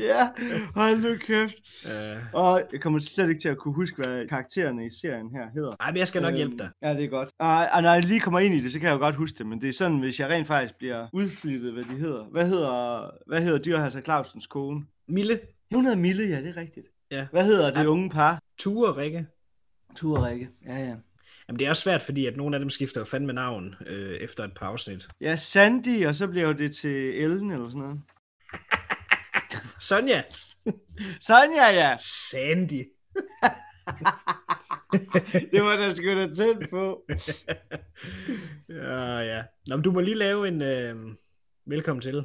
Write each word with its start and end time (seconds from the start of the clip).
ja, 0.00 0.28
hold 0.74 0.98
nu 1.00 1.16
kæft. 1.20 1.54
Uh, 1.84 2.34
Og 2.34 2.62
jeg 2.72 2.80
kommer 2.80 2.98
slet 2.98 3.28
ikke 3.28 3.40
til 3.40 3.48
at 3.48 3.56
kunne 3.58 3.74
huske, 3.74 4.02
hvad 4.02 4.28
karaktererne 4.28 4.86
i 4.86 4.90
serien 5.02 5.30
her 5.30 5.50
hedder. 5.54 5.76
ej, 5.80 5.90
men 5.90 5.96
jeg 5.98 6.08
skal 6.08 6.22
nok 6.22 6.34
hjælpe 6.34 6.52
Øhm, 6.52 6.58
dig. 6.58 6.70
Ja, 6.82 6.94
det 6.94 7.04
er 7.04 7.08
godt. 7.08 7.28
Og, 7.38 7.68
og 7.72 7.82
når 7.82 7.92
jeg 7.92 8.04
lige 8.04 8.20
kommer 8.20 8.38
ind 8.40 8.54
i 8.54 8.60
det, 8.60 8.72
så 8.72 8.78
kan 8.78 8.88
jeg 8.88 8.94
jo 8.94 8.98
godt 8.98 9.14
huske 9.14 9.38
det, 9.38 9.46
men 9.46 9.60
det 9.60 9.68
er 9.68 9.72
sådan, 9.72 9.98
hvis 9.98 10.20
jeg 10.20 10.28
rent 10.28 10.46
faktisk 10.46 10.78
bliver 10.78 11.06
udflippet, 11.12 11.72
hvad 11.72 11.84
de 11.84 11.90
hedder. 12.00 12.24
Hvad 12.24 12.48
hedder, 12.48 13.10
hvad 13.26 13.42
hedder 13.42 13.58
Dyrhasser 13.58 14.00
Clausens 14.00 14.46
kone? 14.46 14.84
Mille, 15.08 15.40
Hun 15.74 15.84
hedder 15.84 15.98
Mille, 15.98 16.28
ja, 16.28 16.36
det 16.40 16.48
er 16.48 16.56
rigtigt. 16.56 16.86
Ja. 17.10 17.26
Hvad 17.32 17.44
hedder 17.44 17.70
det 17.70 17.80
Ja. 17.80 17.86
unge 17.86 18.10
par? 18.10 18.42
Ture, 18.58 18.96
Rikke. 18.96 19.26
Ture 19.96 20.28
Rikke. 20.30 20.48
Ja, 20.66 20.76
ja. 20.76 20.94
Jamen, 21.48 21.58
det 21.58 21.66
er 21.66 21.70
også 21.70 21.82
svært, 21.82 22.02
fordi 22.02 22.26
at 22.26 22.36
nogle 22.36 22.56
af 22.56 22.60
dem 22.60 22.70
skifter 22.70 23.00
jo 23.00 23.04
fandme 23.04 23.32
navn 23.32 23.74
øh, 23.86 24.10
efter 24.14 24.44
et 24.44 24.52
par 24.56 24.66
afsnit. 24.66 25.08
Ja, 25.20 25.36
Sandy, 25.36 26.06
og 26.06 26.14
så 26.14 26.26
bliver 26.28 26.52
det 26.52 26.74
til 26.76 27.22
Ellen 27.22 27.50
eller 27.50 27.68
sådan 27.68 27.80
noget. 27.80 28.00
Sonja. 29.80 30.22
Sonja, 31.20 31.66
ja. 31.72 31.96
Sandy. 32.30 32.82
Det 35.52 35.62
var 35.62 35.76
der 35.76 35.90
sgu 35.94 36.06
da 36.06 36.32
tæt 36.32 36.70
på. 36.70 37.02
Ja, 38.68 39.18
ja. 39.18 39.42
Nå, 39.66 39.76
men 39.76 39.82
du 39.82 39.92
må 39.92 40.00
lige 40.00 40.14
lave 40.14 40.48
en 40.48 40.62
øh, 40.62 40.96
velkommen 41.66 42.00
til. 42.02 42.24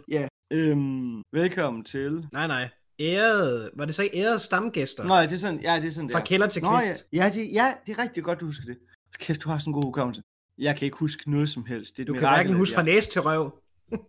Øhm, 0.54 1.22
velkommen 1.34 1.84
til. 1.84 2.28
Nej, 2.34 2.48
nej. 2.48 2.70
Ærede, 3.00 3.72
var 3.76 3.86
det 3.86 3.96
så 3.96 4.04
ikke 4.04 4.18
ærede 4.18 4.40
stamgæster? 4.40 5.04
Nå, 5.04 5.16
ja, 5.16 5.22
det 5.22 5.32
er 5.32 5.38
sådan, 5.38 5.60
ja, 5.62 5.76
det 5.82 5.88
er 5.88 5.92
sådan 5.92 6.10
Fra 6.10 6.20
der. 6.20 6.26
kælder 6.26 6.48
til 6.48 6.64
Nå, 6.64 6.72
ja. 6.72 6.80
kvist. 6.80 7.06
Ja, 7.14 7.32
det, 7.34 7.54
ja, 7.54 7.74
det 7.86 7.98
er 7.98 8.02
rigtig 8.04 8.24
godt, 8.24 8.40
du 8.40 8.46
husker 8.46 8.66
det. 8.66 8.78
Kæft, 9.20 9.44
du 9.44 9.50
har 9.50 9.58
sådan 9.58 9.72
en 9.72 9.74
god 9.74 9.84
hukommelse. 9.84 10.22
Jeg 10.58 10.76
kan 10.78 10.86
ikke 10.86 10.98
huske 10.98 11.32
noget 11.32 11.50
som 11.50 11.66
helst. 11.66 11.98
Det 11.98 12.04
er 12.04 12.06
Du 12.06 12.14
kan 12.14 12.22
mirakel, 12.22 12.38
hverken 12.38 12.56
huske 12.58 12.76
fra 12.76 12.84
næse 12.84 13.10
til 13.10 13.22
røv. 13.22 13.62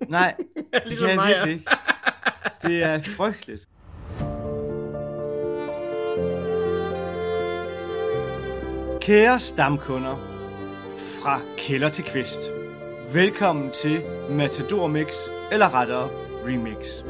Nej, 0.08 0.34
det 0.74 0.82
ligesom 0.90 1.08
kan 1.08 1.16
mig. 1.16 1.30
jeg 1.30 1.30
ja. 1.30 1.36
virkelig 1.46 1.54
ikke. 1.54 1.70
Det 2.62 2.82
er 2.82 3.02
frygteligt. 3.16 3.68
Kære 9.00 9.40
stamkunder, 9.40 10.16
fra 11.22 11.40
kælder 11.56 11.88
til 11.88 12.04
kvist. 12.04 12.40
Velkommen 13.12 13.70
til 13.70 14.02
Matador 14.30 14.86
Mix, 14.86 15.14
eller 15.52 15.74
rettere 15.74 16.08
Remix. 16.46 17.02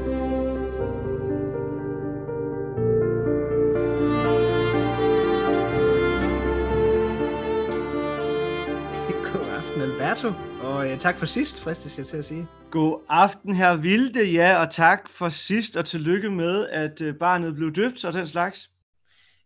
Alberto. 9.85 10.29
Og 10.63 10.91
øh, 10.93 10.99
tak 10.99 11.17
for 11.17 11.27
sidst, 11.27 11.61
fristes 11.61 11.99
jeg 11.99 12.07
til 12.07 12.17
at 12.17 12.25
sige. 12.25 12.47
God 12.71 13.01
aften, 13.09 13.55
her 13.55 13.77
Vilde, 13.77 14.25
ja, 14.25 14.61
og 14.61 14.71
tak 14.71 15.09
for 15.09 15.29
sidst, 15.29 15.77
og 15.77 15.85
tillykke 15.87 16.31
med, 16.31 16.67
at 16.69 17.01
øh, 17.01 17.15
barnet 17.15 17.55
blev 17.55 17.73
døbt 17.73 18.05
og 18.05 18.12
den 18.12 18.27
slags. 18.27 18.71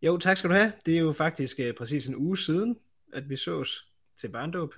Jo, 0.03 0.17
tak 0.17 0.37
skal 0.37 0.51
du 0.51 0.55
have. 0.55 0.73
Det 0.87 0.95
er 0.95 0.99
jo 0.99 1.13
faktisk 1.13 1.61
øh, 1.61 1.75
præcis 1.75 2.07
en 2.07 2.17
uge 2.17 2.39
siden, 2.39 2.77
at 3.13 3.31
vi 3.31 3.37
sås 3.37 3.87
til 4.21 4.29
barndåb. 4.29 4.75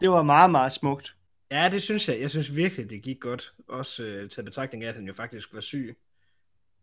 Det 0.00 0.10
var 0.10 0.22
meget, 0.22 0.50
meget 0.50 0.72
smukt. 0.72 1.14
Ja, 1.50 1.68
det 1.72 1.82
synes 1.82 2.08
jeg. 2.08 2.20
Jeg 2.20 2.30
synes 2.30 2.56
virkelig, 2.56 2.90
det 2.90 3.02
gik 3.02 3.20
godt. 3.20 3.52
Også 3.68 4.04
øh, 4.04 4.30
til 4.30 4.42
betragtning 4.42 4.84
af, 4.84 4.88
at 4.88 4.94
han 4.94 5.04
jo 5.06 5.12
faktisk 5.12 5.54
var 5.54 5.60
syg. 5.60 5.96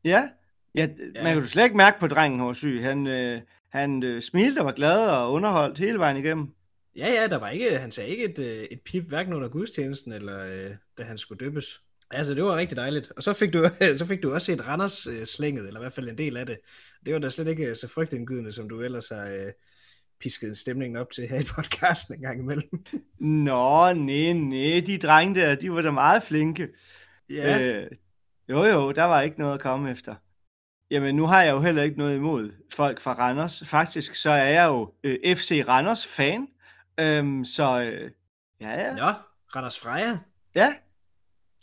Ja, 0.04 0.30
ja, 0.76 0.88
Ja. 1.16 1.24
man 1.24 1.34
kan 1.34 1.44
jo 1.44 1.48
slet 1.48 1.64
ikke 1.64 1.78
mærke 1.78 2.00
på 2.00 2.08
drengen, 2.08 2.46
var 2.46 2.54
syg. 2.54 2.80
Han, 2.84 3.08
øh, 3.08 3.42
han 3.70 4.04
øh, 4.04 4.22
smilte 4.22 4.60
og 4.60 4.66
var 4.66 4.72
glad 4.72 5.10
og 5.10 5.32
underholdt 5.32 5.78
hele 5.80 6.00
vejen 6.00 6.18
igennem. 6.18 6.54
Ja, 6.95 7.08
ja, 7.12 7.28
der 7.28 7.38
var 7.38 7.50
ikke, 7.50 7.78
han 7.78 7.92
sagde 7.92 8.09
ikke 8.09 8.23
et, 8.23 8.40
øh, 8.40 8.64
et 8.64 8.82
pip, 8.86 9.04
hverken 9.04 9.34
under 9.34 9.50
gudstjenesten, 9.50 10.12
eller 10.12 10.45
øh, 10.45 10.76
da 10.98 11.04
han 11.04 11.18
skulle 11.18 11.46
døbes. 11.46 11.81
Altså, 12.12 12.34
det 12.36 12.44
var 12.44 12.56
rigtig 12.56 12.78
dejligt. 12.78 13.12
Og 13.18 13.23
så 13.23 13.34
fik 13.34 13.54
du, 13.54 13.70
så 13.98 14.06
fik 14.06 14.23
du 14.23 14.34
også 14.34 14.46
set 14.46 14.68
Randers 14.68 15.08
øh, 15.08 15.26
slænget, 15.26 15.68
eller 15.68 15.80
i 15.80 15.84
hvert 15.84 15.94
fald 15.94 16.09
en 16.09 16.18
del 16.18 16.38
af 16.38 16.46
det. 16.46 16.59
Det 17.06 17.14
var 17.14 17.20
da 17.20 17.30
slet 17.30 17.48
ikke 17.48 17.76
så 17.76 17.88
frygtindgydende, 17.88 18.52
som 18.52 18.70
du 18.70 18.81
ellers 18.81 19.09
har 19.09 19.23
øh, 19.23 19.52
pisket 20.20 20.58
stemningen 20.58 20.98
op 20.98 21.12
til 21.12 21.28
her 21.28 21.40
i 21.40 21.44
podcasten 21.56 22.16
en 22.16 22.22
gang 22.22 22.40
imellem. 22.40 22.86
Nå, 23.47 23.94
nej, 23.94 24.34
nej, 24.34 24.84
de 24.86 24.97
drenge 24.97 25.40
der, 25.40 25.56
de 25.56 25.72
var 25.72 25.81
da 25.81 25.92
meget 25.92 26.24
flinke. 26.24 26.68
Ja, 27.30 27.59
øh, 27.62 27.92
jo, 28.50 28.63
jo, 28.63 28.92
der 28.92 29.03
var 29.03 29.22
ikke 29.22 29.40
noget 29.40 29.53
at 29.53 29.59
komme 29.59 29.92
efter. 29.92 30.16
Jamen, 30.92 31.16
nu 31.16 31.25
har 31.25 31.44
jeg 31.44 31.52
jo 31.52 31.62
heller 31.62 31.84
ikke 31.84 31.97
noget 31.97 32.16
imod 32.16 32.52
folk 32.74 33.00
fra 33.00 33.13
Randers. 33.13 33.63
Faktisk, 33.66 34.16
så 34.16 34.30
er 34.30 34.50
jeg 34.50 34.68
jo 34.68 34.94
øh, 35.03 35.36
FC 35.36 35.63
Randers-fan. 35.68 36.47
Øhm, 37.00 37.46
så 37.46 37.82
øh, 37.82 38.12
ja, 38.62 38.70
ja. 38.72 38.96
Nå, 38.96 39.14
Randers 39.56 39.80
Freja. 39.80 40.18
Ja, 40.56 40.74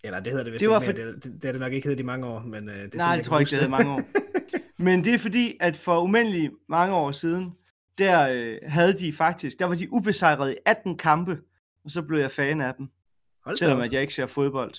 Eller 0.04 0.20
det 0.20 0.32
hedder 0.32 0.44
det 0.44 0.52
vist 0.52 0.60
Det 0.60 0.68
det 0.68 0.74
var 0.74 0.80
ikke 0.80 0.94
mere. 1.02 1.06
Det, 1.12 1.24
det, 1.24 1.32
det 1.34 1.44
har 1.44 1.52
det 1.52 1.60
nok 1.60 1.72
ikke 1.72 1.88
heddet 1.88 2.00
i 2.00 2.04
mange 2.04 2.26
år, 2.26 2.40
men 2.40 2.68
øh, 2.68 2.74
det 2.74 2.82
er 2.94 2.98
Nej, 2.98 3.06
sådan, 3.06 3.18
det 3.18 3.24
tror 3.26 3.36
jeg 3.36 3.40
ikke, 3.40 3.50
det 3.50 3.58
havde 3.58 3.70
mange 3.70 3.92
år. 3.92 4.00
Men 4.82 5.04
det 5.04 5.14
er 5.14 5.18
fordi, 5.18 5.56
at 5.60 5.76
for 5.76 6.00
umændelig 6.00 6.50
mange 6.68 6.94
år 6.94 7.12
siden, 7.12 7.52
der 7.98 8.28
øh, 8.32 8.58
havde 8.62 8.92
de 8.98 9.12
faktisk, 9.12 9.58
der 9.58 9.64
var 9.64 9.74
de 9.74 9.92
ubesejrede 9.92 10.52
i 10.52 10.56
18 10.66 10.98
kampe, 10.98 11.38
og 11.84 11.90
så 11.90 12.02
blev 12.02 12.20
jeg 12.20 12.30
fan 12.30 12.60
af 12.60 12.74
dem, 12.74 12.88
Hold 13.44 13.56
selvom 13.56 13.78
op. 13.78 13.84
at 13.84 13.92
jeg 13.92 14.00
ikke 14.00 14.14
ser 14.14 14.26
fodbold. 14.26 14.74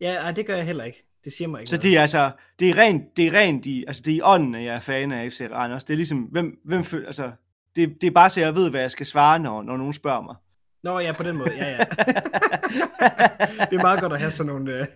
Ja, 0.00 0.14
ej, 0.14 0.32
det 0.32 0.46
gør 0.46 0.56
jeg 0.56 0.66
heller 0.66 0.84
ikke. 0.84 1.04
Det 1.24 1.32
siger 1.32 1.48
mig 1.48 1.60
ikke 1.60 1.68
Så 1.70 1.76
noget. 1.76 1.82
det 1.82 1.96
er 1.96 2.00
altså, 2.00 2.30
det 2.58 2.70
er 2.70 2.76
rent, 2.78 3.16
det 3.16 3.26
er 3.26 3.32
rent 3.32 3.66
i, 3.66 3.84
altså 3.86 4.02
det 4.02 4.12
er 4.12 4.16
i 4.16 4.20
ånden, 4.22 4.54
at 4.54 4.64
jeg 4.64 4.74
er 4.74 4.80
fan 4.80 5.12
af 5.12 5.32
FC 5.32 5.40
Randers. 5.52 5.84
Det 5.84 5.92
er 5.94 5.96
ligesom, 5.96 6.18
hvem, 6.18 6.60
hvem 6.64 6.84
føl, 6.84 7.06
altså, 7.06 7.32
det, 7.76 7.96
det 8.00 8.06
er 8.06 8.10
bare 8.10 8.30
så 8.30 8.40
jeg 8.40 8.54
ved, 8.54 8.70
hvad 8.70 8.80
jeg 8.80 8.90
skal 8.90 9.06
svare, 9.06 9.38
når, 9.38 9.62
når 9.62 9.76
nogen 9.76 9.92
spørger 9.92 10.22
mig. 10.22 10.36
Nå 10.82 10.98
ja, 10.98 11.12
på 11.12 11.22
den 11.22 11.36
måde, 11.36 11.50
ja 11.56 11.70
ja. 11.70 11.78
det 13.70 13.76
er 13.76 13.82
meget 13.82 14.00
godt 14.00 14.12
at 14.12 14.18
have 14.18 14.30
sådan 14.30 14.52
nogle 14.52 14.78
øh, 14.80 14.86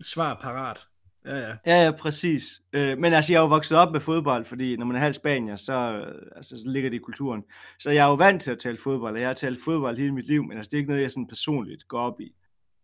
svar 0.00 0.38
parat. 0.42 0.86
Ja 1.26 1.36
ja. 1.36 1.56
Ja, 1.66 1.84
ja, 1.84 1.90
præcis. 1.90 2.62
Øh, 2.72 2.98
men 2.98 3.12
altså, 3.12 3.32
jeg 3.32 3.38
er 3.38 3.42
jo 3.42 3.48
vokset 3.48 3.78
op 3.78 3.92
med 3.92 4.00
fodbold, 4.00 4.44
fordi 4.44 4.76
når 4.76 4.86
man 4.86 4.96
er 4.96 5.00
halv 5.00 5.14
spanier, 5.14 5.56
så, 5.56 5.72
øh, 5.72 6.22
altså, 6.36 6.56
så 6.56 6.62
ligger 6.66 6.90
det 6.90 6.96
i 6.96 7.00
kulturen. 7.00 7.44
Så 7.78 7.90
jeg 7.90 8.04
er 8.04 8.08
jo 8.08 8.14
vant 8.14 8.42
til 8.42 8.50
at 8.50 8.58
tale 8.58 8.78
fodbold, 8.78 9.14
og 9.14 9.20
jeg 9.20 9.28
har 9.28 9.34
talt 9.34 9.58
fodbold 9.64 9.98
hele 9.98 10.14
mit 10.14 10.26
liv, 10.26 10.44
men 10.44 10.56
altså, 10.56 10.70
det 10.70 10.76
er 10.76 10.78
ikke 10.78 10.90
noget, 10.90 11.02
jeg 11.02 11.10
sådan 11.10 11.26
personligt 11.26 11.88
går 11.88 12.00
op 12.00 12.20
i. 12.20 12.34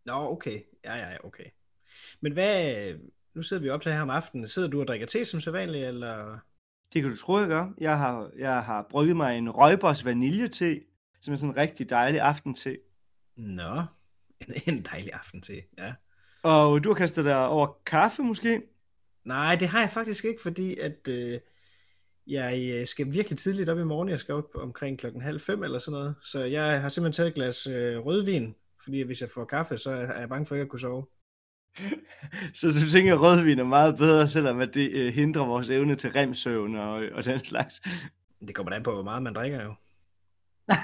Nå, 0.06 0.12
okay. 0.12 0.60
Ja, 0.84 0.96
ja, 0.96 1.10
ja, 1.10 1.16
okay. 1.24 1.44
Men 2.20 2.32
hvad, 2.32 2.74
nu 3.34 3.42
sidder 3.42 3.62
vi 3.62 3.70
op 3.70 3.82
til 3.82 3.92
her 3.92 4.02
om 4.02 4.10
aftenen. 4.10 4.48
Sidder 4.48 4.68
du 4.68 4.80
og 4.80 4.86
drikker 4.86 5.06
te 5.06 5.24
som 5.24 5.40
sædvanligt, 5.40 5.86
eller? 5.86 6.38
Det 6.92 7.02
kan 7.02 7.10
du 7.10 7.16
tro, 7.16 7.38
jeg 7.38 7.48
gør. 7.48 7.68
Jeg 7.78 7.98
har, 7.98 8.30
jeg 8.38 8.62
har 8.62 8.86
brygget 8.90 9.16
mig 9.16 9.38
en 9.38 9.50
røgbers 9.50 10.04
vanilje-te, 10.04 10.80
som 11.20 11.32
er 11.32 11.36
sådan 11.36 11.50
en 11.50 11.56
rigtig 11.56 11.90
dejlig 11.90 12.20
aftente. 12.20 12.78
Nå, 13.36 13.82
en, 14.40 14.54
en 14.66 14.82
dejlig 14.82 15.12
aften 15.12 15.42
til, 15.42 15.62
ja. 15.78 15.94
Og 16.42 16.84
du 16.84 16.88
har 16.88 16.94
kastet 16.94 17.24
dig 17.24 17.46
over 17.48 17.78
kaffe, 17.86 18.22
måske? 18.22 18.62
Nej, 19.24 19.56
det 19.56 19.68
har 19.68 19.80
jeg 19.80 19.90
faktisk 19.90 20.24
ikke, 20.24 20.42
fordi 20.42 20.78
at 20.78 21.08
øh, 21.08 21.40
jeg 22.26 22.74
øh, 22.74 22.86
skal 22.86 23.12
virkelig 23.12 23.38
tidligt 23.38 23.68
op 23.68 23.78
i 23.78 23.84
morgen. 23.84 24.08
Jeg 24.08 24.18
skal 24.18 24.34
op 24.34 24.54
omkring 24.54 24.98
klokken 24.98 25.22
halv 25.22 25.40
fem 25.40 25.62
eller 25.62 25.78
sådan 25.78 25.98
noget. 25.98 26.14
Så 26.22 26.40
jeg 26.40 26.80
har 26.80 26.88
simpelthen 26.88 27.16
taget 27.16 27.28
et 27.28 27.34
glas 27.34 27.66
øh, 27.66 27.98
rødvin, 27.98 28.54
fordi 28.84 29.02
hvis 29.02 29.20
jeg 29.20 29.30
får 29.34 29.44
kaffe, 29.44 29.78
så 29.78 29.90
er 29.90 30.20
jeg 30.20 30.28
bange 30.28 30.46
for 30.46 30.54
ikke 30.54 30.62
at 30.62 30.68
kunne 30.68 30.80
sove. 30.80 31.06
Så 32.54 32.66
du 32.66 32.90
tænker, 32.92 33.14
at 33.14 33.20
rødvin 33.20 33.58
er 33.58 33.64
meget 33.64 33.96
bedre, 33.96 34.28
selvom 34.28 34.60
at 34.60 34.74
det 34.74 34.90
øh, 34.92 35.12
hindrer 35.12 35.44
vores 35.44 35.70
evne 35.70 35.96
til 35.96 36.10
remsøvn 36.10 36.76
og, 36.76 37.02
og 37.12 37.24
den 37.24 37.44
slags. 37.44 37.82
Det 38.46 38.54
kommer 38.54 38.72
an 38.72 38.82
på, 38.82 38.92
hvor 38.92 39.02
meget 39.02 39.22
man 39.22 39.34
drikker 39.34 39.62
jo. 39.62 39.74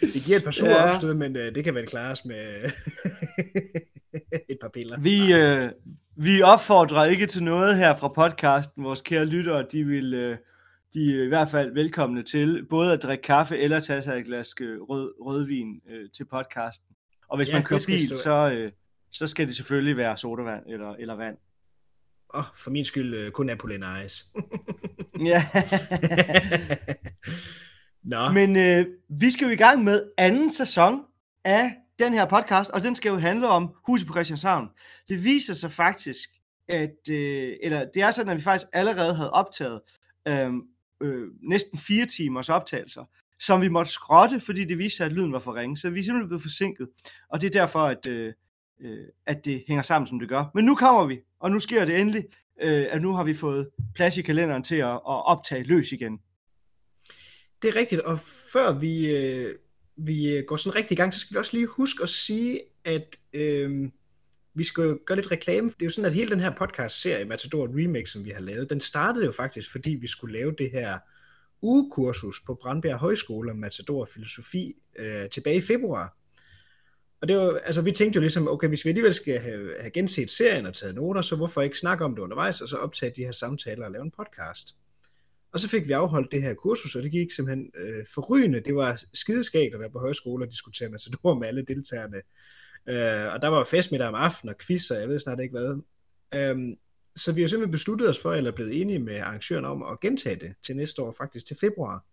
Det 0.00 0.22
giver 0.26 0.38
et 0.38 0.44
par 0.44 0.50
sure 0.50 0.70
Ja. 0.70 0.86
ja. 0.86 0.94
opstød, 0.94 1.14
men 1.14 1.36
øh, 1.36 1.54
det 1.54 1.64
kan 1.64 1.74
vel 1.74 1.86
klares 1.86 2.24
med 2.24 2.70
et 4.50 4.58
par 4.60 4.68
piller. 4.68 5.00
Vi, 5.00 5.34
øh, 5.34 5.70
vi 6.16 6.42
opfordrer 6.42 7.04
ikke 7.04 7.26
til 7.26 7.42
noget 7.42 7.76
her 7.76 7.96
fra 7.96 8.08
podcasten. 8.08 8.84
Vores 8.84 9.00
kære 9.00 9.24
lyttere, 9.24 9.66
de 9.72 9.84
vil... 9.84 10.14
Øh, 10.14 10.36
de 10.94 11.20
er 11.20 11.24
i 11.24 11.28
hvert 11.28 11.48
fald 11.48 11.74
velkomne 11.74 12.22
til 12.22 12.66
både 12.70 12.92
at 12.92 13.02
drikke 13.02 13.22
kaffe 13.22 13.58
eller 13.58 13.80
tage 13.80 14.02
sig 14.02 14.18
et 14.18 14.24
glas 14.26 14.54
øh, 14.60 14.80
rød, 14.80 15.14
rødvin 15.20 15.80
øh, 15.90 16.10
til 16.10 16.24
podcasten. 16.24 16.94
Og 17.32 17.38
hvis 17.38 17.48
Ja, 17.48 17.54
man 17.54 17.64
kører 17.64 17.84
bil, 17.86 18.18
så, 18.18 18.50
øh, 18.50 18.72
så 19.10 19.26
skal 19.26 19.46
det 19.46 19.56
selvfølgelig 19.56 19.96
være 19.96 20.16
sodavand 20.16 20.62
eller, 20.68 20.94
eller 20.94 21.14
vand. 21.14 21.36
Oh, 22.28 22.44
for 22.56 22.70
min 22.70 22.84
skyld 22.84 23.14
øh, 23.14 23.30
kun 23.30 23.50
Apollinaris. 23.50 24.12
Ice. 24.12 24.26
Ja. 25.26 25.44
Nå, 28.12 28.28
Men 28.32 28.56
øh, 28.56 28.86
vi 29.08 29.30
skal 29.30 29.44
jo 29.44 29.50
i 29.50 29.56
gang 29.56 29.84
med 29.84 30.10
anden 30.18 30.50
sæson 30.50 31.00
af 31.44 31.74
den 31.98 32.12
her 32.12 32.26
podcast, 32.26 32.70
og 32.70 32.82
den 32.82 32.94
skal 32.94 33.10
jo 33.10 33.16
handle 33.16 33.48
om 33.48 33.74
huset 33.86 34.06
på 34.06 34.12
Christianshavn. 34.12 34.68
Det 35.08 35.24
viser 35.24 35.54
sig 35.54 35.72
faktisk, 35.72 36.28
at, 36.68 37.10
øh, 37.10 37.52
eller 37.62 37.86
det 37.94 38.02
er 38.02 38.10
sådan, 38.10 38.30
at 38.30 38.36
vi 38.36 38.42
faktisk 38.42 38.66
allerede 38.72 39.14
havde 39.14 39.30
optaget 39.30 39.80
øh, 40.28 40.52
øh, 41.02 41.28
næsten 41.42 41.78
fire 41.78 42.06
timers 42.06 42.48
optagelser, 42.48 43.04
som 43.42 43.60
vi 43.60 43.68
måtte 43.68 43.92
skrotte, 43.92 44.40
fordi 44.40 44.64
det 44.64 44.78
viste 44.78 44.96
sig, 44.96 45.06
at 45.06 45.12
lyden 45.12 45.32
var 45.32 45.38
for 45.38 45.54
ringe. 45.54 45.76
Så 45.76 45.90
vi 45.90 46.00
er 46.00 46.04
simpelthen 46.04 46.28
blevet 46.28 46.42
forsinket, 46.42 46.88
og 47.28 47.40
det 47.40 47.46
er 47.46 47.60
derfor, 47.60 47.78
at, 47.78 48.06
øh, 48.06 48.32
øh, 48.80 49.06
at 49.26 49.44
det 49.44 49.64
hænger 49.68 49.82
sammen, 49.82 50.06
som 50.06 50.18
det 50.18 50.28
gør. 50.28 50.44
Men 50.54 50.64
nu 50.64 50.74
kommer 50.74 51.06
vi, 51.06 51.20
og 51.40 51.50
nu 51.50 51.58
sker 51.58 51.84
det 51.84 52.00
endelig, 52.00 52.24
øh, 52.62 52.86
at 52.90 53.02
nu 53.02 53.12
har 53.12 53.24
vi 53.24 53.34
fået 53.34 53.68
plads 53.94 54.16
i 54.16 54.22
kalenderen 54.22 54.62
til 54.62 54.76
at, 54.76 54.92
at 54.94 55.26
optage 55.26 55.62
løs 55.62 55.92
igen. 55.92 56.20
det 57.62 57.68
er 57.68 57.76
rigtigt. 57.76 58.00
Og 58.00 58.20
før 58.52 58.72
vi, 58.72 59.16
øh, 59.16 59.54
vi 59.96 60.36
øh, 60.36 60.44
går 60.44 60.56
sådan 60.56 60.76
rigtig 60.76 60.94
i 60.94 60.96
gang, 60.96 61.14
så 61.14 61.20
skal 61.20 61.34
vi 61.34 61.38
også 61.38 61.56
lige 61.56 61.66
huske 61.66 62.02
at 62.02 62.08
sige, 62.08 62.60
at 62.84 63.16
øh, 63.32 63.90
vi 64.54 64.64
skal 64.64 64.98
gøre 65.06 65.16
lidt 65.16 65.30
reklame. 65.30 65.68
Det 65.68 65.82
er 65.82 65.86
jo 65.86 65.90
sådan, 65.90 66.10
at 66.10 66.14
hele 66.14 66.30
den 66.30 66.40
her 66.40 66.54
podcast-serie, 66.54 67.24
Matador 67.24 67.66
Remix, 67.66 68.10
som 68.10 68.24
vi 68.24 68.30
har 68.30 68.40
lavet, 68.40 68.70
den 68.70 68.80
startede 68.80 69.24
jo 69.24 69.32
faktisk, 69.32 69.72
fordi 69.72 69.90
vi 69.90 70.06
skulle 70.06 70.38
lave 70.38 70.54
det 70.58 70.70
her 70.70 70.98
ugekursus 71.62 72.40
på 72.46 72.54
Brandbjerg 72.54 72.98
Højskole 72.98 73.50
om 73.50 73.56
Matador 73.56 74.04
Filosofi 74.04 74.74
øh, 74.96 75.28
tilbage 75.30 75.56
i 75.56 75.60
februar. 75.60 76.16
Og 77.20 77.28
det 77.28 77.36
var, 77.36 77.58
altså 77.64 77.82
vi 77.82 77.92
tænkte 77.92 78.16
jo 78.16 78.20
ligesom, 78.20 78.48
okay, 78.48 78.68
hvis 78.68 78.84
vi 78.84 78.90
alligevel 78.90 79.14
skal 79.14 79.38
have, 79.38 79.74
have 79.80 79.90
genset 79.90 80.30
serien 80.30 80.66
og 80.66 80.74
taget 80.74 80.94
noter, 80.94 81.22
så 81.22 81.36
hvorfor 81.36 81.62
ikke 81.62 81.78
snakke 81.78 82.04
om 82.04 82.14
det 82.14 82.22
undervejs, 82.22 82.60
og 82.60 82.68
så 82.68 82.76
optage 82.76 83.12
de 83.16 83.24
her 83.24 83.32
samtaler 83.32 83.84
og 83.84 83.92
lave 83.92 84.04
en 84.04 84.10
podcast. 84.10 84.76
Og 85.52 85.60
så 85.60 85.68
fik 85.68 85.88
vi 85.88 85.92
afholdt 85.92 86.32
det 86.32 86.42
her 86.42 86.54
kursus, 86.54 86.96
og 86.96 87.02
det 87.02 87.10
gik 87.10 87.30
simpelthen 87.30 87.70
øh, 87.74 88.06
forrygende. 88.14 88.60
Det 88.60 88.74
var 88.74 89.02
skideskægt 89.14 89.74
at 89.74 89.80
være 89.80 89.90
på 89.90 89.98
højskole 89.98 90.44
og 90.44 90.50
diskutere 90.50 90.88
Matador 90.88 91.34
med 91.34 91.48
alle 91.48 91.62
deltagerne. 91.62 92.16
Øh, 92.86 93.34
og 93.34 93.42
der 93.42 93.48
var 93.48 93.64
festmiddag 93.64 94.08
om 94.08 94.14
aftenen 94.14 94.54
og 94.54 94.60
quiz, 94.66 94.90
og 94.90 95.00
jeg 95.00 95.08
ved 95.08 95.18
snart 95.18 95.40
ikke 95.40 95.58
hvad. 95.58 95.80
Øh, 96.34 96.76
så 97.16 97.32
vi 97.32 97.40
har 97.40 97.48
simpelthen 97.48 97.72
besluttet 97.72 98.08
os 98.08 98.18
for, 98.18 98.32
eller 98.32 98.50
blevet 98.50 98.80
enige 98.80 98.98
med 98.98 99.18
arrangøren 99.18 99.64
om 99.64 99.82
at 99.82 100.00
gentage 100.00 100.36
det 100.36 100.54
til 100.66 100.76
næste 100.76 101.02
år, 101.02 101.14
faktisk 101.18 101.46
til 101.46 101.56
februar. 101.60 102.04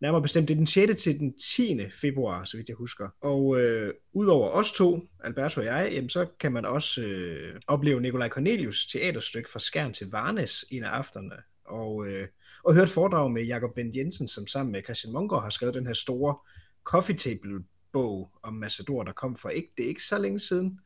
Nærmere 0.00 0.22
bestemt, 0.22 0.48
det 0.48 0.54
er 0.54 0.58
den 0.58 0.66
6. 0.66 1.02
til 1.02 1.18
den 1.18 1.38
10. 1.38 1.90
februar, 1.90 2.44
så 2.44 2.56
vidt 2.56 2.68
jeg 2.68 2.76
husker. 2.76 3.08
Og 3.20 3.60
øh, 3.60 3.94
udover 4.12 4.48
os 4.48 4.72
to, 4.72 5.00
Alberto 5.24 5.60
og 5.60 5.66
jeg, 5.66 5.90
jamen, 5.92 6.10
så 6.10 6.26
kan 6.40 6.52
man 6.52 6.64
også 6.64 7.02
øh, 7.02 7.60
opleve 7.66 8.00
Nikolaj 8.00 8.28
Cornelius 8.28 8.86
teaterstykke 8.86 9.50
fra 9.50 9.60
Skærn 9.60 9.92
til 9.92 10.10
Varnes 10.10 10.64
en 10.70 10.84
af 10.84 10.88
aftenerne. 10.88 11.42
Og, 11.64 12.08
øh, 12.08 12.28
og 12.64 12.74
høre 12.74 12.84
et 12.84 12.90
foredrag 12.90 13.30
med 13.30 13.42
Jakob 13.42 13.76
Vendt 13.76 13.96
Jensen, 13.96 14.28
som 14.28 14.46
sammen 14.46 14.72
med 14.72 14.82
Christian 14.82 15.12
Munger 15.12 15.40
har 15.40 15.50
skrevet 15.50 15.74
den 15.74 15.86
her 15.86 15.94
store 15.94 16.36
coffee 16.84 17.16
table 17.16 17.64
bog 17.92 18.30
om 18.42 18.54
Massador, 18.54 19.02
der 19.02 19.12
kom 19.12 19.36
for 19.36 19.48
ikke, 19.48 19.72
det 19.76 19.84
er 19.84 19.88
ikke 19.88 20.04
så 20.04 20.18
længe 20.18 20.40
siden. 20.40 20.80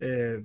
Øh, 0.00 0.42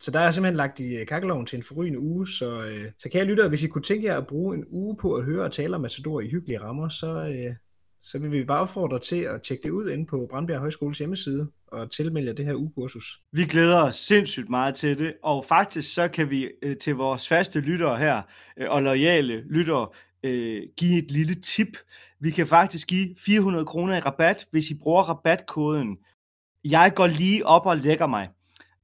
så 0.00 0.10
der 0.10 0.20
er 0.20 0.30
simpelthen 0.30 0.56
lagt 0.56 0.80
i 0.80 0.96
øh, 0.96 1.06
kakkeloven 1.06 1.46
til 1.46 1.56
en 1.56 1.62
forrygende 1.62 1.98
uge, 1.98 2.28
så, 2.28 2.64
øh, 2.66 2.90
så 2.98 3.08
kan 3.08 3.18
jeg 3.18 3.26
lytte, 3.26 3.48
hvis 3.48 3.62
I 3.62 3.66
kunne 3.66 3.82
tænke 3.82 4.06
jer 4.06 4.16
at 4.16 4.26
bruge 4.26 4.56
en 4.56 4.64
uge 4.68 4.96
på 4.96 5.14
at 5.14 5.24
høre 5.24 5.44
og 5.44 5.52
tale 5.52 5.74
om 5.74 5.80
Matador 5.80 6.20
i 6.20 6.28
hyggelige 6.28 6.60
rammer, 6.60 6.88
så, 6.88 7.26
øh, 7.26 7.54
så 8.02 8.18
vil 8.18 8.32
vi 8.32 8.44
bare 8.44 8.60
opfordre 8.60 8.98
til 8.98 9.20
at 9.20 9.42
tjekke 9.42 9.62
det 9.62 9.70
ud 9.70 9.90
inde 9.90 10.06
på 10.06 10.26
Brandbjerg 10.30 10.60
Højskoles 10.60 10.98
hjemmeside 10.98 11.48
og 11.66 11.90
tilmelde 11.90 12.32
det 12.32 12.44
her 12.44 12.54
ugekursus. 12.54 13.20
Vi 13.32 13.44
glæder 13.44 13.82
os 13.82 13.94
sindssygt 13.94 14.48
meget 14.48 14.74
til 14.74 14.98
det, 14.98 15.14
og 15.22 15.44
faktisk 15.44 15.94
så 15.94 16.08
kan 16.08 16.30
vi 16.30 16.50
øh, 16.62 16.76
til 16.76 16.94
vores 16.94 17.28
faste 17.28 17.60
lyttere 17.60 17.98
her 17.98 18.22
øh, 18.56 18.70
og 18.70 18.82
lojale 18.82 19.40
lyttere 19.40 19.88
øh, 20.24 20.62
give 20.76 20.98
et 20.98 21.10
lille 21.10 21.34
tip. 21.34 21.76
Vi 22.20 22.30
kan 22.30 22.46
faktisk 22.46 22.88
give 22.88 23.14
400 23.18 23.64
kroner 23.64 23.96
i 23.96 24.00
rabat, 24.00 24.46
hvis 24.50 24.70
I 24.70 24.74
bruger 24.82 25.02
rabatkoden 25.02 25.98
jeg 26.64 26.92
går 26.94 27.06
lige 27.06 27.46
op 27.46 27.66
og 27.66 27.76
lægger 27.76 28.06
mig. 28.06 28.28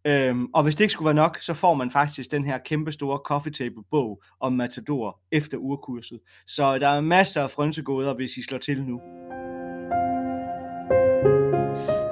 Øhm, 0.06 0.47
og 0.55 0.62
hvis 0.62 0.75
det 0.75 0.85
ikke 0.85 0.93
skulle 0.93 1.06
være 1.06 1.14
nok, 1.14 1.38
så 1.41 1.55
får 1.55 1.75
man 1.75 1.91
faktisk 1.91 2.31
den 2.31 2.44
her 2.44 2.58
kæmpe 2.58 2.93
store 2.93 3.19
coffee 3.19 3.53
table 3.53 3.82
bog 3.91 4.23
om 4.41 4.53
Matador 4.53 5.20
efter 5.32 5.58
urkurset. 5.58 6.20
Så 6.47 6.79
der 6.79 6.88
er 6.88 7.00
masser 7.00 7.43
af 7.43 7.50
frønsegoder, 7.50 8.14
hvis 8.14 8.37
I 8.37 8.43
slår 8.43 8.58
til 8.58 8.82
nu. 8.82 9.00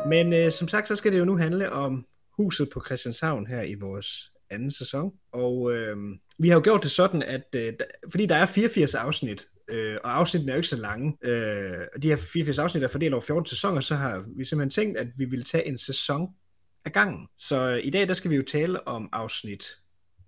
Men 0.08 0.32
øh, 0.32 0.52
som 0.52 0.68
sagt, 0.68 0.88
så 0.88 0.96
skal 0.96 1.12
det 1.12 1.18
jo 1.18 1.24
nu 1.24 1.36
handle 1.36 1.72
om 1.72 2.06
huset 2.36 2.68
på 2.72 2.82
Christianshavn 2.86 3.46
her 3.46 3.62
i 3.62 3.74
vores 3.74 4.32
anden 4.50 4.70
sæson. 4.70 5.12
Og 5.32 5.72
øh, 5.72 5.96
vi 6.38 6.48
har 6.48 6.54
jo 6.54 6.60
gjort 6.64 6.82
det 6.82 6.90
sådan, 6.90 7.22
at 7.22 7.44
øh, 7.54 7.72
fordi 8.10 8.26
der 8.26 8.34
er 8.34 8.46
84 8.46 8.94
afsnit, 8.94 9.46
øh, 9.70 9.96
og 10.04 10.18
afsnittene 10.18 10.52
er 10.52 10.56
jo 10.56 10.58
ikke 10.58 10.68
så 10.68 10.76
lange, 10.76 11.16
øh, 11.22 11.86
og 11.94 12.02
de 12.02 12.08
her 12.08 12.16
84 12.16 12.58
afsnit 12.58 12.84
er 12.84 12.88
fordelt 12.88 13.14
over 13.14 13.20
14 13.20 13.46
sæsoner, 13.46 13.80
så 13.80 13.94
har 13.94 14.24
vi 14.36 14.44
simpelthen 14.44 14.70
tænkt, 14.70 14.98
at 14.98 15.06
vi 15.16 15.24
vil 15.24 15.44
tage 15.44 15.68
en 15.68 15.78
sæson 15.78 16.28
af 16.84 16.92
gangen. 16.92 17.28
Så 17.38 17.70
øh, 17.70 17.86
i 17.86 17.90
dag, 17.90 18.08
der 18.08 18.14
skal 18.14 18.30
vi 18.30 18.36
jo 18.36 18.42
tale 18.42 18.88
om 18.88 19.08
afsnit 19.12 19.78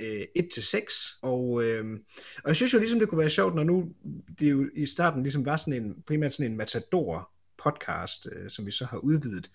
øh, 0.01 0.23
1-6, 0.39 1.19
og, 1.23 1.65
øh, 1.65 2.01
og 2.45 2.49
jeg 2.49 2.57
synes 2.57 2.75
jo 2.75 2.79
ligesom, 2.79 2.99
det 2.99 3.09
kunne 3.09 3.19
være 3.19 3.31
sjovt, 3.31 3.55
når 3.55 3.65
nu 3.65 3.93
det 4.39 4.51
jo 4.51 4.69
i 4.75 4.87
starten 4.87 5.23
ligesom 5.23 5.47
var 5.47 5.57
sådan 5.57 5.83
en, 5.83 6.03
primært 6.07 6.35
sådan 6.35 6.51
en 6.51 6.57
Matador 6.57 7.31
podcast, 7.65 8.29
øh, 8.33 8.51
som 8.51 8.67
vi 8.67 8.71
så 8.71 8.85
har 8.85 8.99
udvidet, 8.99 9.51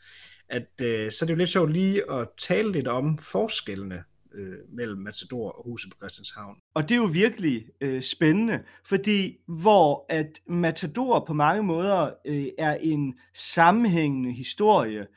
at 0.49 0.81
øh, 0.81 1.11
så 1.11 1.25
er 1.25 1.27
det 1.27 1.33
jo 1.33 1.37
lidt 1.37 1.49
sjovt 1.49 1.71
lige 1.71 2.11
at 2.11 2.27
tale 2.37 2.71
lidt 2.71 2.87
om 2.87 3.17
forskellene 3.17 4.03
øh, 4.33 4.57
mellem 4.69 4.97
Matador 4.97 5.51
og 5.51 5.63
Huset 5.63 5.91
på 5.91 5.97
Christianshavn. 5.97 6.57
Og 6.73 6.89
det 6.89 6.91
er 6.91 6.99
jo 6.99 7.09
virkelig 7.13 7.65
øh, 7.81 8.01
spændende, 8.01 8.63
fordi 8.85 9.37
hvor 9.47 10.05
at 10.09 10.39
Matador 10.47 11.25
på 11.27 11.33
mange 11.33 11.63
måder 11.63 12.11
øh, 12.25 12.45
er 12.57 12.73
en 12.75 13.13
sammenhængende 13.33 14.31
historie, 14.31 15.07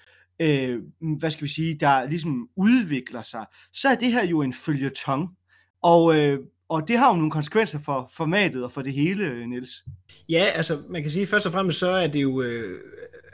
øh, 0.41 0.83
hvad 1.19 1.31
skal 1.31 1.45
vi 1.45 1.53
sige, 1.53 1.77
der 1.81 2.09
ligesom 2.09 2.49
udvikler 2.57 3.23
sig, 3.23 3.47
så 3.73 3.89
er 3.89 3.95
det 3.95 4.13
her 4.13 4.27
jo 4.27 4.43
en 4.43 4.55
følgetong. 4.55 5.29
Og, 5.83 6.19
øh, 6.19 6.39
og 6.69 6.89
det 6.89 6.99
har 6.99 7.09
jo 7.09 7.17
nogle 7.17 7.31
konsekvenser 7.31 7.79
for 7.79 8.11
formatet 8.17 8.65
og 8.65 8.73
for 8.73 8.83
det 8.83 8.93
hele, 8.93 9.25
øh, 9.25 9.47
Niels. 9.47 9.85
Ja, 10.29 10.45
altså 10.55 10.83
man 10.89 11.03
kan 11.03 11.11
sige, 11.11 11.27
først 11.27 11.47
og 11.47 11.53
fremmest 11.53 11.79
så 11.79 11.89
er 11.89 12.07
det 12.07 12.23
jo, 12.23 12.43
øh, 12.43 12.81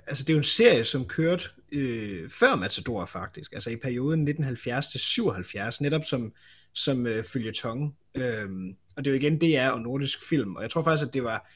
altså 0.07 0.25
det 0.25 0.31
er 0.31 0.35
jo 0.35 0.39
en 0.39 0.45
serie, 0.45 0.85
som 0.85 1.05
kørte 1.05 1.45
øh, 1.73 2.29
før 2.29 2.57
Matador 2.57 3.07
faktisk, 3.07 3.53
altså 3.53 3.71
i 3.71 3.77
perioden 3.77 4.29
1970-77, 4.29 5.77
netop 5.81 6.05
som, 6.05 6.33
som 6.75 7.07
øh, 7.07 7.25
følgetong. 7.25 7.97
Øh, 8.15 8.49
og 8.97 9.05
det 9.05 9.11
er 9.11 9.15
jo 9.15 9.21
igen 9.21 9.39
DR 9.39 9.71
og 9.71 9.81
nordisk 9.81 10.29
film, 10.29 10.57
og 10.57 10.63
jeg 10.63 10.71
tror 10.71 10.83
faktisk, 10.83 11.09
at 11.09 11.15
det 11.15 11.25
var 11.25 11.51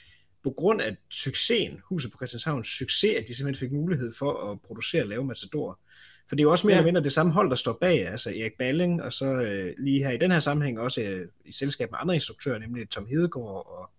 på 0.44 0.50
grund 0.50 0.80
af 0.80 0.96
succesen, 1.10 1.80
Huset 1.84 2.12
på 2.12 2.18
Christianshavns 2.18 2.68
succes, 2.68 3.16
at 3.16 3.24
de 3.28 3.34
simpelthen 3.34 3.68
fik 3.68 3.72
mulighed 3.72 4.12
for 4.18 4.50
at 4.50 4.60
producere 4.60 5.02
og 5.02 5.08
lave 5.08 5.24
Matador. 5.24 5.80
For 6.28 6.36
det 6.36 6.42
er 6.42 6.44
jo 6.44 6.50
også 6.50 6.66
mere 6.66 6.74
ja. 6.74 6.80
eller 6.80 6.92
mindre 6.92 7.02
det 7.02 7.12
samme 7.12 7.32
hold, 7.32 7.50
der 7.50 7.56
står 7.56 7.78
bag, 7.80 8.08
altså 8.08 8.30
Erik 8.30 8.52
Balling, 8.58 9.02
og 9.02 9.12
så 9.12 9.26
øh, 9.26 9.74
lige 9.78 10.04
her 10.04 10.10
i 10.10 10.18
den 10.18 10.30
her 10.30 10.40
sammenhæng 10.40 10.80
også 10.80 11.00
øh, 11.00 11.28
i 11.44 11.52
selskab 11.52 11.90
med 11.90 11.98
andre 12.02 12.14
instruktører, 12.14 12.58
nemlig 12.58 12.90
Tom 12.90 13.06
Hedegaard 13.06 13.66
og 13.66 13.90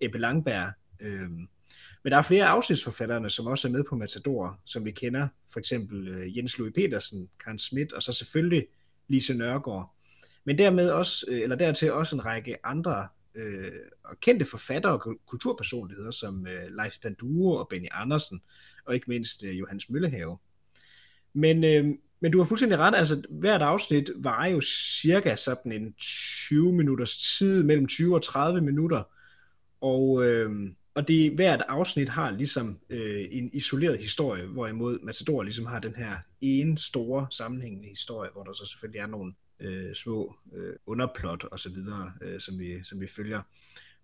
Ebbe 0.00 0.18
Langberg. 0.18 0.72
Øh, 1.00 1.30
men 2.02 2.10
der 2.10 2.16
er 2.16 2.22
flere 2.22 2.46
afsnitsforfatterne, 2.46 3.30
som 3.30 3.46
også 3.46 3.68
er 3.68 3.72
med 3.72 3.84
på 3.84 3.96
Matador, 3.96 4.60
som 4.64 4.84
vi 4.84 4.90
kender, 4.90 5.28
for 5.52 5.60
eksempel 5.60 6.08
øh, 6.08 6.36
Jens 6.36 6.58
Louis 6.58 6.74
Petersen, 6.74 7.28
Karen 7.44 7.58
Schmidt, 7.58 7.92
og 7.92 8.02
så 8.02 8.12
selvfølgelig 8.12 8.66
Lise 9.08 9.34
Nørgaard. 9.34 9.94
Men 10.44 10.58
dermed 10.58 10.90
også, 10.90 11.26
øh, 11.28 11.40
eller 11.40 11.56
dertil 11.56 11.92
også 11.92 12.16
en 12.16 12.26
række 12.26 12.66
andre 12.66 13.08
øh, 13.38 13.72
og 14.04 14.20
kendte 14.20 14.44
forfattere 14.44 14.92
og 14.92 15.18
kulturpersonligheder 15.26 16.10
som 16.10 16.46
øh, 16.46 16.76
Leif 16.76 16.98
Panduro 17.02 17.52
og 17.52 17.68
Benny 17.68 17.88
Andersen, 17.90 18.40
og 18.84 18.94
ikke 18.94 19.10
mindst 19.10 19.44
øh, 19.44 19.58
Johannes 19.58 19.90
Møllehave. 19.90 20.38
Men, 21.32 21.64
øh, 21.64 21.94
men 22.20 22.32
du 22.32 22.38
har 22.38 22.44
fuldstændig 22.44 22.78
ret, 22.78 22.94
altså 22.94 23.22
hvert 23.30 23.62
afsnit 23.62 24.10
var 24.16 24.46
jo 24.46 24.60
cirka 24.60 25.34
sådan 25.34 25.72
en 25.72 25.94
20 26.48 26.72
minutters 26.72 27.36
tid, 27.38 27.62
mellem 27.62 27.86
20 27.86 28.14
og 28.14 28.22
30 28.22 28.60
minutter, 28.60 29.02
og, 29.80 30.26
øh, 30.26 30.50
og 30.94 31.08
det 31.08 31.32
hvert 31.32 31.62
afsnit 31.68 32.08
har 32.08 32.30
ligesom 32.30 32.78
øh, 32.90 33.24
en 33.30 33.50
isoleret 33.52 33.98
historie, 33.98 34.46
hvorimod 34.46 34.98
Matador 35.02 35.42
ligesom 35.42 35.66
har 35.66 35.78
den 35.78 35.94
her 35.94 36.16
ene 36.40 36.78
store 36.78 37.26
sammenhængende 37.30 37.88
historie, 37.88 38.30
hvor 38.32 38.42
der 38.42 38.52
så 38.52 38.66
selvfølgelig 38.66 39.00
er 39.00 39.06
nogle 39.06 39.32
øh, 39.60 39.94
små 39.94 40.36
øh, 40.54 40.74
underplot 40.86 41.44
og 41.44 41.60
så 41.60 41.70
videre, 41.70 42.12
øh, 42.22 42.40
som, 42.40 42.58
vi, 42.58 42.84
som 42.84 43.00
vi 43.00 43.06
følger. 43.16 43.42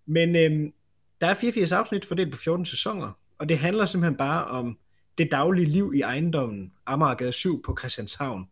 Men 0.06 0.36
øh, 0.36 0.72
der 1.20 1.26
er 1.26 1.34
84 1.34 1.72
afsnit 1.72 2.04
fordelt 2.04 2.32
på 2.32 2.38
14 2.38 2.66
sæsoner, 2.66 3.12
og 3.38 3.48
det 3.48 3.58
handler 3.58 3.86
simpelthen 3.86 4.16
bare 4.16 4.44
om 4.44 4.78
det 5.18 5.30
daglige 5.30 5.66
liv 5.66 5.92
i 5.96 6.00
ejendommen 6.00 6.72
Amagergade 6.86 7.32
7 7.32 7.62
på 7.62 7.76
Christianshavn 7.80 8.46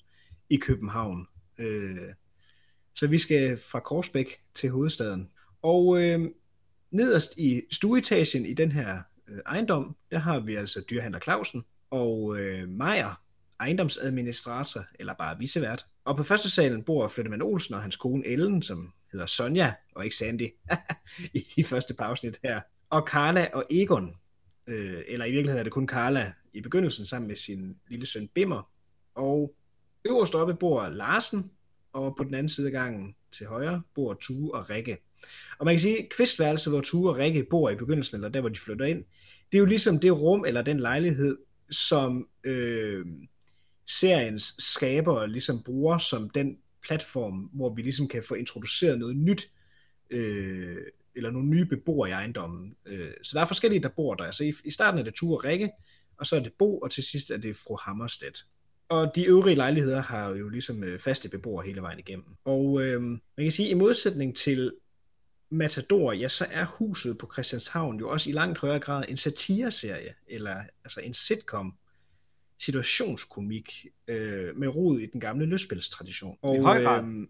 i 0.50 0.56
København. 0.56 1.26
Øh, 1.58 2.14
så 2.94 3.06
vi 3.06 3.18
skal 3.18 3.58
fra 3.70 3.80
Korsbæk 3.80 4.40
til 4.54 4.70
hovedstaden. 4.70 5.30
Og 5.62 6.02
øh, 6.02 6.20
nederst 6.90 7.38
i 7.38 7.62
stueetagen 7.70 8.46
i 8.46 8.54
den 8.54 8.72
her 8.72 9.02
øh, 9.28 9.38
ejendom, 9.46 9.96
der 10.10 10.18
har 10.18 10.40
vi 10.40 10.54
altså 10.54 10.84
dyrhandler 10.90 11.20
Clausen 11.20 11.64
og 11.90 12.38
øh, 12.38 12.68
Meier, 12.68 13.22
ejendomsadministrator, 13.60 14.84
eller 14.98 15.14
bare 15.14 15.38
vicevært, 15.38 15.86
og 16.04 16.16
på 16.16 16.22
første 16.22 16.50
salen 16.50 16.82
bor 16.82 17.08
Flyttemann 17.08 17.42
Olsen 17.42 17.74
og 17.74 17.82
hans 17.82 17.96
kone 17.96 18.26
Ellen, 18.26 18.62
som 18.62 18.92
hedder 19.12 19.26
Sonja, 19.26 19.72
og 19.94 20.04
ikke 20.04 20.16
Sandy, 20.16 20.48
i 21.34 21.46
de 21.56 21.64
første 21.64 21.94
par 21.94 22.04
afsnit 22.04 22.38
her. 22.44 22.60
Og 22.90 23.02
Carla 23.08 23.48
og 23.52 23.66
Egon, 23.70 24.16
øh, 24.66 25.02
eller 25.08 25.26
i 25.26 25.30
virkeligheden 25.30 25.58
er 25.58 25.62
det 25.62 25.72
kun 25.72 25.88
Carla 25.88 26.32
i 26.52 26.60
begyndelsen, 26.60 27.06
sammen 27.06 27.28
med 27.28 27.36
sin 27.36 27.76
lille 27.88 28.06
søn 28.06 28.28
Bimmer. 28.28 28.70
Og 29.14 29.54
øverst 30.04 30.34
oppe 30.34 30.54
bor 30.54 30.88
Larsen, 30.88 31.50
og 31.92 32.16
på 32.16 32.24
den 32.24 32.34
anden 32.34 32.50
side 32.50 32.66
af 32.66 32.72
gangen 32.72 33.14
til 33.32 33.46
højre 33.46 33.82
bor 33.94 34.14
Tue 34.14 34.54
og 34.54 34.70
Rikke. 34.70 34.98
Og 35.58 35.64
man 35.64 35.74
kan 35.74 35.80
sige, 35.80 35.98
at 35.98 36.08
kvistværelset, 36.08 36.72
hvor 36.72 36.80
Tue 36.80 37.10
og 37.10 37.16
Rikke 37.16 37.46
bor 37.50 37.70
i 37.70 37.76
begyndelsen, 37.76 38.16
eller 38.16 38.28
der, 38.28 38.40
hvor 38.40 38.48
de 38.48 38.60
flytter 38.60 38.84
ind, 38.84 39.04
det 39.52 39.58
er 39.58 39.60
jo 39.60 39.64
ligesom 39.64 40.00
det 40.00 40.12
rum 40.12 40.44
eller 40.44 40.62
den 40.62 40.80
lejlighed, 40.80 41.38
som 41.70 42.28
øh, 42.44 43.06
seriens 43.86 44.54
skabere 44.58 45.28
ligesom 45.28 45.62
bruger 45.62 45.98
som 45.98 46.30
den 46.30 46.58
platform, 46.82 47.34
hvor 47.34 47.74
vi 47.74 47.82
ligesom 47.82 48.08
kan 48.08 48.22
få 48.28 48.34
introduceret 48.34 48.98
noget 48.98 49.16
nyt, 49.16 49.50
øh, 50.10 50.76
eller 51.14 51.30
nogle 51.30 51.48
nye 51.48 51.64
beboere 51.64 52.08
i 52.08 52.12
ejendommen. 52.12 52.76
Øh, 52.86 53.10
så 53.22 53.30
der 53.34 53.40
er 53.40 53.46
forskellige, 53.46 53.82
der 53.82 53.88
bor 53.88 54.14
der. 54.14 54.24
Altså 54.24 54.44
i, 54.44 54.52
i 54.64 54.70
starten 54.70 55.00
er 55.00 55.04
det 55.04 55.14
Ture 55.14 55.48
Rikke, 55.48 55.70
og 56.16 56.26
så 56.26 56.36
er 56.36 56.40
det 56.40 56.52
Bo, 56.58 56.78
og 56.78 56.90
til 56.90 57.02
sidst 57.04 57.30
er 57.30 57.36
det 57.36 57.56
fru 57.56 57.76
Hammerstedt. 57.76 58.44
Og 58.88 59.12
de 59.14 59.24
øvrige 59.24 59.56
lejligheder 59.56 60.02
har 60.02 60.30
jo 60.30 60.48
ligesom 60.48 60.84
øh, 60.84 61.00
faste 61.00 61.28
beboere 61.28 61.66
hele 61.66 61.82
vejen 61.82 61.98
igennem. 61.98 62.26
Og 62.44 62.82
øh, 62.82 63.02
man 63.02 63.20
kan 63.38 63.50
sige, 63.50 63.68
i 63.68 63.74
modsætning 63.74 64.36
til 64.36 64.72
Matador, 65.50 66.12
ja, 66.12 66.28
så 66.28 66.46
er 66.50 66.64
huset 66.64 67.18
på 67.18 67.30
Christianshavn 67.32 67.98
jo 67.98 68.08
også 68.08 68.30
i 68.30 68.32
langt 68.32 68.58
højere 68.58 68.78
grad 68.78 69.04
en 69.08 69.16
satireserie, 69.16 70.14
eller 70.26 70.56
altså 70.84 71.00
en 71.00 71.14
sitcom, 71.14 71.74
situationskomik 72.64 73.86
øh, 74.08 74.56
med 74.56 74.68
rod 74.68 74.98
i 74.98 75.06
den 75.06 75.20
gamle 75.20 75.46
løsspilstradition. 75.46 76.36
Og, 76.42 76.56
I 76.56 76.60
høj 76.60 76.82
grad. 76.82 77.04
Øh, 77.04 77.26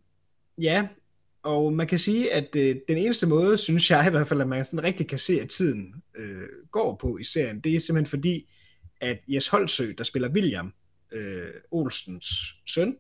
ja, 0.64 0.88
og 1.42 1.72
man 1.72 1.86
kan 1.86 1.98
sige, 1.98 2.32
at 2.32 2.56
øh, 2.56 2.76
den 2.88 2.98
eneste 2.98 3.26
måde, 3.26 3.58
synes 3.58 3.90
jeg 3.90 4.06
i 4.06 4.10
hvert 4.10 4.26
fald, 4.26 4.40
at 4.40 4.48
man 4.48 4.64
sådan 4.64 4.82
rigtig 4.82 5.08
kan 5.08 5.18
se, 5.18 5.40
at 5.40 5.48
tiden 5.48 5.94
øh, 6.14 6.48
går 6.70 6.96
på 7.00 7.18
i 7.18 7.24
serien, 7.24 7.60
det 7.60 7.74
er 7.74 7.80
simpelthen 7.80 8.10
fordi, 8.10 8.50
at 9.00 9.18
Jes 9.28 9.48
Holtsø, 9.48 9.92
der 9.98 10.04
spiller 10.04 10.28
William, 10.28 10.74
øh, 11.12 11.48
Olsens 11.70 12.26
søn, 12.66 12.96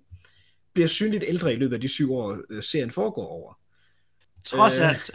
bliver 0.74 0.88
synligt 0.88 1.24
ældre 1.26 1.52
i 1.52 1.56
løbet 1.56 1.74
af 1.74 1.80
de 1.80 1.88
syv 1.88 2.12
år, 2.12 2.38
øh, 2.50 2.62
serien 2.62 2.90
foregår 2.90 3.26
over. 3.26 3.58
Trods 4.44 4.78
øh, 4.78 4.88
alt. 4.88 5.10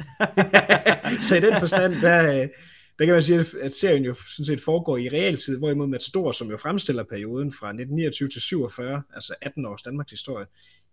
så 1.26 1.36
i 1.36 1.42
den 1.42 1.60
forstand, 1.60 1.94
der, 1.94 2.42
øh, 2.44 2.50
der 3.00 3.06
kan 3.06 3.14
man 3.14 3.24
sige, 3.24 3.46
at 3.62 3.74
serien 3.74 4.04
jo 4.04 4.14
sådan 4.14 4.46
set 4.46 4.62
foregår 4.62 4.98
i 4.98 5.10
realtid, 5.10 5.58
hvorimod 5.58 5.88
Matador, 5.88 6.32
som 6.32 6.50
jo 6.50 6.58
fremstiller 6.58 7.04
perioden 7.04 7.52
fra 7.52 7.68
1929 7.68 8.30
til 8.30 8.42
47, 8.42 9.04
altså 9.14 9.36
18 9.42 9.66
års 9.66 9.82
Danmarks 9.82 10.12
historie, 10.12 10.46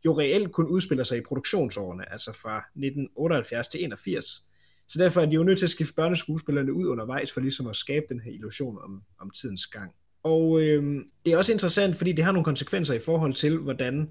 jo 0.05 0.19
reelt 0.19 0.53
kun 0.53 0.67
udspiller 0.67 1.05
sig 1.05 1.19
i 1.19 1.21
produktionsårene, 1.21 2.13
altså 2.13 2.33
fra 2.33 2.59
1978 2.59 3.69
til 3.69 3.85
81. 3.85 4.45
Så 4.89 4.99
derfor 4.99 5.21
er 5.21 5.27
de 5.27 5.35
jo 5.35 5.45
nødt 5.45 5.59
til 5.59 5.67
at 5.67 5.71
skifte 5.71 5.95
børneskuespillerne 5.95 6.73
ud 6.73 6.87
undervejs, 6.87 7.33
for 7.33 7.41
ligesom 7.41 7.67
at 7.67 7.77
skabe 7.77 8.07
den 8.09 8.21
her 8.21 8.33
illusion 8.33 8.79
om, 8.85 9.03
om 9.21 9.31
tidens 9.31 9.67
gang. 9.67 9.95
Og 10.23 10.63
øh, 10.63 11.05
det 11.25 11.33
er 11.33 11.39
også 11.39 11.53
interessant, 11.53 11.97
fordi 11.97 12.13
det 12.13 12.25
har 12.25 12.33
nogle 12.33 12.45
konsekvenser 12.45 12.95
i 12.95 12.99
forhold 12.99 13.35
til, 13.35 13.59
hvordan, 13.59 14.11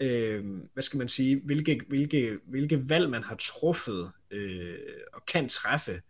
øh, 0.00 0.44
hvad 0.72 0.82
skal 0.82 0.98
man 0.98 1.08
sige, 1.08 1.40
hvilke, 1.44 1.80
hvilke, 1.88 2.38
hvilke 2.46 2.88
valg 2.88 3.10
man 3.10 3.22
har 3.22 3.36
truffet 3.36 4.10
øh, 4.30 4.78
og 5.14 5.26
kan 5.26 5.48
træffe, 5.48 6.00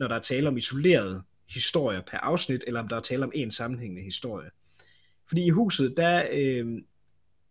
når 0.00 0.08
der 0.08 0.14
er 0.14 0.20
tale 0.20 0.48
om 0.48 0.56
isolerede 0.56 1.22
historier 1.48 2.00
per 2.00 2.18
afsnit, 2.18 2.64
eller 2.66 2.80
om 2.80 2.88
der 2.88 2.96
er 2.96 3.00
tale 3.00 3.24
om 3.24 3.32
en 3.34 3.52
sammenhængende 3.52 4.02
historie. 4.02 4.50
Fordi 5.28 5.44
i 5.44 5.50
huset, 5.50 5.94
der 5.96 6.22
øh, 6.32 6.82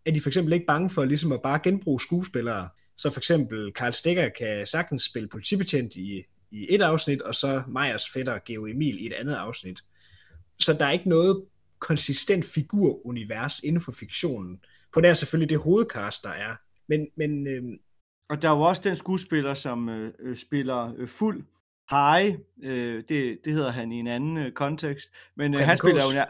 er 0.05 0.11
de 0.11 0.21
for 0.21 0.29
eksempel 0.29 0.53
ikke 0.53 0.65
bange 0.65 0.89
for 0.89 1.05
ligesom 1.05 1.31
at 1.31 1.41
bare 1.41 1.59
genbruge 1.63 2.01
skuespillere. 2.01 2.69
Så 2.97 3.09
for 3.09 3.19
eksempel 3.19 3.73
Karl 3.73 3.93
Stikker 3.93 4.29
kan 4.29 4.67
sagtens 4.67 5.03
spille 5.03 5.29
politibetjent 5.29 5.95
i, 5.95 6.23
i 6.51 6.67
et 6.69 6.81
afsnit, 6.81 7.21
og 7.21 7.35
så 7.35 7.63
Majers 7.67 8.09
fætter 8.09 8.39
Geo 8.45 8.65
Emil 8.65 9.03
i 9.03 9.07
et 9.07 9.13
andet 9.13 9.35
afsnit. 9.35 9.79
Så 10.59 10.73
der 10.73 10.85
er 10.85 10.91
ikke 10.91 11.09
noget 11.09 11.45
konsistent 11.79 12.45
figurunivers 12.45 13.59
inden 13.59 13.81
for 13.81 13.91
fiktionen. 13.91 14.59
På 14.93 15.01
det 15.01 15.09
er 15.09 15.13
selvfølgelig 15.13 15.49
det 15.49 15.59
hovedkast, 15.59 16.23
der 16.23 16.29
er. 16.29 16.55
Men, 16.87 17.07
men, 17.15 17.47
øh... 17.47 17.63
Og 18.29 18.41
der 18.41 18.49
er 18.49 18.55
jo 18.55 18.61
også 18.61 18.81
den 18.85 18.95
skuespiller, 18.95 19.53
som 19.53 19.89
øh, 19.89 20.13
øh 20.19 20.37
spiller 20.37 20.93
øh, 20.97 21.07
fuld 21.07 21.43
Harry. 21.89 22.33
Øh, 22.63 23.03
det, 23.09 23.39
det 23.45 23.53
hedder 23.53 23.71
han 23.71 23.91
i 23.91 23.95
en 23.95 24.07
anden 24.07 24.37
øh, 24.37 24.51
kontekst. 24.51 25.09
Men 25.37 25.53
øh, 25.53 25.59
han 25.59 25.77
spiller 25.77 26.01
jo... 26.13 26.21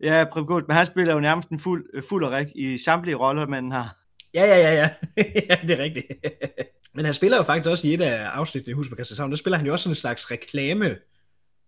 Ja, 0.00 0.24
Preben 0.24 0.64
men 0.68 0.76
han 0.76 0.86
spiller 0.86 1.14
jo 1.14 1.20
nærmest 1.20 1.48
en 1.48 1.58
fuld, 1.58 1.86
øh, 1.94 2.02
fuld 2.08 2.24
og 2.24 2.32
rig 2.32 2.52
i 2.54 2.78
samtlige 2.78 3.14
roller, 3.14 3.46
man 3.46 3.72
har. 3.72 3.96
Ja, 4.34 4.44
ja, 4.44 4.56
ja, 4.56 4.74
ja. 4.74 4.90
ja 5.50 5.58
det 5.62 5.70
er 5.70 5.78
rigtigt. 5.78 6.06
men 6.94 7.04
han 7.04 7.14
spiller 7.14 7.36
jo 7.36 7.42
faktisk 7.42 7.70
også 7.70 7.88
i 7.88 7.94
et 7.94 8.00
af 8.00 8.26
afsnittene 8.26 8.70
i 8.70 8.74
Hus 8.74 8.88
på 8.88 8.94
Christianshavn, 8.94 9.30
der 9.30 9.36
spiller 9.36 9.56
han 9.56 9.66
jo 9.66 9.72
også 9.72 9.82
sådan 9.82 9.92
en 9.92 9.96
slags 9.96 10.30
reklame, 10.30 10.96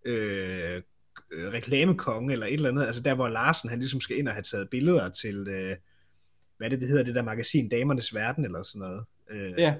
øh, 0.05 0.81
reklamekonge 1.31 2.33
eller 2.33 2.45
et 2.45 2.53
eller 2.53 2.69
andet, 2.69 2.85
altså 2.85 3.01
der 3.01 3.15
hvor 3.15 3.27
Larsen 3.27 3.69
han 3.69 3.79
ligesom 3.79 4.01
skal 4.01 4.17
ind 4.17 4.27
og 4.27 4.33
have 4.33 4.43
taget 4.43 4.69
billeder 4.69 5.09
til, 5.09 5.35
øh, 5.35 5.75
hvad 6.57 6.67
er 6.67 6.69
det, 6.69 6.81
det 6.81 6.87
hedder, 6.87 7.03
det 7.03 7.15
der 7.15 7.21
magasin 7.21 7.69
Damernes 7.69 8.15
Verden 8.15 8.45
eller 8.45 8.63
sådan 8.63 8.79
noget. 8.79 9.05
Øh, 9.29 9.53
ja. 9.57 9.73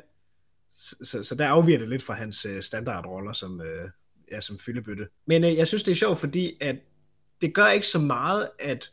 Så, 0.73 0.95
så, 1.03 1.23
så 1.23 1.35
der 1.35 1.47
afviger 1.47 1.79
det 1.79 1.89
lidt 1.89 2.03
fra 2.03 2.13
hans 2.13 2.45
øh, 2.45 2.63
standardroller 2.63 3.33
som, 3.33 3.61
øh, 3.61 3.89
ja, 4.31 4.41
som 4.41 4.59
fyldebøtte. 4.59 5.07
Men 5.27 5.43
øh, 5.43 5.55
jeg 5.55 5.67
synes, 5.67 5.83
det 5.83 5.91
er 5.91 5.95
sjovt, 5.95 6.19
fordi 6.19 6.57
at 6.61 6.75
det 7.41 7.53
gør 7.53 7.67
ikke 7.67 7.87
så 7.87 7.99
meget, 7.99 8.49
at 8.59 8.91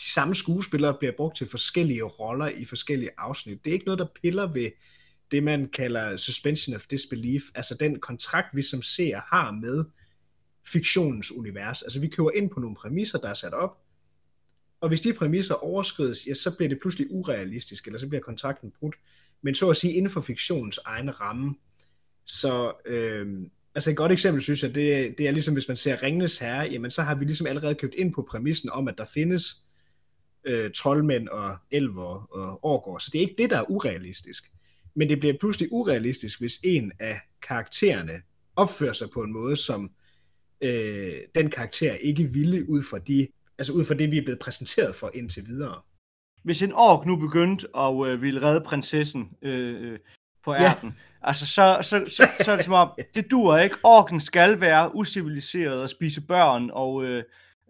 de 0.00 0.10
samme 0.10 0.34
skuespillere 0.34 0.96
bliver 0.98 1.12
brugt 1.16 1.36
til 1.36 1.48
forskellige 1.48 2.02
roller 2.02 2.48
i 2.48 2.64
forskellige 2.64 3.10
afsnit. 3.18 3.64
Det 3.64 3.70
er 3.70 3.74
ikke 3.74 3.86
noget, 3.86 3.98
der 3.98 4.06
piller 4.22 4.52
ved 4.52 4.70
det, 5.30 5.42
man 5.42 5.68
kalder 5.68 6.16
suspension 6.16 6.76
of 6.76 6.86
disbelief, 6.86 7.42
altså 7.54 7.74
den 7.74 8.00
kontrakt, 8.00 8.56
vi 8.56 8.62
som 8.62 8.82
ser 8.82 9.20
har 9.20 9.50
med 9.50 9.84
fiktionens 10.66 11.32
univers. 11.32 11.82
Altså 11.82 12.00
vi 12.00 12.08
køber 12.08 12.30
ind 12.30 12.50
på 12.50 12.60
nogle 12.60 12.76
præmisser, 12.76 13.18
der 13.18 13.28
er 13.28 13.34
sat 13.34 13.54
op, 13.54 13.78
og 14.80 14.88
hvis 14.88 15.00
de 15.00 15.12
præmisser 15.12 15.54
overskrides, 15.54 16.26
ja, 16.26 16.34
så 16.34 16.56
bliver 16.56 16.68
det 16.68 16.80
pludselig 16.80 17.06
urealistisk, 17.10 17.86
eller 17.86 17.98
så 17.98 18.08
bliver 18.08 18.22
kontrakten 18.22 18.72
brudt. 18.80 18.94
Men 19.42 19.54
så 19.54 19.70
at 19.70 19.76
sige 19.76 19.92
inden 19.92 20.10
for 20.10 20.20
fiktionens 20.20 20.78
egen 20.84 21.20
ramme. 21.20 21.54
Så 22.24 22.72
øh, 22.86 23.26
altså 23.74 23.90
et 23.90 23.96
godt 23.96 24.12
eksempel, 24.12 24.42
synes 24.42 24.62
jeg, 24.62 24.74
det, 24.74 25.18
det 25.18 25.28
er 25.28 25.30
ligesom, 25.30 25.54
hvis 25.54 25.68
man 25.68 25.76
ser 25.76 26.02
Ringnes 26.02 26.38
Herre, 26.38 26.68
jamen 26.70 26.90
så 26.90 27.02
har 27.02 27.14
vi 27.14 27.24
ligesom 27.24 27.46
allerede 27.46 27.74
købt 27.74 27.94
ind 27.94 28.14
på 28.14 28.22
præmissen 28.22 28.70
om, 28.70 28.88
at 28.88 28.98
der 28.98 29.04
findes 29.04 29.64
øh, 30.44 30.70
troldmænd 30.74 31.28
og 31.28 31.56
elver 31.70 32.28
og 32.30 32.64
årgård. 32.64 33.00
Så 33.00 33.10
det 33.12 33.18
er 33.18 33.22
ikke 33.22 33.42
det, 33.42 33.50
der 33.50 33.58
er 33.58 33.70
urealistisk. 33.70 34.50
Men 34.94 35.08
det 35.08 35.20
bliver 35.20 35.34
pludselig 35.40 35.72
urealistisk, 35.72 36.40
hvis 36.40 36.60
en 36.64 36.92
af 36.98 37.20
karaktererne 37.42 38.22
opfører 38.56 38.92
sig 38.92 39.10
på 39.10 39.22
en 39.22 39.32
måde, 39.32 39.56
som 39.56 39.90
øh, 40.60 41.14
den 41.34 41.50
karakter 41.50 41.92
ikke 41.92 42.24
ville 42.24 42.68
ud 42.68 42.82
fra, 42.82 42.98
de, 42.98 43.28
altså 43.58 43.72
ud 43.72 43.84
fra 43.84 43.94
det, 43.94 44.10
vi 44.10 44.18
er 44.18 44.22
blevet 44.22 44.38
præsenteret 44.38 44.94
for 44.94 45.10
indtil 45.14 45.46
videre. 45.46 45.80
Hvis 46.42 46.62
en 46.62 46.72
ork 46.72 47.06
nu 47.06 47.16
begyndte 47.16 47.66
at 47.76 48.06
øh, 48.06 48.22
ville 48.22 48.42
redde 48.42 48.60
prinsessen 48.60 49.30
øh, 49.42 49.92
øh 49.92 49.98
på 50.44 50.54
ærten, 50.54 50.88
ja. 50.88 50.94
Altså, 51.22 51.46
så, 51.46 51.78
så, 51.82 52.04
så, 52.06 52.28
så 52.44 52.52
er 52.52 52.56
det 52.56 52.64
som 52.64 52.74
om, 52.74 52.90
det 53.14 53.30
dur 53.30 53.56
ikke. 53.56 53.76
Orken 53.82 54.20
skal 54.20 54.60
være 54.60 54.94
usiviliseret 54.94 55.82
og 55.82 55.90
spise 55.90 56.20
børn 56.20 56.70
og, 56.72 57.04
øh, 57.04 57.24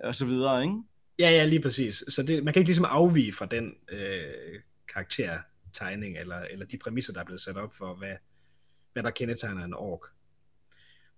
og 0.04 0.14
så 0.14 0.24
videre, 0.24 0.62
ikke? 0.62 0.74
Ja, 1.18 1.30
ja, 1.30 1.44
lige 1.44 1.60
præcis. 1.60 2.04
Så 2.08 2.22
det, 2.22 2.44
man 2.44 2.54
kan 2.54 2.60
ikke 2.60 2.68
ligesom 2.68 2.86
afvige 2.88 3.32
fra 3.32 3.46
den 3.46 3.74
øh, 3.92 4.60
karaktertegning, 4.92 6.18
eller, 6.18 6.38
eller 6.50 6.66
de 6.66 6.78
præmisser, 6.78 7.12
der 7.12 7.20
er 7.20 7.24
blevet 7.24 7.40
sat 7.40 7.56
op 7.56 7.74
for, 7.74 7.94
hvad, 7.94 8.14
hvad 8.92 9.02
der 9.02 9.10
kendetegner 9.10 9.64
en 9.64 9.74
ork. 9.74 10.00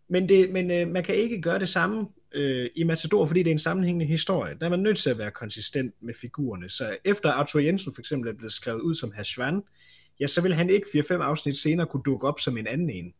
Men, 0.08 0.28
det, 0.28 0.50
men 0.50 0.70
øh, 0.70 0.88
man 0.88 1.04
kan 1.04 1.14
ikke 1.14 1.40
gøre 1.40 1.58
det 1.58 1.68
samme 1.68 2.08
øh, 2.34 2.70
i 2.74 2.84
Matador, 2.84 3.26
fordi 3.26 3.42
det 3.42 3.50
er 3.50 3.52
en 3.52 3.58
sammenhængende 3.58 4.06
historie. 4.06 4.56
Der 4.60 4.66
er 4.66 4.70
man 4.70 4.80
nødt 4.80 4.98
til 4.98 5.10
at 5.10 5.18
være 5.18 5.30
konsistent 5.30 5.94
med 6.00 6.14
figurerne. 6.14 6.70
Så 6.70 6.96
efter 7.04 7.32
Arthur 7.32 7.60
Jensen 7.60 7.94
for 7.94 8.00
eksempel 8.00 8.30
er 8.30 8.34
blevet 8.34 8.52
skrevet 8.52 8.80
ud 8.80 8.94
som 8.94 9.12
herr 9.12 9.22
Schwann, 9.22 9.62
ja, 10.20 10.26
så 10.26 10.40
vil 10.40 10.54
han 10.54 10.70
ikke 10.70 10.86
4-5 10.86 11.12
afsnit 11.12 11.56
senere 11.56 11.86
kunne 11.86 12.02
dukke 12.02 12.26
op 12.26 12.40
som 12.40 12.56
en 12.56 12.66
anden 12.66 12.90
en. 12.90 13.14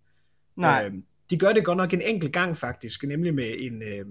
Nej. 0.56 0.86
Øh, 0.86 0.92
de 1.30 1.38
gør 1.38 1.52
det 1.52 1.64
godt 1.64 1.76
nok 1.76 1.92
en 1.92 2.02
enkelt 2.02 2.32
gang 2.32 2.58
faktisk, 2.58 3.02
nemlig 3.02 3.34
med 3.34 3.54
en, 3.58 3.82
øh, 3.82 4.06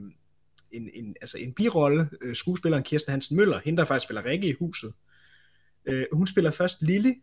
en, 0.71 0.89
en, 0.93 1.15
altså 1.21 1.37
en 1.37 1.53
birolle, 1.53 2.09
øh, 2.21 2.35
skuespilleren 2.35 2.83
Kirsten 2.83 3.11
Hansen 3.11 3.37
Møller, 3.37 3.59
hende 3.65 3.77
der 3.77 3.85
faktisk 3.85 4.03
spiller 4.03 4.25
Rikke 4.25 4.47
i 4.47 4.55
huset. 4.59 4.93
Øh, 5.85 6.05
hun 6.11 6.27
spiller 6.27 6.51
først 6.51 6.81
Lille, 6.81 7.15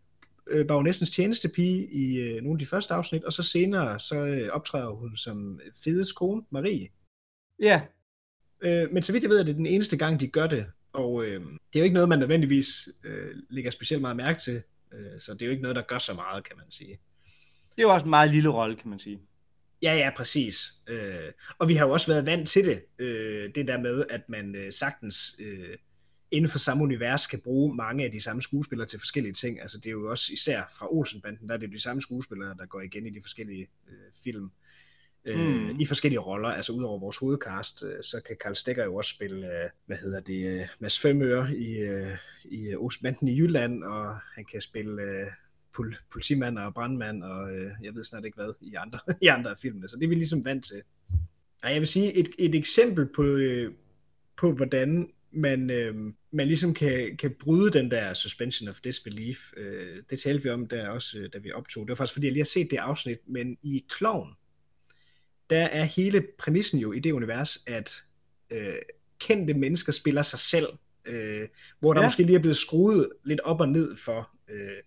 øh, 0.49 0.67
baronessens 0.67 1.11
tjenestepige 1.11 1.87
i 1.91 2.17
øh, 2.17 2.41
nogle 2.43 2.55
af 2.55 2.59
de 2.59 2.65
første 2.65 2.93
afsnit, 2.93 3.23
og 3.23 3.33
så 3.33 3.43
senere 3.43 3.99
så 3.99 4.15
øh, 4.15 4.49
optræder 4.51 4.89
hun 4.89 5.17
som 5.17 5.59
Fedes 5.83 6.11
kone, 6.11 6.41
Marie. 6.49 6.87
Ja. 7.59 7.81
Øh, 8.61 8.91
men 8.91 9.03
så 9.03 9.11
vidt 9.11 9.23
jeg 9.23 9.29
ved, 9.29 9.39
er 9.39 9.43
det 9.43 9.55
den 9.55 9.65
eneste 9.65 9.97
gang, 9.97 10.19
de 10.19 10.27
gør 10.27 10.47
det, 10.47 10.65
og 10.93 11.25
øh, 11.25 11.41
det 11.41 11.75
er 11.75 11.79
jo 11.79 11.83
ikke 11.83 11.93
noget, 11.93 12.09
man 12.09 12.19
nødvendigvis 12.19 12.89
øh, 13.03 13.35
lægger 13.49 13.71
specielt 13.71 14.01
meget 14.01 14.17
mærke 14.17 14.39
til 14.39 14.61
Øh, 14.93 15.19
så 15.19 15.33
det 15.33 15.41
er 15.41 15.45
jo 15.45 15.51
ikke 15.51 15.61
noget, 15.61 15.75
der 15.75 15.81
gør 15.81 15.99
så 15.99 16.13
meget, 16.13 16.43
kan 16.43 16.57
man 16.57 16.71
sige. 16.71 16.99
Det 17.75 17.83
er 17.83 17.87
jo 17.87 17.93
også 17.93 18.03
en 18.03 18.09
meget 18.09 18.31
lille 18.31 18.49
rolle, 18.49 18.75
kan 18.75 18.89
man 18.89 18.99
sige. 18.99 19.19
Ja, 19.81 19.95
ja, 19.95 20.11
præcis. 20.15 20.73
Øh, 20.87 21.31
og 21.57 21.67
vi 21.67 21.75
har 21.75 21.85
jo 21.85 21.93
også 21.93 22.07
været 22.07 22.25
vant 22.25 22.49
til 22.49 22.65
det, 22.65 22.83
øh, 22.99 23.55
det 23.55 23.67
der 23.67 23.77
med, 23.77 24.05
at 24.09 24.29
man 24.29 24.55
øh, 24.55 24.73
sagtens 24.73 25.35
øh, 25.39 25.77
inden 26.31 26.51
for 26.51 26.59
samme 26.59 26.83
univers 26.83 27.27
kan 27.27 27.41
bruge 27.41 27.75
mange 27.75 28.05
af 28.05 28.11
de 28.11 28.21
samme 28.21 28.41
skuespillere 28.41 28.87
til 28.87 28.99
forskellige 28.99 29.33
ting. 29.33 29.61
Altså 29.61 29.77
det 29.77 29.87
er 29.87 29.91
jo 29.91 30.09
også 30.09 30.33
især 30.33 30.63
fra 30.77 30.93
Olsenbanden, 30.93 31.47
der 31.47 31.53
er 31.53 31.57
det 31.57 31.71
de 31.71 31.81
samme 31.81 32.01
skuespillere, 32.01 32.55
der 32.57 32.65
går 32.65 32.81
igen 32.81 33.05
i 33.05 33.09
de 33.09 33.21
forskellige 33.21 33.67
øh, 33.87 34.11
film 34.23 34.51
øh, 35.29 35.39
mm. 35.39 35.79
i 35.79 35.85
forskellige 35.85 36.19
roller. 36.19 36.49
Altså 36.49 36.71
udover 36.71 36.99
vores 36.99 37.17
hovedcast, 37.17 37.83
øh, 37.83 38.03
så 38.03 38.21
kan 38.27 38.37
Karl 38.41 38.55
Stegger 38.55 38.85
jo 38.85 38.95
også 38.95 39.15
spille, 39.15 39.47
øh, 39.47 39.69
hvad 39.85 39.97
hedder 39.97 40.19
det, 40.19 40.45
øh, 40.47 40.67
Mads 40.79 40.99
Femøre 40.99 41.55
i, 41.55 41.77
øh, 41.77 42.17
i 42.45 42.75
Ostbanden 42.75 43.27
i 43.27 43.39
Jylland, 43.39 43.83
og 43.83 44.15
han 44.35 44.45
kan 44.45 44.61
spille 44.61 45.01
øh, 45.01 45.27
pol- 45.77 46.07
politimand 46.11 46.59
og 46.59 46.73
brandmand, 46.73 47.23
og 47.23 47.51
øh, 47.51 47.71
jeg 47.83 47.95
ved 47.95 48.03
snart 48.03 48.25
ikke 48.25 48.35
hvad, 48.35 48.53
i 48.61 48.73
andre, 48.73 48.99
i 49.21 49.27
andre 49.27 49.51
af 49.51 49.57
filmene. 49.57 49.89
Så 49.89 49.95
det 49.95 50.03
er 50.03 50.09
vi 50.09 50.15
ligesom 50.15 50.45
vant 50.45 50.65
til. 50.65 50.81
Og 51.63 51.71
jeg 51.73 51.79
vil 51.79 51.87
sige, 51.87 52.13
et, 52.13 52.29
et 52.39 52.55
eksempel 52.55 53.07
på, 53.15 53.23
øh, 53.23 53.73
på 54.37 54.51
hvordan 54.51 55.09
man, 55.31 55.69
øh, 55.69 55.95
man 56.31 56.47
ligesom 56.47 56.73
kan, 56.73 57.17
kan 57.17 57.35
bryde 57.39 57.71
den 57.71 57.91
der 57.91 58.13
suspension 58.13 58.69
of 58.69 58.81
disbelief. 58.81 59.37
Øh, 59.57 60.03
det 60.09 60.19
talte 60.19 60.43
vi 60.43 60.49
om 60.49 60.67
der 60.67 60.89
også, 60.89 61.17
øh, 61.17 61.29
da 61.33 61.37
vi 61.37 61.51
optog. 61.51 61.87
Det 61.87 61.89
var 61.89 61.95
faktisk 61.95 62.13
fordi, 62.13 62.27
jeg 62.27 62.33
lige 62.33 62.43
har 62.43 62.45
set 62.45 62.71
det 62.71 62.77
afsnit, 62.77 63.19
men 63.27 63.57
i 63.63 63.85
Clown, 63.97 64.33
der 65.49 65.65
er 65.65 65.83
hele 65.83 66.27
præmissen 66.39 66.79
jo 66.79 66.91
i 66.91 66.99
det 66.99 67.11
univers, 67.11 67.63
at 67.67 68.03
øh, 68.51 68.73
kendte 69.19 69.53
mennesker 69.53 69.91
spiller 69.91 70.21
sig 70.21 70.39
selv 70.39 70.67
øh, 71.09 71.47
hvor 71.79 71.93
der 71.93 72.01
ja. 72.01 72.07
måske 72.07 72.23
lige 72.23 72.35
er 72.35 72.39
blevet 72.39 72.57
skruet 72.57 73.09
lidt 73.23 73.39
op 73.39 73.61
og 73.61 73.69
ned 73.69 73.95
for 73.95 74.29
øh, 74.49 74.77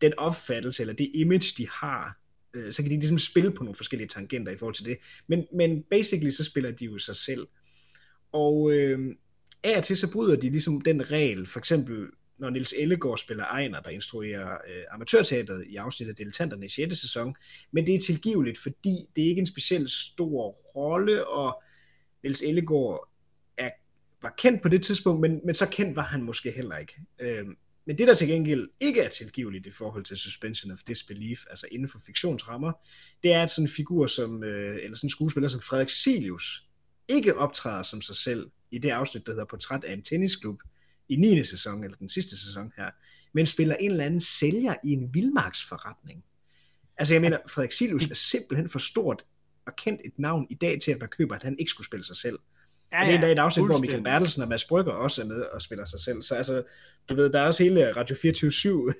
den 0.00 0.18
opfattelse, 0.18 0.82
eller 0.82 0.94
det 0.94 1.10
image, 1.14 1.54
de 1.58 1.68
har. 1.68 2.18
Øh, 2.54 2.72
så 2.72 2.82
kan 2.82 2.90
de 2.90 2.96
ligesom 2.96 3.18
spille 3.18 3.50
på 3.50 3.64
nogle 3.64 3.76
forskellige 3.76 4.08
tangenter 4.08 4.52
i 4.52 4.56
forhold 4.56 4.74
til 4.74 4.84
det. 4.84 4.98
Men, 5.26 5.46
men 5.52 5.82
basically, 5.82 6.30
så 6.30 6.44
spiller 6.44 6.70
de 6.70 6.84
jo 6.84 6.98
sig 6.98 7.16
selv. 7.16 7.46
Og 8.32 8.72
øh, 8.72 9.14
af 9.62 9.78
og 9.78 9.84
til, 9.84 9.96
så 9.96 10.12
bryder 10.12 10.36
de 10.36 10.50
ligesom 10.50 10.80
den 10.80 11.10
regel, 11.10 11.46
for 11.46 11.58
eksempel 11.58 12.06
når 12.38 12.50
Nils 12.50 12.74
Ellegaard 12.76 13.18
spiller 13.18 13.44
Ejner, 13.44 13.80
der 13.80 13.90
instruerer 13.90 14.52
øh, 14.52 14.82
amatørteateret 14.90 15.66
i 15.66 15.76
afsnittet 15.76 16.18
Dilettanterne 16.18 16.66
i 16.66 16.68
6. 16.68 17.00
sæson, 17.00 17.36
men 17.72 17.86
det 17.86 17.94
er 17.94 18.00
tilgiveligt, 18.00 18.58
fordi 18.58 19.06
det 19.16 19.24
er 19.24 19.28
ikke 19.28 19.40
en 19.40 19.46
specielt 19.46 19.90
stor 19.90 20.50
rolle, 20.50 21.28
og 21.28 21.62
Nils 22.22 22.42
Ellegaard 22.42 23.08
er, 23.56 23.70
var 24.22 24.34
kendt 24.38 24.62
på 24.62 24.68
det 24.68 24.82
tidspunkt, 24.82 25.20
men, 25.20 25.40
men 25.44 25.54
så 25.54 25.66
kendt 25.66 25.96
var 25.96 26.02
han 26.02 26.22
måske 26.22 26.50
heller 26.50 26.76
ikke. 26.76 26.94
Øh, 27.18 27.46
men 27.86 27.98
det, 27.98 28.08
der 28.08 28.14
til 28.14 28.28
gengæld 28.28 28.68
ikke 28.80 29.00
er 29.00 29.08
tilgiveligt 29.08 29.66
i 29.66 29.70
forhold 29.70 30.04
til 30.04 30.16
suspension 30.16 30.72
of 30.72 30.78
disbelief, 30.86 31.44
altså 31.50 31.66
inden 31.72 31.88
for 31.88 31.98
fiktionsrammer, 32.06 32.72
det 33.22 33.32
er, 33.32 33.42
at 33.42 33.50
sådan 33.50 33.64
en 33.64 33.72
figur 33.72 34.06
som, 34.06 34.44
øh, 34.44 34.78
eller 34.82 34.96
sådan 34.96 35.06
en 35.06 35.10
skuespiller 35.10 35.48
som 35.48 35.60
Frederik 35.60 35.88
Silius, 35.88 36.68
ikke 37.08 37.36
optræder 37.36 37.82
som 37.82 38.02
sig 38.02 38.16
selv 38.16 38.50
i 38.70 38.78
det 38.78 38.90
afsnit, 38.90 39.26
der 39.26 39.32
hedder 39.32 39.44
Portræt 39.44 39.84
af 39.84 39.92
en 39.92 40.02
tennisklub, 40.02 40.60
i 41.08 41.16
9. 41.16 41.44
sæson, 41.44 41.84
eller 41.84 41.96
den 41.96 42.08
sidste 42.08 42.40
sæson 42.40 42.72
her, 42.76 42.90
men 43.32 43.46
spiller 43.46 43.74
en 43.74 43.90
eller 43.90 44.04
anden 44.04 44.20
sælger 44.20 44.74
i 44.84 44.92
en 44.92 45.14
vildmarksforretning. 45.14 46.24
Altså 46.96 47.14
jeg 47.14 47.20
mener, 47.20 47.38
Frederik 47.48 47.72
Silius 47.72 48.06
er 48.06 48.14
simpelthen 48.14 48.68
for 48.68 48.78
stort 48.78 49.24
og 49.66 49.76
kendt 49.76 50.00
et 50.04 50.12
navn 50.18 50.46
i 50.50 50.54
dag 50.54 50.80
til, 50.80 50.92
at 50.92 51.00
man 51.00 51.08
køber, 51.08 51.34
at 51.34 51.42
han 51.42 51.56
ikke 51.58 51.70
skulle 51.70 51.86
spille 51.86 52.04
sig 52.04 52.16
selv. 52.16 52.38
Ja, 52.92 52.98
ja, 52.98 53.02
og 53.02 53.06
det 53.06 53.12
er 53.12 53.14
endda 53.14 53.32
et 53.32 53.38
afsnit, 53.38 53.66
hvor 53.66 53.78
Michael 53.78 54.02
Bertelsen 54.02 54.42
og 54.42 54.48
Mads 54.48 54.64
Brygger 54.64 54.92
også 54.92 55.22
er 55.22 55.26
med 55.26 55.42
og 55.42 55.62
spiller 55.62 55.84
sig 55.84 56.00
selv. 56.00 56.22
Så 56.22 56.34
altså, 56.34 56.62
du 57.08 57.14
ved, 57.14 57.32
der 57.32 57.40
er 57.40 57.46
også 57.46 57.62
hele 57.62 57.96
Radio 57.96 58.16
24 58.22 58.94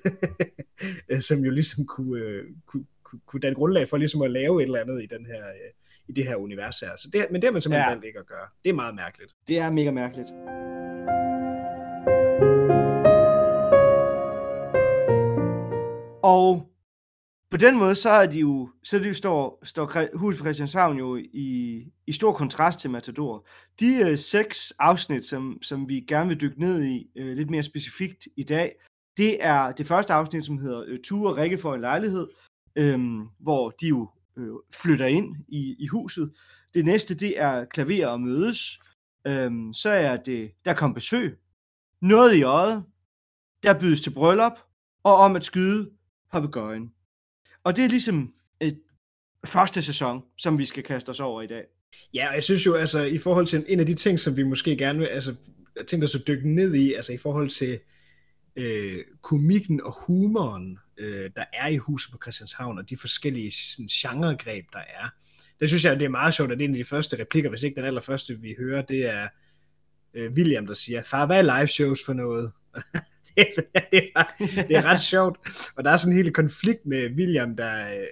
som 1.27 1.39
jo 1.39 1.51
ligesom 1.51 1.85
kunne, 1.85 2.21
øh, 2.21 2.43
kunne, 2.65 2.85
kunne, 3.03 3.19
kunne 3.25 3.39
danne 3.39 3.55
grundlag 3.55 3.89
for 3.89 3.97
ligesom 3.97 4.21
at 4.21 4.31
lave 4.31 4.61
et 4.61 4.65
eller 4.65 4.79
andet 4.79 5.03
i, 5.03 5.05
den 5.05 5.25
her, 5.25 5.47
øh, 5.47 5.71
i 6.07 6.11
det 6.11 6.23
her 6.25 6.35
univers 6.35 6.79
her. 6.79 6.95
Så 6.97 7.09
det, 7.13 7.25
men 7.31 7.41
det 7.41 7.47
har 7.47 7.51
man 7.51 7.61
simpelthen 7.61 7.87
ja. 7.87 7.89
valgt 7.89 8.05
ikke 8.05 8.19
at 8.19 8.27
gøre. 8.27 8.47
Det 8.63 8.69
er 8.69 8.73
meget 8.73 8.95
mærkeligt. 8.95 9.31
Det 9.47 9.57
er 9.57 9.71
mega 9.71 9.91
mærkeligt. 9.91 10.29
Og 16.35 16.71
på 17.51 17.57
den 17.57 17.77
måde, 17.77 17.95
så 17.95 18.09
er 18.09 18.25
de 18.25 18.39
jo, 18.39 18.69
så 18.83 18.99
de 18.99 19.07
jo 19.07 19.13
står, 19.13 19.59
står 19.63 20.17
huset 20.17 20.39
på 20.39 20.45
Christianshavn 20.45 20.97
jo 20.97 21.15
i, 21.15 21.81
i 22.07 22.11
stor 22.11 22.33
kontrast 22.33 22.79
til 22.79 22.89
Matador. 22.89 23.47
De 23.79 23.95
øh, 23.95 24.17
seks 24.17 24.73
afsnit, 24.79 25.25
som, 25.25 25.59
som 25.61 25.89
vi 25.89 25.99
gerne 25.99 26.27
vil 26.27 26.41
dykke 26.41 26.59
ned 26.59 26.83
i 26.83 27.07
øh, 27.15 27.37
lidt 27.37 27.49
mere 27.49 27.63
specifikt 27.63 28.27
i 28.35 28.43
dag, 28.43 28.75
det 29.17 29.45
er 29.45 29.71
det 29.71 29.87
første 29.87 30.13
afsnit, 30.13 30.45
som 30.45 30.57
hedder 30.57 30.83
øh, 30.87 30.99
Ture 31.03 31.31
og 31.31 31.37
Rikke 31.37 31.57
for 31.57 31.75
en 31.75 31.81
lejlighed, 31.81 32.27
øh, 32.75 32.99
hvor 33.39 33.69
de 33.69 33.87
jo 33.87 34.09
øh, 34.37 34.53
flytter 34.81 35.05
ind 35.05 35.35
i, 35.47 35.75
i 35.79 35.87
huset. 35.87 36.31
Det 36.73 36.85
næste, 36.85 37.15
det 37.15 37.41
er 37.41 37.65
Klaver 37.65 38.07
og 38.07 38.21
mødes. 38.21 38.79
Øh, 39.27 39.51
så 39.73 39.89
er 39.89 40.17
det 40.17 40.51
Der 40.65 40.73
kom 40.73 40.93
besøg. 40.93 41.39
Noget 42.01 42.35
i 42.35 42.43
øjet. 42.43 42.83
Der 43.63 43.79
bydes 43.79 44.01
til 44.01 44.13
bryllup. 44.13 44.59
Og 45.03 45.15
om 45.15 45.35
at 45.35 45.45
skyde 45.45 45.95
papegøjen. 46.35 46.91
Og 47.63 47.75
det 47.75 47.85
er 47.85 47.89
ligesom 47.89 48.33
et 48.59 48.79
første 49.45 49.81
sæson, 49.81 50.21
som 50.37 50.57
vi 50.57 50.65
skal 50.65 50.83
kaste 50.83 51.09
os 51.09 51.19
over 51.19 51.41
i 51.41 51.47
dag. 51.47 51.63
Ja, 52.13 52.29
og 52.29 52.35
jeg 52.35 52.43
synes 52.43 52.65
jo, 52.65 52.73
altså, 52.73 52.99
i 53.03 53.17
forhold 53.17 53.47
til 53.47 53.65
en 53.67 53.79
af 53.79 53.85
de 53.85 53.93
ting, 53.93 54.19
som 54.19 54.37
vi 54.37 54.43
måske 54.43 54.77
gerne 54.77 54.99
vil, 54.99 55.05
altså, 55.05 55.35
jeg 55.75 55.87
tænker 55.87 56.07
så 56.07 56.23
dykke 56.27 56.49
ned 56.55 56.75
i, 56.75 56.93
altså 56.93 57.13
i 57.13 57.17
forhold 57.17 57.49
til 57.49 57.79
øh, 58.55 58.97
komikken 59.21 59.81
og 59.81 59.95
humoren, 60.07 60.79
øh, 60.97 61.29
der 61.35 61.43
er 61.53 61.67
i 61.67 61.77
huset 61.77 62.11
på 62.11 62.17
Christianshavn, 62.23 62.77
og 62.77 62.89
de 62.89 62.97
forskellige 62.97 63.51
sådan, 63.51 63.87
genregreb, 63.87 64.65
der 64.73 64.79
er. 64.79 65.09
Det 65.59 65.67
synes 65.69 65.85
jeg, 65.85 65.99
det 65.99 66.05
er 66.05 66.09
meget 66.09 66.33
sjovt, 66.33 66.51
at 66.51 66.57
det 66.57 66.63
er 66.63 66.69
en 66.69 66.75
af 66.75 66.79
de 66.79 66.85
første 66.85 67.19
replikker, 67.19 67.49
hvis 67.49 67.63
ikke 67.63 67.75
den 67.75 67.85
allerførste, 67.85 68.41
vi 68.41 68.55
hører, 68.59 68.81
det 68.81 69.05
er 69.13 69.27
øh, 70.13 70.31
William, 70.31 70.67
der 70.67 70.73
siger, 70.73 71.03
far, 71.03 71.25
hvad 71.25 71.37
er 71.37 71.59
live 71.59 71.67
shows 71.67 71.99
for 72.05 72.13
noget? 72.13 72.51
det, 73.37 73.47
det, 73.91 74.09
er, 74.15 74.23
det 74.67 74.77
er 74.77 74.85
ret 74.85 74.99
sjovt. 74.99 75.39
Og 75.75 75.83
der 75.83 75.91
er 75.91 75.97
sådan 75.97 76.13
en 76.13 76.23
hel 76.23 76.33
konflikt 76.33 76.85
med 76.85 77.09
William, 77.09 77.55
der, 77.55 77.87
øh, 77.87 78.07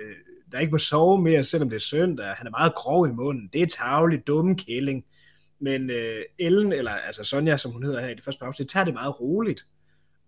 øh, 0.00 0.14
der 0.52 0.58
ikke 0.58 0.72
må 0.72 0.78
sove 0.78 1.22
mere, 1.22 1.44
selvom 1.44 1.70
det 1.70 1.76
er 1.76 1.80
søndag. 1.80 2.26
Han 2.26 2.46
er 2.46 2.50
meget 2.50 2.74
grov 2.74 3.08
i 3.08 3.12
munden. 3.12 3.50
Det 3.52 3.62
er 3.62 3.66
tavligt, 3.66 4.26
dumme 4.26 4.56
kælling. 4.56 5.04
Men 5.60 5.90
øh, 5.90 6.22
Ellen, 6.38 6.72
eller 6.72 6.90
altså 6.90 7.24
Sonja, 7.24 7.56
som 7.56 7.72
hun 7.72 7.82
hedder 7.82 8.00
her 8.00 8.08
i 8.08 8.14
det 8.14 8.24
første 8.24 8.44
afsnit, 8.44 8.68
tager 8.68 8.84
det 8.84 8.94
meget 8.94 9.20
roligt. 9.20 9.66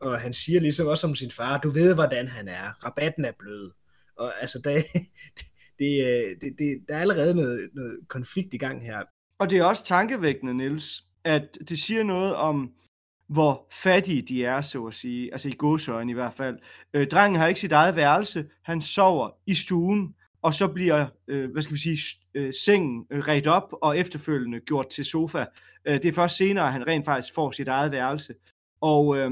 Og 0.01 0.21
han 0.21 0.33
siger 0.33 0.61
ligesom 0.61 0.87
også 0.87 1.07
om 1.07 1.15
sin 1.15 1.31
far, 1.31 1.59
du 1.59 1.71
ved, 1.71 1.95
hvordan 1.95 2.29
han 2.29 2.49
er. 2.49 2.85
Rabatten 2.87 3.25
er 3.25 3.33
blød. 3.39 3.71
Og 4.17 4.33
altså, 4.41 4.59
der, 4.59 4.83
det, 5.81 6.07
øh, 6.07 6.37
det, 6.41 6.55
det, 6.59 6.85
der 6.89 6.97
er 6.97 7.01
allerede 7.01 7.35
noget, 7.35 7.71
noget 7.75 7.99
konflikt 8.09 8.55
i 8.55 8.59
gang 8.59 8.87
her. 8.87 9.03
Og 9.39 9.51
det 9.51 9.59
er 9.59 9.65
også 9.65 9.85
tankevækkende, 9.85 10.55
Niels, 10.55 11.05
at 11.25 11.59
det 11.69 11.79
siger 11.79 12.03
noget 12.03 12.35
om 12.35 12.71
hvor 13.31 13.67
fattige 13.73 14.23
de 14.23 14.45
er, 14.45 14.61
så 14.61 14.85
at 14.85 14.95
sige. 14.95 15.33
Altså 15.33 15.49
i 15.49 15.55
godsøjen 15.59 16.11
i 16.11 16.13
hvert 16.13 16.35
fald. 16.35 16.59
Øh, 16.95 17.07
drengen 17.07 17.41
har 17.41 17.47
ikke 17.47 17.61
sit 17.61 17.73
eget 17.73 17.97
værelse. 17.97 18.47
Han 18.63 18.81
sover 18.81 19.31
i 19.47 19.55
stuen, 19.55 20.15
og 20.43 20.55
så 20.55 20.69
bliver, 20.69 21.07
øh, 21.29 21.51
hvad 21.53 21.63
skal 21.63 21.75
vi 21.75 21.81
sige, 21.81 21.99
øh, 22.35 22.53
sengen 22.65 23.07
øh, 23.11 23.19
ret 23.19 23.47
op 23.47 23.73
og 23.83 23.99
efterfølgende 23.99 24.61
gjort 24.61 24.89
til 24.89 25.05
sofa. 25.05 25.45
Øh, 25.85 25.95
det 25.95 26.05
er 26.05 26.13
først 26.13 26.37
senere, 26.37 26.67
at 26.67 26.73
han 26.73 26.87
rent 26.87 27.05
faktisk 27.05 27.35
får 27.35 27.51
sit 27.51 27.69
eget 27.69 27.93
værelse. 27.93 28.35
Og 28.81 29.17
øh, 29.19 29.31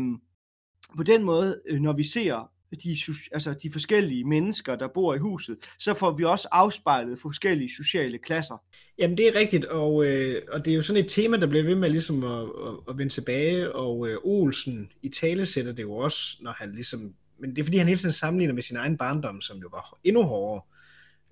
på 0.97 1.03
den 1.03 1.25
måde, 1.25 1.61
øh, 1.69 1.81
når 1.81 1.93
vi 1.93 2.03
ser 2.03 2.51
de, 2.77 2.97
altså 3.33 3.55
de 3.63 3.73
forskellige 3.73 4.25
mennesker, 4.25 4.77
der 4.77 4.89
bor 4.89 5.15
i 5.15 5.19
huset, 5.19 5.57
så 5.79 5.95
får 5.95 6.13
vi 6.13 6.25
også 6.25 6.49
afspejlet 6.53 7.21
forskellige 7.21 7.71
sociale 7.77 8.19
klasser. 8.19 8.63
Jamen 8.99 9.17
det 9.17 9.29
er 9.29 9.35
rigtigt, 9.35 9.65
og, 9.65 10.07
øh, 10.07 10.43
og 10.53 10.65
det 10.65 10.71
er 10.71 10.75
jo 10.75 10.83
sådan 10.83 11.05
et 11.05 11.11
tema, 11.11 11.37
der 11.37 11.47
bliver 11.47 11.65
ved 11.65 11.75
med 11.75 11.91
ligesom 11.91 12.25
at, 12.25 12.43
at, 12.43 12.75
at 12.89 12.99
vende 12.99 13.13
tilbage, 13.13 13.73
og 13.73 14.09
øh, 14.09 14.17
Olsen 14.25 14.93
i 15.03 15.09
tale 15.09 15.47
sætter 15.47 15.73
det 15.73 15.83
jo 15.83 15.93
også, 15.93 16.37
når 16.41 16.53
han 16.53 16.73
ligesom, 16.73 17.15
men 17.39 17.51
det 17.51 17.59
er 17.59 17.65
fordi 17.65 17.79
han 17.79 17.87
hele 17.87 18.01
tiden 18.01 18.13
sammenligner 18.13 18.55
med 18.55 18.63
sin 18.63 18.77
egen 18.77 18.99
barndom, 18.99 19.41
som 19.41 19.59
jo 19.59 19.69
var 19.73 19.99
endnu 20.05 20.23
hårdere. 20.23 20.63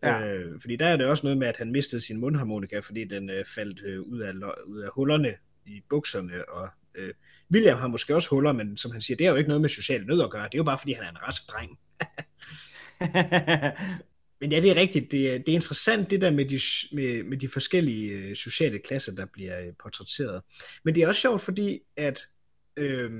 Ja. 0.02 0.34
Øh, 0.34 0.60
fordi 0.60 0.76
der 0.76 0.86
er 0.86 0.96
det 0.96 1.06
også 1.06 1.26
noget 1.26 1.38
med, 1.38 1.46
at 1.46 1.56
han 1.56 1.72
mistede 1.72 2.00
sin 2.00 2.20
mundharmonika, 2.20 2.78
fordi 2.78 3.04
den 3.04 3.30
øh, 3.30 3.44
faldt 3.54 3.82
øh, 3.84 4.00
ud, 4.00 4.20
af, 4.20 4.32
ud 4.66 4.80
af 4.80 4.88
hullerne 4.94 5.34
i 5.66 5.82
bukserne, 5.88 6.48
og 6.48 6.68
øh, 6.94 7.14
William 7.52 7.78
har 7.78 7.88
måske 7.88 8.14
også 8.14 8.30
huller, 8.30 8.52
men 8.52 8.76
som 8.76 8.90
han 8.90 9.00
siger, 9.00 9.16
det 9.16 9.26
er 9.26 9.30
jo 9.30 9.36
ikke 9.36 9.48
noget 9.48 9.60
med 9.60 9.68
social 9.68 10.06
nød 10.06 10.22
at 10.22 10.30
gøre. 10.30 10.44
Det 10.44 10.54
er 10.54 10.58
jo 10.58 10.64
bare, 10.64 10.78
fordi 10.78 10.92
han 10.92 11.04
er 11.04 11.10
en 11.10 11.22
rask 11.22 11.42
dreng. 11.48 11.78
men 14.40 14.52
ja, 14.52 14.60
det 14.60 14.70
er 14.70 14.74
rigtigt. 14.74 15.10
Det 15.10 15.34
er, 15.34 15.38
det 15.38 15.48
er 15.48 15.54
interessant, 15.54 16.10
det 16.10 16.20
der 16.20 16.30
med 16.30 16.44
de, 16.44 16.60
med, 16.92 17.22
med 17.22 17.38
de 17.38 17.48
forskellige 17.48 18.12
øh, 18.12 18.36
sociale 18.36 18.78
klasser, 18.78 19.14
der 19.14 19.24
bliver 19.24 19.60
øh, 19.60 19.72
portrætteret. 19.82 20.42
Men 20.84 20.94
det 20.94 21.02
er 21.02 21.08
også 21.08 21.20
sjovt, 21.20 21.40
fordi 21.40 21.80
at 21.96 22.28
øh, 22.76 23.10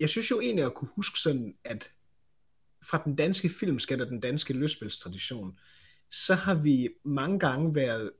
jeg 0.00 0.08
synes 0.08 0.30
jo 0.30 0.40
egentlig 0.40 0.64
at 0.64 0.74
kunne 0.74 0.90
huske 0.96 1.18
sådan, 1.18 1.54
at 1.64 1.92
fra 2.84 3.02
den 3.04 3.16
danske 3.16 3.48
filmskat 3.48 4.00
og 4.00 4.06
den 4.06 4.20
danske 4.20 4.52
løsspilstradition, 4.54 5.58
så 6.10 6.34
har 6.34 6.54
vi 6.54 6.88
mange 7.04 7.38
gange 7.38 7.74
været 7.74 8.10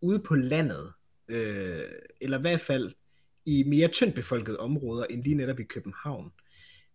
ude 0.00 0.18
på 0.18 0.34
landet, 0.34 0.92
øh, 1.28 1.82
eller 2.20 2.38
i 2.38 2.40
hvert 2.40 2.60
fald 2.60 2.94
i 3.46 3.62
mere 3.66 3.88
tyndt 3.88 4.14
befolkede 4.14 4.60
områder, 4.60 5.04
end 5.04 5.22
lige 5.22 5.34
netop 5.34 5.60
i 5.60 5.64
København. 5.64 6.32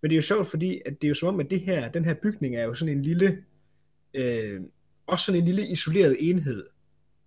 Men 0.01 0.09
det 0.09 0.15
er 0.15 0.17
jo 0.17 0.21
sjovt, 0.21 0.47
fordi 0.47 0.81
at 0.85 0.93
det 1.01 1.03
er 1.03 1.09
jo 1.09 1.15
som 1.15 1.29
om, 1.29 1.39
at 1.39 1.49
det 1.49 1.59
her, 1.59 1.91
den 1.91 2.05
her 2.05 2.13
bygning 2.13 2.55
er 2.55 2.63
jo 2.63 2.73
sådan 2.73 2.97
en 2.97 3.03
lille, 3.03 3.43
øh, 4.13 4.61
også 5.07 5.25
sådan 5.25 5.41
en 5.41 5.45
lille 5.45 5.67
isoleret 5.67 6.17
enhed 6.19 6.67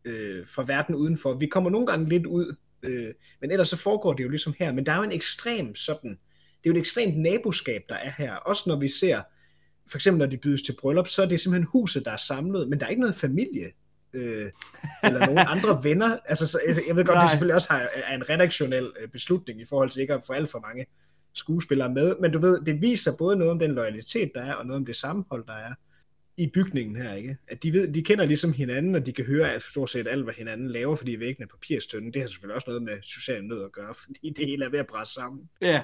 øh, 0.05 0.47
fra 0.47 0.65
verden 0.67 0.95
udenfor. 0.95 1.35
Vi 1.35 1.47
kommer 1.47 1.71
nogle 1.71 1.87
gange 1.87 2.09
lidt 2.09 2.27
ud, 2.27 2.57
øh, 2.83 3.15
men 3.41 3.51
ellers 3.51 3.69
så 3.69 3.77
foregår 3.77 4.13
det 4.13 4.25
jo 4.25 4.29
ligesom 4.29 4.55
her. 4.59 4.73
Men 4.73 4.87
der 4.87 4.93
er 4.93 4.97
jo 4.97 5.03
en 5.03 5.13
ekstrem 5.13 5.75
sådan, 5.75 6.11
det 6.11 6.71
er 6.71 6.71
jo 6.71 6.73
et 6.73 6.79
ekstremt 6.79 7.19
naboskab, 7.19 7.83
der 7.89 7.95
er 7.95 8.13
her. 8.19 8.35
Også 8.35 8.63
når 8.67 8.77
vi 8.77 8.89
ser, 8.89 9.23
for 9.91 9.99
eksempel 9.99 10.19
når 10.19 10.27
de 10.27 10.37
bydes 10.37 10.63
til 10.63 10.77
bryllup, 10.81 11.09
så 11.09 11.23
er 11.23 11.27
det 11.27 11.41
simpelthen 11.41 11.69
huset, 11.73 12.05
der 12.05 12.11
er 12.11 12.17
samlet, 12.17 12.69
men 12.69 12.81
der 12.81 12.87
er 12.87 12.91
ikke 12.91 13.01
noget 13.01 13.17
familie 13.17 13.67
øh, 14.15 14.51
eller 15.05 15.27
nogle 15.27 15.49
andre 15.49 15.85
venner. 15.85 16.19
Altså, 16.25 16.47
så, 16.47 16.61
jeg, 16.89 16.97
ved 16.97 17.05
godt, 17.05 17.17
Nej. 17.17 17.23
det 17.23 17.31
selvfølgelig 17.31 17.55
også 17.55 17.73
har, 17.73 17.89
er 17.95 18.15
en 18.15 18.31
redaktionel 18.31 18.93
øh, 19.01 19.09
beslutning 19.09 19.61
i 19.61 19.65
forhold 19.65 19.91
til 19.91 20.01
ikke 20.01 20.15
at 20.15 20.23
få 20.27 20.33
alt 20.33 20.51
for 20.51 20.59
mange 20.59 20.87
skuespillere 21.35 21.93
med, 21.93 22.17
men 22.21 22.33
du 22.33 22.39
ved, 22.39 22.61
det 22.61 22.83
viser 22.83 23.17
både 23.19 23.37
noget 23.37 23.51
om 23.51 23.59
den 23.59 23.73
loyalitet, 23.73 24.31
der 24.35 24.43
er, 24.43 24.55
og 24.55 24.67
noget 24.67 24.81
om 24.81 24.87
det 24.87 24.97
sammenhold, 24.97 25.47
der 25.47 25.53
er 25.53 25.75
i 26.37 26.47
bygningen 26.47 26.97
her, 26.97 27.15
ikke? 27.15 27.37
At 27.49 27.63
de, 27.63 27.73
ved, 27.73 27.93
de 27.93 28.03
kender 28.03 28.25
ligesom 28.25 28.53
hinanden, 28.53 28.95
og 28.95 29.07
de 29.07 29.13
kan 29.13 29.25
høre 29.25 29.53
at 29.53 29.63
stort 29.63 29.91
set 29.91 30.09
alt, 30.09 30.25
hvad 30.25 30.35
hinanden 30.35 30.69
laver, 30.69 30.97
fordi 30.97 31.21
væggene 31.21 31.45
er 31.45 31.57
papirstønden. 31.57 32.13
Det 32.13 32.23
har 32.23 32.29
selvfølgelig 32.29 32.55
også 32.55 32.71
noget 32.71 32.83
med 32.83 33.03
social 33.03 33.45
nød 33.45 33.65
at 33.65 33.73
gøre, 33.73 33.95
fordi 34.05 34.31
det 34.31 34.47
hele 34.47 34.65
er 34.65 34.69
ved 34.69 34.79
at 34.79 34.87
presse 34.87 35.15
sammen. 35.15 35.51
Ja, 35.61 35.83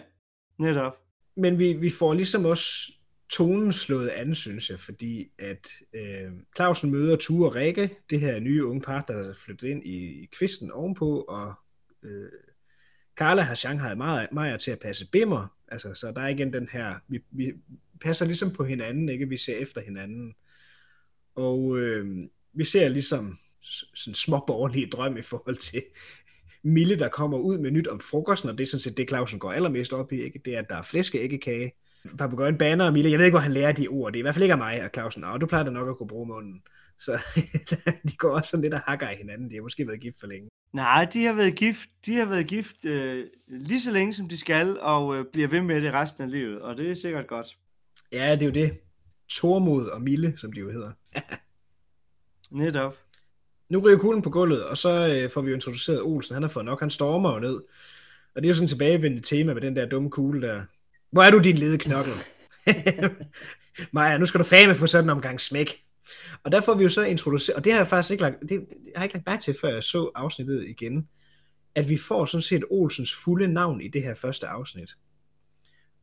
netop. 0.58 0.96
Men 1.36 1.58
vi, 1.58 1.72
vi 1.72 1.90
får 1.90 2.14
ligesom 2.14 2.44
også 2.44 2.92
tonen 3.30 3.72
slået 3.72 4.08
an, 4.08 4.34
synes 4.34 4.70
jeg, 4.70 4.80
fordi 4.80 5.30
at 5.38 5.68
øh, 5.94 6.32
Clausen 6.56 6.90
møder 6.90 7.16
Ture 7.16 7.48
og 7.50 7.54
Rikke, 7.54 7.90
det 8.10 8.20
her 8.20 8.40
nye 8.40 8.66
unge 8.66 8.80
par, 8.80 9.04
der 9.08 9.14
er 9.14 9.34
flyttet 9.34 9.68
ind 9.68 9.86
i, 9.86 10.22
i 10.22 10.28
kvisten 10.38 10.70
ovenpå, 10.70 11.20
og 11.20 11.54
øh, 12.02 12.30
Carla 13.16 13.42
har 13.42 13.54
Shanghai 13.54 13.96
meget 14.32 14.60
til 14.60 14.70
at 14.70 14.78
passe 14.78 15.10
Bimmer, 15.12 15.56
altså, 15.68 15.94
så 15.94 16.12
der 16.12 16.20
er 16.20 16.28
igen 16.28 16.52
den 16.52 16.68
her, 16.72 16.94
vi, 17.08 17.24
vi 17.30 17.52
passer 18.00 18.24
ligesom 18.26 18.52
på 18.52 18.64
hinanden, 18.64 19.08
ikke? 19.08 19.28
Vi 19.28 19.36
ser 19.36 19.56
efter 19.56 19.80
hinanden. 19.80 20.34
Og 21.34 21.78
øh, 21.78 22.28
vi 22.52 22.64
ser 22.64 22.88
ligesom 22.88 23.38
sådan 23.94 24.14
små 24.14 24.44
borgerlige 24.46 24.86
drøm 24.86 25.16
i 25.16 25.22
forhold 25.22 25.56
til 25.56 25.82
Mille, 26.62 26.98
der 26.98 27.08
kommer 27.08 27.38
ud 27.38 27.58
med 27.58 27.70
nyt 27.70 27.86
om 27.86 28.00
frokosten, 28.00 28.50
og 28.50 28.58
det 28.58 28.64
er 28.64 28.68
sådan 28.68 28.80
set 28.80 28.96
det, 28.96 29.08
Clausen 29.08 29.38
går 29.38 29.52
allermest 29.52 29.92
op 29.92 30.12
i, 30.12 30.22
ikke? 30.22 30.40
det 30.44 30.54
er, 30.54 30.58
at 30.58 30.68
der 30.68 30.76
er 30.76 30.82
flæskeæggekage 30.82 31.72
en 32.48 32.58
banner 32.58 32.86
og 32.86 32.92
Mille, 32.92 33.10
jeg 33.10 33.18
ved 33.18 33.26
ikke, 33.26 33.34
hvor 33.34 33.42
han 33.42 33.52
lærer 33.52 33.72
de 33.72 33.88
ord, 33.88 34.12
det 34.12 34.18
er 34.18 34.20
i 34.20 34.22
hvert 34.22 34.34
fald 34.34 34.42
ikke 34.42 34.52
af 34.52 34.58
mig, 34.58 34.84
og 34.84 34.90
Clausen, 34.94 35.24
og 35.24 35.40
du 35.40 35.46
plejer 35.46 35.64
da 35.64 35.70
nok 35.70 35.88
at 35.88 35.96
kunne 35.96 36.08
bruge 36.08 36.26
munden. 36.26 36.62
Så 36.98 37.18
de 38.08 38.16
går 38.16 38.30
også 38.30 38.50
sådan 38.50 38.62
lidt 38.62 38.74
og 38.74 38.80
hakker 38.80 39.10
i 39.10 39.14
hinanden, 39.14 39.50
de 39.50 39.54
har 39.54 39.62
måske 39.62 39.86
været 39.86 40.00
gift 40.00 40.20
for 40.20 40.26
længe. 40.26 40.48
Nej, 40.72 41.04
de 41.04 41.24
har 41.24 41.32
været 41.32 41.54
gift, 41.54 41.88
de 42.06 42.16
har 42.16 42.24
været 42.24 42.46
gift 42.46 42.84
øh, 42.84 43.26
lige 43.48 43.80
så 43.80 43.92
længe, 43.92 44.14
som 44.14 44.28
de 44.28 44.38
skal, 44.38 44.80
og 44.80 45.16
øh, 45.16 45.24
bliver 45.32 45.48
ved 45.48 45.60
med 45.60 45.82
det 45.82 45.92
resten 45.92 46.24
af 46.24 46.30
livet, 46.30 46.62
og 46.62 46.76
det 46.76 46.90
er 46.90 46.94
sikkert 46.94 47.26
godt. 47.26 47.56
Ja, 48.12 48.32
det 48.32 48.42
er 48.42 48.46
jo 48.46 48.52
det. 48.52 48.78
Tormod 49.28 49.86
og 49.86 50.02
Mille, 50.02 50.34
som 50.36 50.52
de 50.52 50.60
jo 50.60 50.70
hedder. 50.70 50.92
Netop. 52.50 52.96
Nu 53.68 53.78
ryger 53.78 53.98
kuglen 53.98 54.22
på 54.22 54.30
gulvet, 54.30 54.64
og 54.64 54.78
så 54.78 55.20
øh, 55.22 55.30
får 55.30 55.40
vi 55.40 55.48
jo 55.48 55.54
introduceret 55.54 56.02
Olsen. 56.02 56.34
Han 56.34 56.42
har 56.42 56.50
fået 56.50 56.64
nok, 56.64 56.80
han 56.80 56.90
stormer 56.90 57.32
jo 57.32 57.38
ned. 57.38 57.54
Og 58.34 58.42
det 58.42 58.44
er 58.44 58.48
jo 58.48 58.54
sådan 58.54 58.64
et 58.64 58.70
tilbagevendende 58.70 59.26
tema 59.26 59.54
med 59.54 59.62
den 59.62 59.76
der 59.76 59.86
dumme 59.86 60.10
kugle 60.10 60.48
der. 60.48 60.62
Hvor 61.10 61.22
er 61.22 61.30
du 61.30 61.38
din 61.38 61.56
lede 61.56 61.78
knokkel? 61.78 62.12
Maja, 63.92 64.18
nu 64.18 64.26
skal 64.26 64.38
du 64.38 64.44
fame 64.44 64.74
få 64.74 64.86
sådan 64.86 65.04
en 65.04 65.10
omgang 65.10 65.40
smæk. 65.40 65.84
Og 66.44 66.52
der 66.52 66.60
får 66.60 66.74
vi 66.74 66.82
jo 66.82 66.88
så 66.88 67.02
introduceret, 67.02 67.56
og 67.56 67.64
det 67.64 67.72
har 67.72 67.80
jeg 67.80 67.88
faktisk 67.88 68.10
ikke 68.10 68.22
lagt, 68.22 68.40
det, 68.40 68.48
det 68.50 68.58
har 68.96 69.02
jeg 69.02 69.04
ikke 69.04 69.14
lagt 69.14 69.26
mærke 69.26 69.42
til, 69.42 69.56
før 69.60 69.68
jeg 69.68 69.84
så 69.84 70.10
afsnittet 70.14 70.68
igen, 70.68 71.08
at 71.74 71.88
vi 71.88 71.96
får 71.96 72.26
sådan 72.26 72.42
set 72.42 72.64
Olsens 72.70 73.14
fulde 73.14 73.48
navn 73.48 73.80
i 73.80 73.88
det 73.88 74.02
her 74.02 74.14
første 74.14 74.46
afsnit. 74.46 74.90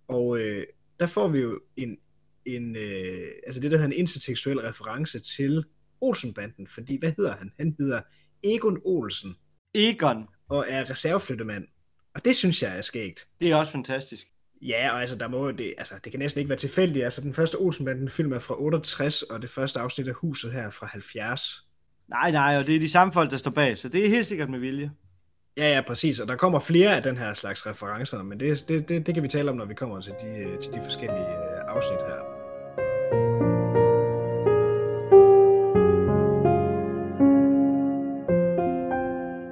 Og 0.07 0.39
øh, 0.39 0.65
der 0.99 1.07
får 1.07 1.27
vi 1.27 1.39
jo 1.39 1.59
en, 1.75 1.97
en 2.45 2.75
øh, 2.75 3.21
altså 3.47 3.61
det 3.61 3.71
der 3.71 3.77
hedder 3.77 3.91
en 3.91 3.99
intertekstuel 3.99 4.59
reference 4.59 5.19
til 5.19 5.63
Olsenbanden, 6.01 6.67
fordi 6.67 6.99
hvad 6.99 7.13
hedder 7.17 7.37
han? 7.37 7.51
Han 7.57 7.75
hedder 7.79 8.01
Egon 8.43 8.81
Olsen. 8.85 9.35
Egon. 9.73 10.25
Og 10.49 10.65
er 10.67 10.89
reserveflyttemand. 10.89 11.67
Og 12.15 12.25
det 12.25 12.35
synes 12.35 12.63
jeg 12.63 12.77
er 12.77 12.81
skægt. 12.81 13.27
Det 13.41 13.51
er 13.51 13.55
også 13.55 13.71
fantastisk. 13.71 14.27
Ja, 14.61 14.89
og 14.93 15.01
altså, 15.01 15.15
der 15.15 15.27
må 15.27 15.51
det, 15.51 15.73
altså, 15.77 15.93
det 16.03 16.11
kan 16.11 16.19
næsten 16.19 16.39
ikke 16.39 16.49
være 16.49 16.57
tilfældigt. 16.57 17.05
Altså, 17.05 17.21
den 17.21 17.33
første 17.33 17.55
Olsenbanden-film 17.55 18.33
er 18.33 18.39
fra 18.39 18.55
68, 18.61 19.21
og 19.21 19.41
det 19.41 19.49
første 19.49 19.79
afsnit 19.79 20.07
af 20.07 20.13
huset 20.13 20.51
her 20.51 20.61
er 20.61 20.69
fra 20.69 20.87
70. 20.87 21.67
Nej, 22.07 22.31
nej, 22.31 22.57
og 22.57 22.67
det 22.67 22.75
er 22.75 22.79
de 22.79 22.89
samme 22.91 23.13
folk, 23.13 23.31
der 23.31 23.37
står 23.37 23.51
bag, 23.51 23.77
så 23.77 23.89
det 23.89 24.05
er 24.05 24.09
helt 24.09 24.27
sikkert 24.27 24.49
med 24.49 24.59
vilje. 24.59 24.91
Ja, 25.57 25.73
ja, 25.73 25.81
præcis. 25.81 26.19
Og 26.19 26.27
der 26.27 26.35
kommer 26.35 26.59
flere 26.59 26.95
af 26.95 27.03
den 27.03 27.17
her 27.17 27.33
slags 27.33 27.65
referencer, 27.65 28.23
men 28.23 28.39
det, 28.39 28.65
det, 28.67 28.89
det, 28.89 29.05
det 29.05 29.13
kan 29.13 29.23
vi 29.23 29.27
tale 29.27 29.49
om, 29.49 29.57
når 29.57 29.65
vi 29.65 29.73
kommer 29.73 30.01
til 30.01 30.13
de, 30.21 30.57
til 30.61 30.73
de 30.73 30.81
forskellige 30.83 31.29
øh, 31.29 31.61
afsnit 31.67 31.99
her. 31.99 32.37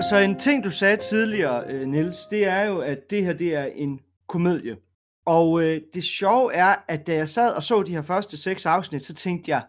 Så 0.09 0.17
en 0.17 0.39
ting, 0.39 0.63
du 0.63 0.69
sagde 0.69 0.97
tidligere, 0.97 1.63
øh, 1.67 1.87
Nils, 1.87 2.17
det 2.29 2.47
er 2.47 2.65
jo, 2.65 2.79
at 2.79 3.09
det 3.09 3.25
her 3.25 3.33
det 3.33 3.55
er 3.55 3.65
en 3.65 3.99
komedie. 4.27 4.77
Og 5.25 5.63
øh, 5.63 5.81
det 5.93 6.03
sjove 6.03 6.53
er, 6.53 6.75
at 6.88 7.07
da 7.07 7.15
jeg 7.15 7.29
sad 7.29 7.53
og 7.53 7.63
så 7.63 7.83
de 7.83 7.91
her 7.91 8.01
første 8.01 8.38
seks 8.38 8.65
afsnit, 8.65 9.05
så 9.05 9.13
tænkte 9.13 9.51
jeg, 9.51 9.63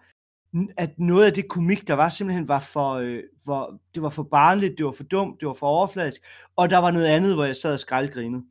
at 0.76 0.90
noget 0.98 1.26
af 1.26 1.32
det 1.32 1.48
komik, 1.48 1.88
der 1.88 1.94
var, 1.94 2.08
simpelthen 2.08 2.48
var 2.48 2.60
for, 2.60 2.92
øh, 2.92 3.22
for, 3.44 3.80
det 3.94 4.02
var 4.02 4.08
for 4.08 4.22
barnligt, 4.22 4.78
det 4.78 4.86
var 4.86 4.92
for 4.92 5.04
dumt, 5.04 5.40
det 5.40 5.48
var 5.48 5.54
for 5.54 5.66
overfladisk, 5.66 6.20
og 6.56 6.70
der 6.70 6.78
var 6.78 6.90
noget 6.90 7.06
andet, 7.06 7.34
hvor 7.34 7.44
jeg 7.44 7.56
sad 7.56 7.72
og 7.72 7.80
skraldgrinede. 7.80 8.44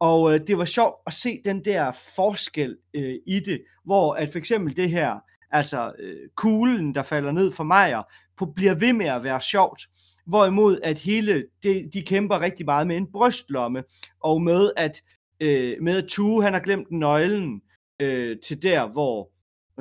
Og 0.00 0.34
øh, 0.34 0.40
det 0.46 0.58
var 0.58 0.64
sjovt 0.64 0.94
at 1.06 1.12
se 1.12 1.40
den 1.44 1.64
der 1.64 1.92
forskel 2.16 2.76
øh, 2.94 3.14
i 3.26 3.40
det, 3.40 3.62
hvor 3.84 4.14
at 4.14 4.32
for 4.32 4.38
eksempel 4.38 4.76
det 4.76 4.90
her, 4.90 5.18
altså 5.50 5.92
øh, 5.98 6.28
kuglen, 6.36 6.94
der 6.94 7.02
falder 7.02 7.32
ned 7.32 7.52
for 7.52 7.64
Majer, 7.64 8.02
på, 8.36 8.46
bliver 8.46 8.74
ved 8.74 8.92
med 8.92 9.06
at 9.06 9.24
være 9.24 9.40
sjovt. 9.40 9.82
Hvorimod 10.26 10.78
at 10.82 10.98
hele, 10.98 11.44
det, 11.62 11.90
de 11.92 12.02
kæmper 12.02 12.40
rigtig 12.40 12.66
meget 12.66 12.86
med 12.86 12.96
en 12.96 13.12
brystlomme, 13.12 13.84
og 14.20 14.42
med 14.42 14.70
at, 14.76 15.02
øh, 15.40 15.76
med 15.82 15.96
at 15.96 16.08
Tue, 16.08 16.42
han 16.42 16.52
har 16.52 16.60
glemt 16.60 16.90
nøglen 16.90 17.62
øh, 18.00 18.36
til 18.44 18.62
der, 18.62 18.88
hvor, 18.88 19.30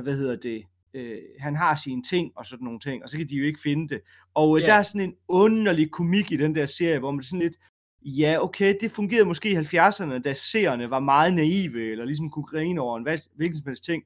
hvad 0.02 0.16
hedder 0.16 0.36
det, 0.36 0.64
øh, 0.94 1.18
han 1.40 1.56
har 1.56 1.76
sine 1.76 2.04
ting 2.04 2.32
og 2.36 2.46
sådan 2.46 2.64
nogle 2.64 2.80
ting, 2.80 3.04
og 3.04 3.10
så 3.10 3.18
kan 3.18 3.28
de 3.30 3.36
jo 3.36 3.44
ikke 3.44 3.60
finde 3.64 3.90
det. 3.90 4.02
Og 4.34 4.58
øh, 4.58 4.62
yeah. 4.62 4.70
der 4.70 4.76
er 4.76 4.84
sådan 4.84 5.02
en 5.02 5.16
underlig 5.28 5.92
komik 5.92 6.32
i 6.32 6.38
den 6.38 6.56
der 6.56 6.66
serie, 6.66 7.00
hvor 7.00 7.12
man 7.12 7.24
sådan 7.24 7.40
lidt, 7.40 7.56
ja, 8.02 8.38
okay, 8.42 8.76
det 8.82 8.92
fungerede 8.92 9.26
måske 9.26 9.52
i 9.52 9.56
70'erne, 9.56 10.18
da 10.18 10.34
seerne 10.34 10.90
var 10.90 11.00
meget 11.00 11.34
naive, 11.34 11.92
eller 11.92 12.06
ligesom 12.06 12.30
kunne 12.30 12.46
grine 12.46 12.82
over 12.82 12.98
en 12.98 13.08
hvilken 13.36 13.58
som 13.58 13.68
helst 13.68 13.84
ting. 13.84 14.04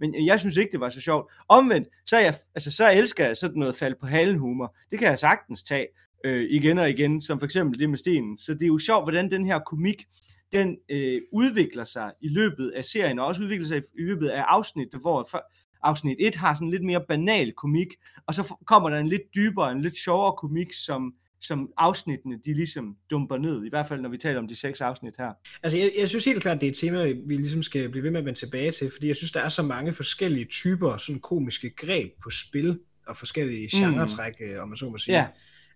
Men 0.00 0.26
jeg 0.26 0.40
synes 0.40 0.56
ikke, 0.56 0.72
det 0.72 0.80
var 0.80 0.88
så 0.88 1.00
sjovt. 1.00 1.32
Omvendt, 1.48 1.88
så, 2.06 2.18
jeg, 2.18 2.34
altså, 2.54 2.72
så 2.72 2.90
elsker 2.92 3.26
jeg 3.26 3.36
sådan 3.36 3.58
noget 3.58 3.74
fald 3.74 3.94
på 4.00 4.06
halen 4.06 4.38
humor. 4.38 4.76
Det 4.90 4.98
kan 4.98 5.08
jeg 5.08 5.18
sagtens 5.18 5.62
tage 5.62 5.86
øh, 6.24 6.46
igen 6.50 6.78
og 6.78 6.90
igen, 6.90 7.20
som 7.20 7.38
for 7.38 7.44
eksempel 7.44 7.80
det 7.80 7.90
med 7.90 7.98
stenen. 7.98 8.38
Så 8.38 8.54
det 8.54 8.62
er 8.62 8.66
jo 8.66 8.78
sjovt, 8.78 9.04
hvordan 9.04 9.30
den 9.30 9.44
her 9.44 9.58
komik, 9.58 10.04
den 10.52 10.76
øh, 10.90 11.22
udvikler 11.32 11.84
sig 11.84 12.12
i 12.20 12.28
løbet 12.28 12.72
af 12.76 12.84
serien, 12.84 13.18
og 13.18 13.26
også 13.26 13.42
udvikler 13.42 13.66
sig 13.66 13.78
i, 13.78 14.02
løbet 14.02 14.28
af 14.28 14.42
afsnittet, 14.42 15.00
hvor 15.00 15.28
for, 15.30 15.42
afsnit 15.82 16.16
1 16.20 16.34
har 16.34 16.54
sådan 16.54 16.70
lidt 16.70 16.84
mere 16.84 17.04
banal 17.08 17.52
komik, 17.52 17.88
og 18.26 18.34
så 18.34 18.54
kommer 18.66 18.90
der 18.90 18.98
en 18.98 19.08
lidt 19.08 19.22
dybere, 19.34 19.72
en 19.72 19.80
lidt 19.80 19.96
sjovere 19.96 20.32
komik, 20.32 20.72
som 20.72 21.14
som 21.40 21.72
afsnittene, 21.76 22.38
de 22.44 22.54
ligesom 22.54 22.96
dumper 23.10 23.36
ned, 23.36 23.64
i 23.64 23.68
hvert 23.68 23.88
fald 23.88 24.00
når 24.00 24.08
vi 24.08 24.18
taler 24.18 24.38
om 24.38 24.48
de 24.48 24.56
seks 24.56 24.80
afsnit 24.80 25.14
her. 25.18 25.32
Altså 25.62 25.78
jeg, 25.78 25.90
jeg 25.98 26.08
synes 26.08 26.24
helt 26.24 26.42
klart, 26.42 26.60
det 26.60 26.66
er 26.66 26.70
et 26.70 26.76
tema, 26.76 27.04
vi 27.26 27.36
ligesom 27.36 27.62
skal 27.62 27.88
blive 27.88 28.02
ved 28.02 28.10
med 28.10 28.18
at 28.18 28.24
vende 28.24 28.38
tilbage 28.38 28.72
til, 28.72 28.90
fordi 28.94 29.08
jeg 29.08 29.16
synes, 29.16 29.32
der 29.32 29.40
er 29.40 29.48
så 29.48 29.62
mange 29.62 29.92
forskellige 29.92 30.44
typer 30.44 30.96
sådan 30.96 31.20
komiske 31.20 31.70
greb 31.70 32.12
på 32.22 32.30
spil, 32.30 32.78
og 33.06 33.16
forskellige 33.16 33.70
mm. 33.72 33.80
genretræk, 33.80 34.34
mm. 34.40 34.60
om 34.60 34.68
man 34.68 34.76
så 34.76 34.90
må 34.90 34.98
sige. 34.98 35.26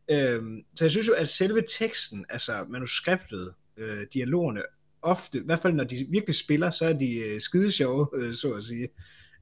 Ja. 0.08 0.34
Øhm, 0.34 0.62
så 0.76 0.84
jeg 0.84 0.90
synes 0.90 1.08
jo, 1.08 1.12
at 1.12 1.28
selve 1.28 1.62
teksten, 1.78 2.24
altså 2.28 2.66
manuskriptet, 2.68 3.54
øh, 3.80 4.06
dialogerne, 4.14 4.62
ofte, 5.02 5.38
i 5.38 5.42
hvert 5.44 5.58
fald 5.58 5.72
når 5.72 5.84
de 5.84 6.06
virkelig 6.10 6.34
spiller, 6.34 6.70
så 6.70 6.84
er 6.84 6.92
de 6.92 7.18
øh, 7.18 7.40
skide 7.40 7.72
sjove, 7.72 8.06
øh, 8.14 8.34
så 8.34 8.52
at 8.52 8.64
sige. 8.64 8.88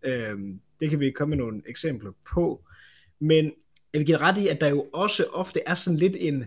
Øh, 0.02 0.38
det 0.80 0.90
kan 0.90 1.00
vi 1.00 1.10
komme 1.10 1.36
med 1.36 1.44
nogle 1.44 1.62
eksempler 1.66 2.10
på. 2.34 2.64
Men 3.20 3.44
jeg 3.92 3.98
vil 3.98 4.06
give 4.06 4.18
ret 4.18 4.38
i, 4.38 4.48
at 4.48 4.60
der 4.60 4.68
jo 4.68 4.86
også 4.92 5.24
ofte 5.24 5.60
er 5.66 5.74
sådan 5.74 5.98
lidt 5.98 6.16
en, 6.18 6.44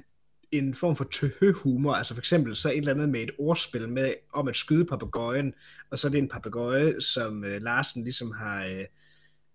en 0.51 0.75
form 0.75 0.95
for 0.95 1.03
tøhø-humor, 1.03 1.93
altså 1.93 2.13
for 2.13 2.21
eksempel 2.21 2.55
så 2.55 2.69
et 2.69 2.77
eller 2.77 2.93
andet 2.93 3.09
med 3.09 3.21
et 3.21 3.31
ordspil 3.37 3.89
med, 3.89 4.13
om 4.33 4.47
at 4.47 4.55
skyde 4.55 4.85
papegøjen, 4.85 5.53
og 5.89 5.99
så 5.99 6.07
er 6.07 6.11
det 6.11 6.17
en 6.17 6.29
papegøje, 6.29 7.01
som 7.01 7.43
øh, 7.43 7.61
Larsen 7.61 8.03
ligesom 8.03 8.31
har, 8.31 8.65
øh, 8.65 8.85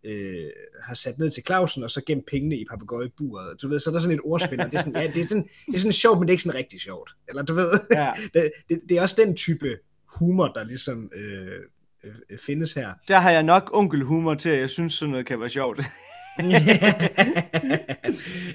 øh, 0.07 0.51
har 0.83 0.95
sat 0.95 1.19
ned 1.19 1.31
til 1.31 1.43
Clausen, 1.47 1.83
og 1.83 1.91
så 1.91 2.01
gemt 2.07 2.27
pengene 2.27 2.57
i 2.57 2.65
papegøjeburet. 2.71 3.63
Du 3.63 3.69
ved, 3.69 3.81
så 3.81 3.91
er 3.91 3.93
der 3.93 4.01
sådan 4.01 4.15
et 4.15 4.21
ordspil, 4.25 4.61
og 4.61 4.67
det 4.67 4.75
er 4.75 4.83
sådan, 4.83 5.03
ja, 5.03 5.07
det 5.15 5.25
er 5.25 5.29
sådan, 5.29 5.49
det 5.67 5.75
er 5.75 5.79
sådan 5.79 5.93
sjovt, 5.93 6.19
men 6.19 6.29
det 6.29 6.31
er 6.31 6.35
ikke 6.35 6.43
sådan 6.43 6.59
rigtig 6.59 6.81
sjovt. 6.81 7.11
Eller 7.29 7.43
du 7.43 7.55
ved, 7.55 7.71
ja. 7.91 8.13
det, 8.35 8.53
det, 8.69 8.81
det, 8.89 8.99
er 8.99 9.03
også 9.03 9.17
den 9.19 9.37
type 9.37 9.79
humor, 10.07 10.49
der 10.49 10.65
ligesom 10.65 11.11
øh, 11.17 11.61
øh, 12.05 12.39
findes 12.39 12.73
her. 12.73 12.93
Der 13.09 13.19
har 13.19 13.31
jeg 13.31 13.43
nok 13.43 13.71
onkelhumor 13.73 14.35
til, 14.35 14.49
at 14.49 14.61
jeg 14.61 14.71
synes, 14.71 14.95
sådan 14.95 15.11
noget 15.11 15.27
kan 15.27 15.41
være 15.41 15.51
sjovt. 15.51 15.79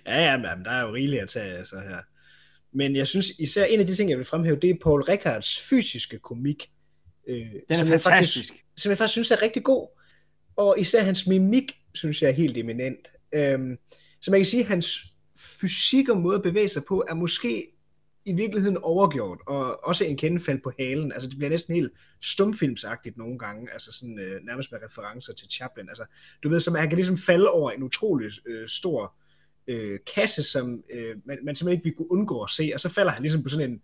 ja, 0.06 0.22
ja, 0.32 0.38
men 0.38 0.66
der 0.66 0.72
er 0.72 0.82
jo 0.82 0.94
rigeligt 0.94 1.22
at 1.22 1.30
tage 1.30 1.58
altså, 1.58 1.76
her. 1.76 1.98
Men 2.74 2.96
jeg 2.96 3.08
synes 3.08 3.30
især 3.40 3.66
en 3.66 3.80
af 3.80 3.88
de 3.88 3.96
ting, 3.96 4.10
jeg 4.10 4.18
vil 4.18 4.26
fremhæve, 4.26 4.60
det 4.62 4.70
er 4.70 4.76
Paul 4.84 5.02
Rickards 5.02 5.62
fysiske 5.62 6.20
komik. 6.20 6.70
Øh, 7.30 7.36
Den 7.36 7.52
er 7.70 7.76
som 7.76 7.88
fantastisk. 7.88 8.04
Jeg 8.04 8.04
faktisk, 8.04 8.54
som 8.78 8.90
jeg 8.90 8.98
faktisk 8.98 9.12
synes 9.12 9.32
er 9.32 9.42
rigtig 9.42 9.64
god. 9.64 10.01
Og 10.62 10.80
især 10.80 11.04
hans 11.04 11.28
mimik, 11.28 11.78
synes 11.94 12.22
jeg 12.22 12.28
er 12.28 12.34
helt 12.34 12.58
eminent. 12.58 13.08
Øhm, 13.36 13.78
så 14.22 14.32
man 14.32 14.40
kan 14.40 14.46
sige, 14.46 14.62
at 14.62 14.68
hans 14.68 15.14
fysik 15.38 16.10
og 16.10 16.18
måde 16.18 16.36
at 16.36 16.44
bevæge 16.44 16.70
sig 16.70 16.84
på, 16.86 17.04
er 17.10 17.14
måske 17.14 17.68
i 18.26 18.34
virkeligheden 18.34 18.78
overgjort, 18.78 19.40
og 19.48 19.86
også 19.88 20.06
en 20.06 20.18
kendefald 20.18 20.62
på 20.64 20.72
halen. 20.80 21.12
Altså, 21.12 21.30
det 21.30 21.38
bliver 21.38 21.50
næsten 21.50 21.76
helt 21.76 21.92
stumfilmsagtigt 22.22 23.18
nogle 23.18 23.40
gange, 23.40 23.74
altså 23.74 23.92
sådan 23.92 24.20
øh, 24.20 24.42
nærmest 24.46 24.72
med 24.72 24.80
referencer 24.86 25.34
til 25.34 25.48
Chaplin. 25.52 25.90
Altså, 25.90 26.06
du 26.44 26.50
ved, 26.50 26.60
som 26.60 26.76
han 26.76 26.90
kan 26.90 26.96
ligesom 26.96 27.18
falde 27.18 27.50
over 27.50 27.72
en 27.72 27.84
utrolig 27.84 28.32
øh, 28.46 28.68
stor 28.68 29.16
øh, 29.68 30.00
kasse, 30.16 30.44
som 30.44 30.84
øh, 30.94 31.16
man, 31.26 31.38
man 31.44 31.56
simpelthen 31.56 31.72
ikke 31.72 31.84
vil 31.84 31.94
kunne 31.94 32.12
undgå 32.12 32.44
at 32.44 32.50
se, 32.50 32.72
og 32.74 32.80
så 32.80 32.90
falder 32.90 33.12
han 33.12 33.22
ligesom 33.22 33.44
på 33.44 33.50
sådan 33.50 33.72
en, 33.72 33.82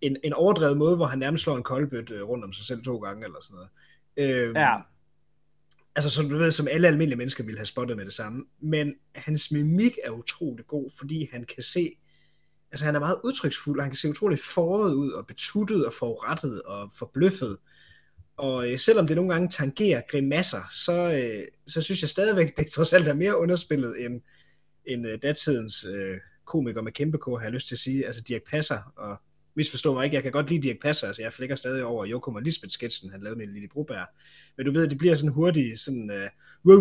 en, 0.00 0.16
en 0.24 0.32
overdrevet 0.32 0.76
måde, 0.78 0.96
hvor 0.96 1.06
han 1.06 1.18
nærmest 1.18 1.44
slår 1.44 1.56
en 1.56 1.62
koldbøt 1.62 2.10
øh, 2.10 2.22
rundt 2.22 2.44
om 2.44 2.52
sig 2.52 2.66
selv 2.66 2.84
to 2.84 2.96
gange, 2.98 3.24
eller 3.24 3.38
sådan 3.40 3.54
noget. 3.54 3.70
Øh, 4.16 4.54
ja. 4.54 4.76
Altså, 5.98 6.10
som 6.10 6.28
du 6.28 6.36
ved, 6.36 6.50
som 6.50 6.68
alle 6.70 6.88
almindelige 6.88 7.18
mennesker 7.18 7.44
ville 7.44 7.58
have 7.58 7.66
spottet 7.66 7.96
med 7.96 8.04
det 8.04 8.14
samme. 8.14 8.44
Men 8.60 8.94
hans 9.14 9.50
mimik 9.50 9.98
er 10.04 10.10
utrolig 10.10 10.66
god, 10.66 10.90
fordi 10.98 11.28
han 11.32 11.44
kan 11.44 11.62
se 11.62 11.90
altså 12.72 12.84
han 12.84 12.94
er 12.94 13.00
meget 13.00 13.20
udtryksfuld, 13.24 13.78
og 13.78 13.84
han 13.84 13.90
kan 13.90 13.96
se 13.96 14.08
utroligt 14.08 14.42
foråret 14.42 14.94
ud, 14.94 15.10
og 15.10 15.26
betuttet, 15.26 15.86
og 15.86 15.92
forurettet, 15.92 16.62
og 16.62 16.90
forbløffet. 16.98 17.58
Og 18.36 18.72
øh, 18.72 18.78
selvom 18.78 19.06
det 19.06 19.16
nogle 19.16 19.32
gange 19.32 19.48
tangerer 19.48 20.02
grimasser, 20.10 20.62
så, 20.70 21.12
øh, 21.12 21.46
så 21.66 21.82
synes 21.82 22.02
jeg 22.02 22.10
stadigvæk, 22.10 22.56
det 22.58 22.66
trods 22.66 22.92
alt 22.92 23.08
er 23.08 23.14
mere 23.14 23.38
underspillet 23.38 24.04
end, 24.04 24.20
end 24.86 25.06
øh, 25.06 25.18
datidens 25.22 25.84
øh, 25.84 26.16
komiker 26.44 26.82
med 26.82 26.92
kæmpe 26.92 27.18
har 27.26 27.42
jeg 27.42 27.52
lyst 27.52 27.68
til 27.68 27.74
at 27.74 27.78
sige, 27.78 28.06
altså 28.06 28.22
Dirk 28.22 28.42
Passer 28.50 28.92
og 28.96 29.16
misforstå 29.58 29.94
mig 29.94 30.04
ikke, 30.04 30.14
jeg 30.14 30.22
kan 30.22 30.32
godt 30.32 30.50
lide 30.50 30.62
Dirk 30.62 30.76
Passer, 30.82 31.06
altså 31.06 31.22
jeg 31.22 31.32
flækker 31.32 31.56
stadig 31.56 31.84
over 31.84 32.04
Jokum 32.04 32.34
og 32.34 32.42
Lisbeth 32.42 32.72
sketchen, 32.72 33.10
han 33.10 33.22
lavede 33.22 33.38
med 33.38 33.46
Lille 33.46 33.68
Broberg. 33.68 34.06
Men 34.56 34.66
du 34.66 34.72
ved, 34.72 34.88
det 34.88 34.98
bliver 34.98 35.14
sådan 35.14 35.30
hurtigt, 35.30 35.80
sådan, 35.80 36.10
uh, 36.64 36.78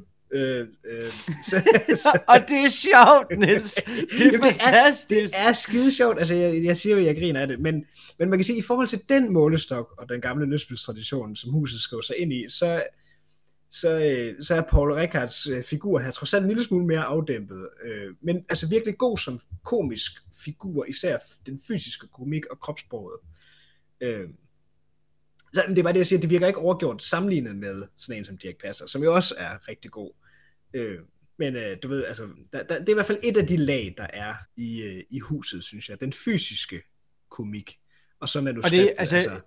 Øh, 0.32 0.66
øh, 0.84 1.12
så, 1.44 1.62
så. 1.96 2.18
og 2.32 2.48
det 2.48 2.58
er 2.58 2.68
sjovt, 2.68 3.38
Niels. 3.38 3.74
Det 4.18 4.26
er 4.26 4.32
Jamen, 4.32 4.52
fantastisk. 4.52 5.10
Det 5.10 5.22
er, 5.22 5.26
det 5.26 5.48
er 5.48 5.52
skide 5.52 5.94
sjovt. 5.94 6.18
Altså, 6.18 6.34
jeg, 6.34 6.64
jeg 6.64 6.76
siger 6.76 6.96
jo, 6.96 7.04
jeg 7.04 7.16
griner 7.16 7.40
af 7.40 7.48
det. 7.48 7.60
Men, 7.60 7.84
men 8.18 8.30
man 8.30 8.38
kan 8.38 8.44
sige, 8.44 8.58
i 8.58 8.62
forhold 8.62 8.88
til 8.88 9.00
den 9.08 9.32
målestok 9.32 9.94
og 9.98 10.08
den 10.08 10.20
gamle 10.20 10.46
løsspilstradition, 10.46 11.36
som 11.36 11.50
huset 11.50 11.80
skriver 11.80 12.02
sig 12.02 12.16
ind 12.18 12.32
i, 12.32 12.44
så, 12.48 12.82
så, 13.70 13.88
øh, 13.88 14.44
så 14.44 14.54
er 14.54 14.62
Paul 14.62 14.92
Rickards 14.92 15.46
øh, 15.46 15.62
figur 15.62 15.98
her 15.98 16.10
trods 16.10 16.34
alt 16.34 16.42
en 16.42 16.48
lille 16.48 16.64
smule 16.64 16.86
mere 16.86 17.04
afdæmpet. 17.04 17.68
Øh, 17.84 18.14
men 18.20 18.36
altså 18.36 18.68
virkelig 18.68 18.98
god 18.98 19.18
som 19.18 19.40
komisk 19.64 20.12
figur, 20.44 20.84
især 20.84 21.18
den 21.46 21.60
fysiske 21.68 22.06
komik 22.06 22.46
og 22.46 22.60
kropsproget. 22.60 23.18
Så 25.52 25.64
det 25.68 25.78
er 25.78 25.82
bare 25.82 25.92
det, 25.92 25.98
jeg 25.98 26.06
siger, 26.06 26.20
det 26.20 26.30
virker 26.30 26.46
ikke 26.46 26.58
overgjort 26.58 27.02
sammenlignet 27.02 27.56
med 27.56 27.82
sådan 27.96 28.18
en 28.18 28.24
som 28.24 28.38
Dirk 28.38 28.56
Passer, 28.62 28.86
som 28.86 29.02
jo 29.02 29.14
også 29.14 29.34
er 29.38 29.68
rigtig 29.68 29.90
god. 29.90 30.12
Øh, 30.74 30.98
men 31.38 31.56
øh, 31.56 31.76
du 31.82 31.88
ved, 31.88 32.04
altså, 32.04 32.28
der, 32.52 32.62
der, 32.62 32.78
det 32.78 32.88
er 32.88 32.92
i 32.92 32.94
hvert 32.94 33.06
fald 33.06 33.18
et 33.22 33.36
af 33.36 33.46
de 33.46 33.56
lag, 33.56 33.94
der 33.96 34.06
er 34.12 34.34
i, 34.56 34.82
øh, 34.82 35.02
i 35.10 35.18
huset, 35.18 35.64
synes 35.64 35.88
jeg. 35.88 36.00
Den 36.00 36.12
fysiske 36.12 36.82
komik. 37.30 37.78
Og 38.20 38.28
så 38.28 38.40
du 38.40 38.60
og 38.64 38.70
det, 38.70 38.94
altså, 38.98 39.16
altså, 39.16 39.40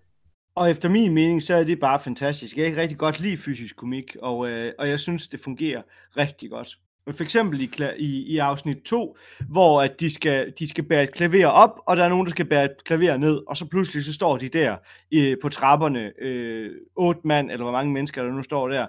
og 0.56 0.72
efter 0.72 0.90
min 0.90 1.14
mening, 1.14 1.44
så 1.44 1.54
er 1.54 1.64
det 1.64 1.80
bare 1.80 2.00
fantastisk. 2.00 2.58
Jeg 2.58 2.70
kan 2.70 2.78
rigtig 2.78 2.98
godt 2.98 3.20
lide 3.20 3.38
fysisk 3.38 3.76
komik, 3.76 4.16
og, 4.22 4.50
øh, 4.50 4.74
og 4.80 4.90
jeg 4.90 5.00
synes, 5.00 5.28
det 5.28 5.40
fungerer 5.40 5.82
rigtig 6.18 6.50
godt. 6.50 6.78
For 7.12 7.24
eksempel 7.24 7.62
i, 7.62 7.70
i, 7.98 8.34
i 8.34 8.38
afsnit 8.38 8.78
2, 8.78 9.18
hvor 9.50 9.82
at 9.82 10.00
de, 10.00 10.10
skal, 10.10 10.54
de 10.60 10.70
skal 10.70 10.84
bære 10.84 11.04
et 11.04 11.14
klaver 11.14 11.48
op, 11.48 11.80
og 11.88 11.98
der 11.98 12.04
er 12.04 12.10
nogen, 12.10 12.26
der 12.26 12.32
skal 12.32 12.46
bære 12.46 12.66
et 12.66 12.84
klaver 12.86 13.18
ned, 13.18 13.42
og 13.48 13.58
så 13.58 13.66
pludselig 13.66 14.04
så 14.04 14.14
står 14.14 14.38
de 14.38 14.50
der 14.50 14.78
øh, 15.14 15.38
på 15.42 15.50
trapperne, 15.50 16.12
øh, 16.22 16.72
otte 16.96 17.22
mand, 17.24 17.52
eller 17.52 17.64
hvor 17.64 17.72
mange 17.72 17.94
mennesker 17.94 18.24
der 18.24 18.32
nu 18.32 18.44
står 18.44 18.68
der, 18.68 18.88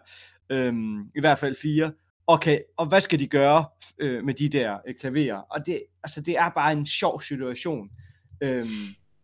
øh, 0.51 0.75
i 1.17 1.21
hvert 1.21 1.39
fald 1.39 1.57
fire, 1.63 1.93
okay, 2.27 2.59
og 2.77 2.87
hvad 2.87 3.01
skal 3.01 3.19
de 3.19 3.27
gøre 3.27 3.65
øh, 3.99 4.25
med 4.25 4.35
de 4.35 4.49
der 4.49 4.79
øh, 4.89 4.95
klaverer? 5.01 5.37
Og 5.37 5.67
det, 5.67 5.83
altså, 6.03 6.21
det 6.21 6.39
er 6.39 6.49
bare 6.49 6.73
en 6.73 6.87
sjov 6.87 7.21
situation. 7.21 7.89
Øh, 8.41 8.67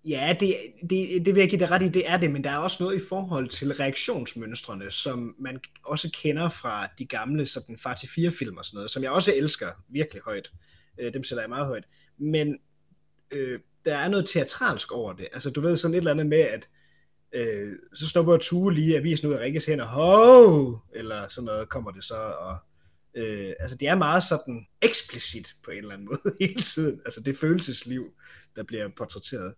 Ja, 0.05 0.37
det, 0.41 0.57
det, 0.91 1.27
det 1.27 1.35
vil 1.35 1.41
jeg 1.41 1.51
give 1.51 1.61
dig 1.61 1.71
ret 1.71 1.83
i, 1.83 1.89
det 1.89 2.11
er 2.11 2.17
det, 2.17 2.31
men 2.31 2.45
der 2.45 2.51
er 2.51 2.57
også 2.57 2.83
noget 2.83 2.97
i 2.97 3.05
forhold 3.09 3.49
til 3.49 3.73
reaktionsmønstrene, 3.73 4.91
som 4.91 5.35
man 5.39 5.61
også 5.85 6.11
kender 6.13 6.49
fra 6.49 6.89
de 6.99 7.07
gamle 7.07 7.47
sådan 7.47 7.79
far 7.79 7.95
til 7.95 8.09
fire 8.09 8.31
film 8.31 8.57
og 8.57 8.65
sådan 8.65 8.77
noget, 8.77 8.91
som 8.91 9.03
jeg 9.03 9.11
også 9.11 9.33
elsker 9.37 9.69
virkelig 9.89 10.23
højt. 10.23 10.53
Øh, 11.01 11.15
dem 11.15 11.25
sætter 11.25 11.43
jeg 11.43 11.49
meget 11.49 11.67
højt. 11.67 11.85
Men 12.19 12.59
øh, 13.31 13.61
der 13.85 13.97
er 13.97 14.09
noget 14.09 14.29
teatralsk 14.29 14.93
over 14.93 15.13
det. 15.13 15.29
Altså, 15.33 15.51
du 15.51 15.61
ved 15.61 15.77
sådan 15.77 15.95
et 15.95 15.99
eller 15.99 16.11
andet 16.11 16.27
med, 16.27 16.39
at 16.39 16.69
øh, 17.33 17.73
så 17.95 18.09
snupper 18.09 18.37
Tue 18.37 18.75
lige 18.75 18.97
avisen 18.97 19.29
ud 19.29 19.35
af 19.35 19.41
Rikkes 19.41 19.67
hænder, 19.67 19.87
hov, 19.87 20.79
eller 20.95 21.29
sådan 21.29 21.45
noget 21.45 21.69
kommer 21.69 21.91
det 21.91 22.05
så, 22.05 22.15
og 22.15 22.57
øh, 23.15 23.53
altså 23.61 23.77
det 23.77 23.89
er 23.89 23.95
meget 23.95 24.25
sådan 24.25 24.67
eksplicit 24.83 25.55
på 25.65 25.71
en 25.71 25.79
eller 25.79 25.95
anden 25.95 26.07
måde 26.07 26.21
hele 26.41 26.63
tiden. 26.63 27.01
Altså 27.05 27.21
det 27.21 27.37
følelsesliv, 27.37 28.15
der 28.57 28.63
bliver 28.63 28.89
portrætteret. 28.97 29.55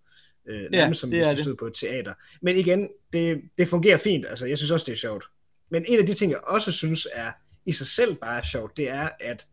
Øh, 0.48 0.68
ja, 0.72 0.92
som 0.92 1.10
hvis 1.10 1.26
det 1.26 1.38
stod 1.38 1.56
på 1.56 1.66
et 1.66 1.74
teater. 1.74 2.14
Men 2.42 2.56
igen, 2.56 2.88
det, 3.12 3.42
det 3.58 3.68
fungerer 3.68 3.96
fint. 3.96 4.26
Altså, 4.26 4.46
jeg 4.46 4.58
synes 4.58 4.70
også, 4.70 4.84
det 4.86 4.92
er 4.92 4.96
sjovt. 4.96 5.24
Men 5.70 5.84
en 5.88 5.98
af 5.98 6.06
de 6.06 6.14
ting, 6.14 6.32
jeg 6.32 6.40
også 6.46 6.72
synes 6.72 7.08
er 7.12 7.32
i 7.66 7.72
sig 7.72 7.86
selv 7.86 8.14
bare 8.14 8.44
sjovt, 8.44 8.76
det 8.76 8.88
er, 8.88 9.08
at 9.20 9.46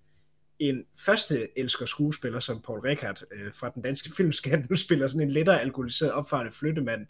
en 0.59 0.83
første 1.05 1.59
elsker 1.59 1.85
skuespiller 1.85 2.39
som 2.39 2.61
Paul 2.61 2.79
Rickard 2.79 3.21
øh, 3.31 3.53
fra 3.53 3.69
den 3.69 3.81
danske 3.81 4.09
filmskat 4.17 4.69
nu 4.69 4.75
spiller 4.75 5.07
sådan 5.07 5.27
en 5.27 5.31
lettere 5.31 5.61
alkoholiseret 5.61 6.11
opfarende 6.11 6.51
flyttemand 6.51 7.07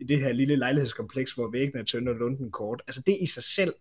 i 0.00 0.04
det 0.04 0.20
her 0.20 0.32
lille 0.32 0.56
lejlighedskompleks, 0.56 1.32
hvor 1.32 1.50
væggene 1.50 1.80
er 1.80 1.84
tynde 1.84 2.10
og 2.10 2.16
lunden 2.16 2.50
kort. 2.50 2.82
Altså 2.86 3.02
det 3.06 3.16
i 3.20 3.26
sig 3.26 3.42
selv 3.42 3.74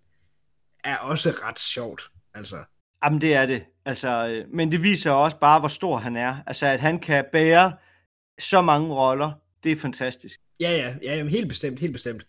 er 0.83 0.97
også 0.97 1.29
ret 1.29 1.59
sjovt. 1.59 2.01
Altså. 2.33 2.63
Jamen 3.03 3.21
det 3.21 3.33
er 3.33 3.45
det. 3.45 3.63
Altså, 3.85 4.27
øh, 4.27 4.45
men 4.53 4.71
det 4.71 4.83
viser 4.83 5.11
også 5.11 5.39
bare, 5.39 5.59
hvor 5.59 5.67
stor 5.67 5.97
han 5.97 6.15
er. 6.15 6.35
Altså 6.47 6.65
at 6.65 6.79
han 6.79 6.99
kan 6.99 7.25
bære 7.31 7.73
så 8.39 8.61
mange 8.61 8.93
roller. 8.93 9.40
Det 9.63 9.71
er 9.71 9.75
fantastisk. 9.75 10.39
Ja, 10.59 10.71
ja, 10.71 10.95
ja 11.03 11.15
jamen, 11.15 11.31
helt 11.31 11.49
bestemt, 11.49 11.79
helt 11.79 11.93
bestemt. 11.93 12.25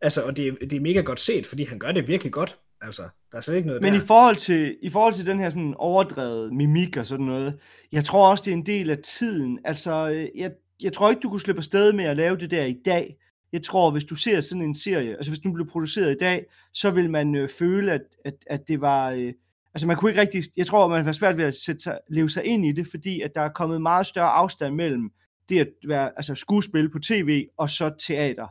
Altså, 0.00 0.22
og 0.22 0.36
det, 0.36 0.58
det 0.60 0.72
er 0.72 0.80
mega 0.80 1.00
godt 1.00 1.20
set, 1.20 1.46
fordi 1.46 1.64
han 1.64 1.78
gør 1.78 1.92
det 1.92 2.08
virkelig 2.08 2.32
godt. 2.32 2.58
Altså, 2.80 3.02
der 3.32 3.38
er 3.38 3.42
slet 3.42 3.56
ikke 3.56 3.66
noget 3.66 3.82
Men 3.82 3.92
der. 3.92 4.02
i 4.02 4.06
forhold, 4.06 4.36
til, 4.36 4.76
i 4.82 4.90
forhold 4.90 5.14
til 5.14 5.26
den 5.26 5.38
her 5.38 5.50
sådan 5.50 5.74
overdrevet 5.76 6.52
mimik 6.52 6.96
og 6.96 7.06
sådan 7.06 7.26
noget, 7.26 7.58
jeg 7.92 8.04
tror 8.04 8.30
også, 8.30 8.42
det 8.44 8.50
er 8.50 8.56
en 8.56 8.66
del 8.66 8.90
af 8.90 8.98
tiden. 8.98 9.58
Altså, 9.64 10.06
jeg, 10.34 10.52
jeg 10.82 10.92
tror 10.92 11.10
ikke, 11.10 11.20
du 11.20 11.30
kunne 11.30 11.40
slippe 11.40 11.58
afsted 11.58 11.92
med 11.92 12.04
at 12.04 12.16
lave 12.16 12.36
det 12.36 12.50
der 12.50 12.64
i 12.64 12.76
dag. 12.84 13.16
Jeg 13.52 13.62
tror, 13.62 13.90
hvis 13.90 14.04
du 14.04 14.14
ser 14.14 14.40
sådan 14.40 14.62
en 14.62 14.74
serie, 14.74 15.16
altså 15.16 15.30
hvis 15.30 15.40
den 15.40 15.54
blev 15.54 15.66
produceret 15.66 16.12
i 16.12 16.18
dag, 16.20 16.44
så 16.72 16.90
vil 16.90 17.10
man 17.10 17.34
øh, 17.34 17.48
føle, 17.48 17.92
at, 17.92 18.02
at, 18.24 18.34
at 18.46 18.68
det 18.68 18.80
var... 18.80 19.10
Øh, 19.10 19.32
altså 19.74 19.86
man 19.86 19.96
kunne 19.96 20.10
ikke 20.10 20.20
rigtig... 20.20 20.44
Jeg 20.56 20.66
tror, 20.66 20.88
man 20.88 21.04
har 21.04 21.12
svært 21.12 21.36
ved 21.36 21.44
at 21.44 21.54
sætte 21.54 21.80
sig, 21.80 21.98
leve 22.08 22.30
sig 22.30 22.44
ind 22.44 22.66
i 22.66 22.72
det, 22.72 22.86
fordi 22.90 23.20
at 23.20 23.34
der 23.34 23.40
er 23.40 23.48
kommet 23.48 23.82
meget 23.82 24.06
større 24.06 24.30
afstand 24.30 24.74
mellem 24.74 25.10
det 25.48 25.60
at 25.60 25.68
være 25.88 26.12
altså 26.16 26.34
skuespil 26.34 26.90
på 26.90 26.98
tv 26.98 27.46
og 27.56 27.70
så 27.70 27.94
teater. 27.98 28.46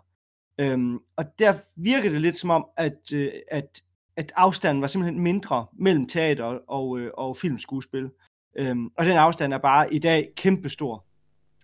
Øhm, 0.60 1.00
og 1.18 1.26
der 1.40 1.54
virker 1.76 2.10
det 2.10 2.22
lidt 2.22 2.38
som 2.38 2.50
om, 2.50 2.66
at, 2.78 3.14
øh, 3.14 3.32
at, 3.52 3.82
at 4.18 4.32
afstanden 4.36 4.82
var 4.82 4.88
simpelthen 4.88 5.24
mindre 5.24 5.66
mellem 5.80 6.08
teater 6.08 6.46
og, 6.68 7.00
øh, 7.00 7.12
og 7.14 7.38
filmskuespil. 7.38 8.10
Øhm, 8.58 8.86
og 8.98 9.06
den 9.06 9.18
afstand 9.18 9.54
er 9.54 9.58
bare 9.58 9.94
i 9.94 10.00
dag 10.00 10.30
kæmpestor. 10.38 11.06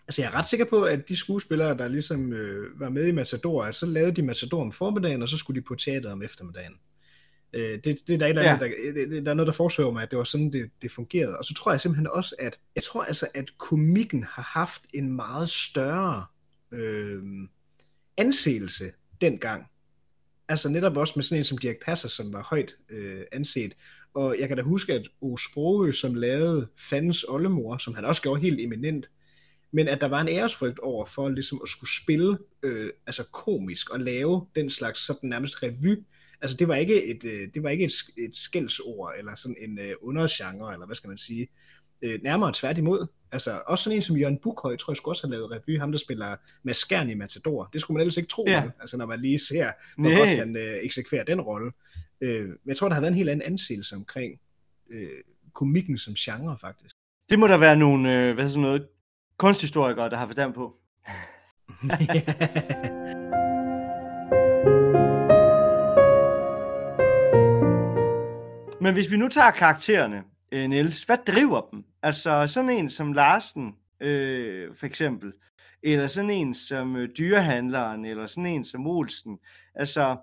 Altså 0.07 0.21
jeg 0.21 0.31
er 0.31 0.35
ret 0.35 0.47
sikker 0.47 0.65
på, 0.65 0.83
at 0.83 1.09
de 1.09 1.15
skuespillere, 1.15 1.77
der 1.77 1.87
ligesom 1.87 2.33
øh, 2.33 2.79
var 2.79 2.89
med 2.89 3.07
i 3.07 3.11
Matador, 3.11 3.63
at 3.63 3.75
så 3.75 3.85
lavede 3.85 4.15
de 4.15 4.21
Matador 4.21 4.61
om 4.61 4.71
formiddagen, 4.71 5.21
og 5.21 5.29
så 5.29 5.37
skulle 5.37 5.61
de 5.61 5.65
på 5.65 5.75
teater 5.75 6.11
om 6.11 6.21
eftermiddagen. 6.21 6.73
Øh, 7.53 7.79
det, 7.83 8.07
det, 8.07 8.19
der, 8.19 8.25
er 8.25 8.29
eller 8.29 8.41
andet, 8.41 8.67
ja. 8.67 9.01
der, 9.01 9.07
det, 9.07 9.25
der 9.25 9.31
er 9.31 9.35
noget, 9.35 9.47
der 9.47 9.53
forsøger 9.53 9.91
mig, 9.91 10.03
at 10.03 10.11
det 10.11 10.17
var 10.17 10.23
sådan, 10.23 10.53
det, 10.53 10.69
det 10.81 10.91
fungerede. 10.91 11.37
Og 11.37 11.45
så 11.45 11.53
tror 11.53 11.71
jeg 11.71 11.81
simpelthen 11.81 12.07
også, 12.07 12.35
at 12.39 12.59
jeg 12.75 12.83
tror 12.83 13.03
altså, 13.03 13.27
at 13.33 13.57
komikken 13.57 14.23
har 14.23 14.43
haft 14.43 14.83
en 14.93 15.15
meget 15.15 15.49
større 15.49 16.25
øh, 16.71 17.23
anseelse 18.17 18.91
dengang. 19.21 19.65
Altså 20.49 20.69
netop 20.69 20.97
også 20.97 21.13
med 21.15 21.23
sådan 21.23 21.39
en 21.39 21.43
som 21.43 21.57
Dirk 21.57 21.75
Passer, 21.85 22.09
som 22.09 22.33
var 22.33 22.43
højt 22.43 22.75
øh, 22.89 23.21
anset. 23.31 23.73
Og 24.13 24.35
jeg 24.39 24.47
kan 24.47 24.57
da 24.57 24.63
huske, 24.63 24.93
at 24.93 25.07
O 25.21 25.37
Sprogø, 25.37 25.91
som 25.91 26.15
lavede 26.15 26.67
Fandens 26.77 27.23
Oldemor, 27.23 27.77
som 27.77 27.95
han 27.95 28.05
også 28.05 28.21
gjorde 28.21 28.41
helt 28.41 28.59
eminent, 28.59 29.09
men 29.71 29.87
at 29.87 30.01
der 30.01 30.07
var 30.07 30.21
en 30.21 30.27
æresfrygt 30.27 30.79
over 30.79 31.05
for 31.05 31.29
ligesom 31.29 31.59
at 31.63 31.69
skulle 31.69 31.89
spille 32.03 32.37
øh, 32.63 32.89
altså 33.07 33.23
komisk 33.23 33.89
og 33.89 33.99
lave 33.99 34.45
den 34.55 34.69
slags 34.69 35.05
sådan 35.05 35.29
nærmest 35.29 35.63
revy 35.63 36.03
altså 36.41 36.57
det 36.57 36.67
var 36.67 36.75
ikke 36.75 37.05
et, 37.05 37.23
øh, 37.23 37.47
det 37.53 37.63
var 37.63 37.69
ikke 37.69 37.85
et, 37.85 37.93
et 38.17 38.35
skældsord, 38.35 39.13
eller 39.17 39.35
sådan 39.35 39.55
en 39.59 39.79
uh, 39.79 40.09
undergenre, 40.09 40.73
eller 40.73 40.85
hvad 40.85 40.95
skal 40.95 41.07
man 41.07 41.17
sige. 41.17 41.47
Uh, 42.05 42.23
nærmere 42.23 42.51
tværtimod. 42.53 43.07
Altså 43.31 43.61
også 43.67 43.83
sådan 43.83 43.95
en 43.95 44.01
som 44.01 44.17
Jørgen 44.17 44.39
Bukhøj, 44.43 44.75
tror 44.75 44.93
jeg 44.93 44.97
skulle 44.97 45.13
også 45.13 45.27
have 45.27 45.31
lavet 45.31 45.51
revy, 45.51 45.79
ham 45.79 45.91
der 45.91 45.99
spiller 45.99 46.35
Maskern 46.63 47.09
i 47.09 47.13
Matador. 47.13 47.69
Det 47.73 47.81
skulle 47.81 47.95
man 47.95 48.01
ellers 48.01 48.17
ikke 48.17 48.29
tro, 48.29 48.43
ja. 48.47 48.63
altså 48.79 48.97
når 48.97 49.05
man 49.05 49.19
lige 49.19 49.39
ser, 49.39 49.71
hvor 49.97 50.09
Nej. 50.09 50.17
godt 50.17 50.29
han 50.29 50.55
uh, 50.55 50.85
eksekverer 50.85 51.23
den 51.23 51.41
rolle. 51.41 51.71
Uh, 52.21 52.27
men 52.27 52.57
jeg 52.67 52.77
tror, 52.77 52.87
der 52.87 52.95
har 52.95 53.01
været 53.01 53.11
en 53.11 53.17
helt 53.17 53.29
anden 53.29 53.51
anseelse 53.51 53.95
omkring 53.95 54.39
uh, 54.89 54.95
komikken 55.53 55.97
som 55.97 56.13
genre, 56.13 56.57
faktisk. 56.61 56.95
Det 57.29 57.39
må 57.39 57.47
der 57.47 57.57
være 57.57 57.75
nogle, 57.75 58.29
uh, 58.29 58.35
hvad 58.35 58.49
sådan 58.49 58.61
noget, 58.61 58.87
kunsthistorikere, 59.37 60.09
der 60.09 60.17
har 60.17 60.25
forstand 60.25 60.53
på. 60.53 60.75
Men 68.81 68.93
hvis 68.93 69.11
vi 69.11 69.17
nu 69.17 69.27
tager 69.27 69.51
karaktererne, 69.51 70.23
øh, 70.51 70.69
Niels, 70.69 71.03
hvad 71.03 71.17
driver 71.27 71.61
dem? 71.71 71.83
Altså 72.03 72.47
sådan 72.47 72.69
en 72.69 72.89
som 72.89 73.13
Larsen, 73.13 73.75
øh, 74.01 74.69
for 74.75 74.85
eksempel, 74.85 75.33
eller 75.83 76.07
sådan 76.07 76.29
en 76.29 76.53
som 76.53 76.95
øh, 76.95 77.09
dyrehandleren, 77.17 78.05
eller 78.05 78.27
sådan 78.27 78.45
en 78.45 78.65
som 78.65 78.87
Olsen. 78.87 79.37
Altså, 79.75 80.17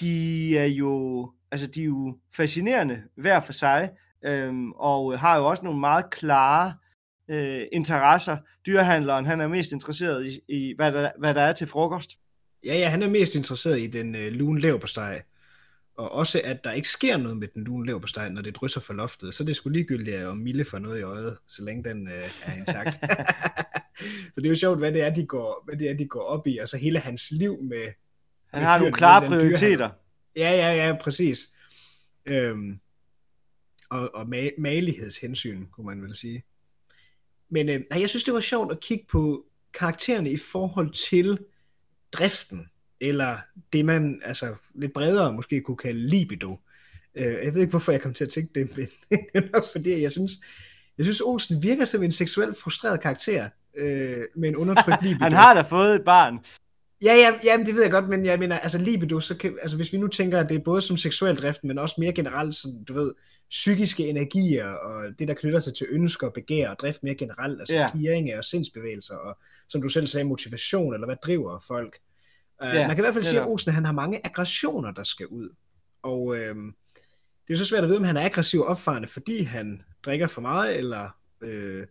de 0.00 0.58
er 0.58 0.66
jo, 0.66 1.32
altså, 1.50 1.66
de 1.66 1.80
er 1.80 1.84
jo 1.84 2.18
fascinerende 2.36 3.02
hver 3.14 3.40
for 3.40 3.52
sig, 3.52 3.90
øh, 4.24 4.54
og 4.76 5.20
har 5.20 5.38
jo 5.38 5.46
også 5.46 5.62
nogle 5.64 5.80
meget 5.80 6.10
klare 6.10 6.74
øh, 7.30 7.62
interesser. 7.72 8.36
Dyrehandleren, 8.66 9.26
han 9.26 9.40
er 9.40 9.48
mest 9.48 9.72
interesseret 9.72 10.26
i, 10.26 10.40
i 10.48 10.74
hvad, 10.76 10.92
der, 10.92 11.10
hvad 11.18 11.34
der 11.34 11.42
er 11.42 11.52
til 11.52 11.66
frokost. 11.66 12.10
Ja, 12.64 12.74
ja, 12.74 12.88
han 12.88 13.02
er 13.02 13.08
mest 13.08 13.34
interesseret 13.34 13.80
i 13.80 13.86
den 13.86 14.14
øh, 14.14 14.32
lune 14.32 14.60
lever 14.60 14.78
på 14.78 14.86
steg 14.86 15.22
og 15.96 16.12
også 16.12 16.40
at 16.44 16.64
der 16.64 16.72
ikke 16.72 16.88
sker 16.88 17.16
noget 17.16 17.36
med 17.36 17.48
den 17.48 17.64
lune 17.64 17.86
leverpostej, 17.86 18.28
når 18.28 18.42
det 18.42 18.56
drysser 18.56 18.80
for 18.80 18.94
loftet, 18.94 19.34
så 19.34 19.44
det 19.44 19.50
er 19.50 19.54
sgu 19.54 19.68
ligegyldigt 19.68 20.16
at 20.16 20.36
Mille 20.36 20.64
får 20.64 20.78
noget 20.78 20.98
i 20.98 21.02
øjet, 21.02 21.38
så 21.48 21.64
længe 21.64 21.84
den 21.84 22.08
øh, 22.08 22.30
er 22.42 22.56
intakt. 22.58 22.94
så 24.34 24.36
det 24.36 24.46
er 24.46 24.50
jo 24.50 24.56
sjovt, 24.56 24.78
hvad 24.78 24.92
det 24.92 25.02
er, 25.02 25.10
de 25.10 25.26
går, 25.26 25.62
hvad 25.64 25.76
det 25.76 25.90
er, 25.90 25.94
de 25.94 26.06
går 26.06 26.22
op 26.22 26.46
i, 26.46 26.58
altså 26.58 26.76
hele 26.76 26.98
hans 26.98 27.30
liv 27.30 27.62
med... 27.62 27.92
Han 28.50 28.60
med 28.60 28.68
har 28.68 28.78
nogle 28.78 28.92
klare 28.92 29.28
prioriteter. 29.28 29.90
Ja, 30.36 30.50
ja, 30.50 30.86
ja, 30.86 30.96
præcis. 31.00 31.54
Øhm, 32.26 32.80
og, 33.90 34.14
og 34.14 34.22
ma- 34.22 34.60
malighedshensyn, 34.60 35.66
kunne 35.66 35.86
man 35.86 36.02
vel 36.02 36.16
sige. 36.16 36.44
Men 37.48 37.68
øh, 37.68 37.80
jeg 37.90 38.08
synes, 38.08 38.24
det 38.24 38.34
var 38.34 38.40
sjovt 38.40 38.72
at 38.72 38.80
kigge 38.80 39.06
på 39.10 39.46
karaktererne 39.74 40.30
i 40.30 40.36
forhold 40.36 40.90
til 40.90 41.38
driften, 42.12 42.68
eller 43.00 43.36
det 43.72 43.84
man 43.84 44.20
altså 44.24 44.54
lidt 44.74 44.92
bredere 44.92 45.32
måske 45.32 45.60
kunne 45.60 45.76
kalde 45.76 46.08
libido. 46.08 46.58
Øh, 47.14 47.24
jeg 47.24 47.54
ved 47.54 47.60
ikke, 47.60 47.70
hvorfor 47.70 47.92
jeg 47.92 48.00
kom 48.00 48.14
til 48.14 48.24
at 48.24 48.30
tænke 48.30 48.60
det, 48.60 48.70
men 48.76 48.88
det 49.10 49.28
er 49.34 49.48
nok 49.52 49.64
fordi, 49.72 50.02
jeg 50.02 50.12
synes, 50.12 50.32
jeg 50.98 51.04
synes, 51.04 51.20
Olsen 51.20 51.62
virker 51.62 51.84
som 51.84 52.02
en 52.02 52.12
seksuelt 52.12 52.58
frustreret 52.58 53.00
karakter, 53.00 53.48
øh, 53.76 54.24
med 54.36 54.48
en 54.48 54.56
undertrykt 54.56 55.02
libido. 55.06 55.24
Han 55.24 55.32
har 55.32 55.54
da 55.54 55.60
fået 55.60 55.94
et 55.94 56.04
barn. 56.04 56.38
Ja, 57.04 57.14
ja, 57.14 57.30
ja, 57.44 57.64
det 57.64 57.74
ved 57.74 57.82
jeg 57.82 57.90
godt, 57.90 58.08
men 58.08 58.26
jeg 58.26 58.38
mener, 58.38 58.58
altså 58.58 58.78
libido, 58.78 59.20
så 59.20 59.36
kan, 59.36 59.58
altså 59.62 59.76
hvis 59.76 59.92
vi 59.92 59.98
nu 59.98 60.08
tænker, 60.08 60.40
at 60.40 60.48
det 60.48 60.54
er 60.54 60.64
både 60.64 60.82
som 60.82 60.96
seksuel 60.96 61.36
drift, 61.36 61.64
men 61.64 61.78
også 61.78 61.94
mere 61.98 62.12
generelt, 62.12 62.54
sådan, 62.54 62.84
du 62.84 62.94
ved, 62.94 63.14
psykiske 63.50 64.08
energier, 64.08 64.66
og 64.66 65.04
det, 65.18 65.28
der 65.28 65.34
knytter 65.34 65.60
sig 65.60 65.74
til 65.74 65.86
ønsker, 65.90 66.30
begær 66.30 66.70
og 66.70 66.78
drift 66.78 67.02
mere 67.02 67.14
generelt, 67.14 67.60
altså 67.60 67.90
clearing 67.94 68.38
og 68.38 68.44
sindsbevægelser, 68.44 69.14
og 69.14 69.38
som 69.68 69.82
du 69.82 69.88
selv 69.88 70.06
sagde, 70.06 70.24
motivation, 70.24 70.94
eller 70.94 71.06
hvad 71.06 71.16
driver 71.16 71.64
folk. 71.68 71.98
Uh, 72.62 72.66
yeah, 72.68 72.86
man 72.86 72.96
kan 72.96 72.98
i 72.98 73.00
hvert 73.04 73.14
fald 73.14 73.24
sige, 73.24 73.40
at 73.40 73.46
Olsen 73.46 73.72
han 73.72 73.84
har 73.84 73.92
mange 73.92 74.26
aggressioner, 74.26 74.90
der 74.90 75.04
skal 75.04 75.26
ud. 75.26 75.48
Og 76.02 76.22
uh, 76.22 76.36
det 77.48 77.54
er 77.54 77.56
så 77.56 77.64
svært 77.64 77.84
at 77.84 77.88
vide, 77.88 77.98
om 77.98 78.04
han 78.04 78.16
er 78.16 78.24
aggressiv 78.24 78.60
og 78.60 78.66
opfarende, 78.66 79.08
fordi 79.08 79.42
han 79.42 79.82
drikker 80.04 80.26
for 80.26 80.40
meget, 80.40 80.78
eller 80.78 81.16
uh, 81.42 81.84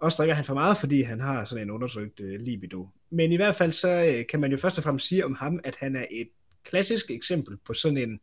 også 0.00 0.16
drikker 0.16 0.34
han 0.34 0.44
for 0.44 0.54
meget, 0.54 0.76
fordi 0.76 1.02
han 1.02 1.20
har 1.20 1.44
sådan 1.44 1.64
en 1.64 1.70
undertrykt 1.70 2.20
uh, 2.20 2.26
libido. 2.26 2.88
Men 3.10 3.32
i 3.32 3.36
hvert 3.36 3.54
fald 3.56 3.72
så 3.72 4.14
uh, 4.18 4.26
kan 4.26 4.40
man 4.40 4.50
jo 4.50 4.56
først 4.56 4.78
og 4.78 4.84
fremmest 4.84 5.08
sige 5.08 5.24
om 5.24 5.34
ham, 5.34 5.60
at 5.64 5.76
han 5.80 5.96
er 5.96 6.06
et 6.10 6.28
klassisk 6.64 7.10
eksempel 7.10 7.56
på 7.66 7.74
sådan 7.74 7.98
en 7.98 8.20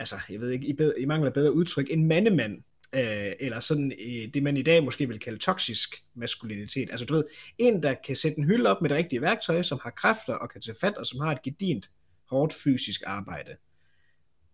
altså, 0.00 0.16
jeg 0.30 0.40
ved 0.40 0.50
ikke, 0.50 0.66
i, 0.66 0.72
bedre, 0.72 1.00
i 1.00 1.04
mangel 1.04 1.26
af 1.26 1.32
bedre 1.32 1.52
udtryk, 1.52 1.86
en 1.90 2.06
mandemand, 2.06 2.62
øh, 2.94 3.32
eller 3.40 3.60
sådan 3.60 3.92
øh, 3.92 4.34
det, 4.34 4.42
man 4.42 4.56
i 4.56 4.62
dag 4.62 4.84
måske 4.84 5.08
vil 5.08 5.18
kalde 5.18 5.38
toksisk 5.38 6.02
maskulinitet. 6.14 6.90
Altså, 6.90 7.06
du 7.06 7.14
ved, 7.14 7.24
en, 7.58 7.82
der 7.82 7.94
kan 8.06 8.16
sætte 8.16 8.38
en 8.38 8.44
hylde 8.44 8.70
op 8.70 8.82
med 8.82 8.90
det 8.90 8.96
rigtige 8.96 9.20
værktøj, 9.20 9.62
som 9.62 9.78
har 9.82 9.90
kræfter 9.90 10.34
og 10.34 10.50
kan 10.50 10.60
tage 10.60 10.76
fat, 10.80 10.96
og 10.96 11.06
som 11.06 11.20
har 11.20 11.32
et 11.32 11.42
gedint, 11.42 11.90
hårdt 12.30 12.54
fysisk 12.54 13.02
arbejde. 13.06 13.56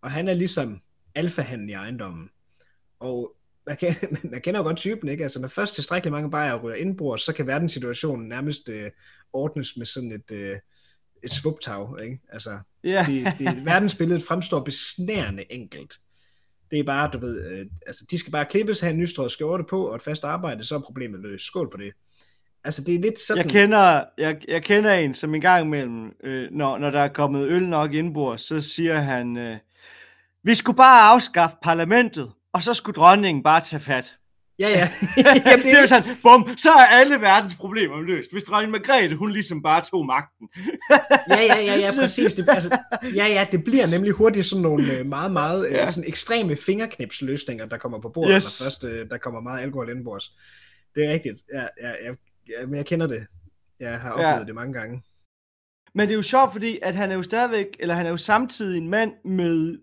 Og 0.02 0.10
han 0.10 0.28
er 0.28 0.34
ligesom 0.34 0.80
alfahanden 1.14 1.68
i 1.68 1.72
ejendommen. 1.72 2.30
Og 3.00 3.36
man, 3.66 3.76
kan, 3.76 3.94
man 4.32 4.40
kender 4.40 4.60
jo 4.60 4.64
godt 4.64 4.76
typen, 4.76 5.08
ikke? 5.08 5.22
Altså, 5.22 5.40
når 5.40 5.48
først 5.48 5.74
tilstrækkeligt 5.74 6.12
mange 6.12 6.30
bajer 6.30 6.62
ryger 6.62 6.76
indbrud, 6.76 7.18
så 7.18 7.32
kan 7.32 7.46
verdenssituationen 7.46 8.28
nærmest 8.28 8.68
øh, 8.68 8.90
ordnes 9.32 9.76
med 9.76 9.86
sådan 9.86 10.12
et... 10.12 10.30
Øh, 10.30 10.58
et 11.22 11.32
svuptag, 11.32 12.02
ikke? 12.02 12.20
Altså, 12.32 12.58
yeah. 12.84 13.06
det, 13.06 13.34
det, 13.38 13.64
verdensbilledet 13.64 14.22
fremstår 14.22 14.64
besnærende 14.64 15.52
enkelt. 15.52 16.00
Det 16.70 16.78
er 16.78 16.84
bare, 16.84 17.10
du 17.12 17.18
ved, 17.18 17.52
øh, 17.52 17.66
altså, 17.86 18.04
de 18.10 18.18
skal 18.18 18.32
bare 18.32 18.44
klippes, 18.44 18.80
have 18.80 18.90
en 18.90 18.98
nystrøget 18.98 19.32
skjorte 19.32 19.64
på, 19.64 19.86
og 19.86 19.96
et 19.96 20.02
fast 20.02 20.24
arbejde, 20.24 20.64
så 20.64 20.74
er 20.74 20.80
problemet 20.80 21.20
løst. 21.20 21.46
Skål 21.46 21.70
på 21.70 21.76
det. 21.76 21.92
Altså, 22.64 22.84
det 22.84 22.94
er 22.94 22.98
lidt 22.98 23.18
sådan... 23.18 23.44
Jeg 23.44 23.50
kender, 23.50 24.04
jeg, 24.18 24.36
jeg 24.48 24.62
kender 24.62 24.92
en, 24.92 25.14
som 25.14 25.34
en 25.34 25.40
gang 25.40 25.66
imellem, 25.66 26.12
øh, 26.24 26.48
når, 26.52 26.78
når 26.78 26.90
der 26.90 27.00
er 27.00 27.08
kommet 27.08 27.48
øl 27.48 27.68
nok 27.68 27.94
indbord, 27.94 28.38
så 28.38 28.60
siger 28.60 28.96
han, 28.96 29.36
øh, 29.36 29.56
vi 30.42 30.54
skulle 30.54 30.76
bare 30.76 31.14
afskaffe 31.14 31.56
parlamentet, 31.62 32.32
og 32.52 32.62
så 32.62 32.74
skulle 32.74 32.94
dronningen 32.94 33.42
bare 33.42 33.60
tage 33.60 33.80
fat. 33.80 34.16
Ja, 34.58 34.68
ja. 34.68 34.90
Jamen, 35.46 35.64
det, 35.64 35.72
er 35.72 35.80
jo 35.80 35.86
sådan, 35.86 36.16
bum, 36.22 36.56
så 36.56 36.70
er 36.70 36.86
alle 36.86 37.20
verdens 37.20 37.54
problemer 37.54 38.00
løst. 38.02 38.32
Hvis 38.32 38.44
dronning 38.44 38.72
Margrethe, 38.72 39.16
hun 39.16 39.30
ligesom 39.30 39.62
bare 39.62 39.84
tog 39.84 40.06
magten. 40.06 40.48
ja, 41.30 41.40
ja, 41.40 41.60
ja, 41.64 41.76
ja, 41.76 41.90
præcis. 42.00 42.34
Det, 42.34 42.48
altså, 42.48 42.78
ja, 43.14 43.26
ja, 43.26 43.46
det 43.52 43.64
bliver 43.64 43.86
nemlig 43.86 44.12
hurtigt 44.12 44.46
sådan 44.46 44.62
nogle 44.62 44.92
øh, 44.92 45.06
meget, 45.06 45.32
meget 45.32 45.66
øh, 45.66 45.72
ja. 45.72 45.90
sådan 45.90 46.08
ekstreme 46.08 46.56
fingerknipsløsninger, 46.56 47.66
der 47.66 47.78
kommer 47.78 48.00
på 48.00 48.08
bordet, 48.08 48.34
yes. 48.34 48.62
først 48.64 48.84
øh, 48.84 49.10
der 49.10 49.18
kommer 49.18 49.40
meget 49.40 49.62
alkohol 49.62 49.90
indenbords. 49.90 50.32
Det 50.94 51.04
er 51.04 51.12
rigtigt. 51.12 51.42
Ja, 51.52 51.66
ja, 51.82 51.90
ja, 52.04 52.14
ja, 52.48 52.66
men 52.66 52.74
jeg 52.74 52.86
kender 52.86 53.06
det. 53.06 53.26
Jeg 53.80 54.00
har 54.00 54.10
oplevet 54.10 54.40
ja. 54.40 54.44
det 54.44 54.54
mange 54.54 54.72
gange. 54.72 55.02
Men 55.94 56.08
det 56.08 56.14
er 56.14 56.16
jo 56.16 56.22
sjovt, 56.22 56.52
fordi 56.52 56.78
at 56.82 56.94
han 56.94 57.10
er 57.10 57.14
jo 57.14 57.22
stadigvæk, 57.22 57.66
eller 57.78 57.94
han 57.94 58.06
er 58.06 58.10
jo 58.10 58.16
samtidig 58.16 58.78
en 58.78 58.88
mand 58.88 59.12
med 59.24 59.78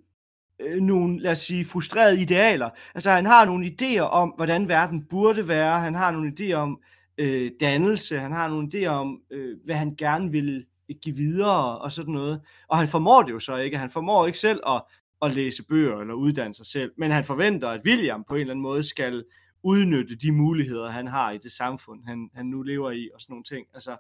øh, 0.59 0.81
nogle, 0.81 1.19
lad 1.19 1.31
os 1.31 1.37
sige, 1.37 1.65
frustrerede 1.65 2.21
idealer. 2.21 2.69
Altså 2.95 3.11
han 3.11 3.25
har 3.25 3.45
nogle 3.45 3.67
idéer 3.67 3.99
om, 3.99 4.33
hvordan 4.35 4.67
verden 4.67 5.03
burde 5.09 5.47
være, 5.47 5.79
han 5.79 5.95
har 5.95 6.11
nogle 6.11 6.33
idéer 6.39 6.53
om 6.53 6.79
øh, 7.17 7.51
dannelse, 7.59 8.19
han 8.19 8.31
har 8.31 8.47
nogle 8.47 8.69
idéer 8.73 8.87
om, 8.87 9.21
øh, 9.31 9.57
hvad 9.65 9.75
han 9.75 9.95
gerne 9.95 10.31
vil 10.31 10.65
øh, 10.89 10.95
give 11.01 11.15
videre 11.15 11.79
og 11.79 11.91
sådan 11.91 12.13
noget. 12.13 12.41
Og 12.67 12.77
han 12.77 12.87
formår 12.87 13.23
det 13.23 13.31
jo 13.31 13.39
så 13.39 13.57
ikke. 13.57 13.77
Han 13.77 13.89
formår 13.89 14.25
ikke 14.25 14.39
selv 14.39 14.59
at, 14.67 14.83
at 15.21 15.33
læse 15.33 15.63
bøger 15.63 15.99
eller 16.01 16.13
uddanne 16.13 16.53
sig 16.53 16.65
selv, 16.65 16.91
men 16.97 17.11
han 17.11 17.23
forventer, 17.23 17.69
at 17.69 17.81
William 17.85 18.23
på 18.27 18.35
en 18.35 18.41
eller 18.41 18.51
anden 18.51 18.63
måde 18.63 18.83
skal 18.83 19.23
udnytte 19.63 20.15
de 20.15 20.31
muligheder, 20.31 20.89
han 20.89 21.07
har 21.07 21.31
i 21.31 21.37
det 21.37 21.51
samfund, 21.51 21.99
han, 22.05 22.29
han 22.33 22.45
nu 22.45 22.61
lever 22.61 22.91
i 22.91 23.09
og 23.13 23.21
sådan 23.21 23.33
nogle 23.33 23.43
ting. 23.43 23.67
Altså, 23.73 23.95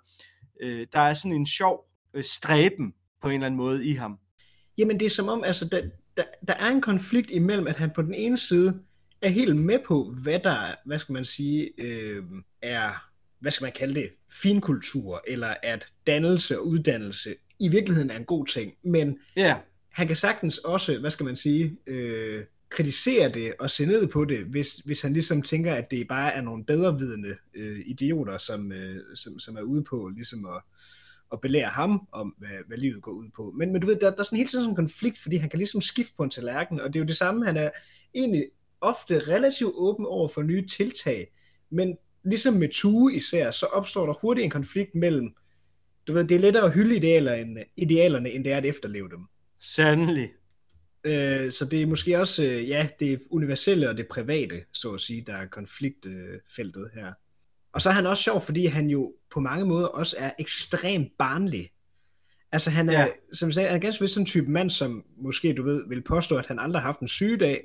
øh, 0.61 0.87
der 0.93 0.99
er 0.99 1.13
sådan 1.13 1.35
en 1.35 1.45
sjov 1.45 1.85
øh, 2.13 2.23
stræben 2.23 2.93
på 3.21 3.27
en 3.27 3.33
eller 3.33 3.45
anden 3.45 3.57
måde 3.57 3.85
i 3.85 3.93
ham. 3.93 4.17
Jamen 4.77 4.99
det 4.99 5.05
er 5.05 5.09
som 5.09 5.29
om, 5.29 5.43
altså, 5.43 5.65
der, 5.65 5.81
der, 6.17 6.23
der 6.47 6.53
er 6.53 6.69
en 6.69 6.81
konflikt 6.81 7.31
imellem, 7.31 7.67
at 7.67 7.75
han 7.75 7.91
på 7.95 8.01
den 8.01 8.13
ene 8.13 8.37
side 8.37 8.79
er 9.21 9.29
helt 9.29 9.55
med 9.55 9.79
på, 9.87 10.15
hvad 10.23 10.39
der, 10.39 10.57
hvad 10.85 10.99
skal 10.99 11.13
man 11.13 11.25
sige, 11.25 11.71
øh, 11.77 12.23
er, 12.61 13.09
hvad 13.39 13.51
skal 13.51 13.65
man 13.65 13.73
kalde 13.75 13.95
det, 13.95 14.09
finkultur, 14.31 15.23
eller 15.27 15.53
at 15.63 15.87
dannelse 16.07 16.59
og 16.59 16.67
uddannelse 16.67 17.35
i 17.59 17.67
virkeligheden 17.67 18.09
er 18.09 18.17
en 18.17 18.25
god 18.25 18.45
ting, 18.45 18.73
men 18.83 19.19
yeah. 19.37 19.59
han 19.91 20.07
kan 20.07 20.15
sagtens 20.15 20.57
også, 20.57 20.99
hvad 20.99 21.11
skal 21.11 21.23
man 21.23 21.35
sige, 21.35 21.77
øh, 21.87 22.43
kritisere 22.69 23.29
det 23.29 23.53
og 23.59 23.69
se 23.69 23.85
ned 23.85 24.07
på 24.07 24.25
det, 24.25 24.45
hvis, 24.45 24.73
hvis 24.75 25.01
han 25.01 25.13
ligesom 25.13 25.41
tænker, 25.41 25.73
at 25.73 25.91
det 25.91 26.07
bare 26.07 26.33
er 26.33 26.41
nogle 26.41 26.65
bedrevidende 26.65 27.35
øh, 27.53 27.79
idioter, 27.85 28.37
som, 28.37 28.71
øh, 28.71 28.95
som, 29.15 29.39
som 29.39 29.55
er 29.55 29.61
ude 29.61 29.83
på 29.83 30.11
ligesom 30.15 30.45
at, 30.45 30.61
og 31.33 31.41
belære 31.41 31.69
ham 31.69 32.07
om, 32.11 32.35
hvad, 32.37 32.67
hvad 32.67 32.77
livet 32.77 33.01
går 33.01 33.11
ud 33.11 33.29
på. 33.35 33.53
Men, 33.57 33.71
men 33.71 33.81
du 33.81 33.87
ved, 33.87 33.95
der, 33.95 34.11
der 34.11 34.19
er 34.19 34.23
sådan 34.23 34.37
helt 34.37 34.51
sådan 34.51 34.69
en 34.69 34.75
konflikt, 34.75 35.19
fordi 35.19 35.35
han 35.35 35.49
kan 35.49 35.57
ligesom 35.59 35.81
skifte 35.81 36.13
på 36.17 36.23
en 36.23 36.29
tallerken, 36.29 36.79
og 36.79 36.87
det 36.87 36.95
er 36.95 37.03
jo 37.03 37.07
det 37.07 37.17
samme, 37.17 37.45
han 37.45 37.57
er 37.57 37.69
egentlig 38.15 38.45
ofte 38.81 39.19
relativt 39.19 39.73
åben 39.75 40.05
over 40.05 40.27
for 40.27 40.41
nye 40.41 40.67
tiltag, 40.67 41.33
men 41.69 41.97
ligesom 42.23 42.53
med 42.53 42.69
Tue 42.71 43.15
især, 43.15 43.51
så 43.51 43.65
opstår 43.65 44.05
der 44.05 44.13
hurtigt 44.13 44.45
en 44.45 44.51
konflikt 44.51 44.95
mellem, 44.95 45.33
du 46.07 46.13
ved, 46.13 46.23
det 46.23 46.35
er 46.35 46.39
lettere 46.39 46.65
at 46.65 46.73
hylde 46.73 46.95
idealer 46.95 47.33
end, 47.33 47.57
idealerne, 47.77 48.31
end 48.31 48.43
det 48.43 48.53
er 48.53 48.57
at 48.57 48.65
efterleve 48.65 49.09
dem. 49.09 49.19
Sandelig. 49.59 50.31
Øh, 51.03 51.51
så 51.51 51.67
det 51.71 51.81
er 51.81 51.85
måske 51.85 52.19
også, 52.19 52.43
øh, 52.43 52.69
ja, 52.69 52.89
det 52.99 53.21
universelle 53.31 53.89
og 53.89 53.97
det 53.97 54.07
private, 54.07 54.63
så 54.73 54.91
at 54.91 55.01
sige, 55.01 55.23
der 55.27 55.33
er 55.33 55.45
konfliktfeltet 55.45 56.91
her. 56.93 57.13
Og 57.73 57.81
så 57.81 57.89
er 57.89 57.93
han 57.93 58.05
også 58.05 58.23
sjov, 58.23 58.41
fordi 58.41 58.65
han 58.65 58.87
jo 58.87 59.13
på 59.31 59.39
mange 59.39 59.65
måder 59.65 59.87
også 59.87 60.15
er 60.19 60.31
ekstremt 60.39 61.11
barnlig. 61.17 61.71
Altså 62.51 62.69
han 62.69 62.89
er, 62.89 63.01
ja. 63.01 63.07
som 63.33 63.49
jeg 63.49 63.53
sagde, 63.53 63.69
han 63.69 63.77
er 63.77 63.81
ganske 63.81 64.01
vist 64.01 64.13
sådan 64.13 64.21
en 64.21 64.25
type 64.25 64.51
mand, 64.51 64.69
som 64.69 65.05
måske, 65.17 65.53
du 65.53 65.63
ved, 65.63 65.89
vil 65.89 66.01
påstå, 66.01 66.37
at 66.37 66.47
han 66.47 66.59
aldrig 66.59 66.81
har 66.81 66.87
haft 66.87 66.99
en 66.99 67.07
sygedag 67.07 67.63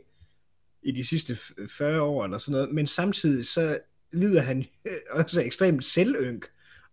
i 0.82 0.92
de 0.92 1.06
sidste 1.06 1.38
40 1.68 2.02
år 2.02 2.24
eller 2.24 2.38
sådan 2.38 2.52
noget, 2.52 2.74
men 2.74 2.86
samtidig 2.86 3.46
så 3.46 3.78
lider 4.12 4.40
han 4.40 4.64
også 5.10 5.42
ekstremt 5.42 5.84
selvynk 5.84 6.46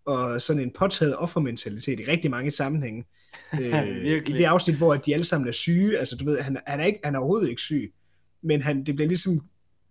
og 0.05 0.41
sådan 0.41 0.61
en 0.61 0.71
påtaget 0.71 1.17
offermentalitet 1.17 1.99
i 1.99 2.05
rigtig 2.05 2.31
mange 2.31 2.51
sammenhænge. 2.51 3.05
øh, 3.61 4.05
I 4.05 4.19
det 4.19 4.43
afsnit, 4.45 4.77
hvor 4.77 4.95
de 4.95 5.13
alle 5.13 5.25
sammen 5.25 5.47
er 5.47 5.51
syge, 5.51 5.97
altså 5.97 6.15
du 6.15 6.25
ved, 6.25 6.41
han, 6.41 6.57
han, 6.67 6.79
er, 6.79 6.85
ikke, 6.85 6.99
han 7.03 7.15
er 7.15 7.19
overhovedet 7.19 7.49
ikke 7.49 7.61
syg, 7.61 7.93
men 8.41 8.61
han, 8.61 8.83
det 8.83 8.95
bliver 8.95 9.07
ligesom 9.07 9.41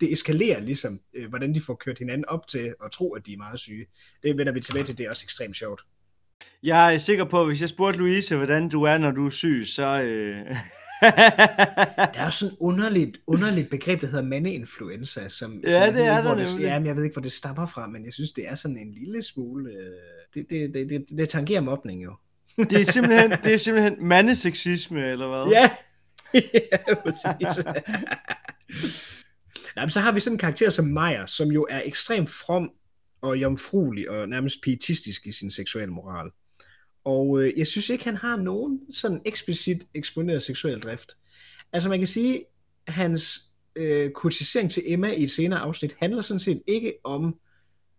det 0.01 0.13
eskalerer 0.13 0.61
ligesom, 0.61 1.01
øh, 1.15 1.29
hvordan 1.29 1.55
de 1.55 1.61
får 1.61 1.75
kørt 1.75 1.99
hinanden 1.99 2.29
op 2.29 2.47
til 2.47 2.75
at 2.85 2.91
tro, 2.93 3.15
at 3.15 3.27
de 3.27 3.33
er 3.33 3.37
meget 3.37 3.61
syge. 3.61 3.87
Det 4.23 4.39
vender 4.39 4.53
vi 4.53 4.61
tilbage 4.61 4.85
til, 4.85 4.99
det 4.99 5.07
er 5.07 5.11
også 5.11 5.25
ekstremt 5.25 5.57
sjovt. 5.57 5.81
Jeg 6.63 6.95
er 6.95 6.99
sikker 6.99 7.25
på, 7.25 7.41
at 7.41 7.47
hvis 7.47 7.61
jeg 7.61 7.69
spurgte 7.69 7.99
Louise, 7.99 8.37
hvordan 8.37 8.69
du 8.69 8.83
er, 8.83 8.99
når 8.99 9.11
du 9.11 9.27
er 9.27 9.31
syg, 9.31 9.65
så... 9.67 10.01
Øh... 10.03 10.47
der 12.15 12.21
er 12.21 12.31
sådan 12.31 12.53
et 12.53 12.59
underligt, 12.61 13.19
underligt 13.27 13.71
begreb, 13.71 14.01
der 14.01 14.07
hedder 14.07 14.25
mandeinfluenza, 14.25 15.29
som, 15.29 15.61
ja, 15.65 15.87
som 15.87 15.95
det 15.95 16.07
er 16.07 16.23
der 16.23 16.35
det, 16.35 16.61
ja, 16.61 16.79
men 16.79 16.87
jeg 16.87 16.97
ved 16.97 17.05
ikke, 17.05 17.15
hvor 17.15 17.23
det 17.23 17.33
stammer 17.33 17.67
fra, 17.67 17.89
men 17.89 18.05
jeg 18.05 18.13
synes, 18.13 18.33
det 18.33 18.49
er 18.49 18.55
sådan 18.55 18.77
en 18.77 18.95
lille 18.95 19.23
smule... 19.23 19.71
Øh, 19.73 19.93
det, 20.35 20.51
det, 20.51 20.75
det, 20.75 20.91
det, 20.91 21.19
det 21.19 21.29
tangerer 21.29 21.61
mobning 21.61 22.05
jo. 22.05 22.15
det, 22.71 22.81
er 22.81 22.93
simpelthen, 22.93 23.31
det 23.31 23.55
er 23.55 23.59
simpelthen 23.59 23.97
mandeseksisme, 24.01 25.11
eller 25.11 25.29
hvad? 25.29 25.53
Ja, 25.53 25.71
ja 26.73 26.95
præcis. 26.95 27.65
Nej, 29.77 29.85
men 29.85 29.91
så 29.91 30.01
har 30.01 30.13
vi 30.13 30.21
sådan 30.21 30.35
en 30.35 30.39
karakter 30.39 30.71
som 30.71 30.85
Maja, 30.85 31.27
som 31.27 31.49
jo 31.49 31.67
er 31.71 31.83
ekstremt 31.85 32.31
from 32.31 32.71
og 33.21 33.37
jomfruelig 33.37 34.11
og 34.11 34.29
nærmest 34.29 34.63
pietistisk 34.63 35.27
i 35.27 35.33
sin 35.33 35.51
seksuelle 35.51 35.95
moral. 35.95 36.31
Og 37.05 37.43
øh, 37.43 37.53
jeg 37.57 37.67
synes 37.67 37.89
ikke, 37.89 38.05
han 38.05 38.17
har 38.17 38.37
nogen 38.37 38.81
sådan 38.93 39.21
eksplicit 39.25 39.87
eksponeret 39.95 40.43
seksuel 40.43 40.81
drift. 40.81 41.17
Altså 41.73 41.89
man 41.89 41.99
kan 41.99 42.09
sige, 42.09 42.45
hans 42.89 43.41
øh, 43.77 44.11
kurtisering 44.11 44.71
til 44.71 44.83
Emma 44.87 45.13
i 45.13 45.25
et 45.25 45.31
senere 45.31 45.61
afsnit 45.61 45.97
handler 45.99 46.23
sådan 46.23 46.41
set 46.41 46.63
ikke 46.67 46.93
om 47.05 47.37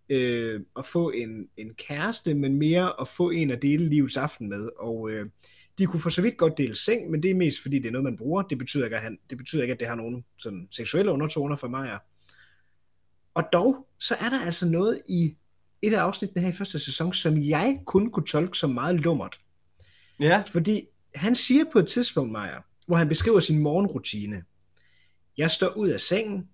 øh, 0.09 0.61
at 0.77 0.85
få 0.85 1.09
en, 1.09 1.49
en 1.57 1.73
kæreste, 1.73 2.33
men 2.33 2.55
mere 2.55 3.01
at 3.01 3.07
få 3.07 3.29
en 3.29 3.51
at 3.51 3.61
dele 3.61 3.89
livets 3.89 4.17
aften 4.17 4.49
med. 4.49 4.69
Og 4.79 5.11
øh, 5.11 5.25
de 5.77 5.85
kunne 5.85 5.99
for 5.99 6.09
så 6.09 6.21
vidt 6.21 6.37
godt 6.37 6.57
dele 6.57 6.75
seng, 6.75 7.11
men 7.11 7.23
det 7.23 7.31
er 7.31 7.35
mest 7.35 7.61
fordi, 7.61 7.79
det 7.79 7.87
er 7.87 7.91
noget, 7.91 8.03
man 8.03 8.17
bruger. 8.17 8.41
Det 8.41 8.57
betyder 8.57 8.85
ikke, 8.85 8.95
at, 8.95 9.01
han, 9.01 9.19
det, 9.29 9.37
betyder 9.37 9.61
ikke, 9.61 9.73
at 9.73 9.79
det 9.79 9.87
har 9.87 9.95
nogen 9.95 10.25
sådan, 10.37 10.67
seksuelle 10.71 11.11
undertoner 11.11 11.55
for 11.55 11.67
mig. 11.67 11.99
Og 13.33 13.43
dog, 13.53 13.87
så 13.99 14.15
er 14.15 14.29
der 14.29 14.45
altså 14.45 14.65
noget 14.65 15.01
i 15.09 15.35
et 15.81 15.93
af 15.93 15.99
afsnittene 15.99 16.41
her 16.41 16.49
i 16.49 16.55
første 16.55 16.79
sæson, 16.79 17.13
som 17.13 17.41
jeg 17.41 17.79
kun 17.85 18.11
kunne 18.11 18.25
tolke 18.25 18.57
som 18.57 18.69
meget 18.69 18.95
lummert. 18.95 19.39
Ja. 20.19 20.43
Fordi 20.51 20.81
han 21.15 21.35
siger 21.35 21.65
på 21.73 21.79
et 21.79 21.87
tidspunkt, 21.87 22.31
Maja, 22.31 22.57
hvor 22.87 22.95
han 22.95 23.09
beskriver 23.09 23.39
sin 23.39 23.59
morgenrutine. 23.59 24.43
Jeg 25.37 25.51
står 25.51 25.69
ud 25.69 25.89
af 25.89 26.01
sengen, 26.01 26.49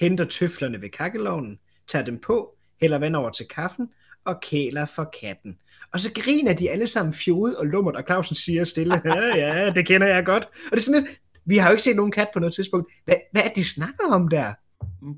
henter 0.00 0.24
tøflerne 0.24 0.82
ved 0.82 0.88
kakkelovnen, 0.88 1.58
tager 1.88 2.04
dem 2.04 2.18
på, 2.18 2.56
hælder 2.80 2.98
vand 2.98 3.16
over 3.16 3.30
til 3.30 3.46
kaffen 3.48 3.88
og 4.26 4.40
kæler 4.40 4.86
for 4.86 5.10
katten. 5.20 5.56
Og 5.92 6.00
så 6.00 6.10
griner 6.14 6.52
de 6.52 6.70
alle 6.70 6.86
sammen 6.86 7.14
fjodet 7.14 7.56
og 7.56 7.66
lummert, 7.66 7.96
og 7.96 8.02
Clausen 8.06 8.36
siger 8.36 8.64
stille, 8.64 9.02
ja, 9.04 9.36
ja, 9.36 9.70
det 9.70 9.86
kender 9.86 10.06
jeg 10.06 10.24
godt. 10.24 10.44
Og 10.44 10.70
det 10.72 10.76
er 10.76 10.80
sådan 10.80 11.02
lidt, 11.02 11.18
vi 11.44 11.56
har 11.56 11.68
jo 11.68 11.72
ikke 11.72 11.82
set 11.82 11.96
nogen 11.96 12.12
kat 12.12 12.28
på 12.32 12.38
noget 12.38 12.54
tidspunkt. 12.54 12.92
Hvad, 13.04 13.14
hvad 13.32 13.42
er 13.42 13.46
det, 13.48 13.56
de 13.56 13.64
snakker 13.64 14.04
om 14.10 14.28
der? 14.28 14.52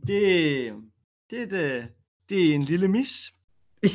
Det, 0.07 0.73
det, 1.31 1.51
det, 1.51 1.85
det 2.29 2.51
er 2.51 2.55
en 2.55 2.63
lille 2.63 2.89
mis. 2.89 3.33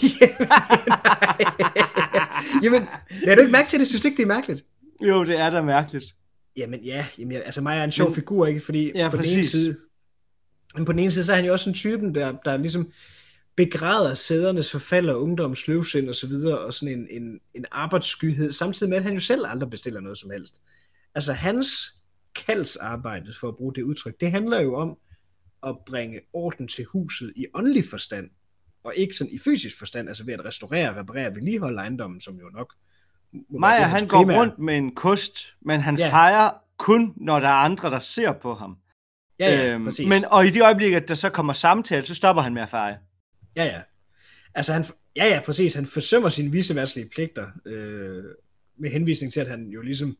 jamen, 2.63 2.87
er 3.23 3.35
du 3.35 3.41
ikke 3.41 3.51
mærke 3.51 3.69
til 3.69 3.79
det? 3.79 3.87
Synes 3.87 4.01
du 4.01 4.07
ikke, 4.07 4.17
det 4.17 4.23
er 4.23 4.27
mærkeligt? 4.27 4.65
Jo, 5.01 5.23
det 5.25 5.39
er 5.39 5.49
da 5.49 5.61
mærkeligt. 5.61 6.05
Jamen 6.57 6.83
ja, 6.83 7.05
jamen, 7.19 7.37
altså 7.37 7.61
mig 7.61 7.77
er 7.77 7.83
en 7.83 7.91
sjov 7.91 8.07
Men- 8.07 8.15
figur, 8.15 8.45
ikke? 8.45 8.59
Fordi 8.61 8.91
Ja, 8.95 9.09
på 9.09 9.17
den 9.17 9.25
ene 9.25 9.35
præcis. 9.35 9.51
side, 9.51 9.77
men 10.75 10.85
på 10.85 10.91
den 10.91 10.99
ene 10.99 11.11
side, 11.11 11.25
så 11.25 11.31
er 11.31 11.35
han 11.35 11.45
jo 11.45 11.51
også 11.51 11.69
en 11.69 11.73
typen, 11.73 12.15
der, 12.15 12.31
der 12.45 12.57
ligesom 12.57 12.91
begræder 13.55 14.13
sædernes 14.15 14.71
forfald 14.71 15.09
og 15.09 15.21
ungdoms 15.21 15.59
sløvsind 15.59 16.09
og 16.09 16.15
så 16.15 16.27
videre, 16.27 16.57
og 16.59 16.73
sådan 16.73 16.99
en, 16.99 17.07
en, 17.23 17.39
en 17.53 17.65
arbejdsskyhed, 17.71 18.51
samtidig 18.51 18.89
med, 18.89 18.97
at 18.97 19.03
han 19.03 19.13
jo 19.13 19.19
selv 19.19 19.45
aldrig 19.47 19.69
bestiller 19.69 19.99
noget 20.01 20.17
som 20.17 20.29
helst. 20.31 20.61
Altså 21.15 21.33
hans 21.33 21.95
kaldsarbejde, 22.45 23.33
for 23.39 23.47
at 23.47 23.55
bruge 23.55 23.73
det 23.75 23.81
udtryk, 23.83 24.13
det 24.19 24.31
handler 24.31 24.59
jo 24.61 24.75
om 24.75 24.97
at 25.67 25.75
bringe 25.85 26.19
orden 26.33 26.67
til 26.67 26.85
huset 26.85 27.33
i 27.35 27.45
åndelig 27.53 27.83
forstand, 27.89 28.29
og 28.83 28.93
ikke 28.95 29.13
sådan 29.15 29.33
i 29.33 29.39
fysisk 29.39 29.79
forstand, 29.79 30.07
altså 30.07 30.23
ved 30.23 30.33
at 30.33 30.45
restaurere, 30.45 30.99
reparere, 30.99 31.35
vedligeholde 31.35 31.77
ejendommen, 31.77 32.21
som 32.21 32.35
jo 32.35 32.49
nok 32.53 32.73
Maja, 33.49 33.81
han 33.83 34.07
går 34.07 34.17
primære- 34.17 34.39
rundt 34.39 34.59
med 34.59 34.77
en 34.77 34.95
kost, 34.95 35.53
men 35.61 35.79
han 35.81 35.97
Ja. 35.97 36.05
ja. 36.05 36.11
fejrer 36.11 36.51
kun, 36.77 37.13
når 37.17 37.39
der 37.39 37.47
er 37.47 37.53
andre, 37.53 37.91
der 37.91 37.99
ser 37.99 38.31
på 38.31 38.53
ham. 38.55 38.77
Ja, 39.39 39.55
ja, 39.55 39.73
øhm, 39.73 39.83
præcis. 39.85 40.07
men, 40.09 40.25
og 40.25 40.45
i 40.45 40.49
det 40.49 40.61
øjeblik, 40.63 40.93
at 40.93 41.07
der 41.07 41.15
så 41.15 41.29
kommer 41.29 41.53
samtale, 41.53 42.05
så 42.05 42.15
stopper 42.15 42.41
han 42.41 42.53
med 42.53 42.61
at 42.61 42.69
fejre. 42.69 42.97
Ja, 43.55 43.65
ja. 43.65 43.81
Altså, 44.55 44.73
han, 44.73 44.85
ja, 45.15 45.25
ja, 45.25 45.41
præcis. 45.45 45.75
Han 45.75 45.85
forsømmer 45.85 46.29
sine 46.29 46.51
viseværslige 46.51 47.09
pligter, 47.09 47.51
øh, 47.65 48.23
med 48.77 48.89
henvisning 48.89 49.33
til, 49.33 49.39
at 49.39 49.47
han 49.47 49.67
jo 49.67 49.81
ligesom 49.81 50.17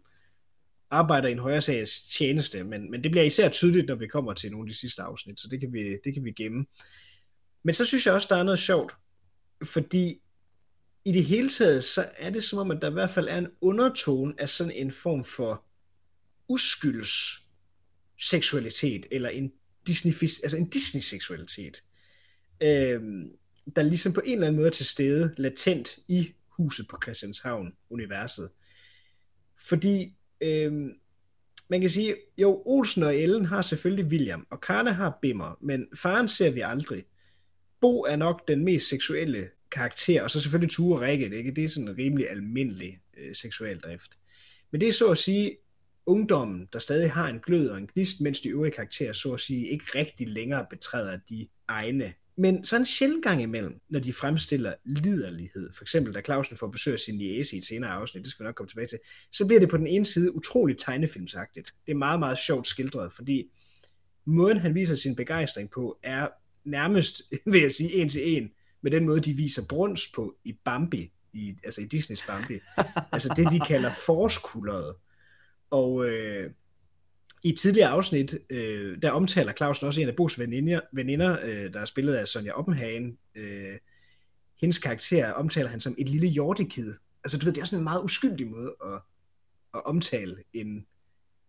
arbejder 0.89 1.27
i 1.27 1.31
en 1.31 1.39
højere 1.39 1.61
sags 1.61 2.03
tjeneste, 2.17 2.63
men, 2.63 2.91
men 2.91 3.03
det 3.03 3.11
bliver 3.11 3.23
især 3.23 3.49
tydeligt, 3.49 3.87
når 3.87 3.95
vi 3.95 4.07
kommer 4.07 4.33
til 4.33 4.51
nogle 4.51 4.67
af 4.67 4.71
de 4.73 4.79
sidste 4.79 5.01
afsnit, 5.01 5.39
så 5.39 5.47
det 5.47 5.59
kan 5.59 5.73
vi, 5.73 5.97
det 6.03 6.13
kan 6.13 6.25
vi 6.25 6.31
gemme. 6.31 6.65
Men 7.63 7.73
så 7.73 7.85
synes 7.85 8.05
jeg 8.05 8.13
også, 8.13 8.27
der 8.29 8.35
er 8.35 8.43
noget 8.43 8.59
sjovt, 8.59 8.95
fordi 9.63 10.21
i 11.05 11.11
det 11.11 11.25
hele 11.25 11.49
taget, 11.49 11.83
så 11.83 12.09
er 12.17 12.29
det 12.29 12.43
som 12.43 12.59
om, 12.59 12.71
at 12.71 12.81
der 12.81 12.89
i 12.89 12.93
hvert 12.93 13.09
fald 13.09 13.27
er 13.27 13.37
en 13.37 13.47
undertone 13.61 14.33
af 14.37 14.49
sådan 14.49 14.73
en 14.75 14.91
form 14.91 15.23
for 15.23 15.65
uskylds 16.47 17.47
seksualitet, 18.19 19.05
eller 19.11 19.29
en 19.29 19.51
Disney, 19.87 20.13
altså 20.21 20.57
en 20.57 20.69
Disney-seksualitet, 20.69 21.83
øh, 22.63 23.01
der 23.75 23.83
ligesom 23.83 24.13
på 24.13 24.21
en 24.25 24.33
eller 24.33 24.47
anden 24.47 24.57
måde 24.57 24.67
er 24.67 24.71
til 24.71 24.85
stede, 24.85 25.33
latent 25.37 25.99
i 26.07 26.33
huset 26.47 26.87
på 26.87 26.97
Christianshavn-universet. 27.03 28.49
Fordi 29.67 30.15
øh, 30.43 30.89
man 31.69 31.81
kan 31.81 31.89
sige, 31.89 32.15
jo, 32.37 32.63
Olsen 32.65 33.03
og 33.03 33.15
Ellen 33.15 33.45
har 33.45 33.61
selvfølgelig 33.61 34.05
William, 34.05 34.47
og 34.51 34.61
Karne 34.61 34.93
har 34.93 35.19
Bimmer, 35.21 35.57
men 35.61 35.87
faren 35.95 36.27
ser 36.27 36.49
vi 36.49 36.61
aldrig. 36.61 37.03
Bo 37.81 38.01
er 38.01 38.15
nok 38.15 38.47
den 38.47 38.65
mest 38.65 38.89
seksuelle 38.89 39.49
karakter, 39.71 40.23
og 40.23 40.31
så 40.31 40.39
selvfølgelig 40.39 40.71
Ture 40.71 40.97
og 40.97 41.01
Rikke, 41.01 41.37
ikke? 41.37 41.51
det 41.51 41.63
er 41.63 41.69
sådan 41.69 41.87
en 41.87 41.97
rimelig 41.97 42.29
almindelig 42.29 42.99
øh, 43.17 43.35
seksuel 43.35 43.79
drift. 43.79 44.11
Men 44.71 44.81
det 44.81 44.87
er 44.87 44.93
så 44.93 45.11
at 45.11 45.17
sige 45.17 45.57
ungdommen, 46.05 46.69
der 46.73 46.79
stadig 46.79 47.11
har 47.11 47.27
en 47.27 47.39
glød 47.39 47.69
og 47.69 47.77
en 47.77 47.89
gnist, 47.93 48.21
mens 48.21 48.41
de 48.41 48.49
øvrige 48.49 48.71
karakterer 48.71 49.13
så 49.13 49.33
at 49.33 49.39
sige 49.39 49.67
ikke 49.67 49.85
rigtig 49.95 50.27
længere 50.27 50.65
betræder 50.69 51.19
de 51.29 51.47
egne. 51.67 52.13
Men 52.35 52.65
sådan 52.65 52.81
en 52.81 52.85
sjældent 52.85 53.23
gang 53.23 53.41
imellem, 53.41 53.81
når 53.89 53.99
de 53.99 54.13
fremstiller 54.13 54.73
liderlighed, 54.85 55.73
for 55.73 55.83
eksempel 55.83 56.13
da 56.13 56.21
Clausen 56.21 56.57
får 56.57 56.67
besøg 56.67 56.93
af 56.93 56.99
sin 56.99 57.15
niece 57.15 57.55
i 57.55 57.59
et 57.59 57.65
senere 57.65 57.91
afsnit, 57.91 58.23
det 58.23 58.31
skal 58.31 58.43
vi 58.43 58.47
nok 58.47 58.55
komme 58.55 58.69
tilbage 58.69 58.87
til, 58.87 58.99
så 59.31 59.45
bliver 59.45 59.59
det 59.59 59.69
på 59.69 59.77
den 59.77 59.87
ene 59.87 60.05
side 60.05 60.35
utroligt 60.35 60.79
tegnefilmsagtigt. 60.79 61.73
Det 61.85 61.91
er 61.91 61.95
meget, 61.95 62.19
meget 62.19 62.37
sjovt 62.37 62.67
skildret, 62.67 63.13
fordi 63.13 63.51
måden 64.25 64.57
han 64.57 64.75
viser 64.75 64.95
sin 64.95 65.15
begejstring 65.15 65.71
på, 65.71 65.99
er 66.03 66.27
nærmest, 66.63 67.21
vil 67.51 67.61
jeg 67.61 67.71
sige, 67.71 67.93
en 67.93 68.09
til 68.09 68.37
en, 68.37 68.51
med 68.81 68.91
den 68.91 69.05
måde, 69.05 69.19
de 69.19 69.33
viser 69.33 69.65
bruns 69.69 70.11
på 70.15 70.35
i 70.45 70.53
Bambi, 70.65 71.11
i, 71.33 71.55
altså 71.63 71.81
i 71.81 71.85
Disneys 71.85 72.27
Bambi. 72.27 72.59
altså 73.11 73.33
det, 73.37 73.51
de 73.51 73.59
kalder 73.67 73.91
forskuldret. 74.05 74.95
Og 75.69 76.09
øh, 76.09 76.51
i 77.43 77.49
et 77.49 77.59
tidligere 77.59 77.89
afsnit, 77.89 78.37
øh, 78.49 79.01
der 79.01 79.11
omtaler 79.11 79.53
Clausen 79.53 79.87
også 79.87 80.01
en 80.01 80.07
af 80.07 80.15
Bos 80.15 80.39
veninder, 80.39 80.79
veninder 80.93 81.37
øh, 81.43 81.73
der 81.73 81.79
er 81.79 81.85
spillet 81.85 82.13
af 82.13 82.27
Sonja 82.27 82.51
Oppenhagen. 82.51 83.17
Øh, 83.35 83.77
hendes 84.61 84.77
karakter 84.77 85.31
omtaler 85.31 85.69
han 85.69 85.81
som 85.81 85.95
et 85.97 86.09
lille 86.09 86.27
hjortekid. 86.27 86.93
Altså 87.23 87.37
du 87.37 87.45
ved, 87.45 87.53
det 87.53 87.61
er 87.61 87.65
sådan 87.65 87.79
en 87.79 87.83
meget 87.83 88.03
uskyldig 88.03 88.47
måde 88.47 88.75
at, 88.85 89.01
at 89.73 89.85
omtale 89.85 90.43
en 90.53 90.85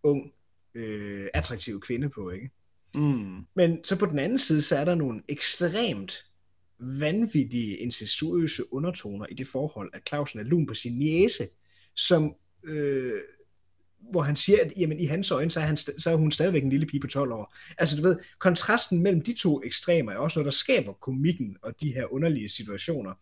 ung, 0.03 0.33
øh, 0.75 1.27
attraktiv 1.33 1.81
kvinde 1.81 2.09
på, 2.09 2.29
ikke? 2.29 2.49
Mm. 2.95 3.45
Men 3.55 3.85
så 3.85 3.99
på 3.99 4.05
den 4.05 4.19
anden 4.19 4.39
side, 4.39 4.61
så 4.61 4.75
er 4.75 4.85
der 4.85 4.95
nogle 4.95 5.21
ekstremt 5.27 6.25
vanvittige, 6.79 7.77
incestuøse 7.77 8.73
undertoner 8.73 9.25
i 9.25 9.33
det 9.33 9.47
forhold, 9.47 9.89
at 9.93 10.07
Clausen 10.07 10.39
er 10.39 10.43
lun 10.43 10.67
på 10.67 10.73
sin 10.73 10.99
næse, 10.99 11.47
som, 11.95 12.35
øh, 12.63 13.19
hvor 14.11 14.21
han 14.21 14.35
siger, 14.35 14.57
at 14.65 14.73
jamen, 14.77 14.99
i 14.99 15.05
hans 15.05 15.31
øjne, 15.31 15.51
så 15.51 15.59
er, 15.59 15.63
han, 15.65 15.77
så 15.77 16.09
er 16.11 16.15
hun 16.15 16.31
stadigvæk 16.31 16.63
en 16.63 16.69
lille 16.69 16.85
pige 16.85 16.99
på 17.01 17.07
12 17.07 17.31
år. 17.31 17.55
Altså 17.77 17.97
du 17.97 18.01
ved, 18.01 18.17
kontrasten 18.39 19.03
mellem 19.03 19.21
de 19.21 19.33
to 19.33 19.61
ekstremer 19.65 20.11
er 20.11 20.17
også 20.17 20.39
noget, 20.39 20.45
der 20.45 20.57
skaber 20.57 20.93
komikken 20.93 21.57
og 21.61 21.81
de 21.81 21.93
her 21.93 22.13
underlige 22.13 22.49
situationer. 22.49 23.13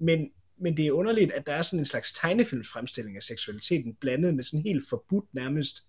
Men, 0.00 0.30
men 0.60 0.76
det 0.76 0.86
er 0.86 0.92
underligt, 0.92 1.32
at 1.32 1.46
der 1.46 1.52
er 1.52 1.62
sådan 1.62 1.78
en 1.78 1.84
slags 1.86 2.12
tegnefilmsfremstilling 2.12 3.16
af 3.16 3.22
seksualiteten, 3.22 3.94
blandet 4.00 4.34
med 4.34 4.44
sådan 4.44 4.62
helt 4.62 4.84
forbudt 4.88 5.24
nærmest 5.34 5.84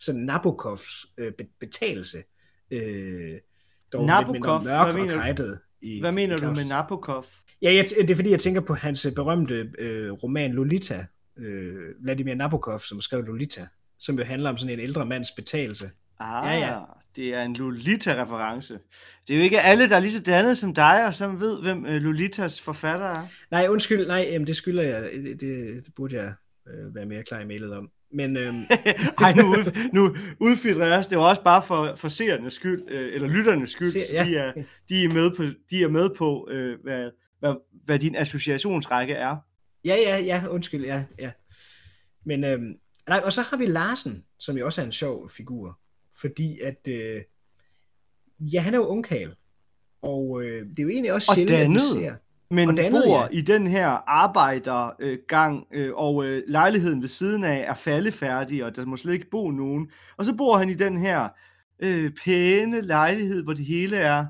sådan 0.00 0.20
Nabokovs 0.20 1.06
øh, 1.18 1.32
be- 1.32 1.48
betalelse. 1.60 2.18
Øh, 2.70 3.38
dog 3.92 4.06
Nabokov? 4.06 4.32
lidt 4.34 4.42
mindre 4.42 4.62
mørk 4.64 4.86
Hvad 4.86 4.94
og 4.94 4.94
mener 4.94 5.14
du? 5.14 5.20
krejtet. 5.20 5.58
I, 5.82 6.00
Hvad 6.00 6.12
mener 6.12 6.36
i 6.36 6.40
du 6.40 6.52
med. 6.52 6.64
Nabokov? 6.64 7.24
Ja, 7.62 7.74
jeg, 7.74 7.84
det 8.00 8.10
er 8.10 8.14
fordi, 8.14 8.30
jeg 8.30 8.40
tænker 8.40 8.60
på 8.60 8.74
hans 8.74 9.06
berømte 9.14 9.72
øh, 9.78 10.12
roman 10.12 10.52
Lolita, 10.52 11.06
øh, 11.38 11.74
Vladimir 12.00 12.34
Nabokov, 12.34 12.80
som 12.80 13.00
skrev 13.00 13.22
Lolita, 13.22 13.66
som 14.02 14.18
jo 14.18 14.24
handler 14.24 14.50
om 14.50 14.58
sådan 14.58 14.72
en 14.74 14.80
ældre 14.80 15.06
mands 15.06 15.30
betalelse. 15.30 15.90
Ah, 16.20 16.60
Ja, 16.60 16.68
ja, 16.72 16.78
det 17.16 17.34
er 17.34 17.42
en 17.42 17.56
Lolita-reference. 17.56 18.78
Det 19.28 19.34
er 19.34 19.38
jo 19.38 19.42
ikke 19.44 19.60
alle, 19.60 19.88
der 19.88 19.96
er 19.96 20.00
lige 20.00 20.12
så 20.12 20.22
dannet 20.22 20.58
som 20.58 20.74
dig, 20.74 21.06
og 21.06 21.14
som 21.14 21.40
ved, 21.40 21.62
hvem 21.62 21.86
øh, 21.86 22.02
Lolitas 22.02 22.60
forfatter 22.60 23.06
er. 23.06 23.26
Nej, 23.50 23.66
undskyld, 23.68 24.06
nej, 24.06 24.26
jamen, 24.32 24.46
det 24.46 24.56
skylder 24.56 24.82
jeg, 24.82 25.02
det, 25.02 25.40
det, 25.40 25.84
det 25.86 25.94
burde 25.96 26.16
jeg 26.16 26.32
øh, 26.68 26.94
være 26.94 27.06
mere 27.06 27.22
klar 27.22 27.40
i 27.40 27.46
mailet 27.46 27.76
om. 27.76 27.90
Men 28.14 28.36
øhm, 28.36 28.62
Ej, 29.24 29.32
nu, 29.34 29.42
ud, 29.50 29.88
nu 29.92 30.16
udfiltrer 30.40 30.86
jeg 30.86 30.98
os. 30.98 31.06
Det 31.06 31.18
var 31.18 31.24
også 31.28 31.42
bare 31.42 31.62
for, 31.66 31.94
for 31.96 32.08
seernes 32.08 32.52
skyld, 32.52 32.82
øh, 32.90 33.14
eller 33.14 33.28
lytternes 33.28 33.70
skyld. 33.70 33.90
Se- 33.90 33.98
ja. 34.12 34.24
de, 34.24 34.36
er, 34.36 34.52
de 34.88 35.04
er 35.04 35.08
med 35.08 35.30
på, 35.36 35.42
de 35.70 35.82
er 35.82 35.88
med 35.88 36.10
på 36.18 36.48
øh, 36.50 36.78
hvad, 36.82 37.10
hvad, 37.40 37.54
hvad 37.84 37.98
din 37.98 38.16
associationsrække 38.16 39.14
er. 39.14 39.36
ja, 39.84 39.94
ja, 40.06 40.18
ja, 40.18 40.42
undskyld, 40.48 40.84
ja, 40.84 41.04
ja. 41.18 41.30
Men, 42.26 42.44
øhm, 42.44 42.74
nej, 43.08 43.20
og 43.24 43.32
så 43.32 43.42
har 43.42 43.56
vi 43.56 43.66
Larsen, 43.66 44.24
som 44.38 44.56
jo 44.56 44.66
også 44.66 44.80
er 44.80 44.86
en 44.86 44.92
sjov 44.92 45.28
figur, 45.28 45.78
fordi 46.20 46.60
at, 46.60 46.88
øh, 46.88 47.22
ja, 48.40 48.60
han 48.60 48.74
er 48.74 48.78
jo 48.78 48.86
ungkal, 48.86 49.34
og 50.02 50.42
øh, 50.42 50.66
det 50.70 50.78
er 50.78 50.82
jo 50.82 50.88
egentlig 50.88 51.12
også 51.12 51.32
Og 51.32 51.34
sjældent, 51.34 51.58
at 51.58 51.58
vi 51.58 51.62
dannet. 51.62 51.82
ser. 51.82 52.14
Men 52.50 52.68
Og 52.68 52.76
det 52.76 52.82
andet, 52.82 53.02
bor 53.06 53.20
ja. 53.20 53.28
i 53.32 53.40
den 53.40 53.66
her 53.66 53.86
arbejdergang, 54.10 55.66
øh, 55.72 55.94
og 55.94 56.24
øh, 56.24 56.42
lejligheden 56.48 57.00
ved 57.02 57.08
siden 57.08 57.44
af 57.44 57.64
er 57.68 57.74
faldefærdig, 57.74 58.64
og 58.64 58.76
der 58.76 58.84
må 58.84 58.96
slet 58.96 59.12
ikke 59.12 59.30
bo 59.30 59.50
nogen. 59.50 59.90
Og 60.16 60.24
så 60.24 60.34
bor 60.34 60.56
han 60.56 60.70
i 60.70 60.74
den 60.74 60.98
her 60.98 61.28
øh, 61.82 62.12
pæne 62.24 62.80
lejlighed, 62.80 63.42
hvor 63.42 63.52
det 63.52 63.64
hele 63.64 63.96
er, 63.96 64.26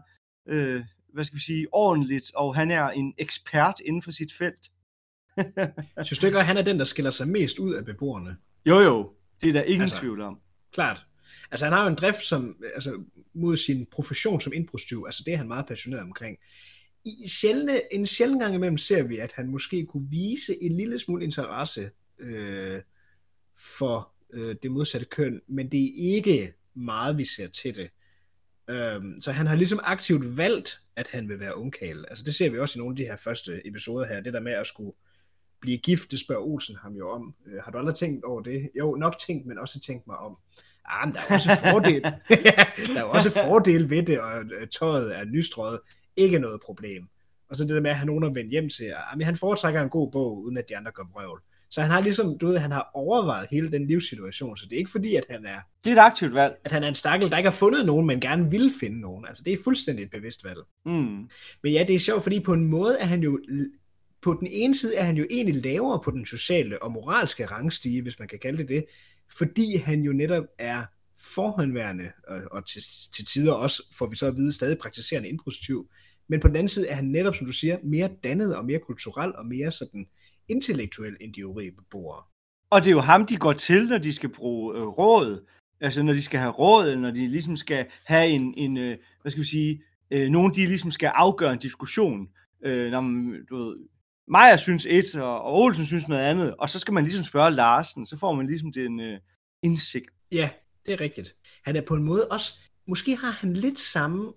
øh, 0.48 0.82
hvad 1.14 1.24
skal 1.24 1.36
vi 1.36 1.42
sige, 1.42 1.66
ordentligt, 1.72 2.34
og 2.34 2.54
han 2.54 2.70
er 2.70 2.88
en 2.88 3.14
ekspert 3.18 3.80
inden 3.86 4.02
for 4.02 4.10
sit 4.10 4.32
felt. 4.38 4.70
Synes 6.04 6.18
du 6.18 6.26
ikke, 6.26 6.38
at 6.38 6.46
han 6.46 6.56
er 6.56 6.62
den, 6.62 6.78
der 6.78 6.84
skiller 6.84 7.10
sig 7.10 7.28
mest 7.28 7.58
ud 7.58 7.74
af 7.74 7.84
beboerne? 7.84 8.36
Jo 8.66 8.78
jo, 8.80 9.12
det 9.40 9.48
er 9.48 9.52
der 9.52 9.62
ingen 9.62 9.82
Altså, 9.82 10.00
tvivl 10.00 10.20
om. 10.20 10.40
Klart. 10.72 11.06
Altså 11.50 11.66
han 11.66 11.72
har 11.72 11.82
jo 11.82 11.88
en 11.88 11.94
drift 11.94 12.22
som, 12.22 12.56
altså, 12.74 13.02
mod 13.34 13.56
sin 13.56 13.86
profession 13.86 14.40
som 14.40 14.52
indbrudstyv, 14.52 15.02
altså 15.06 15.22
det 15.26 15.32
er 15.32 15.36
han 15.36 15.48
meget 15.48 15.66
passioneret 15.66 16.02
omkring. 16.02 16.38
I 17.04 17.28
sjældne, 17.28 17.94
en 17.94 18.06
sjælden 18.06 18.38
gang 18.38 18.54
imellem 18.54 18.78
ser 18.78 19.02
vi, 19.02 19.18
at 19.18 19.32
han 19.32 19.50
måske 19.50 19.86
kunne 19.86 20.10
vise 20.10 20.62
en 20.62 20.76
lille 20.76 20.98
smule 20.98 21.24
interesse 21.24 21.90
øh, 22.18 22.80
for 23.76 24.12
øh, 24.32 24.56
det 24.62 24.70
modsatte 24.70 25.06
køn, 25.06 25.40
men 25.48 25.72
det 25.72 25.84
er 25.84 26.14
ikke 26.16 26.54
meget, 26.74 27.18
vi 27.18 27.24
ser 27.24 27.48
til 27.48 27.76
det. 27.76 27.90
Øhm, 28.70 29.20
så 29.20 29.32
han 29.32 29.46
har 29.46 29.54
ligesom 29.54 29.80
aktivt 29.82 30.36
valgt, 30.36 30.80
at 30.96 31.08
han 31.08 31.28
vil 31.28 31.40
være 31.40 31.56
ungkale. 31.56 32.10
Altså 32.10 32.24
det 32.24 32.34
ser 32.34 32.50
vi 32.50 32.58
også 32.58 32.78
i 32.78 32.80
nogle 32.80 32.92
af 32.92 32.96
de 32.96 33.04
her 33.04 33.16
første 33.16 33.66
episoder 33.66 34.06
her. 34.06 34.20
Det 34.20 34.32
der 34.32 34.40
med 34.40 34.52
at 34.52 34.66
skulle 34.66 34.92
blive 35.62 35.78
gift, 35.78 36.10
det 36.10 36.20
spørger 36.20 36.42
Olsen 36.42 36.76
ham 36.82 36.94
jo 36.94 37.10
om. 37.10 37.34
Øh, 37.46 37.62
har 37.64 37.72
du 37.72 37.78
aldrig 37.78 37.94
tænkt 37.94 38.24
over 38.24 38.42
det? 38.42 38.70
Jo, 38.78 38.94
nok 38.94 39.18
tænkt, 39.26 39.46
men 39.46 39.58
også 39.58 39.80
tænkt 39.80 40.06
mig 40.06 40.16
om. 40.16 40.36
Ah, 40.84 41.08
men 41.08 41.14
der 41.14 41.20
er 41.28 41.34
også 41.34 41.58
fordel. 41.70 42.02
der 42.94 43.00
er 43.00 43.02
også 43.02 43.30
fordel 43.30 43.90
ved 43.90 44.02
det, 44.02 44.20
og 44.20 44.42
øh, 44.60 44.68
tøjet 44.68 45.18
er 45.18 45.24
nystrøget. 45.24 45.80
Ikke 46.16 46.38
noget 46.38 46.60
problem. 46.60 47.08
Og 47.50 47.56
så 47.56 47.64
det 47.64 47.74
der 47.74 47.80
med 47.80 47.90
at 47.90 47.96
have 47.96 48.06
nogen 48.06 48.24
at 48.24 48.34
vende 48.34 48.50
hjem 48.50 48.68
til. 48.68 48.84
Ah, 48.84 49.18
men 49.18 49.24
han 49.24 49.36
foretrækker 49.36 49.82
en 49.82 49.88
god 49.88 50.12
bog, 50.12 50.42
uden 50.42 50.56
at 50.56 50.68
de 50.68 50.76
andre 50.76 50.90
går 50.90 51.10
vrøvl. 51.12 51.42
Så 51.72 51.82
han 51.82 51.90
har 51.90 52.00
ligesom, 52.00 52.38
du 52.38 52.46
ved, 52.46 52.58
han 52.58 52.70
har 52.70 52.90
overvejet 52.94 53.48
hele 53.50 53.72
den 53.72 53.86
livssituation, 53.86 54.56
så 54.56 54.66
det 54.66 54.72
er 54.72 54.78
ikke 54.78 54.90
fordi, 54.90 55.14
at 55.14 55.24
han 55.30 55.46
er... 55.46 55.58
Det 55.84 55.90
er 55.90 55.94
et 55.94 56.06
aktivt 56.06 56.34
valg. 56.34 56.56
At 56.64 56.72
han 56.72 56.84
er 56.84 56.88
en 56.88 56.94
stakkel, 56.94 57.30
der 57.30 57.36
ikke 57.36 57.50
har 57.50 57.56
fundet 57.56 57.86
nogen, 57.86 58.06
men 58.06 58.20
gerne 58.20 58.50
vil 58.50 58.72
finde 58.80 59.00
nogen. 59.00 59.26
Altså, 59.26 59.42
det 59.42 59.52
er 59.52 59.56
fuldstændig 59.64 60.02
et 60.02 60.10
bevidst 60.10 60.44
valg. 60.44 60.58
Mm. 60.86 61.28
Men 61.62 61.72
ja, 61.72 61.84
det 61.88 61.94
er 61.94 61.98
sjovt, 61.98 62.22
fordi 62.22 62.40
på 62.40 62.52
en 62.52 62.64
måde 62.64 62.98
er 62.98 63.04
han 63.04 63.22
jo... 63.22 63.40
På 64.22 64.36
den 64.40 64.48
ene 64.50 64.74
side 64.74 64.96
er 64.96 65.02
han 65.02 65.16
jo 65.16 65.26
egentlig 65.30 65.62
lavere 65.62 66.00
på 66.04 66.10
den 66.10 66.26
sociale 66.26 66.82
og 66.82 66.92
moralske 66.92 67.46
rangstige, 67.46 68.02
hvis 68.02 68.18
man 68.18 68.28
kan 68.28 68.38
kalde 68.38 68.58
det 68.58 68.68
det, 68.68 68.84
fordi 69.38 69.76
han 69.76 70.02
jo 70.02 70.12
netop 70.12 70.44
er 70.58 70.84
forhåndværende, 71.18 72.12
og, 72.28 72.42
og 72.50 72.66
til, 72.66 72.82
til 73.12 73.26
tider 73.26 73.52
også, 73.52 73.82
får 73.98 74.06
vi 74.06 74.16
så 74.16 74.26
at 74.26 74.36
vide, 74.36 74.52
stadig 74.52 74.78
praktiserende 74.78 75.28
indbrudstyv. 75.28 75.90
Men 76.28 76.40
på 76.40 76.48
den 76.48 76.56
anden 76.56 76.68
side 76.68 76.88
er 76.88 76.94
han 76.94 77.04
netop, 77.04 77.36
som 77.36 77.46
du 77.46 77.52
siger, 77.52 77.78
mere 77.82 78.10
dannet 78.24 78.56
og 78.56 78.64
mere 78.64 78.78
kulturel 78.78 79.36
og 79.36 79.46
mere 79.46 79.72
sådan 79.72 80.06
intellektuel 80.48 81.16
end 81.20 81.34
de 81.34 81.40
øvrige 81.40 81.72
beboere. 81.72 82.22
Og 82.70 82.80
det 82.80 82.86
er 82.86 82.94
jo 82.94 83.00
ham, 83.00 83.26
de 83.26 83.36
går 83.36 83.52
til, 83.52 83.88
når 83.88 83.98
de 83.98 84.12
skal 84.12 84.28
bruge 84.28 84.76
øh, 84.76 84.82
råd. 84.82 85.46
Altså 85.80 86.02
når 86.02 86.12
de 86.12 86.22
skal 86.22 86.40
have 86.40 86.52
råd, 86.52 86.86
eller 86.86 87.00
når 87.00 87.10
de 87.10 87.28
ligesom 87.28 87.56
skal 87.56 87.86
have 88.04 88.28
en, 88.28 88.54
en 88.56 88.76
øh, 88.76 88.96
hvad 89.22 89.30
skal 89.30 89.42
vi 89.42 89.48
sige, 89.48 89.82
øh, 90.10 90.30
nogen 90.30 90.54
de 90.54 90.66
ligesom 90.66 90.90
skal 90.90 91.12
afgøre 91.14 91.52
en 91.52 91.58
diskussion. 91.58 92.28
Øh, 92.64 92.90
når 92.90 93.00
man, 93.00 93.46
du 93.50 93.56
ved, 93.56 93.76
Maja 94.28 94.56
synes 94.56 94.86
et, 94.90 95.14
og, 95.14 95.42
og 95.42 95.60
Olsen 95.60 95.86
synes 95.86 96.08
noget 96.08 96.22
andet, 96.22 96.54
og 96.58 96.68
så 96.68 96.78
skal 96.78 96.94
man 96.94 97.04
ligesom 97.04 97.24
spørge 97.24 97.50
Larsen, 97.50 98.06
så 98.06 98.18
får 98.18 98.32
man 98.32 98.46
ligesom 98.46 98.72
den 98.72 99.00
øh, 99.00 99.18
indsigt. 99.62 100.10
Ja, 100.32 100.50
det 100.86 100.92
er 100.92 101.00
rigtigt. 101.00 101.34
Han 101.62 101.76
er 101.76 101.80
på 101.80 101.94
en 101.94 102.02
måde 102.02 102.28
også, 102.28 102.54
måske 102.86 103.16
har 103.16 103.30
han 103.30 103.52
lidt 103.52 103.78
samme 103.78 104.32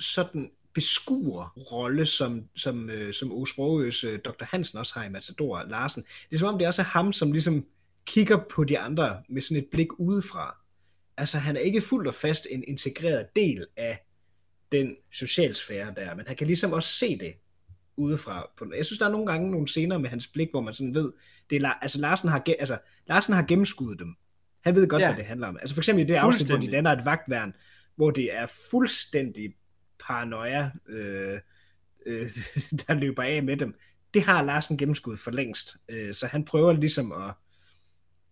sådan 0.00 0.50
beskuer-rolle, 0.74 2.06
som, 2.06 2.48
som, 2.56 2.90
øh, 2.90 3.14
som 3.14 3.32
Osprogøs 3.32 4.04
øh, 4.04 4.18
Dr. 4.18 4.44
Hansen 4.44 4.78
også 4.78 4.94
har 4.94 5.04
i 5.04 5.08
Matador 5.08 5.62
Larsen. 5.62 6.02
Det 6.02 6.34
er 6.34 6.38
som 6.38 6.48
om, 6.48 6.58
det 6.58 6.64
er 6.64 6.68
også 6.68 6.82
er 6.82 6.86
ham, 6.86 7.12
som 7.12 7.32
ligesom 7.32 7.66
kigger 8.06 8.38
på 8.50 8.64
de 8.64 8.78
andre 8.78 9.22
med 9.28 9.42
sådan 9.42 9.62
et 9.62 9.68
blik 9.70 9.98
udefra. 9.98 10.56
Altså, 11.16 11.38
han 11.38 11.56
er 11.56 11.60
ikke 11.60 11.80
fuldt 11.80 12.08
og 12.08 12.14
fast 12.14 12.46
en 12.50 12.64
integreret 12.68 13.26
del 13.36 13.66
af 13.76 14.06
den 14.72 14.96
socialsfære 15.12 15.94
der, 15.96 16.14
men 16.14 16.26
han 16.26 16.36
kan 16.36 16.46
ligesom 16.46 16.72
også 16.72 16.88
se 16.88 17.18
det 17.18 17.34
udefra. 17.96 18.50
Jeg 18.76 18.86
synes, 18.86 18.98
der 18.98 19.06
er 19.06 19.10
nogle 19.10 19.26
gange 19.26 19.50
nogle 19.50 19.68
scener 19.68 19.98
med 19.98 20.10
hans 20.10 20.26
blik, 20.26 20.50
hvor 20.50 20.60
man 20.60 20.74
sådan 20.74 20.94
ved, 20.94 21.12
det 21.50 21.62
er, 21.62 21.68
altså, 21.68 21.98
Larsen 21.98 22.28
har, 22.28 22.44
altså, 22.58 22.78
Larsen 23.06 23.34
har 23.34 23.42
gennemskuddet 23.42 23.98
dem. 23.98 24.14
Han 24.64 24.74
ved 24.74 24.88
godt, 24.88 25.02
ja. 25.02 25.08
hvad 25.08 25.16
det 25.16 25.24
handler 25.24 25.48
om. 25.48 25.56
Altså 25.60 25.74
for 25.74 25.80
eksempel 25.80 26.04
i 26.04 26.08
det 26.08 26.14
afsnit, 26.14 26.48
hvor 26.48 26.56
de 26.56 26.70
danner 26.70 26.92
et 26.92 27.04
vagtværn, 27.04 27.54
hvor 27.96 28.10
det 28.10 28.36
er 28.36 28.46
fuldstændig 28.70 29.54
paranoia, 30.06 30.70
øh, 30.88 31.38
øh, 32.06 32.30
der 32.86 32.94
løber 32.94 33.22
af 33.22 33.42
med 33.42 33.56
dem. 33.56 33.74
Det 34.14 34.22
har 34.22 34.42
Larsen 34.42 34.76
gennemskuddet 34.76 35.20
for 35.20 35.30
længst. 35.30 35.76
Øh, 35.88 36.14
så 36.14 36.26
han 36.26 36.44
prøver 36.44 36.72
ligesom 36.72 37.12
at 37.12 37.34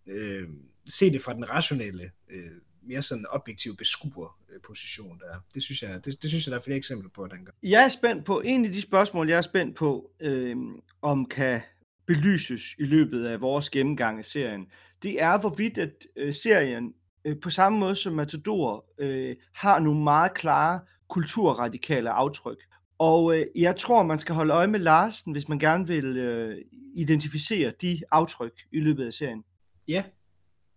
øh, 0.07 0.49
se 0.89 1.11
det 1.11 1.21
fra 1.21 1.33
den 1.33 1.49
rationelle, 1.49 2.11
øh, 2.29 2.51
mere 2.81 3.01
sådan 3.01 3.25
objektiv 3.29 3.77
beskuer 3.77 4.37
position 4.63 5.19
der. 5.19 5.39
Det 5.53 5.63
synes 5.63 5.83
jeg, 5.83 6.05
det, 6.05 6.21
det 6.21 6.29
synes 6.29 6.47
jeg, 6.47 6.51
der 6.51 6.57
er 6.57 6.63
flere 6.63 6.77
eksempler 6.77 7.09
på, 7.09 7.27
han 7.31 7.45
gør. 7.45 7.51
Jeg 7.63 7.83
er 7.83 7.89
spændt 7.89 8.25
på, 8.25 8.41
en 8.45 8.65
af 8.65 8.71
de 8.71 8.81
spørgsmål, 8.81 9.29
jeg 9.29 9.37
er 9.37 9.41
spændt 9.41 9.75
på, 9.75 10.11
øh, 10.19 10.57
om 11.01 11.25
kan 11.25 11.61
belyses 12.05 12.61
i 12.79 12.83
løbet 12.83 13.25
af 13.25 13.41
vores 13.41 13.69
gennemgang 13.69 14.19
af 14.19 14.25
serien, 14.25 14.67
det 15.03 15.21
er, 15.21 15.37
hvorvidt 15.37 15.77
at 15.77 16.05
øh, 16.15 16.33
serien 16.33 16.93
øh, 17.25 17.39
på 17.39 17.49
samme 17.49 17.79
måde 17.79 17.95
som 17.95 18.13
Matador 18.13 18.85
øh, 18.97 19.35
har 19.53 19.79
nogle 19.79 20.03
meget 20.03 20.33
klare 20.33 20.79
kulturradikale 21.09 22.09
aftryk. 22.09 22.57
Og 22.97 23.37
øh, 23.37 23.45
jeg 23.55 23.75
tror, 23.75 24.03
man 24.03 24.19
skal 24.19 24.35
holde 24.35 24.53
øje 24.53 24.67
med 24.67 24.79
Larsen, 24.79 25.31
hvis 25.31 25.47
man 25.47 25.59
gerne 25.59 25.87
vil 25.87 26.17
øh, 26.17 26.57
identificere 26.95 27.73
de 27.81 28.01
aftryk 28.11 28.53
i 28.71 28.79
løbet 28.79 29.05
af 29.05 29.13
serien. 29.13 29.43
Ja, 29.87 30.03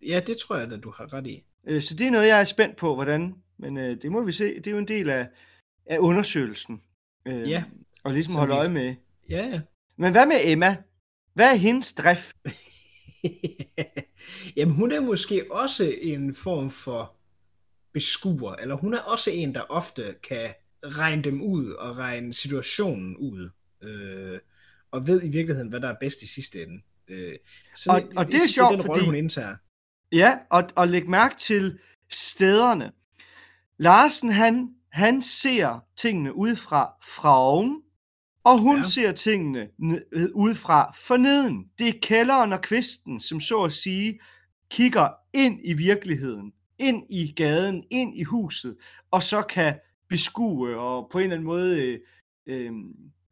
ja 0.07 0.21
det 0.27 0.37
tror 0.37 0.55
jeg, 0.55 0.71
at 0.71 0.83
du 0.83 0.93
har 0.97 1.13
ret 1.13 1.27
i. 1.27 1.43
Øh, 1.67 1.81
så 1.81 1.95
det 1.95 2.07
er 2.07 2.11
noget, 2.11 2.27
jeg 2.27 2.39
er 2.39 2.45
spændt 2.45 2.75
på, 2.75 2.95
hvordan. 2.95 3.35
Men 3.59 3.77
øh, 3.77 4.01
det 4.01 4.11
må 4.11 4.23
vi 4.23 4.31
se. 4.31 4.55
Det 4.55 4.67
er 4.67 4.71
jo 4.71 4.77
en 4.77 4.87
del 4.87 5.09
af, 5.09 5.27
af 5.85 5.97
undersøgelsen. 5.97 6.81
Øh, 7.27 7.49
ja. 7.49 7.63
Og 8.03 8.13
ligesom 8.13 8.35
holde 8.35 8.53
vi... 8.53 8.57
øje 8.57 8.69
med. 8.69 8.95
Ja, 9.29 9.47
ja. 9.47 9.61
Men 9.97 10.11
hvad 10.11 10.25
med 10.25 10.35
Emma? 10.43 10.77
Hvad 11.33 11.51
er 11.51 11.55
hendes 11.55 11.93
drift? 11.93 12.35
Jamen, 14.57 14.75
hun 14.75 14.91
er 14.91 14.99
måske 14.99 15.43
også 15.51 15.93
en 16.01 16.35
form 16.35 16.69
for 16.69 17.15
beskuer, 17.93 18.55
eller 18.55 18.75
hun 18.75 18.93
er 18.93 18.99
også 18.99 19.31
en, 19.31 19.55
der 19.55 19.61
ofte 19.61 20.15
kan 20.23 20.53
regne 20.85 21.21
dem 21.21 21.41
ud 21.41 21.71
og 21.71 21.97
regne 21.97 22.33
situationen 22.33 23.17
ud, 23.17 23.49
øh, 23.83 24.39
og 24.91 25.07
ved 25.07 25.23
i 25.23 25.29
virkeligheden, 25.29 25.69
hvad 25.69 25.79
der 25.79 25.87
er 25.87 25.95
bedst 25.99 26.21
i 26.21 26.27
sidste 26.27 26.63
ende. 26.63 26.81
Øh, 27.07 27.33
så 27.75 27.91
og, 27.91 28.03
og 28.15 28.27
det 28.27 28.35
er 28.35 28.47
sjovt, 28.47 28.71
den 28.71 28.81
rolle, 28.81 28.93
fordi... 28.93 29.05
hun 29.05 29.15
indtager. 29.15 29.55
Ja, 30.15 30.37
og, 30.49 30.63
og 30.75 30.87
læg 30.87 31.09
mærke 31.09 31.35
til 31.37 31.79
stederne. 32.09 32.91
Larsen, 33.77 34.31
han, 34.31 34.69
han 34.91 35.21
ser 35.21 35.79
tingene 35.97 36.35
udefra 36.35 36.93
fra 37.15 37.39
oven, 37.39 37.81
og 38.43 38.61
hun 38.61 38.77
ja. 38.77 38.83
ser 38.83 39.11
tingene 39.11 39.69
udefra 40.33 40.93
for 40.95 41.17
neden. 41.17 41.65
Det 41.79 41.87
er 41.87 41.99
kælderen 42.01 42.53
og 42.53 42.61
kvisten, 42.61 43.19
som 43.19 43.39
så 43.39 43.63
at 43.63 43.73
sige 43.73 44.19
kigger 44.69 45.09
ind 45.33 45.59
i 45.63 45.73
virkeligheden, 45.73 46.53
ind 46.79 47.03
i 47.09 47.33
gaden, 47.33 47.83
ind 47.91 48.17
i 48.17 48.23
huset, 48.23 48.77
og 49.11 49.23
så 49.23 49.41
kan 49.41 49.79
beskue 50.09 50.77
og 50.77 51.09
på 51.11 51.17
en 51.17 51.23
eller 51.23 51.35
anden 51.35 51.47
måde 51.47 51.81
øh, 51.81 51.99
øh, 52.47 52.71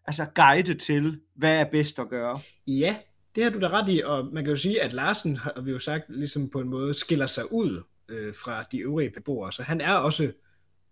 altså 0.05 0.25
guide 0.36 0.73
til, 0.73 1.21
hvad 1.36 1.59
er 1.59 1.65
bedst 1.71 1.99
at 1.99 2.09
gøre. 2.09 2.39
Ja, 2.67 2.95
det 3.36 3.43
har 3.43 3.51
du 3.51 3.59
da 3.59 3.67
ret 3.67 3.89
i, 3.89 4.01
og 4.05 4.29
man 4.34 4.43
kan 4.43 4.51
jo 4.51 4.57
sige, 4.57 4.81
at 4.81 4.93
Larsen, 4.93 5.38
har 5.38 5.61
vi 5.61 5.71
jo 5.71 5.79
sagt, 5.79 6.03
ligesom 6.09 6.49
på 6.49 6.59
en 6.59 6.69
måde 6.69 6.93
skiller 6.93 7.27
sig 7.27 7.51
ud 7.51 7.84
øh, 8.09 8.34
fra 8.36 8.63
de 8.71 8.79
øvrige 8.79 9.09
beboere, 9.09 9.51
så 9.51 9.63
han 9.63 9.81
er 9.81 9.93
også 9.93 10.31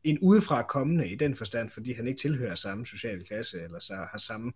en 0.04 0.20
udefra 0.20 0.62
kommende 0.62 1.10
i 1.10 1.16
den 1.16 1.36
forstand, 1.36 1.70
fordi 1.70 1.94
han 1.94 2.08
ikke 2.08 2.22
tilhører 2.22 2.56
samme 2.56 2.86
sociale 2.86 3.24
klasse, 3.24 3.62
eller 3.62 3.80
så 3.80 3.94
har 3.94 4.18
samme 4.18 4.54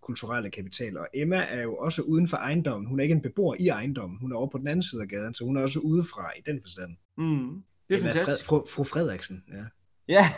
kulturelle 0.00 0.50
kapital. 0.50 0.98
Og 0.98 1.08
Emma 1.14 1.46
er 1.48 1.62
jo 1.62 1.76
også 1.76 2.02
uden 2.02 2.28
for 2.28 2.36
ejendommen. 2.36 2.88
Hun 2.88 3.00
er 3.00 3.02
ikke 3.02 3.14
en 3.14 3.22
beboer 3.22 3.56
i 3.60 3.68
ejendommen. 3.68 4.18
Hun 4.18 4.32
er 4.32 4.36
over 4.36 4.46
på 4.46 4.58
den 4.58 4.68
anden 4.68 4.82
side 4.82 5.02
af 5.02 5.08
gaden, 5.08 5.34
så 5.34 5.44
hun 5.44 5.56
er 5.56 5.62
også 5.62 5.78
udefra 5.78 6.32
i 6.38 6.40
den 6.46 6.62
forstand. 6.62 6.96
Mm, 7.18 7.62
det 7.88 7.94
er 7.94 7.98
Emma 7.98 8.10
fantastisk. 8.10 8.46
Fred, 8.46 8.60
fru, 8.60 8.66
fru 8.66 8.84
Frederiksen, 8.84 9.44
ja. 9.52 9.64
Ja. 10.08 10.32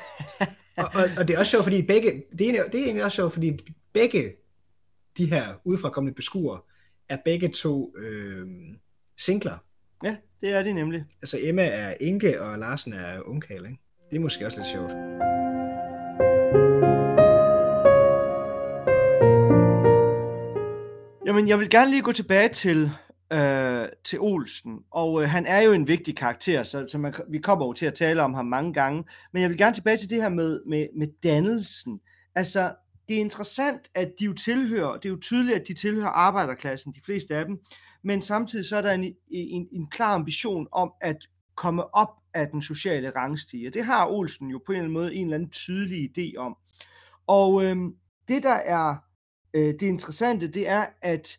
og, 0.76 0.84
og, 0.94 1.04
og, 1.18 1.28
det 1.28 1.34
er 1.34 1.38
også 1.38 1.50
sjovt, 1.50 1.64
fordi 1.64 1.82
begge, 1.82 2.24
det 2.38 2.48
er, 2.48 2.64
det 2.72 2.80
er 2.80 2.84
egentlig 2.84 3.04
også 3.04 3.14
sjovt, 3.14 3.32
fordi 3.32 3.58
begge 3.92 4.32
de 5.16 5.26
her 5.26 5.60
udefra 5.64 5.90
kommende 5.90 6.14
beskuere 6.14 6.60
er 7.10 7.16
begge 7.24 7.48
to 7.48 7.94
øh, 7.98 8.46
singler. 9.18 9.58
Ja, 10.04 10.16
det 10.40 10.50
er 10.52 10.62
de 10.62 10.72
nemlig. 10.72 11.04
Altså 11.22 11.38
Emma 11.40 11.66
er 11.66 11.94
enke, 12.00 12.42
og 12.42 12.58
Larsen 12.58 12.92
er 12.92 13.20
ungkale, 13.20 13.68
ikke? 13.68 13.80
Det 14.10 14.16
er 14.16 14.20
måske 14.20 14.46
også 14.46 14.58
lidt 14.58 14.68
sjovt. 14.68 14.92
Jamen, 21.26 21.48
jeg 21.48 21.58
vil 21.58 21.70
gerne 21.70 21.90
lige 21.90 22.02
gå 22.02 22.12
tilbage 22.12 22.48
til, 22.48 22.90
øh, 23.32 23.88
til 24.04 24.20
Olsen, 24.20 24.78
og 24.90 25.22
øh, 25.22 25.28
han 25.28 25.46
er 25.46 25.60
jo 25.60 25.72
en 25.72 25.88
vigtig 25.88 26.16
karakter, 26.16 26.62
så, 26.62 26.86
så 26.88 26.98
man, 26.98 27.14
vi 27.30 27.38
kommer 27.38 27.66
jo 27.66 27.72
til 27.72 27.86
at 27.86 27.94
tale 27.94 28.22
om 28.22 28.34
ham 28.34 28.46
mange 28.46 28.72
gange, 28.72 29.04
men 29.32 29.42
jeg 29.42 29.50
vil 29.50 29.58
gerne 29.58 29.74
tilbage 29.74 29.96
til 29.96 30.10
det 30.10 30.22
her 30.22 30.28
med, 30.28 30.60
med, 30.66 30.86
med 30.96 31.08
dannelsen. 31.22 32.00
Altså, 32.34 32.72
det 33.10 33.16
er 33.16 33.20
interessant, 33.20 33.90
at 33.94 34.12
de 34.18 34.24
jo 34.24 34.32
tilhører, 34.32 34.92
det 34.92 35.04
er 35.04 35.10
jo 35.10 35.18
tydeligt, 35.20 35.56
at 35.56 35.68
de 35.68 35.74
tilhører 35.74 36.08
arbejderklassen, 36.08 36.92
de 36.92 37.00
fleste 37.04 37.36
af 37.36 37.44
dem, 37.44 37.58
men 38.02 38.22
samtidig 38.22 38.64
så 38.64 38.76
er 38.76 38.82
der 38.82 38.92
en, 38.92 39.14
en, 39.30 39.68
en 39.72 39.90
klar 39.90 40.14
ambition 40.14 40.68
om 40.72 40.92
at 41.00 41.16
komme 41.56 41.94
op 41.94 42.08
af 42.34 42.48
den 42.48 42.62
sociale 42.62 43.10
rangstige. 43.10 43.70
Det 43.70 43.84
har 43.84 44.06
Olsen 44.06 44.50
jo 44.50 44.60
på 44.66 44.72
en 44.72 44.76
eller 44.76 44.84
anden 44.84 44.92
måde 44.92 45.14
en 45.14 45.24
eller 45.24 45.34
anden 45.34 45.50
tydelig 45.50 46.18
idé 46.18 46.36
om. 46.36 46.56
Og 47.26 47.64
øh, 47.64 47.76
det, 48.28 48.42
der 48.42 48.54
er 48.54 48.96
øh, 49.54 49.74
det 49.80 49.82
interessante, 49.82 50.48
det 50.48 50.68
er, 50.68 50.86
at 51.02 51.38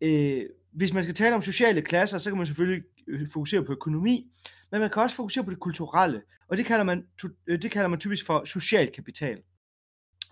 øh, 0.00 0.44
hvis 0.72 0.92
man 0.92 1.02
skal 1.02 1.14
tale 1.14 1.34
om 1.34 1.42
sociale 1.42 1.82
klasser, 1.82 2.18
så 2.18 2.30
kan 2.30 2.36
man 2.36 2.46
selvfølgelig 2.46 2.82
øh, 3.08 3.28
fokusere 3.32 3.64
på 3.64 3.72
økonomi, 3.72 4.32
men 4.70 4.80
man 4.80 4.90
kan 4.90 5.02
også 5.02 5.16
fokusere 5.16 5.44
på 5.44 5.50
det 5.50 5.60
kulturelle, 5.60 6.22
og 6.48 6.56
det 6.56 6.66
kalder 6.66 6.84
man, 6.84 7.04
øh, 7.46 7.62
det 7.62 7.70
kalder 7.70 7.88
man 7.88 8.00
typisk 8.00 8.26
for 8.26 8.44
social 8.44 8.90
kapital. 8.90 9.38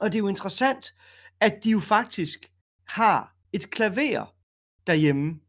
Og 0.01 0.13
det 0.13 0.19
er 0.19 0.21
jo 0.21 0.29
interessant, 0.29 0.95
at 1.41 1.65
de 1.65 1.71
jo 1.71 1.81
faktisk 1.81 2.51
har 2.89 3.37
et 3.53 3.71
klaver 3.71 4.35
derhjemme. 4.87 5.41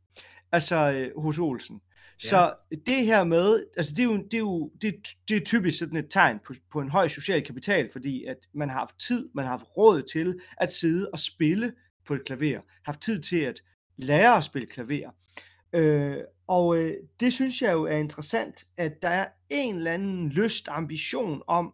altså 0.51 0.91
øh, 0.91 1.21
hos 1.21 1.39
Olsen. 1.39 1.81
Så 2.21 2.53
det 2.85 3.05
her 3.05 3.23
med, 3.23 3.63
altså 3.77 3.93
det 3.95 3.99
er 3.99 4.03
jo, 4.03 4.17
det 4.17 4.33
er 4.33 4.37
jo 4.37 4.71
det, 4.81 4.95
det 5.27 5.37
er 5.37 5.41
typisk 5.45 5.79
sådan 5.79 5.97
et 5.97 6.09
tegn 6.09 6.39
på, 6.47 6.53
på 6.71 6.81
en 6.81 6.89
høj 6.89 7.07
social 7.07 7.43
kapital, 7.43 7.89
fordi 7.91 8.25
at 8.25 8.37
man 8.53 8.69
har 8.69 8.79
haft 8.79 8.99
tid, 8.99 9.29
man 9.33 9.45
har 9.45 9.51
haft 9.51 9.77
råd 9.77 10.01
til 10.01 10.39
at 10.57 10.73
sidde 10.73 11.09
og 11.13 11.19
spille 11.19 11.73
på 12.05 12.13
et 12.13 12.25
klaver, 12.25 12.61
haft 12.85 13.01
tid 13.01 13.21
til 13.21 13.39
at 13.39 13.61
lære 13.97 14.37
at 14.37 14.43
spille 14.43 14.67
klaver. 14.67 15.11
Øh, 15.73 16.17
og 16.47 16.77
øh, 16.77 16.93
det 17.19 17.33
synes 17.33 17.61
jeg 17.61 17.73
jo 17.73 17.83
er 17.83 17.97
interessant, 17.97 18.65
at 18.77 19.01
der 19.01 19.09
er 19.09 19.27
en 19.49 19.75
eller 19.75 19.91
anden 19.91 20.29
lyst, 20.29 20.67
ambition 20.67 21.41
om, 21.47 21.73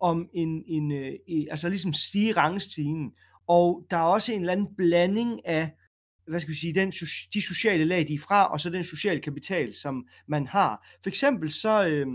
om 0.00 0.28
en, 0.32 0.64
en 0.66 0.92
øh, 0.92 1.12
altså 1.50 1.68
ligesom 1.68 1.92
stige 1.92 2.32
rangstigen, 2.32 3.12
og 3.46 3.86
der 3.90 3.96
er 3.96 4.02
også 4.02 4.32
en 4.32 4.40
eller 4.40 4.52
anden 4.52 4.74
blanding 4.76 5.46
af 5.46 5.70
hvad 6.30 6.40
skal 6.40 6.50
vi 6.50 6.58
sige, 6.58 6.74
den, 6.74 6.90
de 7.34 7.42
sociale 7.42 7.84
lag, 7.84 8.08
de 8.08 8.14
er 8.14 8.18
fra, 8.18 8.52
og 8.52 8.60
så 8.60 8.70
den 8.70 8.84
sociale 8.84 9.20
kapital, 9.20 9.74
som 9.74 10.06
man 10.26 10.46
har. 10.46 10.86
For 11.02 11.08
eksempel 11.08 11.52
så, 11.52 11.86
øh, 11.86 12.06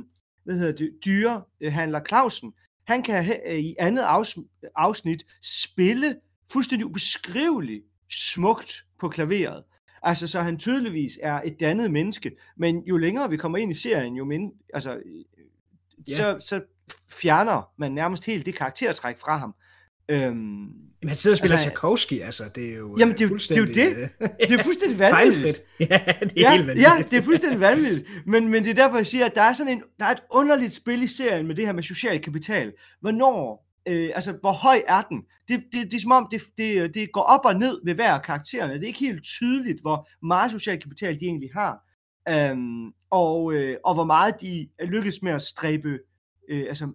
hvad 0.43 0.55
hedder 0.55 0.71
det, 0.71 0.91
dyrehandler 1.05 2.01
Clausen, 2.07 2.53
han 2.87 3.03
kan 3.03 3.39
øh, 3.47 3.59
i 3.59 3.75
andet 3.79 4.03
afsnit 4.75 5.25
spille 5.41 6.15
fuldstændig 6.51 6.85
ubeskriveligt 6.85 7.85
smukt 8.11 8.85
på 8.99 9.09
klaveret. 9.09 9.63
Altså, 10.03 10.27
så 10.27 10.41
han 10.41 10.57
tydeligvis 10.57 11.19
er 11.23 11.41
et 11.45 11.59
dannet 11.59 11.91
menneske, 11.91 12.31
men 12.57 12.83
jo 12.83 12.97
længere 12.97 13.29
vi 13.29 13.37
kommer 13.37 13.57
ind 13.57 13.71
i 13.71 13.75
serien, 13.75 14.15
jo 14.15 14.25
mindre, 14.25 14.55
altså, 14.73 14.91
yeah. 16.09 16.17
så, 16.17 16.37
så 16.47 16.61
fjerner 17.09 17.69
man 17.77 17.91
nærmest 17.91 18.25
helt 18.25 18.45
det 18.45 18.55
karaktertræk 18.55 19.19
fra 19.19 19.37
ham. 19.37 19.55
Øhm, 20.09 20.85
Jamen, 21.01 21.09
han 21.09 21.15
sidder 21.15 21.33
og 21.33 21.37
spiller 21.37 21.57
altså, 21.57 21.69
Tchaikovsky, 21.69 22.21
altså, 22.21 22.49
det 22.55 22.73
er 22.73 22.77
jo 22.77 22.95
Jamen, 22.99 23.17
det 23.17 23.23
er, 23.23 23.37
det 23.37 23.51
er 23.51 23.59
jo 23.59 23.65
det. 23.65 24.09
Det 24.49 24.59
er 24.59 24.63
fuldstændig 24.63 24.99
vanvittigt. 25.09 25.63
ja, 25.79 25.85
det 25.85 25.91
er 25.91 26.27
ja, 26.37 26.51
helt 26.51 26.67
vanvittigt. 26.67 26.87
Ja, 26.97 27.03
det 27.11 27.17
er 27.17 27.21
fuldstændig 27.21 27.59
vanvittigt. 27.59 28.09
Men, 28.25 28.49
men 28.49 28.63
det 28.63 28.69
er 28.69 28.73
derfor, 28.73 28.97
jeg 28.97 29.07
siger, 29.07 29.25
at 29.25 29.35
der 29.35 29.41
er 29.41 29.53
sådan 29.53 29.73
en, 29.73 29.83
der 29.99 30.05
er 30.05 30.11
et 30.11 30.23
underligt 30.31 30.73
spil 30.73 31.03
i 31.03 31.07
serien 31.07 31.47
med 31.47 31.55
det 31.55 31.65
her 31.65 31.73
med 31.73 31.83
social 31.83 32.21
kapital. 32.21 32.73
Hvornår, 33.01 33.67
øh, 33.87 34.09
altså, 34.15 34.37
hvor 34.41 34.51
høj 34.51 34.81
er 34.87 35.01
den? 35.01 35.21
Det, 35.47 35.63
det, 35.73 35.91
det 35.91 35.93
er 35.93 36.01
som 36.01 36.11
om, 36.11 36.27
det, 36.31 36.41
det, 36.57 36.93
det 36.93 37.11
går 37.11 37.21
op 37.21 37.45
og 37.45 37.55
ned 37.55 37.81
ved 37.85 37.93
hver 37.93 38.13
af 38.13 38.21
karaktererne. 38.21 38.73
Det 38.73 38.83
er 38.83 38.87
ikke 38.87 38.99
helt 38.99 39.23
tydeligt, 39.23 39.81
hvor 39.81 40.07
meget 40.25 40.51
social 40.51 40.79
kapital 40.79 41.19
de 41.19 41.25
egentlig 41.25 41.49
har. 41.53 41.77
Øhm, 42.29 42.91
og, 43.09 43.53
øh, 43.53 43.77
og 43.85 43.93
hvor 43.93 44.05
meget 44.05 44.41
de 44.41 44.67
lykkes 44.79 45.21
med 45.21 45.31
at 45.31 45.41
stræbe, 45.41 45.99
øh, 46.49 46.65
altså, 46.67 46.89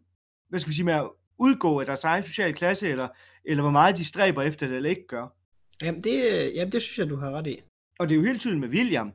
hvad 0.48 0.60
skal 0.60 0.70
vi 0.70 0.74
sige, 0.74 0.84
med 0.84 0.94
at 0.94 1.10
udgå 1.38 1.80
af 1.80 1.86
deres 1.86 2.04
egen 2.04 2.24
sociale 2.24 2.52
klasse, 2.52 2.88
eller, 2.88 3.08
eller 3.44 3.62
hvor 3.62 3.70
meget 3.70 3.96
de 3.96 4.04
stræber 4.04 4.42
efter 4.42 4.66
det, 4.66 4.76
eller 4.76 4.90
ikke 4.90 5.06
gør. 5.06 5.26
Jamen 5.82 6.04
det, 6.04 6.52
jamen, 6.54 6.72
det 6.72 6.82
synes 6.82 6.98
jeg, 6.98 7.10
du 7.10 7.16
har 7.16 7.30
ret 7.30 7.46
i. 7.46 7.62
Og 7.98 8.08
det 8.08 8.14
er 8.14 8.20
jo 8.20 8.26
helt 8.26 8.40
tydeligt 8.40 8.60
med 8.60 8.68
William. 8.68 9.12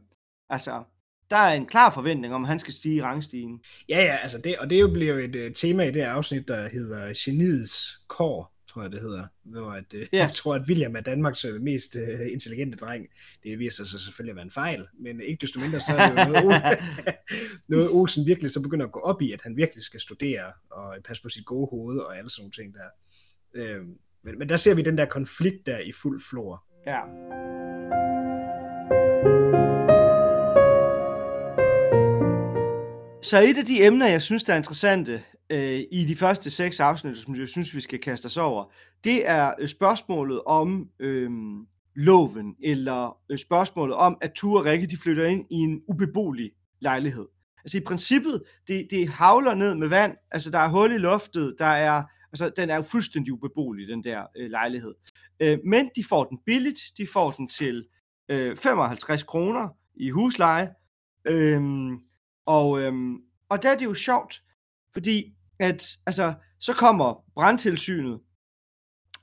Altså, 0.50 0.84
der 1.30 1.38
er 1.38 1.54
en 1.54 1.66
klar 1.66 1.90
forventning 1.90 2.34
om, 2.34 2.44
at 2.44 2.48
han 2.48 2.60
skal 2.60 2.74
stige 2.74 2.96
i 2.96 3.02
rangstigen. 3.02 3.62
Ja, 3.90 4.04
ja, 4.04 4.16
altså 4.16 4.38
det, 4.38 4.56
og 4.58 4.70
det 4.70 4.82
jo 4.82 4.88
bliver 4.88 5.14
jo 5.14 5.20
et 5.20 5.36
uh, 5.36 5.54
tema 5.54 5.84
i 5.84 5.92
det 5.92 6.02
afsnit, 6.02 6.48
der 6.48 6.70
hedder 6.70 7.14
Geniets 7.26 8.02
kår 8.08 8.55
tror 8.76 8.84
jeg 8.84 8.92
det 8.92 9.02
hedder, 9.02 9.28
hvor 9.44 9.72
at, 9.72 9.94
øh, 9.94 10.08
ja. 10.14 10.18
jeg 10.26 10.32
tror, 10.34 10.56
at 10.56 10.62
William 10.68 10.96
er 10.96 11.02
Danmarks 11.02 11.46
øh, 11.46 11.62
mest 11.62 11.96
uh, 11.96 12.32
intelligente 12.32 12.78
dreng. 12.78 13.08
Det 13.44 13.60
viser 13.60 13.86
sig 13.86 14.00
selvfølgelig 14.00 14.32
at 14.32 14.36
være 14.36 14.44
en 14.46 14.52
fejl, 14.52 14.88
men 15.00 15.22
ikke 15.22 15.42
desto 15.42 15.60
mindre, 15.60 15.80
så 15.80 15.94
er 15.98 16.10
det 16.10 16.26
jo 16.26 16.32
noget, 16.32 16.80
noget 17.74 17.90
Olsen 17.90 18.26
virkelig 18.26 18.52
så 18.52 18.62
begynder 18.62 18.86
at 18.86 18.92
gå 18.92 19.00
op 19.00 19.22
i, 19.22 19.32
at 19.32 19.42
han 19.42 19.58
virkelig 19.58 19.84
skal 19.84 20.00
studere 20.00 20.54
og 20.72 20.96
passe 21.06 21.24
på 21.24 21.30
sit 21.30 21.46
gode 21.46 21.68
hoved 21.70 22.00
og 22.00 22.18
alle 22.18 22.30
sådan 22.30 22.42
nogle 22.42 22.52
ting 22.52 22.74
der. 22.74 22.90
Uh, 23.80 23.88
men, 24.24 24.40
men 24.40 24.50
der 24.50 24.58
ser 24.58 24.74
vi 24.76 24.82
den 24.82 24.98
der 24.98 25.06
konflikt 25.06 25.66
der 25.66 25.80
i 25.80 25.92
fuld 25.92 26.22
flor. 26.30 26.64
Ja. 26.88 27.00
Så 33.24 33.42
et 33.42 33.58
af 33.58 33.66
de 33.66 33.84
emner, 33.84 34.08
jeg 34.08 34.22
synes, 34.22 34.44
der 34.44 34.54
er 34.54 34.58
interessante 34.58 35.24
øh, 35.50 35.84
i 35.92 36.06
de 36.08 36.16
første 36.16 36.50
seks 36.50 36.80
afsnit, 36.80 37.18
som 37.18 37.36
jeg 37.36 37.48
synes, 37.48 37.76
vi 37.76 37.82
skal 37.82 38.00
kaste 38.00 38.26
os 38.26 38.38
over, 38.38 38.72
det 39.04 39.30
er 39.30 39.54
øh, 39.60 39.68
spørgsmålet 39.68 40.42
om 40.46 40.90
øh, 41.00 41.30
loven, 41.96 42.56
eller 42.64 43.18
øh, 43.30 43.38
spørgsmålet 43.38 43.96
om, 43.96 44.18
at 44.22 44.32
Ture 44.32 44.62
og 44.62 44.66
Rikke 44.66 44.88
de 44.88 44.98
flytter 44.98 45.26
ind 45.26 45.46
i 45.52 45.56
en 45.56 45.82
ubeboelig 45.88 46.52
lejlighed. 46.82 47.28
Altså 47.64 47.78
i 47.78 47.82
princippet, 47.82 48.44
det, 48.68 48.88
det 48.92 49.10
havler 49.10 49.54
ned 49.54 49.76
med 49.76 49.88
vand, 49.88 50.16
altså 50.32 50.52
der 50.52 50.60
er 50.60 50.70
hul 50.70 50.92
i 50.92 50.98
loftet, 50.98 51.56
der 51.60 51.66
er, 51.66 52.04
altså 52.32 52.52
den 52.58 52.70
er 52.70 52.76
jo 52.76 52.82
fuldstændig 52.82 53.34
ubeboelig, 53.34 53.88
den 53.88 54.04
der 54.04 54.24
øh, 54.38 54.50
lejlighed. 54.50 54.94
Øh, 55.40 55.60
men 55.66 55.90
de 55.96 56.04
får 56.04 56.24
den 56.24 56.40
billigt, 56.46 56.80
de 56.98 57.08
får 57.08 57.32
den 57.32 57.48
til 57.48 57.86
øh, 58.30 58.58
55 58.58 59.24
kroner 59.24 59.70
i 59.96 60.10
husleje, 60.10 60.70
øh, 61.26 61.62
og, 62.46 62.82
øh, 62.82 62.94
og 63.50 63.64
der 63.64 63.70
er 63.70 63.78
det 63.78 63.86
jo 63.86 63.94
sjovt, 63.94 64.42
fordi 64.96 65.34
at 65.60 65.98
altså, 66.06 66.34
så 66.60 66.74
kommer 66.74 67.24
brandtilsynet, 67.36 68.20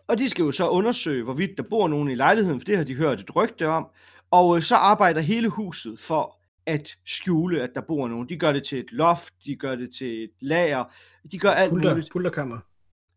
og 0.07 0.18
de 0.18 0.31
skal 0.31 0.43
jo 0.43 0.53
så 0.53 0.68
undersøge, 0.68 1.25
hvorvidt 1.25 1.57
der 1.57 1.62
bor 1.70 1.89
nogen 1.89 2.11
i 2.11 2.14
lejligheden, 2.14 2.61
for 2.61 2.64
det 2.64 2.77
har 2.77 2.85
de 2.85 2.95
hørt 2.95 3.20
et 3.20 3.37
rygte 3.37 3.68
om, 3.68 3.87
og 4.31 4.57
øh, 4.57 4.62
så 4.62 4.75
arbejder 4.75 5.20
hele 5.20 5.49
huset 5.49 6.01
for 6.01 6.39
at 6.66 6.97
skjule, 7.07 7.62
at 7.62 7.70
der 7.75 7.81
bor 7.81 8.09
nogen. 8.09 8.29
De 8.29 8.37
gør 8.37 8.53
det 8.53 8.64
til 8.64 8.79
et 8.79 8.93
loft, 8.93 9.35
de 9.45 9.57
gør 9.57 9.75
det 9.75 9.95
til 9.95 10.25
et 10.25 10.31
lager, 10.41 10.85
de 11.33 11.39
gør 11.39 11.51
alt 11.51 11.70
Pulter, 11.70 11.91
muligt. 11.91 12.12
Pulterkammer. 12.12 12.59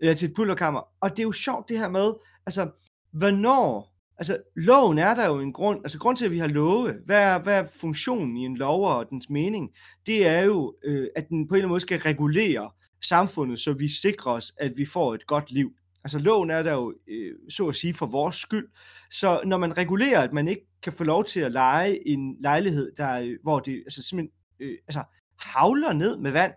Ja, 0.02 0.14
til 0.14 0.30
et 0.30 0.36
pulterkammer. 0.36 0.82
Og 1.02 1.10
det 1.10 1.20
er 1.20 1.24
jo 1.24 1.32
sjovt 1.32 1.70
det 1.70 1.80
her 1.80 1.90
med, 1.90 2.14
altså, 2.46 2.70
hvornår 3.12 3.95
Altså, 4.18 4.38
loven 4.56 4.98
er 4.98 5.14
der 5.14 5.28
jo 5.28 5.40
en 5.40 5.54
grund, 5.54 5.80
altså 5.84 6.00
grund 6.00 6.18
til, 6.18 6.26
at 6.26 6.32
vi 6.32 6.40
har 6.40 6.48
love, 6.48 6.94
hvad 7.06 7.24
er, 7.24 7.40
hvad 7.40 7.60
er 7.60 7.68
funktionen 7.80 8.38
i 8.38 8.40
en 8.40 8.58
lov 8.58 8.88
og 8.88 9.10
dens 9.10 9.30
mening? 9.30 9.70
Det 10.06 10.28
er 10.28 10.44
jo, 10.44 10.76
øh, 10.84 11.08
at 11.16 11.30
den 11.30 11.48
på 11.48 11.54
en 11.54 11.58
eller 11.58 11.64
anden 11.64 11.70
måde 11.70 11.80
skal 11.80 12.00
regulere 12.00 12.72
samfundet, 13.04 13.60
så 13.60 13.74
vi 13.74 13.88
sikrer 13.88 14.32
os, 14.32 14.54
at 14.58 14.74
vi 14.78 14.86
får 14.86 15.14
et 15.14 15.28
godt 15.28 15.52
liv. 15.52 15.72
Altså 16.04 16.20
loven 16.20 16.50
er 16.50 16.64
der 16.64 16.74
jo, 16.74 16.94
øh, 17.08 17.34
så 17.50 17.68
at 17.68 17.76
sige, 17.76 17.94
for 17.94 18.06
vores 18.06 18.36
skyld. 18.36 18.68
Så 19.12 19.42
når 19.46 19.58
man 19.58 19.78
regulerer, 19.78 20.22
at 20.22 20.34
man 20.34 20.48
ikke 20.48 20.68
kan 20.84 20.94
få 20.94 21.04
lov 21.04 21.26
til 21.26 21.40
at 21.40 21.52
lege 21.52 22.08
en 22.08 22.38
lejlighed, 22.42 22.92
der, 22.98 23.38
hvor 23.44 23.60
det 23.60 23.76
altså, 23.86 24.04
simpelthen 24.04 24.32
øh, 24.60 24.78
altså, 24.88 25.04
havler 25.40 25.94
ned 25.94 26.18
med 26.18 26.32
vand, 26.32 26.52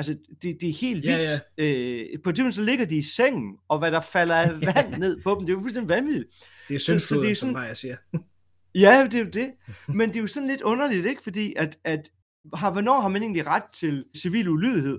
Altså, 0.00 0.16
det, 0.42 0.56
det 0.60 0.68
er 0.68 0.72
helt 0.72 1.06
vildt. 1.06 1.30
Ja, 1.30 1.40
ja. 1.58 1.64
Øh, 1.64 2.22
på 2.24 2.30
et 2.30 2.54
så 2.54 2.62
ligger 2.62 2.84
de 2.84 2.96
i 2.96 3.02
sengen, 3.02 3.56
og 3.68 3.78
hvad 3.78 3.90
der 3.90 4.00
falder 4.00 4.34
af 4.34 4.50
vand 4.74 4.94
ned 4.94 5.22
på 5.22 5.34
dem, 5.34 5.40
det 5.40 5.48
er 5.48 5.52
jo 5.52 5.60
fuldstændig 5.60 5.88
vanvittigt. 5.88 6.28
Det 6.68 6.74
er 6.74 6.78
syndfloden, 6.78 7.00
så, 7.00 7.06
så 7.06 7.20
det 7.20 7.30
er 7.30 7.34
sådan, 7.34 7.54
som 7.54 7.62
jeg 7.62 7.76
siger. 7.76 7.96
ja, 8.74 9.04
det 9.04 9.14
er 9.14 9.24
jo 9.24 9.30
det. 9.30 9.50
Men 9.98 10.08
det 10.08 10.16
er 10.16 10.20
jo 10.20 10.26
sådan 10.26 10.48
lidt 10.48 10.62
underligt, 10.62 11.06
ikke? 11.06 11.22
Fordi 11.22 11.54
at, 11.56 11.78
at 11.84 12.10
har, 12.54 12.70
hvornår 12.70 13.00
har 13.00 13.08
man 13.08 13.22
egentlig 13.22 13.46
ret 13.46 13.62
til 13.74 14.04
civil 14.16 14.48
ulydighed? 14.48 14.98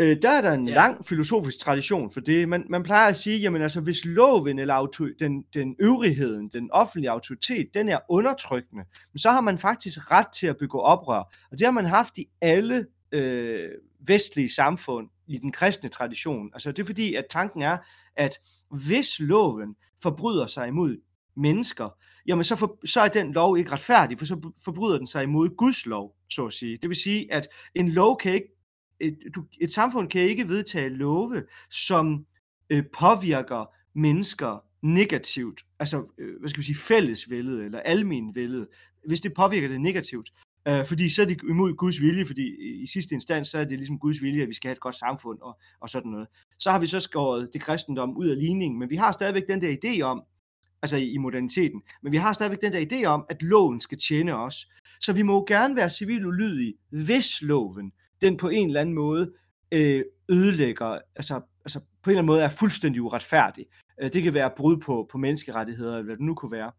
Øh, 0.00 0.16
der 0.22 0.30
er 0.30 0.40
der 0.40 0.52
en 0.52 0.68
ja. 0.68 0.74
lang 0.74 1.06
filosofisk 1.06 1.58
tradition 1.58 2.10
for 2.10 2.20
det. 2.20 2.48
Man, 2.48 2.64
man 2.70 2.82
plejer 2.82 3.08
at 3.08 3.16
sige, 3.16 3.38
jamen 3.38 3.62
altså, 3.62 3.80
hvis 3.80 4.04
loven 4.04 4.58
eller 4.58 4.74
autor, 4.74 5.08
den, 5.18 5.42
den 5.54 5.74
øvrigheden, 5.80 6.48
den 6.52 6.70
offentlige 6.72 7.10
autoritet, 7.10 7.66
den 7.74 7.88
er 7.88 7.98
undertrykkende, 8.08 8.84
så 9.16 9.30
har 9.30 9.40
man 9.40 9.58
faktisk 9.58 10.10
ret 10.10 10.26
til 10.34 10.46
at 10.46 10.56
begå 10.56 10.78
oprør. 10.78 11.34
Og 11.50 11.58
det 11.58 11.66
har 11.66 11.72
man 11.72 11.86
haft 11.86 12.18
i 12.18 12.28
alle 12.40 12.86
øh, 13.12 13.70
vestlige 14.00 14.54
samfund 14.54 15.08
i 15.26 15.38
den 15.38 15.52
kristne 15.52 15.88
tradition. 15.88 16.50
Altså 16.52 16.72
det 16.72 16.82
er 16.82 16.86
fordi, 16.86 17.14
at 17.14 17.24
tanken 17.30 17.62
er, 17.62 17.78
at 18.16 18.34
hvis 18.70 19.20
loven 19.20 19.76
forbryder 20.02 20.46
sig 20.46 20.68
imod 20.68 20.96
mennesker, 21.36 21.88
jamen 22.26 22.44
så, 22.44 22.56
for, 22.56 22.78
så 22.86 23.00
er 23.00 23.08
den 23.08 23.32
lov 23.32 23.58
ikke 23.58 23.72
retfærdig, 23.72 24.18
for 24.18 24.26
så 24.26 24.52
forbryder 24.64 24.98
den 24.98 25.06
sig 25.06 25.22
imod 25.22 25.56
Guds 25.56 25.86
lov, 25.86 26.16
så 26.30 26.46
at 26.46 26.52
sige. 26.52 26.76
Det 26.76 26.88
vil 26.88 26.96
sige, 26.96 27.32
at 27.32 27.48
en 27.74 27.88
lov 27.88 28.18
kan 28.18 28.32
ikke, 28.32 28.48
et, 29.00 29.18
du, 29.34 29.44
et 29.60 29.72
samfund 29.72 30.08
kan 30.08 30.20
ikke 30.20 30.48
vedtage 30.48 30.88
love, 30.88 31.42
som 31.70 32.26
øh, 32.70 32.84
påvirker 32.98 33.74
mennesker 33.94 34.64
negativt, 34.82 35.60
altså, 35.78 36.06
øh, 36.18 36.40
hvad 36.40 36.48
skal 36.48 36.60
vi 36.60 36.66
sige, 36.66 36.76
fællesvældet 36.76 37.64
eller 37.64 37.80
almenvældet, 37.80 38.68
hvis 39.06 39.20
det 39.20 39.34
påvirker 39.34 39.68
det 39.68 39.80
negativt, 39.80 40.30
Øh, 40.68 40.86
fordi 40.86 41.08
så 41.08 41.22
er 41.22 41.26
det 41.26 41.42
imod 41.48 41.74
Guds 41.74 42.00
vilje, 42.00 42.24
fordi 42.26 42.42
i 42.82 42.86
sidste 42.86 43.14
instans, 43.14 43.48
så 43.48 43.58
er 43.58 43.64
det 43.64 43.78
ligesom 43.78 43.98
Guds 43.98 44.22
vilje, 44.22 44.42
at 44.42 44.48
vi 44.48 44.54
skal 44.54 44.68
have 44.68 44.72
et 44.72 44.80
godt 44.80 44.96
samfund 44.96 45.38
og, 45.40 45.58
og 45.80 45.88
sådan 45.88 46.10
noget. 46.10 46.28
Så 46.58 46.70
har 46.70 46.78
vi 46.78 46.86
så 46.86 47.00
skåret 47.00 47.50
det 47.52 47.60
kristendom 47.60 48.16
ud 48.16 48.28
af 48.28 48.38
ligningen, 48.38 48.78
men 48.78 48.90
vi 48.90 48.96
har 48.96 49.12
stadigvæk 49.12 49.48
den 49.48 49.60
der 49.60 49.76
idé 49.84 50.00
om, 50.00 50.22
altså 50.82 50.96
i, 50.96 51.12
i 51.12 51.18
moderniteten, 51.18 51.82
men 52.02 52.12
vi 52.12 52.16
har 52.16 52.32
stadigvæk 52.32 52.60
den 52.60 52.72
der 52.72 52.86
idé 52.92 53.04
om, 53.04 53.24
at 53.28 53.42
loven 53.42 53.80
skal 53.80 53.98
tjene 53.98 54.36
os. 54.36 54.68
Så 55.00 55.12
vi 55.12 55.22
må 55.22 55.34
jo 55.34 55.44
gerne 55.48 55.76
være 55.76 55.90
civil 55.90 56.26
ulydige, 56.26 56.74
hvis 56.90 57.42
loven, 57.42 57.92
den 58.20 58.36
på 58.36 58.48
en 58.48 58.68
eller 58.68 58.80
anden 58.80 58.94
måde 58.94 59.32
øh, 59.72 60.02
ødelægger, 60.28 60.98
altså, 61.16 61.40
altså 61.64 61.80
på 62.02 62.10
en 62.10 62.12
eller 62.12 62.18
anden 62.18 62.26
måde 62.26 62.42
er 62.42 62.48
fuldstændig 62.48 63.02
uretfærdig. 63.02 63.66
Øh, 64.02 64.10
det 64.12 64.22
kan 64.22 64.34
være 64.34 64.50
brud 64.56 64.76
på, 64.76 65.08
på 65.12 65.18
menneskerettigheder, 65.18 65.92
eller 65.92 66.04
hvad 66.04 66.16
det 66.16 66.24
nu 66.24 66.34
kunne 66.34 66.52
være. 66.52 66.72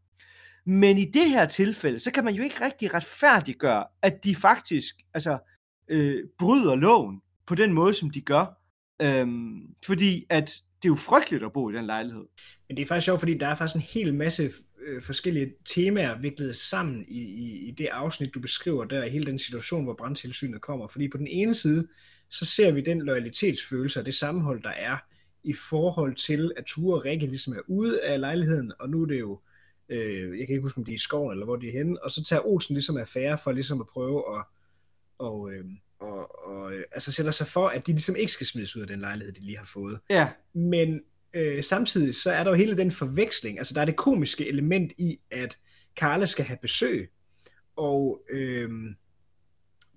Men 0.70 0.97
i 0.97 1.05
det 1.05 1.30
her 1.30 1.45
tilfælde, 1.45 1.99
så 1.99 2.11
kan 2.11 2.24
man 2.24 2.34
jo 2.34 2.43
ikke 2.43 2.65
rigtig 2.65 2.93
retfærdiggøre, 2.93 3.86
at 4.01 4.24
de 4.24 4.36
faktisk 4.36 4.95
altså, 5.13 5.38
øh, 5.88 6.24
bryder 6.39 6.76
loven 6.76 7.22
på 7.47 7.55
den 7.55 7.74
måde, 7.74 7.93
som 7.93 8.09
de 8.09 8.22
gør. 8.22 8.61
Øhm, 9.01 9.76
fordi 9.86 10.26
at 10.30 10.61
det 10.82 10.86
er 10.86 10.91
jo 10.91 10.95
frygteligt 10.95 11.43
at 11.43 11.53
bo 11.53 11.70
i 11.70 11.74
den 11.74 11.86
lejlighed. 11.86 12.24
Men 12.67 12.78
det 12.78 12.84
er 12.84 12.88
faktisk 12.88 13.05
sjovt, 13.05 13.20
fordi 13.20 13.38
der 13.38 13.47
er 13.47 13.55
faktisk 13.55 13.76
en 13.76 13.82
hel 13.82 14.15
masse 14.15 14.51
øh, 14.82 15.01
forskellige 15.01 15.53
temaer 15.65 16.17
viklet 16.17 16.55
sammen 16.55 17.05
i, 17.07 17.20
i, 17.20 17.67
i 17.67 17.72
det 17.72 17.88
afsnit, 17.88 18.34
du 18.34 18.39
beskriver 18.39 18.86
der, 18.86 19.03
i 19.03 19.09
hele 19.09 19.26
den 19.26 19.39
situation, 19.39 19.84
hvor 19.84 19.93
brandtilsynet 19.93 20.61
kommer. 20.61 20.88
Fordi 20.88 21.07
på 21.07 21.17
den 21.17 21.28
ene 21.28 21.55
side, 21.55 21.88
så 22.30 22.45
ser 22.45 22.72
vi 22.72 22.82
den 22.82 23.01
loyalitetsfølelse 23.01 23.99
og 23.99 24.05
det 24.05 24.15
sammenhold, 24.15 24.63
der 24.63 24.70
er 24.70 24.97
i 25.43 25.53
forhold 25.53 26.15
til, 26.15 26.51
at 26.57 26.65
Ture 26.65 26.97
og 26.99 27.05
Rikke 27.05 27.26
ligesom 27.26 27.53
er 27.53 27.61
ude 27.67 28.01
af 28.01 28.20
lejligheden, 28.20 28.72
og 28.80 28.89
nu 28.89 29.01
er 29.01 29.05
det 29.05 29.20
jo, 29.20 29.39
øh, 29.90 30.40
jeg 30.40 30.48
kan 30.48 30.54
ikke 30.54 30.62
huske, 30.62 30.78
om 30.78 30.86
de 30.86 30.92
er 30.92 30.96
i 30.96 30.98
skoven, 30.98 31.32
eller 31.32 31.46
hvor 31.46 31.56
de 31.56 31.68
er 31.68 31.72
henne, 31.72 32.04
og 32.04 32.12
så 32.12 32.24
tager 32.24 32.48
Olsen 32.48 32.74
ligesom 32.74 32.98
affære 32.98 33.38
for 33.44 33.52
ligesom 33.52 33.82
at 33.82 33.88
prøve 33.88 34.38
at, 34.38 34.46
og, 35.18 35.52
øh, 35.52 35.66
og, 36.00 36.46
og 36.48 36.74
øh, 36.74 36.84
altså 36.92 37.12
sætter 37.12 37.32
sig 37.32 37.48
for, 37.48 37.68
at 37.68 37.88
de 37.88 37.92
ligesom 37.92 38.16
ikke 38.16 38.32
skal 38.32 38.48
smides 38.48 38.76
ud 38.76 38.82
af 38.82 38.88
den 38.88 39.00
lejlighed, 39.00 39.34
de 39.34 39.42
lige 39.42 39.58
har 39.58 39.70
fået. 39.74 40.00
Ja. 40.10 40.30
Men 40.54 41.02
øh, 41.34 41.64
samtidig 41.64 42.16
så 42.16 42.32
er 42.32 42.44
der 42.44 42.52
jo 42.52 42.58
hele 42.58 42.78
den 42.78 42.92
forveksling, 42.92 43.58
altså 43.58 43.74
der 43.74 43.82
er 43.82 43.86
det 43.86 43.96
komiske 43.96 44.48
element 44.48 44.92
i, 44.98 45.20
at 45.32 45.58
Karla 45.96 46.26
skal 46.26 46.46
have 46.46 46.58
besøg, 46.62 47.12
og 47.76 48.22
øh, 48.30 48.70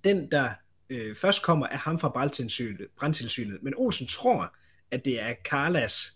den, 0.03 0.31
der 0.31 0.49
øh, 0.89 1.15
først 1.15 1.43
kommer, 1.43 1.67
er 1.67 1.77
ham 1.77 1.99
fra 1.99 2.09
brandtilsynet, 2.09 2.87
brandtilsynet, 2.97 3.63
men 3.63 3.73
Olsen 3.77 4.07
tror, 4.07 4.55
at 4.91 5.05
det 5.05 5.21
er 5.21 5.33
Carlas 5.45 6.13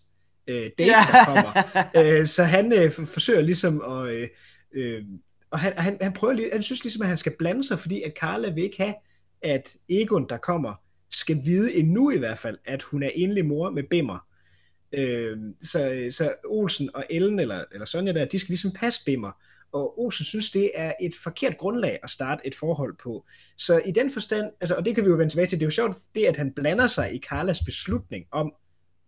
øh, 0.48 0.70
date, 0.78 0.84
ja. 0.84 1.06
der 1.12 1.24
kommer. 1.24 1.52
øh, 2.20 2.26
så 2.26 2.42
han 2.42 2.72
øh, 2.72 2.92
forsøger 2.92 3.40
ligesom 3.40 3.82
at... 3.82 4.14
Øh, 4.14 4.28
øh, 4.72 5.04
og 5.50 5.58
han, 5.58 5.72
han, 5.76 5.98
han 6.00 6.12
prøver 6.12 6.34
lige, 6.34 6.50
han 6.52 6.62
synes 6.62 6.84
ligesom, 6.84 7.02
at 7.02 7.08
han 7.08 7.18
skal 7.18 7.34
blande 7.38 7.64
sig, 7.64 7.78
fordi 7.78 8.02
at 8.02 8.12
Carla 8.20 8.50
vil 8.50 8.64
ikke 8.64 8.82
have, 8.82 8.94
at 9.42 9.76
Egon, 9.88 10.28
der 10.28 10.36
kommer, 10.36 10.74
skal 11.10 11.40
vide 11.44 11.74
endnu 11.74 12.10
i 12.10 12.18
hvert 12.18 12.38
fald, 12.38 12.58
at 12.64 12.82
hun 12.82 13.02
er 13.02 13.10
enlig 13.14 13.46
mor 13.46 13.70
med 13.70 13.82
Bimmer. 13.82 14.26
Øh, 14.92 15.38
så, 15.62 16.08
så 16.10 16.34
Olsen 16.44 16.90
og 16.94 17.04
Ellen, 17.10 17.38
eller, 17.38 17.64
eller 17.72 17.86
Sonja 17.86 18.12
der, 18.12 18.24
de 18.24 18.38
skal 18.38 18.52
ligesom 18.52 18.72
passe 18.72 19.04
Bimmer. 19.04 19.32
Og 19.72 20.00
Olsen 20.00 20.24
synes, 20.24 20.50
det 20.50 20.70
er 20.74 20.92
et 21.00 21.12
forkert 21.22 21.58
grundlag 21.58 21.98
at 22.02 22.10
starte 22.10 22.46
et 22.46 22.54
forhold 22.54 22.96
på. 23.02 23.26
Så 23.56 23.82
i 23.86 23.90
den 23.90 24.10
forstand, 24.10 24.50
altså, 24.60 24.74
og 24.74 24.84
det 24.84 24.94
kan 24.94 25.04
vi 25.04 25.10
jo 25.10 25.16
vende 25.16 25.32
tilbage 25.32 25.46
til, 25.46 25.58
det 25.58 25.64
er 25.64 25.66
jo 25.66 25.70
sjovt, 25.70 25.96
det 26.14 26.24
at 26.24 26.36
han 26.36 26.52
blander 26.52 26.86
sig 26.86 27.14
i 27.14 27.18
Carlas 27.18 27.60
beslutning 27.64 28.26
om, 28.30 28.52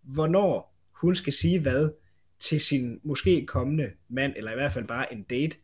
hvornår 0.02 0.69
hun 1.00 1.16
skal 1.16 1.32
sige 1.32 1.60
hvad 1.60 1.90
til 2.40 2.60
sin 2.60 3.00
måske 3.02 3.46
kommende 3.46 3.90
mand, 4.08 4.32
eller 4.36 4.52
i 4.52 4.54
hvert 4.54 4.72
fald 4.72 4.84
bare 4.84 5.12
en 5.12 5.22
date. 5.22 5.56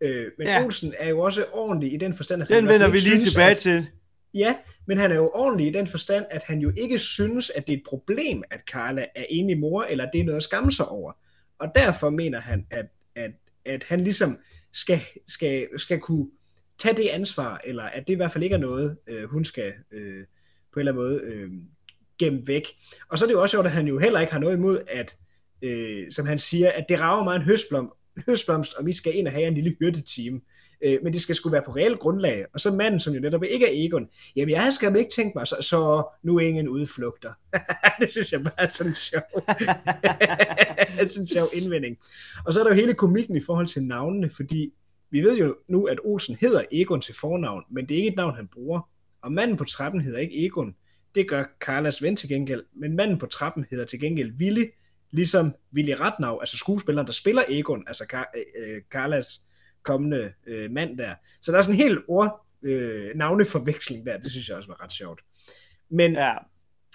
Øh, 0.00 0.26
men 0.38 0.46
ja. 0.46 0.64
Olsen 0.64 0.94
er 0.98 1.08
jo 1.08 1.20
også 1.20 1.44
ordentlig 1.52 1.92
i 1.92 1.96
den 1.96 2.14
forstand, 2.14 2.42
at 2.42 2.48
Den 2.48 2.68
vender 2.68 2.88
vi 2.88 2.92
lige 2.92 3.02
synes, 3.02 3.24
tilbage 3.24 3.50
at, 3.50 3.58
til. 3.58 3.86
Ja, 4.34 4.56
men 4.86 4.98
han 4.98 5.10
er 5.10 5.16
jo 5.16 5.30
ordentlig 5.34 5.66
i 5.66 5.70
den 5.70 5.86
forstand, 5.86 6.24
at 6.30 6.42
han 6.42 6.58
jo 6.58 6.72
ikke 6.76 6.98
synes, 6.98 7.50
at 7.50 7.66
det 7.66 7.72
er 7.72 7.76
et 7.76 7.82
problem, 7.86 8.42
at 8.50 8.60
Carla 8.70 9.06
er 9.14 9.24
enig 9.28 9.58
mor, 9.58 9.82
eller 9.82 10.10
det 10.10 10.20
er 10.20 10.24
noget 10.24 10.36
at 10.36 10.42
skamme 10.42 10.72
sig 10.72 10.88
over. 10.88 11.12
Og 11.58 11.72
derfor 11.74 12.10
mener 12.10 12.40
han, 12.40 12.66
at, 12.70 12.86
at, 13.14 13.30
at 13.64 13.84
han 13.84 14.04
ligesom 14.04 14.38
skal, 14.72 15.00
skal, 15.26 15.68
skal 15.78 16.00
kunne 16.00 16.30
tage 16.78 16.96
det 16.96 17.08
ansvar, 17.08 17.60
eller 17.64 17.82
at 17.82 18.06
det 18.06 18.12
i 18.12 18.16
hvert 18.16 18.32
fald 18.32 18.44
ikke 18.44 18.54
er 18.54 18.60
noget, 18.60 18.96
øh, 19.06 19.24
hun 19.24 19.44
skal 19.44 19.72
øh, 19.92 20.24
på 20.72 20.80
en 20.80 20.88
eller 20.88 20.92
anden 20.92 21.04
måde 21.04 21.20
øh, 21.24 21.50
gemt 22.18 22.48
væk. 22.48 22.66
Og 23.08 23.18
så 23.18 23.24
er 23.24 23.26
det 23.26 23.34
jo 23.34 23.42
også 23.42 23.50
sjovt, 23.50 23.66
at 23.66 23.72
han 23.72 23.86
jo 23.86 23.98
heller 23.98 24.20
ikke 24.20 24.32
har 24.32 24.40
noget 24.40 24.56
imod, 24.56 24.78
at, 24.88 25.16
øh, 25.62 26.12
som 26.12 26.26
han 26.26 26.38
siger, 26.38 26.70
at 26.70 26.84
det 26.88 27.00
rager 27.00 27.24
mig 27.24 27.36
en 27.36 27.42
høstblom, 27.42 27.92
høstblomst, 28.26 28.74
og 28.74 28.86
vi 28.86 28.92
skal 28.92 29.16
ind 29.16 29.26
og 29.26 29.32
have 29.32 29.46
en 29.46 29.54
lille 29.54 29.76
hyrdeteam. 29.80 30.42
Øh, 30.84 30.98
men 31.02 31.12
det 31.12 31.20
skal 31.20 31.34
sgu 31.34 31.50
være 31.50 31.62
på 31.62 31.72
reelt 31.72 31.98
grundlag. 31.98 32.46
Og 32.54 32.60
så 32.60 32.70
manden, 32.70 33.00
som 33.00 33.14
jo 33.14 33.20
netop 33.20 33.44
ikke 33.44 33.66
er 33.66 33.86
Egon, 33.86 34.08
jamen 34.36 34.50
jeg 34.50 34.72
skal 34.74 34.96
ikke 34.96 35.10
tænkt 35.10 35.34
mig, 35.34 35.46
så, 35.46 35.56
så 35.60 36.08
nu 36.22 36.38
ingen 36.38 36.68
udflugter. 36.68 37.32
det 38.00 38.10
synes 38.10 38.32
jeg 38.32 38.42
bare 38.42 38.52
er 38.58 38.68
sådan 38.68 38.94
sjov. 38.94 39.22
sådan 41.08 41.22
en 41.22 41.26
sjov 41.26 41.46
indvending. 41.54 41.98
Og 42.46 42.54
så 42.54 42.60
er 42.60 42.64
der 42.64 42.70
jo 42.70 42.76
hele 42.76 42.94
komikken 42.94 43.36
i 43.36 43.40
forhold 43.40 43.66
til 43.66 43.82
navnene, 43.82 44.30
fordi 44.30 44.72
vi 45.10 45.20
ved 45.20 45.36
jo 45.36 45.56
nu, 45.68 45.84
at 45.84 45.98
Olsen 46.04 46.36
hedder 46.40 46.62
Egon 46.72 47.00
til 47.00 47.14
fornavn, 47.14 47.64
men 47.70 47.86
det 47.86 47.94
er 47.94 47.98
ikke 47.98 48.08
et 48.08 48.16
navn, 48.16 48.36
han 48.36 48.48
bruger. 48.48 48.88
Og 49.22 49.32
manden 49.32 49.56
på 49.56 49.64
trappen 49.64 50.00
hedder 50.00 50.18
ikke 50.18 50.46
Egon. 50.46 50.74
Det 51.14 51.28
gør 51.28 51.44
Carlas 51.60 52.02
ven 52.02 52.16
til 52.16 52.28
gengæld, 52.28 52.64
men 52.72 52.96
manden 52.96 53.18
på 53.18 53.26
trappen 53.26 53.66
hedder 53.70 53.84
til 53.84 54.00
gengæld 54.00 54.32
Willy, 54.32 54.64
ligesom 55.10 55.54
Willy 55.74 55.92
Ratnau, 55.92 56.38
altså 56.38 56.56
skuespilleren, 56.56 57.06
der 57.06 57.12
spiller 57.12 57.42
Egon, 57.48 57.84
altså 57.86 58.04
Car- 58.12 58.38
øh, 58.38 58.82
Carlas 58.90 59.40
kommende 59.82 60.32
øh, 60.46 60.70
mand 60.70 60.98
der. 60.98 61.14
Så 61.40 61.52
der 61.52 61.58
er 61.58 61.62
sådan 61.62 61.74
en 61.74 61.82
helt 61.82 61.98
ord 62.08 62.46
øh, 62.62 63.10
navneforveksling 63.14 64.06
der, 64.06 64.18
det 64.18 64.30
synes 64.30 64.48
jeg 64.48 64.56
også 64.56 64.68
var 64.68 64.84
ret 64.84 64.92
sjovt. 64.92 65.20
Men 65.88 66.12
ja. 66.12 66.34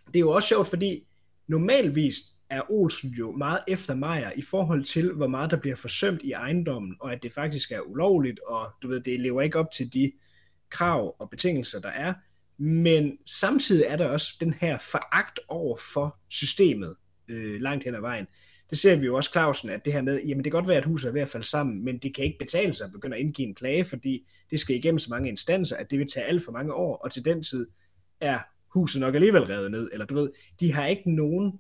det 0.08 0.16
er 0.16 0.20
jo 0.20 0.32
også 0.32 0.48
sjovt, 0.48 0.68
fordi 0.68 1.08
normalvis 1.48 2.16
er 2.50 2.72
Olsen 2.72 3.10
jo 3.10 3.32
meget 3.32 3.60
efter 3.68 3.96
Meyer 3.96 4.32
i 4.36 4.42
forhold 4.42 4.84
til, 4.84 5.12
hvor 5.12 5.28
meget 5.28 5.52
der 5.52 5.58
bliver 5.58 5.76
forsømt 5.76 6.22
i 6.24 6.32
ejendommen, 6.32 6.96
og 7.00 7.12
at 7.12 7.24
det 7.24 7.34
faktisk 7.34 7.72
er 7.72 7.82
ulovligt, 7.82 8.40
og 8.40 8.66
du 8.82 8.88
ved, 8.88 9.02
det 9.02 9.20
lever 9.20 9.42
ikke 9.42 9.60
op 9.60 9.72
til 9.72 9.94
de 9.94 10.12
krav 10.70 11.16
og 11.20 11.30
betingelser, 11.30 11.80
der 11.80 11.90
er. 11.90 12.14
Men 12.64 13.18
samtidig 13.26 13.86
er 13.88 13.96
der 13.96 14.10
også 14.10 14.38
den 14.40 14.54
her 14.54 14.78
foragt 14.78 15.40
over 15.48 15.78
for 15.94 16.18
systemet 16.30 16.96
øh, 17.28 17.62
langt 17.62 17.84
hen 17.84 17.96
ad 17.96 18.02
vejen. 18.02 18.28
Det 18.70 18.80
ser 18.80 18.96
vi 18.96 19.06
jo 19.06 19.16
også, 19.16 19.32
Clausen, 19.32 19.70
at 19.70 19.86
det 19.86 19.94
her 19.94 20.02
med, 20.02 20.24
jamen 20.24 20.44
det 20.44 20.52
kan 20.52 20.58
godt 20.58 20.68
være, 20.68 20.78
at 20.78 20.86
huset 20.86 21.08
er 21.08 21.12
ved 21.12 21.22
at 21.22 21.30
falde 21.30 21.48
sammen, 21.48 21.86
men 21.86 21.98
det 21.98 22.16
kan 22.16 22.24
ikke 22.24 22.40
betale 22.40 22.74
sig 22.74 22.86
at 22.86 22.92
begynde 22.92 23.16
at 23.16 23.22
indgive 23.22 23.48
en 23.48 23.56
klage, 23.56 23.86
fordi 23.86 24.28
det 24.52 24.60
skal 24.60 24.76
igennem 24.76 25.00
så 25.00 25.10
mange 25.10 25.30
instanser, 25.30 25.76
at 25.76 25.92
det 25.92 26.00
vil 26.00 26.08
tage 26.08 26.26
alt 26.26 26.44
for 26.44 26.52
mange 26.52 26.74
år, 26.74 26.98
og 26.98 27.12
til 27.12 27.26
den 27.26 27.44
tid 27.44 27.68
er 28.22 28.40
huset 28.74 29.02
nok 29.02 29.16
alligevel 29.16 29.44
revet 29.44 29.72
ned, 29.72 29.90
eller 29.94 30.06
du 30.06 30.16
ved, 30.16 30.32
de 30.60 30.74
har 30.74 30.86
ikke 30.86 31.16
nogen 31.16 31.60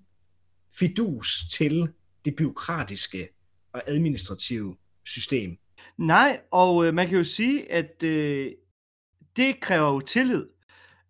fidus 0.80 1.40
til 1.52 1.90
det 2.26 2.36
byråkratiske 2.36 3.30
og 3.74 3.82
administrative 3.88 4.76
system. 5.06 5.58
Nej, 5.98 6.42
og 6.52 6.88
øh, 6.88 6.94
man 6.94 7.08
kan 7.08 7.18
jo 7.18 7.24
sige, 7.24 7.72
at 7.72 8.04
øh, 8.04 8.52
det 9.36 9.60
kræver 9.60 9.94
jo 9.94 10.00
tillid. 10.00 10.46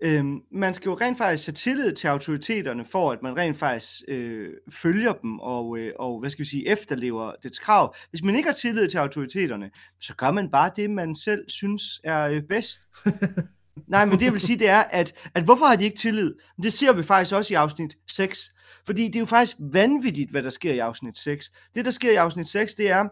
Øhm, 0.05 0.41
man 0.51 0.73
skal 0.73 0.89
jo 0.89 0.97
rent 1.01 1.17
faktisk 1.17 1.47
have 1.47 1.53
tillid 1.53 1.91
til 1.91 2.07
autoriteterne, 2.07 2.85
for 2.85 3.11
at 3.11 3.23
man 3.23 3.37
rent 3.37 3.57
faktisk 3.57 4.01
øh, 4.07 4.49
følger 4.69 5.13
dem 5.13 5.39
og, 5.39 5.77
øh, 5.77 5.91
og, 5.99 6.19
hvad 6.19 6.29
skal 6.29 6.43
vi 6.43 6.49
sige, 6.49 6.67
efterlever 6.67 7.31
dets 7.43 7.59
krav. 7.59 7.95
Hvis 8.09 8.23
man 8.23 8.35
ikke 8.35 8.49
har 8.49 8.53
tillid 8.53 8.89
til 8.89 8.97
autoriteterne, 8.97 9.71
så 9.99 10.15
gør 10.15 10.31
man 10.31 10.51
bare 10.51 10.71
det, 10.75 10.89
man 10.89 11.15
selv 11.15 11.49
synes 11.49 12.01
er 12.03 12.27
øh, 12.27 12.41
bedst. 12.49 12.79
Nej, 13.87 14.05
men 14.05 14.19
det 14.19 14.25
jeg 14.25 14.33
vil 14.33 14.41
sige, 14.41 14.59
det 14.59 14.69
er, 14.69 14.83
at, 14.83 15.13
at 15.35 15.43
hvorfor 15.43 15.65
har 15.65 15.75
de 15.75 15.83
ikke 15.83 15.97
tillid? 15.97 16.33
Det 16.63 16.73
ser 16.73 16.93
vi 16.93 17.03
faktisk 17.03 17.35
også 17.35 17.53
i 17.53 17.55
afsnit 17.55 17.97
6. 18.11 18.51
Fordi 18.85 19.07
det 19.07 19.15
er 19.15 19.19
jo 19.19 19.25
faktisk 19.25 19.57
vanvittigt, 19.59 20.31
hvad 20.31 20.43
der 20.43 20.49
sker 20.49 20.73
i 20.73 20.79
afsnit 20.79 21.17
6. 21.17 21.51
Det, 21.75 21.85
der 21.85 21.91
sker 21.91 22.11
i 22.11 22.15
afsnit 22.15 22.47
6, 22.47 22.73
det 22.73 22.89
er, 22.89 23.05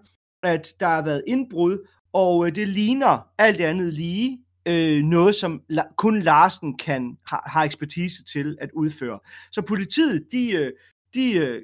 at 0.43 0.73
der 0.79 0.87
har 0.87 1.01
været 1.01 1.23
indbrud, 1.27 1.87
og 2.13 2.47
øh, 2.47 2.55
det 2.55 2.67
ligner 2.67 3.27
alt 3.37 3.61
andet 3.61 3.93
lige 3.93 4.39
øh, 4.65 5.03
noget, 5.03 5.35
som 5.35 5.61
la- 5.71 5.95
kun 5.95 6.19
Larsen 6.19 6.77
kan 6.77 7.17
har, 7.27 7.49
har 7.51 7.63
ekspertise 7.63 8.23
til 8.23 8.57
at 8.61 8.69
udføre. 8.73 9.19
Så 9.51 9.61
politiet, 9.61 10.27
de, 10.31 10.51
øh, 10.51 10.71
de 11.13 11.33
øh, 11.33 11.61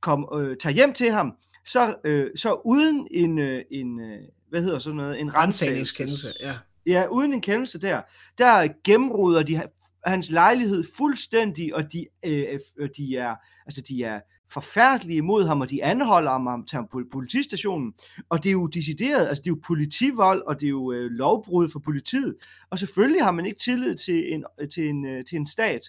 kom, 0.00 0.28
øh, 0.34 0.56
tager 0.56 0.74
hjem 0.74 0.92
til 0.92 1.10
ham, 1.10 1.32
så, 1.66 1.94
øh, 2.04 2.30
så 2.36 2.60
uden 2.64 3.08
en, 3.10 3.38
øh, 3.38 3.64
en 3.70 4.00
øh, 4.00 4.18
hvad 4.48 4.62
hedder 4.62 4.78
sådan 4.78 4.96
noget, 4.96 5.20
en 5.20 5.34
rensagningskendelse, 5.34 6.28
ja. 6.40 6.54
Ja, 6.86 7.06
uden 7.06 7.32
en 7.32 7.40
kendelse 7.40 7.80
der, 7.80 8.02
der 8.38 8.68
gennemruder 8.84 9.42
de 9.42 9.62
hans 10.04 10.30
lejlighed 10.30 10.84
fuldstændig, 10.96 11.74
og 11.74 11.92
de, 11.92 12.06
øh, 12.24 12.58
de 12.96 13.16
er, 13.16 13.34
altså 13.66 13.80
de 13.80 14.02
er 14.04 14.20
forfærdelige 14.52 15.16
imod 15.16 15.46
ham, 15.46 15.60
og 15.60 15.70
de 15.70 15.84
anholder 15.84 16.30
ham, 16.30 16.66
til 16.66 16.76
ham 16.76 16.88
på 16.92 17.02
politistationen. 17.12 17.92
Og 18.28 18.42
det 18.42 18.48
er 18.48 18.52
jo 18.52 18.66
decideret, 18.66 19.28
altså 19.28 19.42
det 19.42 19.50
er 19.50 19.54
jo 19.54 19.60
politivold, 19.66 20.42
og 20.46 20.60
det 20.60 20.66
er 20.66 20.70
jo 20.70 20.92
øh, 20.92 21.10
lovbrud 21.10 21.68
for 21.68 21.78
politiet. 21.78 22.36
Og 22.70 22.78
selvfølgelig 22.78 23.24
har 23.24 23.30
man 23.30 23.46
ikke 23.46 23.58
tillid 23.58 23.96
til 23.96 24.34
en, 24.34 24.44
til 24.74 24.88
en, 24.88 25.06
øh, 25.06 25.24
til 25.24 25.36
en 25.36 25.46
stat, 25.46 25.80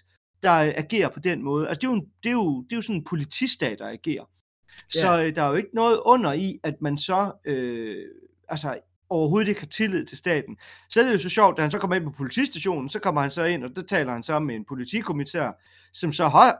der 0.42 0.72
agerer 0.76 1.08
på 1.08 1.20
den 1.20 1.42
måde. 1.42 1.68
Altså 1.68 1.80
det 1.80 1.86
er 1.86 1.90
jo, 1.92 2.00
det 2.22 2.28
er 2.28 2.32
jo, 2.32 2.62
det 2.62 2.72
er 2.72 2.76
jo 2.76 2.82
sådan 2.82 2.96
en 2.96 3.04
politistat, 3.04 3.78
der 3.78 3.88
agerer. 3.88 4.24
Så 4.90 5.22
øh, 5.22 5.34
der 5.34 5.42
er 5.42 5.48
jo 5.48 5.54
ikke 5.54 5.74
noget 5.74 6.00
under 6.04 6.32
i, 6.32 6.58
at 6.62 6.74
man 6.80 6.98
så 6.98 7.32
øh, 7.44 7.96
altså 8.48 8.78
overhovedet 9.10 9.48
ikke 9.48 9.60
har 9.60 9.66
tillid 9.66 10.06
til 10.06 10.18
staten. 10.18 10.56
Så 10.90 11.00
er 11.00 11.04
det 11.04 11.12
jo 11.12 11.18
så 11.18 11.28
sjovt, 11.28 11.56
da 11.56 11.62
han 11.62 11.70
så 11.70 11.78
kommer 11.78 11.96
ind 11.96 12.04
på 12.04 12.10
politistationen, 12.10 12.88
så 12.88 12.98
kommer 12.98 13.20
han 13.20 13.30
så 13.30 13.44
ind, 13.44 13.64
og 13.64 13.76
der 13.76 13.82
taler 13.82 14.12
han 14.12 14.22
så 14.22 14.38
med 14.38 14.54
en 14.54 14.64
politikommissær, 14.64 15.50
som 15.92 16.12
så 16.12 16.28
har, 16.28 16.58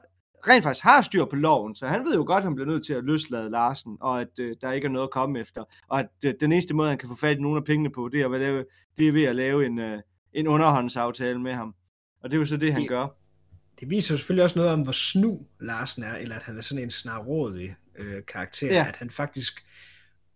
rent 0.48 0.62
faktisk 0.62 0.84
har 0.84 1.02
styr 1.02 1.24
på 1.24 1.36
loven, 1.36 1.74
så 1.74 1.86
han 1.86 2.04
ved 2.04 2.14
jo 2.14 2.24
godt, 2.26 2.36
at 2.36 2.44
han 2.44 2.54
bliver 2.54 2.68
nødt 2.68 2.86
til 2.86 2.92
at 2.94 3.04
løslade 3.04 3.50
Larsen, 3.50 3.96
og 4.00 4.20
at 4.20 4.28
øh, 4.38 4.56
der 4.60 4.72
ikke 4.72 4.84
er 4.86 4.90
noget 4.90 5.06
at 5.06 5.10
komme 5.10 5.40
efter, 5.40 5.64
og 5.88 6.00
at 6.00 6.08
øh, 6.24 6.34
den 6.40 6.52
eneste 6.52 6.74
måde, 6.74 6.88
han 6.88 6.98
kan 6.98 7.08
få 7.08 7.14
fat 7.14 7.36
i 7.36 7.40
nogle 7.40 7.56
af 7.56 7.64
pengene 7.64 7.90
på, 7.90 8.08
det 8.08 8.20
er, 8.20 8.28
at 8.28 8.40
lave, 8.40 8.64
det 8.96 9.08
er 9.08 9.12
ved 9.12 9.24
at 9.24 9.36
lave 9.36 9.66
en, 9.66 9.78
øh, 9.78 9.98
en 10.32 10.46
underhåndsaftale 10.46 11.40
med 11.40 11.54
ham. 11.54 11.74
Og 12.22 12.30
det 12.30 12.36
er 12.36 12.40
jo 12.40 12.46
så 12.46 12.56
det, 12.56 12.72
han 12.72 12.82
det, 12.82 12.88
gør. 12.88 13.08
Det 13.80 13.90
viser 13.90 14.16
selvfølgelig 14.16 14.44
også 14.44 14.58
noget 14.58 14.72
om, 14.72 14.82
hvor 14.82 14.92
snu 14.92 15.40
Larsen 15.60 16.02
er, 16.02 16.14
eller 16.14 16.36
at 16.36 16.42
han 16.42 16.58
er 16.58 16.62
sådan 16.62 16.84
en 16.84 16.90
snarrådig 16.90 17.76
øh, 17.98 18.22
karakter, 18.28 18.74
ja. 18.74 18.86
at 18.88 18.96
han 18.96 19.10
faktisk 19.10 19.64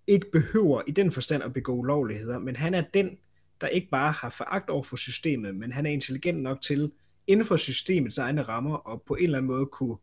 ikke 0.07 0.31
behøver 0.33 0.83
i 0.87 0.91
den 0.91 1.13
forstand 1.13 1.43
at 1.43 1.53
begå 1.53 1.73
ulovligheder, 1.73 2.39
men 2.39 2.57
han 2.57 2.75
er 2.75 2.85
den, 2.95 3.19
der 3.61 3.67
ikke 3.67 3.89
bare 3.91 4.13
har 4.13 4.31
foragt 4.31 4.71
over 4.71 4.83
for 4.83 4.97
systemet, 4.97 5.55
men 5.55 5.73
han 5.73 5.87
er 5.87 5.91
intelligent 5.91 6.43
nok 6.43 6.63
til 6.63 6.93
inden 7.27 7.47
for 7.47 7.57
systemets 7.57 8.19
egne 8.19 8.43
rammer, 8.43 8.75
og 8.75 9.03
på 9.07 9.15
en 9.15 9.25
eller 9.25 9.39
anden 9.39 9.53
måde 9.53 9.67
kunne 9.67 9.97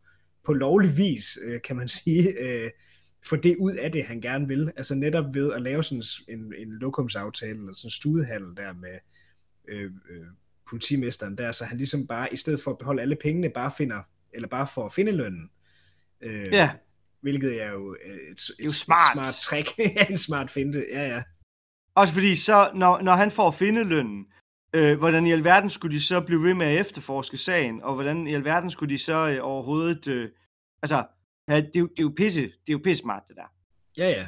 på 0.45 0.53
lovlig 0.53 0.97
vis, 0.97 1.37
øh, 1.43 1.61
kan 1.61 1.75
man 1.75 1.89
sige, 2.03 2.29
øh, 2.39 2.69
få 3.25 3.35
det 3.35 3.55
ud 3.59 3.71
af 3.71 3.91
det, 3.91 4.05
han 4.05 4.21
gerne 4.21 4.47
vil. 4.47 4.71
Altså 4.77 4.95
netop 4.95 5.33
ved 5.33 5.53
at 5.53 5.61
lave 5.61 5.83
sådan 5.83 6.03
en, 6.27 6.53
en 6.57 6.73
lokumsaftale, 6.73 7.59
eller 7.59 7.73
sådan 7.73 7.87
en 7.87 7.91
studehandel 7.91 8.57
der 8.57 8.73
med 8.73 8.99
øh, 9.67 9.91
øh, 10.09 10.25
politimesteren 10.69 11.37
der, 11.37 11.51
så 11.51 11.65
han 11.65 11.77
ligesom 11.77 12.07
bare, 12.07 12.33
i 12.33 12.37
stedet 12.37 12.61
for 12.61 12.71
at 12.71 12.77
beholde 12.77 13.01
alle 13.01 13.15
pengene, 13.15 13.49
bare 13.49 13.71
finder, 13.77 14.01
eller 14.33 14.47
bare 14.47 14.67
for 14.67 14.85
at 14.85 14.93
finde 14.93 15.11
lønnen. 15.11 15.49
Øh, 16.21 16.47
ja. 16.51 16.71
Hvilket 17.21 17.63
er 17.63 17.71
jo 17.71 17.93
et, 17.93 18.31
et, 18.31 18.39
det 18.47 18.59
er 18.59 18.63
jo 18.63 18.71
smart. 18.71 19.17
et 19.17 19.23
smart 19.23 19.35
trick, 19.35 19.69
en 20.09 20.17
smart 20.17 20.49
finte, 20.49 20.85
ja 20.91 21.07
ja. 21.07 21.23
Også 21.95 22.13
fordi 22.13 22.35
så, 22.35 22.71
når, 22.75 23.01
når 23.01 23.13
han 23.13 23.31
får 23.31 23.51
finde 23.51 23.83
lønnen, 23.83 24.25
øh, 24.73 24.97
hvordan 24.97 25.25
i 25.25 25.31
alverden 25.31 25.69
skulle 25.69 25.95
de 25.95 26.03
så 26.03 26.21
blive 26.21 26.43
ved 26.43 26.53
med 26.53 26.65
at 26.65 26.79
efterforske 26.79 27.37
sagen, 27.37 27.83
og 27.83 27.93
hvordan 27.93 28.27
i 28.27 28.33
alverden 28.33 28.69
skulle 28.69 28.93
de 28.93 28.99
så 28.99 29.29
øh, 29.29 29.37
overhovedet, 29.41 30.07
øh, 30.07 30.29
altså, 30.81 31.05
ja, 31.47 31.55
det, 31.55 31.75
er 31.75 31.79
jo, 31.79 31.87
det, 31.87 31.99
er 31.99 32.03
jo 32.03 32.13
pisse, 32.17 32.41
det 32.41 32.49
er 32.69 32.73
jo 32.73 32.81
pisse 32.83 33.01
smart, 33.01 33.23
det 33.27 33.35
der. 33.35 33.51
Ja, 33.97 34.09
ja. 34.09 34.25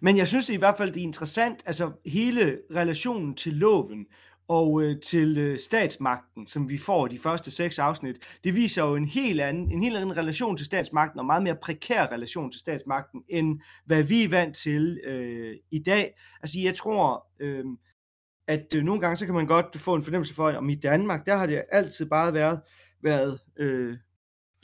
Men 0.00 0.16
jeg 0.16 0.28
synes 0.28 0.46
det 0.46 0.54
i 0.54 0.56
hvert 0.56 0.76
fald, 0.78 0.92
det 0.92 1.00
er 1.00 1.04
interessant, 1.04 1.62
altså 1.66 1.92
hele 2.06 2.58
relationen 2.74 3.34
til 3.34 3.52
loven, 3.52 4.06
og 4.50 4.82
øh, 4.82 5.00
til 5.00 5.38
øh, 5.38 5.58
statsmagten, 5.58 6.46
som 6.46 6.68
vi 6.68 6.78
får 6.78 7.06
i 7.06 7.10
de 7.10 7.18
første 7.18 7.50
seks 7.50 7.78
afsnit, 7.78 8.16
det 8.44 8.54
viser 8.54 8.84
jo 8.84 8.94
en 8.94 9.08
helt 9.08 9.40
anden, 9.40 9.72
en 9.72 9.82
helt 9.82 9.96
anden 9.96 10.16
relation 10.16 10.56
til 10.56 10.66
statsmagten, 10.66 11.20
og 11.20 11.26
meget 11.26 11.42
mere 11.42 11.56
prekær 11.62 12.06
relation 12.06 12.50
til 12.50 12.60
statsmagten, 12.60 13.22
end 13.28 13.60
hvad 13.86 14.02
vi 14.02 14.24
er 14.24 14.28
vant 14.28 14.56
til 14.56 15.00
øh, 15.04 15.56
i 15.70 15.78
dag. 15.78 16.14
Altså 16.42 16.58
jeg 16.60 16.74
tror, 16.74 17.26
øh, 17.40 17.64
at 18.48 18.66
øh, 18.74 18.82
nogle 18.82 19.00
gange 19.00 19.16
så 19.16 19.26
kan 19.26 19.34
man 19.34 19.46
godt 19.46 19.78
få 19.78 19.94
en 19.94 20.02
fornemmelse 20.02 20.34
for, 20.34 20.48
at 20.48 20.56
om 20.56 20.68
i 20.68 20.74
Danmark, 20.74 21.26
der 21.26 21.36
har 21.36 21.46
det 21.46 21.62
altid 21.72 22.06
bare 22.06 22.34
været, 22.34 22.60
været 23.02 23.38
øh, 23.58 23.96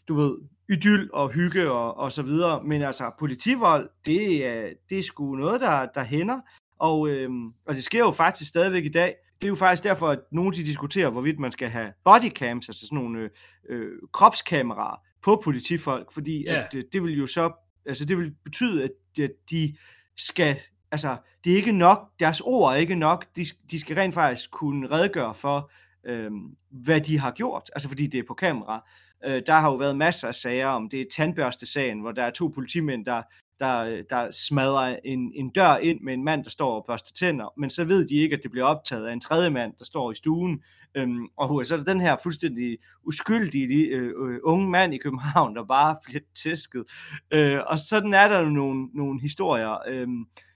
du 0.09 0.15
ved, 0.15 0.39
idyll 0.69 1.11
og 1.13 1.31
hygge 1.31 1.71
og, 1.71 1.97
og 1.97 2.13
så 2.13 2.23
videre, 2.23 2.65
men 2.65 2.83
altså 2.83 3.11
politivold, 3.19 3.91
det 4.07 4.47
er, 4.47 4.69
det 4.91 4.99
er 4.99 5.03
sgu 5.03 5.37
noget, 5.37 5.61
der, 5.61 5.87
der 5.95 6.05
hænder, 6.05 6.41
og, 6.79 7.09
øh, 7.09 7.31
og 7.67 7.75
det 7.75 7.85
sker 7.85 7.99
jo 7.99 8.11
faktisk 8.11 8.49
stadigvæk 8.49 8.85
i 8.85 8.89
dag, 8.89 9.15
det 9.41 9.45
er 9.45 9.49
jo 9.49 9.55
faktisk 9.55 9.85
derfor, 9.85 10.09
at 10.09 10.19
nogen 10.33 10.53
de 10.53 10.65
diskuterer, 10.65 11.11
hvorvidt 11.11 11.39
man 11.39 11.53
skal 11.53 11.69
have 11.69 11.93
bodycams, 12.05 12.69
altså 12.69 12.87
sådan 12.87 12.99
nogle 12.99 13.19
øh, 13.21 13.31
øh, 13.69 13.93
kropskameraer 14.13 15.03
på 15.23 15.41
politifolk, 15.45 16.13
fordi 16.13 16.45
ja. 16.47 16.65
at, 16.65 16.75
øh, 16.75 16.85
det 16.93 17.03
vil 17.03 17.19
jo 17.19 17.27
så, 17.27 17.53
altså 17.87 18.05
det 18.05 18.19
vil 18.19 18.35
betyde, 18.45 18.85
at 18.85 18.91
de, 19.17 19.29
de 19.51 19.77
skal, 20.17 20.57
altså 20.97 21.17
det 21.45 21.53
er 21.53 21.57
ikke 21.57 21.73
nok, 21.73 22.11
deres 22.21 22.41
ord 22.41 22.73
er 22.73 22.77
ikke 22.77 22.95
nok, 22.95 23.27
de, 23.37 23.45
de 23.71 23.81
skal 23.81 23.97
rent 23.97 24.15
faktisk 24.15 24.51
kunne 24.51 24.91
redegøre 24.91 25.35
for, 25.35 25.71
øh, 26.07 26.31
hvad 26.71 27.01
de 27.01 27.19
har 27.19 27.31
gjort, 27.31 27.71
altså 27.75 27.89
fordi 27.89 28.07
det 28.07 28.19
er 28.19 28.25
på 28.29 28.35
kamera. 28.35 28.89
Øh, 29.25 29.43
der 29.47 29.53
har 29.53 29.71
jo 29.71 29.77
været 29.77 29.97
masser 29.97 30.29
af 30.29 30.35
sager 30.35 30.67
om, 30.67 30.89
det 30.89 31.01
er 31.01 31.05
tandbørste-sagen, 31.13 32.01
hvor 32.01 32.13
der 32.13 32.23
er 32.23 32.31
to 32.31 32.47
politimænd, 32.49 33.05
der 33.05 33.23
der, 33.59 34.03
der 34.11 34.31
smadrer 34.31 34.97
en, 35.05 35.33
en 35.35 35.51
dør 35.51 35.77
ind 35.77 36.01
med 36.01 36.15
en 36.15 36.25
mand, 36.25 36.45
der 36.45 36.51
står 36.51 36.77
og 36.77 36.85
børster 36.87 37.13
tænder, 37.13 37.53
men 37.57 37.71
så 37.71 37.85
ved 37.85 38.09
de 38.09 38.15
ikke, 38.15 38.37
at 38.37 38.43
det 38.43 38.51
bliver 38.51 38.67
optaget 38.67 39.07
af 39.07 39.13
en 39.13 39.21
tredje 39.21 39.51
mand, 39.51 39.73
der 39.79 39.85
står 39.85 40.13
i 40.13 40.15
stuen, 40.15 40.63
øhm, 40.95 41.27
og 41.37 41.67
så 41.67 41.75
er 41.75 41.79
der 41.79 41.93
den 41.93 42.01
her 42.01 42.17
fuldstændig 42.23 42.79
uskyldige 43.05 43.87
øh, 43.87 44.13
øh, 44.29 44.41
unge 44.45 44.71
mand 44.71 44.95
i 44.95 44.99
København, 44.99 45.57
der 45.57 45.65
bare 45.65 45.97
bliver 46.05 46.23
tæsket. 46.35 46.85
Øh, 47.31 47.61
og 47.67 47.79
sådan 47.79 48.15
er 48.15 48.29
der 48.29 48.49
nogle, 48.49 48.89
nogle 48.95 49.21
historier. 49.21 49.79
Øh, 49.89 50.09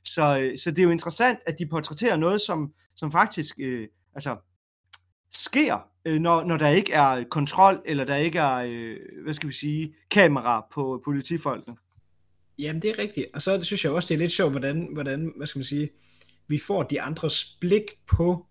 så, 0.04 0.52
så 0.56 0.70
det 0.70 0.78
er 0.78 0.82
jo 0.82 0.90
interessant, 0.90 1.38
at 1.46 1.58
de 1.58 1.66
portrætterer 1.66 2.16
noget, 2.16 2.40
som, 2.40 2.72
som 2.96 3.12
faktisk 3.12 3.56
øh, 3.60 3.88
altså, 4.14 4.36
sker, 5.32 5.88
øh, 6.04 6.20
når, 6.20 6.44
når 6.44 6.56
der 6.56 6.68
ikke 6.68 6.92
er 6.92 7.24
kontrol, 7.30 7.82
eller 7.84 8.04
der 8.04 8.16
ikke 8.16 8.38
er, 8.38 8.56
øh, 8.56 8.96
hvad 9.24 9.34
skal 9.34 9.48
vi 9.48 9.54
sige, 9.54 9.94
kamera 10.10 10.66
på 10.72 11.02
politifolkene. 11.04 11.76
Jamen, 12.58 12.82
det 12.82 12.90
er 12.90 12.98
rigtigt. 12.98 13.26
Og 13.34 13.42
så 13.42 13.62
synes 13.62 13.84
jeg 13.84 13.92
også, 13.92 14.08
det 14.08 14.14
er 14.14 14.18
lidt 14.18 14.32
sjovt, 14.32 14.50
hvordan, 14.50 14.88
hvordan 14.92 15.32
hvad 15.36 15.46
skal 15.46 15.58
man 15.58 15.64
sige, 15.64 15.90
vi 16.48 16.58
får 16.58 16.82
de 16.82 17.00
andres 17.00 17.56
blik 17.60 17.84
på 18.06 18.46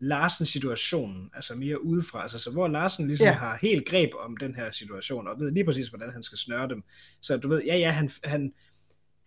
Larsens 0.00 0.48
situation, 0.48 1.30
altså 1.34 1.54
mere 1.54 1.84
udefra, 1.84 2.22
altså 2.22 2.38
så 2.38 2.50
hvor 2.50 2.68
Larsen 2.68 3.06
ligesom 3.06 3.26
ja. 3.26 3.32
har 3.32 3.58
helt 3.62 3.88
greb 3.88 4.10
om 4.18 4.36
den 4.36 4.54
her 4.54 4.70
situation, 4.70 5.28
og 5.28 5.40
ved 5.40 5.52
lige 5.52 5.64
præcis, 5.64 5.88
hvordan 5.88 6.12
han 6.12 6.22
skal 6.22 6.38
snøre 6.38 6.68
dem. 6.68 6.82
Så 7.20 7.36
du 7.36 7.48
ved, 7.48 7.62
ja, 7.64 7.76
ja, 7.76 7.90
han, 7.90 8.10
han, 8.24 8.52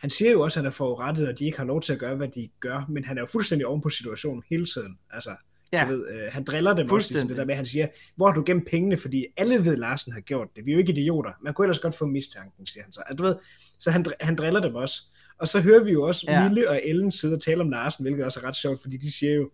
han 0.03 0.09
siger 0.09 0.31
jo 0.31 0.41
også, 0.41 0.59
at 0.59 0.63
han 0.63 0.67
er 0.67 0.73
forurettet, 0.73 1.27
og 1.27 1.39
de 1.39 1.45
ikke 1.45 1.57
har 1.57 1.65
lov 1.65 1.81
til 1.81 1.93
at 1.93 1.99
gøre, 1.99 2.15
hvad 2.15 2.27
de 2.27 2.49
gør, 2.59 2.85
men 2.89 3.05
han 3.05 3.17
er 3.17 3.21
jo 3.21 3.25
fuldstændig 3.25 3.67
oven 3.67 3.81
på 3.81 3.89
situationen 3.89 4.43
hele 4.49 4.65
tiden. 4.65 4.97
Altså, 5.11 5.35
Ja. 5.73 5.83
Du 5.83 5.89
ved, 5.89 6.07
øh, 6.09 6.31
han 6.31 6.43
driller 6.43 6.73
dem 6.73 6.91
også, 6.91 7.09
ligesom 7.11 7.27
det 7.27 7.37
der 7.37 7.45
med, 7.45 7.55
han 7.55 7.65
siger, 7.65 7.87
hvor 8.15 8.27
har 8.27 8.33
du 8.33 8.43
gemt 8.45 8.67
pengene, 8.67 8.97
fordi 8.97 9.25
alle 9.37 9.65
ved, 9.65 9.73
at 9.73 9.79
Larsen 9.79 10.13
har 10.13 10.19
gjort 10.19 10.47
det. 10.55 10.65
Vi 10.65 10.71
er 10.71 10.75
jo 10.75 10.79
ikke 10.79 10.91
idioter. 10.91 11.31
Man 11.43 11.53
kunne 11.53 11.65
ellers 11.65 11.79
godt 11.79 11.95
få 11.95 12.05
mistanken, 12.05 12.67
siger 12.67 12.83
han 12.83 12.93
så. 12.93 13.03
At, 13.07 13.17
du 13.17 13.23
ved, 13.23 13.35
så 13.79 13.91
han, 13.91 14.05
han 14.21 14.35
driller 14.35 14.59
dem 14.59 14.75
også. 14.75 15.01
Og 15.37 15.47
så 15.47 15.61
hører 15.61 15.83
vi 15.83 15.91
jo 15.91 16.03
også 16.03 16.25
ja. 16.27 16.49
Mille 16.49 16.69
og 16.69 16.81
Ellen 16.83 17.11
sidde 17.11 17.33
og 17.33 17.41
tale 17.41 17.61
om 17.61 17.69
Larsen, 17.69 18.03
hvilket 18.03 18.25
også 18.25 18.39
er 18.39 18.43
ret 18.43 18.55
sjovt, 18.55 18.81
fordi 18.81 18.97
de 18.97 19.13
siger 19.13 19.33
jo, 19.33 19.51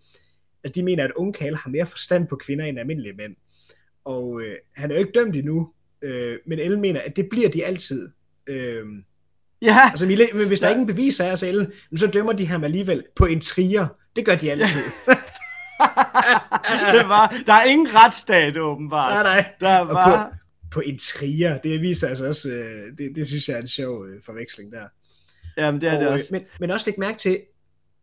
at 0.64 0.76
de 0.76 0.84
mener, 0.84 1.04
at 1.04 1.12
unge 1.16 1.34
Karl 1.34 1.56
har 1.56 1.70
mere 1.70 1.86
forstand 1.86 2.28
på 2.28 2.36
kvinder 2.36 2.66
end 2.66 2.80
almindelige 2.80 3.14
mænd. 3.14 3.36
Og 4.06 4.42
øh, 4.42 4.56
han 4.76 4.92
er 4.92 4.96
jo 4.96 5.00
ikke 5.00 5.20
dømt 5.20 5.36
endnu, 5.36 5.74
øh, 6.02 6.38
men 6.46 6.60
Ellen 6.60 6.82
mener, 6.82 7.02
at 7.02 7.16
det 7.16 7.30
bliver 7.30 7.50
de 7.50 7.66
altid. 7.66 8.10
Øh, 8.48 8.86
Ja. 9.62 9.90
Altså, 9.90 10.06
men 10.06 10.48
hvis 10.48 10.60
der 10.60 10.68
ja. 10.68 10.74
ikke 10.74 10.82
en 10.82 10.88
bevis 10.88 11.20
er, 11.20 11.36
så 11.36 11.48
Ellen, 11.48 11.72
så 11.98 12.08
dømmer 12.08 12.34
de 12.34 12.48
ham 12.48 12.64
alligevel 12.64 13.04
på 13.16 13.26
en 13.26 13.42
trier. 13.42 13.88
Det 14.16 14.26
gør 14.26 14.36
de 14.36 14.52
altid. 14.52 14.84
Ja. 15.82 16.92
det 16.98 17.10
var, 17.10 17.42
der 17.46 17.54
er 17.54 17.64
ingen 17.64 17.88
retsstat, 17.96 18.58
åbenbart. 18.58 19.14
Nej, 19.14 19.24
nej. 19.24 19.54
Der 19.60 19.80
var... 19.80 20.30
på, 20.30 20.36
på 20.72 20.80
en 20.80 20.98
trier, 20.98 21.58
det 21.58 21.82
viser 21.82 22.08
altså 22.08 22.26
også, 22.28 22.50
øh, 22.50 22.98
det, 22.98 23.16
det 23.16 23.28
synes 23.28 23.50
jeg 23.50 23.58
er 23.58 23.62
en 23.62 23.68
sjov 23.68 24.06
øh, 24.06 24.22
forveksling 24.26 24.72
der. 24.72 24.88
Jamen, 25.58 25.82
det 25.82 25.90
er 25.90 25.94
og, 25.94 26.00
det 26.00 26.08
øh, 26.08 26.14
også. 26.14 26.28
Men, 26.32 26.42
men 26.60 26.72
også 26.72 26.86
læg 26.86 27.00
mærke 27.00 27.18
til, 27.18 27.42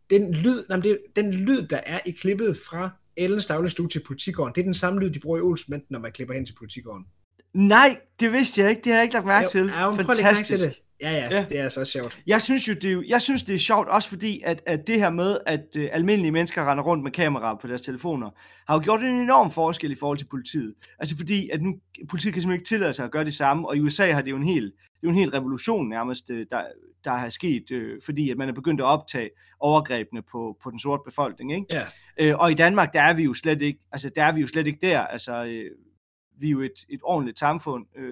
den 0.09 0.33
lyd, 0.33 0.63
nej, 0.69 0.79
det, 0.79 0.99
den 1.15 1.33
lyd, 1.33 1.67
der 1.67 1.79
er 1.85 1.99
i 2.05 2.11
klippet 2.11 2.57
fra 2.69 2.89
Ellens 3.17 3.45
dagligstue 3.45 3.89
til 3.89 4.01
politigården, 4.07 4.53
det 4.55 4.61
er 4.61 4.65
den 4.65 4.73
samme 4.73 4.99
lyd, 4.99 5.09
de 5.09 5.19
bruger 5.19 5.37
i 5.37 5.41
Olsmænd, 5.41 5.81
når 5.89 5.99
man 5.99 6.11
klipper 6.11 6.33
hen 6.33 6.45
til 6.45 6.53
politigården. 6.53 7.05
Nej, 7.53 7.99
det 8.19 8.31
vidste 8.31 8.61
jeg 8.61 8.69
ikke. 8.69 8.81
Det 8.81 8.91
har 8.91 8.97
jeg 8.97 9.03
ikke 9.03 9.13
lagt 9.13 9.25
mærke 9.25 9.47
til. 9.49 9.65
Ja, 9.65 9.91
Fantastisk. 9.91 10.47
Til 10.47 10.59
det. 10.59 10.81
Ja, 11.01 11.11
ja, 11.11 11.35
ja, 11.35 11.45
det 11.49 11.59
er 11.59 11.69
så 11.69 11.85
sjovt. 11.85 12.19
Jeg 12.27 12.41
synes 12.41 12.67
jo, 12.67 12.73
det 12.73 12.91
er, 12.91 13.01
jeg 13.07 13.21
synes, 13.21 13.43
det 13.43 13.55
er 13.55 13.59
sjovt, 13.59 13.87
også 13.87 14.09
fordi, 14.09 14.41
at, 14.45 14.61
at 14.65 14.87
det 14.87 14.99
her 14.99 15.09
med, 15.09 15.37
at 15.45 15.65
uh, 15.77 15.83
almindelige 15.91 16.31
mennesker 16.31 16.71
render 16.71 16.83
rundt 16.83 17.03
med 17.03 17.11
kameraer 17.11 17.55
på 17.61 17.67
deres 17.67 17.81
telefoner, 17.81 18.29
har 18.67 18.75
jo 18.75 18.81
gjort 18.83 18.99
en 18.99 19.15
enorm 19.15 19.51
forskel 19.51 19.91
i 19.91 19.95
forhold 19.95 20.17
til 20.17 20.25
politiet. 20.25 20.73
Altså 20.99 21.17
fordi, 21.17 21.49
at 21.49 21.61
nu, 21.61 21.75
politiet 22.09 22.33
kan 22.33 22.41
simpelthen 22.41 22.61
ikke 22.61 22.67
tillade 22.67 22.93
sig 22.93 23.05
at 23.05 23.11
gøre 23.11 23.25
det 23.25 23.33
samme, 23.33 23.67
og 23.67 23.77
i 23.77 23.79
USA 23.79 24.11
har 24.11 24.21
det 24.21 24.31
jo 24.31 24.35
en 24.37 24.43
hel, 24.43 24.63
det 24.63 24.71
er 24.71 24.97
jo 25.03 25.09
en 25.09 25.15
hel 25.15 25.29
revolution 25.29 25.89
nærmest, 25.89 26.29
øh, 26.29 26.45
der, 26.51 26.61
der 27.03 27.11
har 27.11 27.29
sket, 27.29 27.71
uh, 27.71 27.91
fordi 28.05 28.29
at 28.29 28.37
man 28.37 28.49
er 28.49 28.53
begyndt 28.53 28.81
at 28.81 28.85
optage 28.85 29.29
overgrebene 29.59 30.21
på, 30.31 30.57
på 30.63 30.71
den 30.71 30.79
sorte 30.79 31.01
befolkning. 31.05 31.53
Ikke? 31.53 31.83
Ja. 32.19 32.33
Uh, 32.33 32.39
og 32.41 32.51
i 32.51 32.55
Danmark, 32.55 32.93
der 32.93 33.01
er 33.01 33.13
vi 33.13 33.23
jo 33.23 33.33
slet 33.33 33.61
ikke, 33.61 33.79
altså 33.91 34.09
der 34.15 34.23
er 34.23 34.31
vi 34.31 34.41
jo 34.41 34.47
slet 34.47 34.67
ikke 34.67 34.79
der. 34.81 34.99
Altså, 34.99 35.43
uh, 35.43 36.41
vi 36.41 36.47
er 36.47 36.51
jo 36.51 36.61
et, 36.61 36.85
et 36.89 36.99
ordentligt 37.03 37.39
samfund. 37.39 37.85
Uh, 37.97 38.03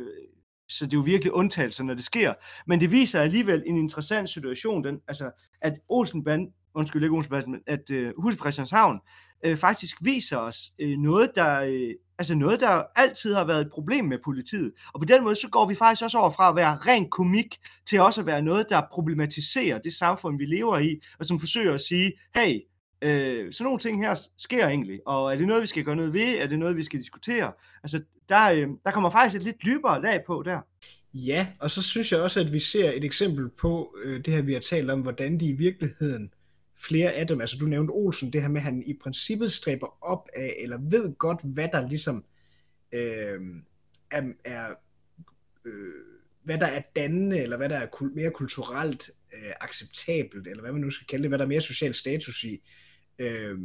så 0.70 0.86
det 0.86 0.94
er 0.94 0.98
jo 0.98 1.04
virkelig 1.04 1.34
undtagelser, 1.34 1.84
når 1.84 1.94
det 1.94 2.04
sker. 2.04 2.34
Men 2.68 2.80
det 2.80 2.92
viser 2.92 3.22
alligevel 3.22 3.64
en 3.66 3.78
interessant 3.78 4.30
situation, 4.30 4.84
den, 4.84 5.00
altså, 5.08 5.32
at 5.62 5.74
Olsenband, 5.90 6.48
undskyld 6.76 7.04
ikke 7.04 7.16
Olsenband, 7.16 7.48
men 7.48 7.60
at 7.68 7.90
øh, 7.92 8.14
Hus 8.18 8.34
Christianshavn 8.34 9.00
øh, 9.46 9.58
faktisk 9.58 9.98
viser 10.02 10.38
os 10.38 10.72
øh, 10.82 10.98
noget, 10.98 11.32
der, 11.36 11.62
øh, 11.62 11.94
altså 12.20 12.36
noget, 12.36 12.60
der 12.60 12.84
altid 12.96 13.34
har 13.34 13.46
været 13.46 13.62
et 13.62 13.72
problem 13.74 14.06
med 14.06 14.18
politiet. 14.24 14.72
Og 14.94 15.00
på 15.00 15.06
den 15.06 15.24
måde, 15.24 15.36
så 15.36 15.50
går 15.50 15.68
vi 15.68 15.76
faktisk 15.76 16.04
også 16.04 16.18
over 16.18 16.32
fra 16.32 16.50
at 16.50 16.56
være 16.56 16.78
ren 16.78 17.10
komik, 17.10 17.58
til 17.88 18.02
også 18.02 18.22
at 18.22 18.28
være 18.28 18.42
noget, 18.42 18.66
der 18.70 18.82
problematiserer 18.92 19.80
det 19.80 19.94
samfund, 19.94 20.38
vi 20.38 20.46
lever 20.46 20.78
i, 20.78 21.00
og 21.20 21.26
som 21.26 21.40
forsøger 21.40 21.74
at 21.74 21.82
sige, 21.82 22.14
hey, 22.36 22.60
Øh, 23.02 23.54
sådan 23.54 23.64
nogle 23.66 23.80
ting 23.80 24.06
her 24.06 24.28
sker 24.38 24.68
egentlig, 24.68 25.00
og 25.06 25.34
er 25.34 25.38
det 25.38 25.48
noget, 25.48 25.62
vi 25.62 25.68
skal 25.68 25.84
gøre 25.84 25.96
noget 25.96 26.14
ved? 26.14 26.38
Er 26.38 26.48
det 26.48 26.60
noget, 26.60 26.78
vi 26.78 26.84
skal 26.84 27.00
diskutere? 27.00 27.52
Altså, 27.84 28.02
der, 28.30 28.52
øh, 28.52 28.68
der 28.86 28.92
kommer 28.92 29.10
faktisk 29.10 29.36
et 29.36 29.44
lidt 29.44 29.64
dybere 29.64 30.02
lag 30.02 30.24
på 30.28 30.44
der. 30.46 30.60
Ja, 31.14 31.48
og 31.60 31.72
så 31.72 31.82
synes 31.84 32.12
jeg 32.12 32.22
også, 32.22 32.40
at 32.40 32.54
vi 32.54 32.60
ser 32.60 32.92
et 32.92 33.04
eksempel 33.04 33.50
på 33.50 33.98
øh, 34.04 34.26
det 34.26 34.34
her, 34.34 34.42
vi 34.42 34.54
har 34.54 34.60
talt 34.60 34.92
om, 34.92 35.02
hvordan 35.02 35.40
de 35.40 35.46
i 35.46 35.54
virkeligheden, 35.54 36.34
flere 36.78 37.12
af 37.12 37.28
dem, 37.28 37.42
altså 37.42 37.58
du 37.58 37.66
nævnte 37.66 37.92
Olsen, 37.92 38.34
det 38.34 38.42
her 38.42 38.50
med, 38.50 38.58
at 38.58 38.64
han 38.64 38.84
i 38.86 38.94
princippet 39.04 39.52
stræber 39.52 39.98
op 40.04 40.30
af, 40.36 40.56
eller 40.60 40.78
ved 40.82 41.16
godt, 41.16 41.40
hvad 41.44 41.68
der 41.74 41.88
ligesom 41.88 42.26
øh, 42.92 43.40
er, 44.12 44.24
er 44.46 44.74
øh, 45.66 45.74
hvad 46.44 46.58
der 46.58 46.66
er 46.66 46.82
dannende, 46.96 47.40
eller 47.40 47.58
hvad 47.58 47.70
der 47.70 47.78
er 47.78 47.88
kul- 47.96 48.16
mere 48.16 48.32
kulturelt 48.32 49.12
øh, 49.34 49.52
acceptabelt, 49.62 50.48
eller 50.48 50.62
hvad 50.62 50.72
man 50.72 50.82
nu 50.82 50.92
skal 50.92 51.08
kalde 51.08 51.24
det, 51.24 51.30
hvad 51.30 51.40
der 51.40 51.46
er 51.46 51.50
mere 51.50 51.62
social 51.62 51.94
status 51.94 52.44
i, 52.44 52.62
øh, 53.20 53.58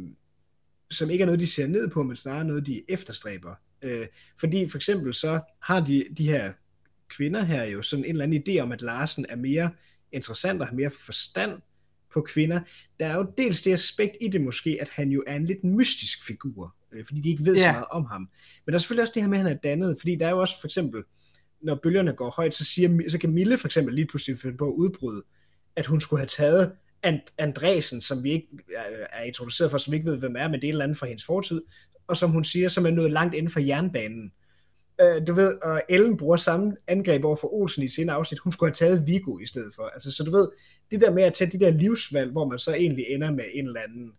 som 0.91 1.09
ikke 1.09 1.21
er 1.21 1.25
noget, 1.25 1.39
de 1.39 1.47
ser 1.47 1.67
ned 1.67 1.89
på, 1.89 2.03
men 2.03 2.15
snarere 2.15 2.45
noget, 2.45 2.65
de 2.65 2.83
efterstræber. 2.89 3.55
Øh, 3.81 4.07
fordi 4.39 4.69
for 4.69 4.77
eksempel 4.77 5.13
så 5.13 5.39
har 5.61 5.79
de, 5.79 6.05
de 6.17 6.27
her 6.27 6.53
kvinder 7.09 7.43
her 7.43 7.63
jo 7.63 7.81
sådan 7.81 8.05
en 8.05 8.11
eller 8.11 8.23
anden 8.23 8.43
idé 8.47 8.59
om, 8.59 8.71
at 8.71 8.81
Larsen 8.81 9.25
er 9.29 9.35
mere 9.35 9.71
interessant 10.11 10.61
og 10.61 10.67
har 10.67 10.75
mere 10.75 10.91
forstand 11.05 11.61
på 12.13 12.21
kvinder. 12.21 12.61
Der 12.99 13.05
er 13.07 13.17
jo 13.17 13.33
dels 13.37 13.61
det 13.61 13.73
aspekt 13.73 14.17
i 14.21 14.27
det 14.27 14.41
måske, 14.41 14.77
at 14.81 14.89
han 14.89 15.11
jo 15.11 15.23
er 15.27 15.35
en 15.35 15.45
lidt 15.45 15.63
mystisk 15.63 16.25
figur, 16.25 16.75
øh, 16.91 17.05
fordi 17.05 17.21
de 17.21 17.29
ikke 17.29 17.45
ved 17.45 17.55
yeah. 17.55 17.63
så 17.63 17.71
meget 17.71 17.85
om 17.91 18.05
ham. 18.05 18.21
Men 18.65 18.71
der 18.71 18.73
er 18.73 18.79
selvfølgelig 18.79 19.01
også 19.01 19.13
det 19.15 19.23
her 19.23 19.29
med, 19.29 19.37
at 19.37 19.43
han 19.43 19.53
er 19.53 19.59
dannet, 19.59 19.97
fordi 19.99 20.15
der 20.15 20.25
er 20.25 20.31
jo 20.31 20.41
også 20.41 20.61
for 20.61 20.67
eksempel 20.67 21.03
når 21.61 21.75
bølgerne 21.75 22.13
går 22.13 22.29
højt, 22.29 22.53
så, 22.53 22.65
siger, 22.65 23.09
så 23.09 23.17
kan 23.17 23.31
Mille 23.31 23.57
for 23.57 23.67
eksempel 23.67 23.95
lige 23.95 24.07
pludselig 24.07 24.39
finde 24.39 24.57
på 24.57 24.67
at 24.67 24.73
udbryde, 24.73 25.23
at 25.75 25.85
hun 25.85 26.01
skulle 26.01 26.19
have 26.19 26.27
taget 26.27 26.71
And- 27.07 27.33
Andresen, 27.37 28.01
som 28.01 28.23
vi 28.23 28.31
ikke 28.31 28.47
er 29.09 29.23
introduceret 29.23 29.71
for, 29.71 29.77
som 29.77 29.91
vi 29.91 29.97
ikke 29.97 30.11
ved, 30.11 30.17
hvem 30.17 30.35
er, 30.37 30.47
men 30.47 30.53
det 30.53 30.63
er 30.63 30.69
et 30.69 30.73
eller 30.73 30.83
andet 30.83 30.97
fra 30.97 31.07
hendes 31.07 31.25
fortid, 31.25 31.61
og 32.07 32.17
som 32.17 32.31
hun 32.31 32.43
siger, 32.43 32.69
som 32.69 32.85
er 32.85 32.89
nået 32.89 33.11
langt 33.11 33.35
inden 33.35 33.51
for 33.51 33.59
jernbanen. 33.59 34.31
Øh, 35.01 35.27
du 35.27 35.33
ved, 35.33 35.57
og 35.63 35.81
Ellen 35.89 36.17
bruger 36.17 36.37
samme 36.37 36.77
angreb 36.87 37.25
over 37.25 37.35
for 37.35 37.53
Olsen 37.53 37.83
i 37.83 37.87
sin 37.87 37.95
senere 37.95 38.15
afsnit. 38.15 38.39
Hun 38.39 38.53
skulle 38.53 38.69
have 38.69 38.75
taget 38.75 39.07
Vigo 39.07 39.37
i 39.37 39.45
stedet 39.45 39.75
for. 39.75 39.83
Altså, 39.83 40.11
så 40.11 40.23
du 40.23 40.31
ved, 40.31 40.47
det 40.91 41.01
der 41.01 41.11
med 41.11 41.23
at 41.23 41.33
tage 41.33 41.51
de 41.51 41.59
der 41.59 41.69
livsvalg, 41.69 42.31
hvor 42.31 42.45
man 42.45 42.59
så 42.59 42.73
egentlig 42.73 43.05
ender 43.09 43.31
med 43.31 43.43
en 43.53 43.67
eller 43.67 43.81
anden, 43.81 44.13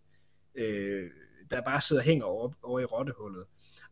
øh, 0.55 1.09
der 1.51 1.61
bare 1.61 1.81
sidder 1.81 2.01
og 2.01 2.05
hænger 2.05 2.25
over, 2.25 2.51
over 2.63 2.79
i 2.79 2.85
rottehullet. 2.85 3.43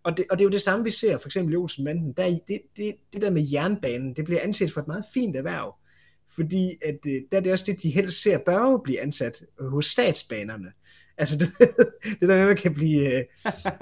Og 0.03 0.18
det, 0.18 0.26
og 0.30 0.38
det 0.38 0.43
er 0.43 0.45
jo 0.45 0.51
det 0.51 0.62
samme, 0.62 0.86
vi 0.86 0.91
ser 0.91 1.18
for 1.18 1.28
eksempel 1.28 1.53
i 1.53 1.57
Olsen 1.57 1.84
Manden. 1.84 2.14
Der, 2.14 2.39
det, 2.47 2.62
det, 2.78 2.95
det 3.14 3.22
der 3.22 3.30
med 3.30 3.47
jernbanen, 3.51 4.16
det 4.16 4.26
bliver 4.26 4.41
anset 4.41 4.72
for 4.72 4.82
et 4.82 4.88
meget 4.88 5.05
fint 5.14 5.36
erhverv. 5.36 5.76
Fordi 6.36 6.78
at, 6.86 7.00
øh, 7.08 7.22
der 7.32 7.38
er 7.38 7.42
det 7.42 7.52
også 7.52 7.66
det, 7.68 7.84
de 7.84 7.90
helst 7.90 8.22
ser 8.22 8.38
bør 8.38 8.78
blive 8.84 9.02
ansat 9.02 9.44
hos 9.60 9.86
statsbanerne. 9.86 10.72
Altså 11.18 11.38
det, 11.40 11.52
det 12.20 12.22
der 12.22 12.28
med, 12.28 12.40
at 12.40 12.48
man 12.48 12.56
kan 12.56 12.74
blive 12.74 13.18
øh, 13.18 13.24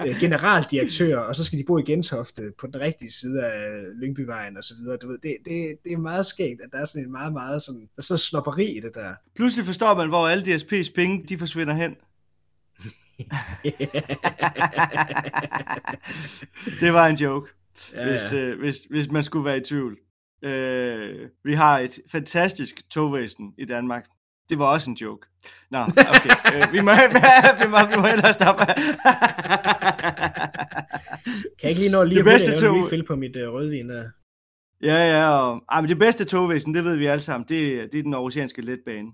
øh, 0.06 0.20
generaldirektør, 0.20 1.18
og 1.18 1.36
så 1.36 1.44
skal 1.44 1.58
de 1.58 1.64
bo 1.64 1.78
i 1.78 1.82
Gentofte 1.82 2.52
på 2.58 2.66
den 2.66 2.80
rigtige 2.80 3.12
side 3.12 3.46
af 3.46 3.82
Lyngbyvejen 4.00 4.56
og 4.56 4.64
så 4.64 4.74
videre. 4.74 4.96
Du 4.96 5.08
ved, 5.08 5.18
det, 5.22 5.36
det, 5.44 5.76
det 5.84 5.92
er 5.92 5.96
meget 5.96 6.26
skægt, 6.26 6.60
at 6.60 6.68
der 6.72 6.78
er 6.78 6.84
sådan 6.84 7.04
en 7.04 7.12
meget, 7.12 7.32
meget 7.32 7.62
sådan, 7.62 7.80
der 7.80 7.86
er 7.98 8.02
sådan 8.02 8.18
snopperi 8.18 8.76
i 8.76 8.80
det 8.80 8.94
der. 8.94 9.14
Pludselig 9.34 9.66
forstår 9.66 9.94
man, 9.94 10.08
hvor 10.08 10.28
alle 10.28 10.54
DSP's 10.54 10.92
penge, 10.94 11.24
de 11.28 11.38
forsvinder 11.38 11.74
hen. 11.74 11.96
det 16.80 16.92
var 16.92 17.06
en 17.06 17.16
joke, 17.16 17.50
ja, 17.94 18.10
hvis, 18.10 18.32
ja. 18.32 18.38
Øh, 18.38 18.58
hvis, 18.58 18.76
hvis 18.90 19.10
man 19.10 19.24
skulle 19.24 19.44
være 19.44 19.56
i 19.56 19.60
tvivl. 19.60 19.96
Øh, 20.42 21.28
vi 21.44 21.52
har 21.52 21.78
et 21.78 21.98
fantastisk 22.12 22.90
togvæsen 22.90 23.54
i 23.58 23.64
Danmark. 23.64 24.04
Det 24.48 24.58
var 24.58 24.66
også 24.66 24.90
en 24.90 24.96
joke. 24.96 25.26
Nå, 25.70 25.78
okay. 25.78 26.30
øh, 26.54 26.72
vi, 26.74 26.80
må, 26.80 26.90
vi, 27.60 27.66
må, 27.68 27.90
vi 27.90 27.96
må 27.96 28.06
hellere 28.06 28.32
stoppe. 28.32 28.64
kan 31.60 31.68
ikke 31.68 31.80
lige 31.80 31.92
nå 31.92 32.04
lige 32.04 32.16
det 32.16 32.24
bedste 32.24 32.56
tog... 32.56 32.84
refill 32.84 33.06
på 33.06 33.16
mit 33.16 33.36
uh, 33.36 33.42
rødvin 33.42 33.88
der? 33.88 34.08
Ja, 34.82 35.18
ja. 35.18 35.28
Og, 35.28 35.62
ah, 35.68 35.82
men 35.82 35.88
det 35.88 35.98
bedste 35.98 36.24
togvæsen, 36.24 36.74
det 36.74 36.84
ved 36.84 36.96
vi 36.96 37.06
alle 37.06 37.22
sammen, 37.22 37.46
det, 37.48 37.92
det 37.92 37.98
er 37.98 38.02
den 38.02 38.14
oceanske 38.14 38.62
letbane. 38.62 39.08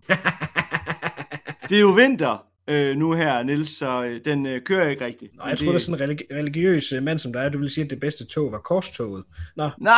det 1.69 1.77
er 1.77 1.81
jo 1.81 1.91
vinter, 1.91 2.47
øh, 2.69 2.97
nu 2.97 3.13
her, 3.13 3.43
Nils, 3.43 3.71
så 3.71 4.05
øh, 4.05 4.21
den 4.25 4.47
øh, 4.47 4.63
kører 4.63 4.89
ikke 4.89 5.05
rigtigt. 5.05 5.37
Nå, 5.37 5.43
jeg 5.49 5.59
tror, 5.59 5.67
det 5.67 5.75
er 5.75 5.79
sådan 5.79 6.03
en 6.03 6.11
religi- 6.11 6.35
religiøs 6.35 6.93
øh, 6.93 7.03
mand 7.03 7.19
som 7.19 7.33
dig, 7.33 7.53
du 7.53 7.59
vil 7.59 7.71
sige, 7.71 7.85
at 7.85 7.91
det 7.91 8.01
bedste 8.01 8.27
tog 8.27 8.53
var 8.53 8.59
korstoget. 8.59 9.25
Nå. 9.57 9.65
Nå. 9.79 9.91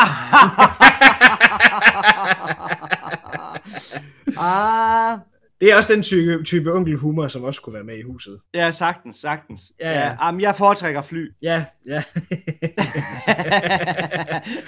ah. 4.42 5.18
Det 5.60 5.72
er 5.72 5.76
også 5.76 5.92
den 5.92 6.02
type, 6.02 6.44
type 6.44 6.72
onkelhumor, 6.74 7.28
som 7.28 7.44
også 7.44 7.62
kunne 7.62 7.74
være 7.74 7.84
med 7.84 7.98
i 7.98 8.02
huset. 8.02 8.40
Ja, 8.54 8.70
sagtens, 8.70 9.16
sagtens. 9.16 9.72
Ja, 9.80 9.90
ja. 9.90 10.06
ja 10.06 10.16
jamen, 10.24 10.40
jeg 10.40 10.56
foretrækker 10.56 11.02
fly. 11.02 11.32
Ja, 11.42 11.64
ja. 11.86 11.98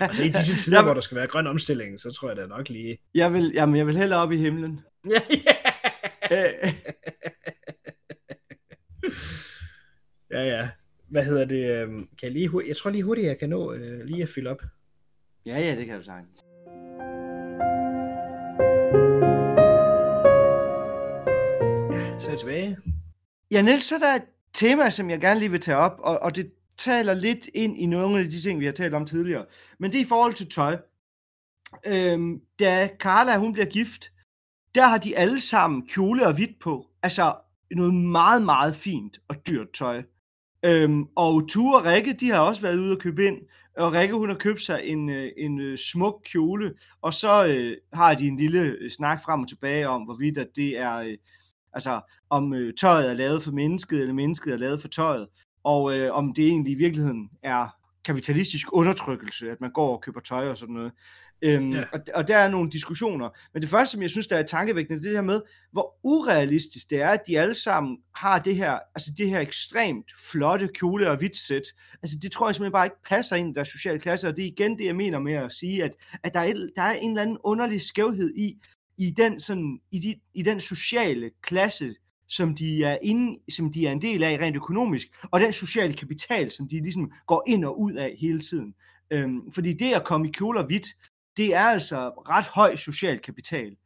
altså 0.00 0.22
i 0.22 0.28
disse 0.28 0.56
tider, 0.56 0.76
jeg... 0.76 0.84
hvor 0.84 0.94
der 0.94 1.00
skal 1.00 1.16
være 1.16 1.26
grøn 1.26 1.46
omstilling, 1.46 2.00
så 2.00 2.12
tror 2.12 2.28
jeg 2.28 2.36
da 2.36 2.46
nok 2.46 2.68
lige... 2.68 2.98
Jeg 3.14 3.32
vil, 3.32 3.50
jamen, 3.54 3.76
jeg 3.76 3.86
vil 3.86 3.96
hellere 3.96 4.20
op 4.20 4.32
i 4.32 4.36
himlen. 4.36 4.80
Ja, 5.10 5.20
ja. 6.30 6.44
ja, 10.32 10.42
ja. 10.42 10.68
Hvad 11.08 11.24
hedder 11.24 11.44
det? 11.44 11.82
Øhm, 11.82 11.98
kan 11.98 12.08
jeg, 12.22 12.30
lige, 12.30 12.50
jeg 12.66 12.76
tror 12.76 12.90
lige 12.90 13.02
hurtigt, 13.02 13.26
jeg 13.26 13.38
kan 13.38 13.48
nå 13.48 13.72
øh, 13.72 14.04
lige 14.04 14.22
at 14.22 14.28
fylde 14.28 14.50
op. 14.50 14.62
Ja, 15.46 15.58
ja, 15.58 15.76
det 15.76 15.86
kan 15.86 15.96
du 15.96 16.02
sagtens. 16.04 16.44
Ja, 21.92 22.18
så 22.18 22.26
er 22.26 22.30
jeg 22.30 22.38
tilbage. 22.38 22.78
Ja, 23.50 23.62
Niels, 23.62 23.84
så 23.84 23.94
er 23.94 23.98
der 23.98 24.14
et 24.14 24.22
tema, 24.52 24.90
som 24.90 25.10
jeg 25.10 25.20
gerne 25.20 25.40
lige 25.40 25.50
vil 25.50 25.60
tage 25.60 25.76
op, 25.76 25.96
og, 25.98 26.18
og 26.18 26.36
det 26.36 26.52
taler 26.78 27.14
lidt 27.14 27.48
ind 27.54 27.78
i 27.78 27.86
nogle 27.86 28.20
af 28.20 28.24
de 28.24 28.40
ting, 28.40 28.60
vi 28.60 28.64
har 28.64 28.72
talt 28.72 28.94
om 28.94 29.06
tidligere. 29.06 29.46
Men 29.78 29.92
det 29.92 30.00
er 30.00 30.04
i 30.04 30.08
forhold 30.08 30.34
til 30.34 30.50
tøj. 30.50 30.76
Øhm, 31.86 32.40
da 32.58 32.88
Carla, 32.98 33.36
hun 33.36 33.52
bliver 33.52 33.66
gift, 33.66 34.12
der 34.74 34.86
har 34.86 34.98
de 34.98 35.16
alle 35.16 35.40
sammen 35.40 35.86
kjole 35.86 36.26
og 36.26 36.34
hvidt 36.34 36.58
på. 36.60 36.86
Altså, 37.02 37.34
noget 37.76 37.94
meget, 37.94 38.42
meget 38.42 38.76
fint 38.76 39.18
og 39.28 39.36
dyrt 39.48 39.72
tøj. 39.74 40.02
Øhm, 40.64 41.04
og 41.16 41.48
Ture 41.48 41.78
og 41.78 41.84
Rikke, 41.84 42.12
de 42.12 42.30
har 42.30 42.40
også 42.40 42.62
været 42.62 42.78
ude 42.78 42.92
og 42.92 42.98
købe 42.98 43.26
ind, 43.26 43.36
og 43.76 43.92
Rikke, 43.92 44.14
hun 44.14 44.28
har 44.28 44.36
købt 44.36 44.62
sig 44.62 44.80
en, 44.84 45.10
øh, 45.10 45.28
en, 45.36 45.60
øh, 45.60 45.78
smuk 45.78 46.22
kjole, 46.24 46.74
og 47.02 47.14
så 47.14 47.46
øh, 47.46 47.76
har 47.92 48.14
de 48.14 48.26
en 48.26 48.36
lille 48.36 48.60
øh, 48.60 48.90
snak 48.90 49.22
frem 49.24 49.40
og 49.40 49.48
tilbage 49.48 49.88
om, 49.88 50.02
hvorvidt 50.02 50.38
at 50.38 50.48
det 50.56 50.78
er, 50.78 50.96
øh, 50.96 51.16
altså 51.72 52.00
om 52.30 52.54
øh, 52.54 52.74
tøjet 52.74 53.10
er 53.10 53.14
lavet 53.14 53.42
for 53.42 53.52
mennesket, 53.52 54.00
eller 54.00 54.14
mennesket 54.14 54.52
er 54.52 54.58
lavet 54.58 54.80
for 54.80 54.88
tøjet, 54.88 55.28
og 55.64 55.98
øh, 55.98 56.14
om 56.14 56.34
det 56.34 56.46
egentlig 56.46 56.72
i 56.72 56.76
virkeligheden 56.78 57.30
er 57.42 57.68
kapitalistisk 58.04 58.72
undertrykkelse, 58.72 59.50
at 59.50 59.60
man 59.60 59.72
går 59.72 59.92
og 59.92 60.02
køber 60.02 60.20
tøj 60.20 60.48
og 60.48 60.56
sådan 60.56 60.74
noget. 60.74 60.92
Øhm, 61.42 61.70
ja. 61.70 61.84
og, 61.92 62.00
og 62.14 62.28
der 62.28 62.36
er 62.36 62.48
nogle 62.48 62.70
diskussioner. 62.70 63.28
Men 63.52 63.62
det 63.62 63.70
første, 63.70 63.92
som 63.92 64.02
jeg 64.02 64.10
synes, 64.10 64.26
der 64.26 64.36
er 64.36 64.42
tankevækkende, 64.42 65.00
det 65.00 65.06
er 65.06 65.10
det 65.10 65.18
her 65.18 65.24
med, 65.24 65.40
hvor 65.72 65.98
urealistisk 66.02 66.90
det 66.90 67.02
er, 67.02 67.08
at 67.08 67.22
de 67.26 67.40
alle 67.40 67.54
sammen 67.54 67.98
har 68.14 68.38
det 68.38 68.56
her, 68.56 68.78
altså 68.94 69.10
det 69.18 69.28
her 69.28 69.40
ekstremt 69.40 70.06
flotte 70.30 70.68
kjole 70.74 71.10
og 71.10 71.16
hvidt 71.16 71.36
sæt. 71.36 71.62
Altså 72.02 72.16
det 72.22 72.32
tror 72.32 72.48
jeg 72.48 72.54
simpelthen 72.54 72.72
bare 72.72 72.86
ikke 72.86 73.02
passer 73.08 73.36
ind 73.36 73.50
i 73.50 73.54
deres 73.54 73.68
sociale 73.68 73.98
klasse, 73.98 74.28
og 74.28 74.36
det 74.36 74.42
er 74.44 74.48
igen 74.48 74.78
det, 74.78 74.84
jeg 74.84 74.96
mener 74.96 75.18
med 75.18 75.34
at 75.34 75.52
sige, 75.52 75.84
at, 75.84 75.92
at 76.22 76.34
der, 76.34 76.40
er 76.40 76.44
et, 76.44 76.70
der 76.76 76.82
er 76.82 76.92
en 76.92 77.10
eller 77.10 77.22
anden 77.22 77.38
underlig 77.44 77.80
skævhed 77.80 78.34
i, 78.36 78.58
i 78.98 79.10
den, 79.10 79.40
sådan, 79.40 79.80
i, 79.90 79.98
de, 79.98 80.14
i 80.34 80.42
den 80.42 80.60
sociale 80.60 81.30
klasse, 81.42 81.94
som 82.28 82.54
de, 82.54 82.84
er 82.84 82.98
inde, 83.02 83.38
som 83.52 83.72
de 83.72 83.86
er 83.86 83.92
en 83.92 84.02
del 84.02 84.22
af 84.22 84.38
rent 84.40 84.56
økonomisk, 84.56 85.08
og 85.30 85.40
den 85.40 85.52
sociale 85.52 85.94
kapital, 85.94 86.50
som 86.50 86.68
de 86.68 86.82
ligesom 86.82 87.12
går 87.26 87.44
ind 87.46 87.64
og 87.64 87.80
ud 87.80 87.92
af 87.92 88.16
hele 88.18 88.40
tiden. 88.40 88.74
Øhm, 89.10 89.52
fordi 89.52 89.72
det 89.72 89.92
at 89.92 90.04
komme 90.04 90.28
i 90.28 90.30
kjoler 90.30 90.66
hvidt, 90.66 90.86
det 91.40 91.54
er 91.54 91.64
altså 91.64 92.08
ret 92.08 92.46
høj 92.46 92.76
social 92.76 93.18
kapital. 93.18 93.76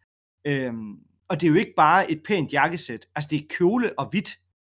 Øhm, 0.46 0.92
og 1.28 1.40
det 1.40 1.46
er 1.46 1.50
jo 1.50 1.57
ikke 1.57 1.74
bare 1.76 2.11
et 2.11 2.22
pænt 2.24 2.52
jakkesæt. 2.52 3.07
Altså, 3.16 3.28
det 3.30 3.40
er 3.40 3.44
kjole 3.59 3.98
og 3.98 4.11
hvidt, 4.11 4.38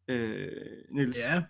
øh, 0.09 0.49
Niels. 0.95 1.19
Ja. 1.19 1.43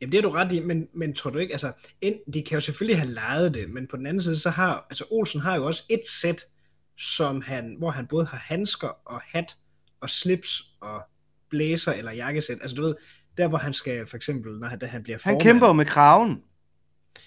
Jamen, 0.00 0.12
det 0.12 0.18
er 0.18 0.22
du 0.22 0.30
ret 0.30 0.52
i, 0.52 0.60
men, 0.60 0.88
men 0.94 1.14
tror 1.14 1.30
du 1.30 1.38
ikke, 1.38 1.52
altså, 1.52 1.72
ind, 2.00 2.32
de 2.32 2.42
kan 2.42 2.54
jo 2.54 2.60
selvfølgelig 2.60 2.98
have 2.98 3.12
lejet 3.12 3.54
det, 3.54 3.70
men 3.70 3.86
på 3.86 3.96
den 3.96 4.06
anden 4.06 4.22
side, 4.22 4.38
så 4.38 4.50
har, 4.50 4.86
altså 4.90 5.04
Olsen 5.10 5.40
har 5.40 5.56
jo 5.56 5.66
også 5.66 5.84
et 5.90 6.02
sæt, 6.20 6.44
som 6.98 7.40
han, 7.40 7.76
hvor 7.78 7.90
han 7.90 8.06
både 8.06 8.26
har 8.26 8.38
handsker 8.38 8.88
og 9.06 9.20
hat 9.20 9.56
og 10.00 10.10
slips 10.10 10.62
og 10.80 11.02
blæser 11.50 11.92
eller 11.92 12.12
jakkesæt. 12.12 12.58
Altså, 12.60 12.76
du 12.76 12.82
ved, 12.82 12.94
der 13.36 13.48
hvor 13.48 13.58
han 13.58 13.74
skal, 13.74 14.06
for 14.06 14.16
eksempel, 14.16 14.58
når 14.58 14.68
han, 14.68 14.78
da 14.78 14.86
han 14.86 15.02
bliver 15.02 15.18
formand. 15.18 15.42
Han 15.42 15.52
kæmper 15.52 15.72
med 15.72 15.84
kraven. 15.84 16.42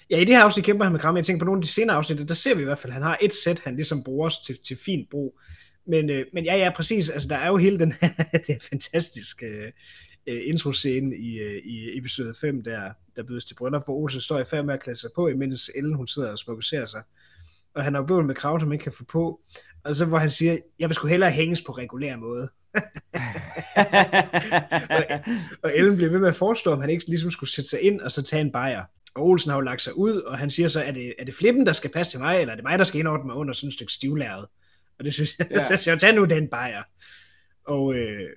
Ja, 0.10 0.18
i 0.18 0.26
det 0.26 0.36
her 0.36 0.44
afsnit 0.44 0.66
kæmper 0.66 0.86
han 0.86 0.92
med 0.92 1.00
kram. 1.00 1.18
Jeg 1.18 1.26
tænker 1.26 1.40
på 1.40 1.46
nogle 1.46 1.60
af 1.60 1.64
de 1.64 1.72
senere 1.72 1.96
afsnit, 1.96 2.30
der 2.30 2.36
ser 2.36 2.56
vi 2.56 2.62
i 2.62 2.66
hvert 2.66 2.78
fald, 2.78 2.92
at 2.92 2.94
han 2.94 3.04
har 3.04 3.18
et 3.22 3.34
sæt, 3.34 3.60
han 3.60 3.76
ligesom 3.76 4.04
bruger 4.04 4.30
til, 4.46 4.58
til 4.68 4.78
fint 4.86 5.10
brug. 5.10 5.40
Men, 5.88 6.10
øh, 6.10 6.26
men 6.34 6.46
ja, 6.46 6.56
ja, 6.56 6.72
præcis. 6.76 7.10
Altså, 7.10 7.28
der 7.28 7.36
er 7.36 7.48
jo 7.48 7.58
hele 7.58 7.80
den 7.80 7.94
her 8.02 8.10
det 8.48 8.50
er 8.50 8.68
fantastiske 8.70 9.46
øh, 9.46 9.72
øh, 10.28 10.42
introscene 10.46 11.16
i, 11.16 11.40
øh, 11.40 11.62
i 11.66 11.98
episode 11.98 12.34
5, 12.42 12.64
der, 12.64 12.92
der 13.16 13.24
bydes 13.24 13.46
til 13.46 13.56
bryllup, 13.56 13.86
hvor 13.86 13.96
Olsen 13.96 14.22
står 14.22 14.40
i 14.40 14.44
færd 14.44 14.66
med 14.66 14.74
at 14.74 14.84
klæde 14.84 15.00
sig 15.00 15.10
på, 15.16 15.28
imens 15.28 15.72
Ellen 15.76 15.94
hun 15.94 16.08
sidder 16.08 16.32
og 16.32 16.40
smukkeriserer 16.40 16.86
sig. 16.86 17.02
Og 17.76 17.84
han 17.84 17.94
har 17.94 18.06
jo 18.10 18.22
med 18.22 18.36
krav, 18.36 18.60
som 18.60 18.74
ikke 18.74 18.84
kan 18.84 18.92
få 18.92 19.04
på. 19.04 19.42
Og 19.84 19.96
så 19.96 20.06
hvor 20.06 20.18
han 20.18 20.32
siger, 20.32 20.58
jeg 20.80 20.90
vil 20.90 20.96
sgu 20.96 21.08
hellere 21.08 21.32
hænges 21.32 21.62
på 21.62 21.72
regulær 21.72 22.18
måde. 22.18 22.50
og, 24.98 25.04
og 25.64 25.78
Ellen 25.78 25.96
bliver 25.96 26.12
ved 26.12 26.20
med 26.20 26.30
at 26.30 26.36
forestå, 26.36 26.72
om 26.72 26.82
han 26.82 26.90
ikke 26.90 27.08
ligesom 27.08 27.32
skulle 27.32 27.50
sætte 27.50 27.70
sig 27.70 27.82
ind 27.82 28.02
og 28.02 28.12
så 28.12 28.22
tage 28.22 28.42
en 28.42 28.52
bajer. 28.52 28.84
Og 29.18 29.26
Olsen 29.26 29.50
har 29.50 29.58
jo 29.58 29.62
lagt 29.62 29.82
sig 29.82 29.98
ud, 29.98 30.22
og 30.22 30.38
han 30.38 30.50
siger 30.50 30.70
så, 30.70 30.82
er 30.82 30.92
det, 30.92 31.14
er 31.20 31.26
det 31.26 31.36
flippen, 31.36 31.66
der 31.66 31.74
skal 31.74 31.92
passe 31.92 32.14
til 32.14 32.20
mig, 32.20 32.42
eller 32.42 32.52
er 32.52 32.56
det 32.56 32.64
mig, 32.64 32.80
der 32.80 32.86
skal 32.86 33.00
indordne 33.00 33.26
mig 33.26 33.36
under 33.36 33.54
sådan 33.54 33.68
et 33.68 33.74
stykke 33.74 33.94
stivlæret? 33.94 34.48
Og 35.00 35.06
det 35.06 35.14
synes 35.14 35.40
jeg, 35.40 35.48
ja. 35.52 35.64
så 35.78 35.90
jeg 35.90 36.00
tager 36.00 36.14
nu 36.14 36.26
den 36.26 36.48
bajer. 36.48 36.84
Og 37.66 37.96
øh, 37.96 38.30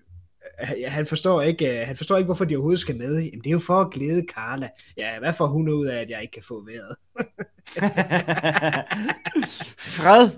han 0.86 1.06
forstår 1.06 1.42
ikke, 1.42 1.80
øh, 1.80 1.86
han 1.86 1.96
forstår 1.96 2.16
ikke, 2.16 2.26
hvorfor 2.26 2.44
de 2.44 2.56
overhovedet 2.56 2.80
skal 2.80 2.96
med. 2.96 3.14
Jamen, 3.14 3.40
det 3.40 3.46
er 3.46 3.50
jo 3.50 3.58
for 3.58 3.80
at 3.80 3.92
glæde 3.92 4.24
Carla. 4.34 4.68
Ja, 4.96 5.18
hvad 5.18 5.32
får 5.32 5.46
hun 5.46 5.68
ud 5.68 5.86
af, 5.86 6.00
at 6.00 6.10
jeg 6.10 6.22
ikke 6.22 6.32
kan 6.32 6.42
få 6.42 6.64
vejret? 6.64 6.96
Fred. 9.96 10.30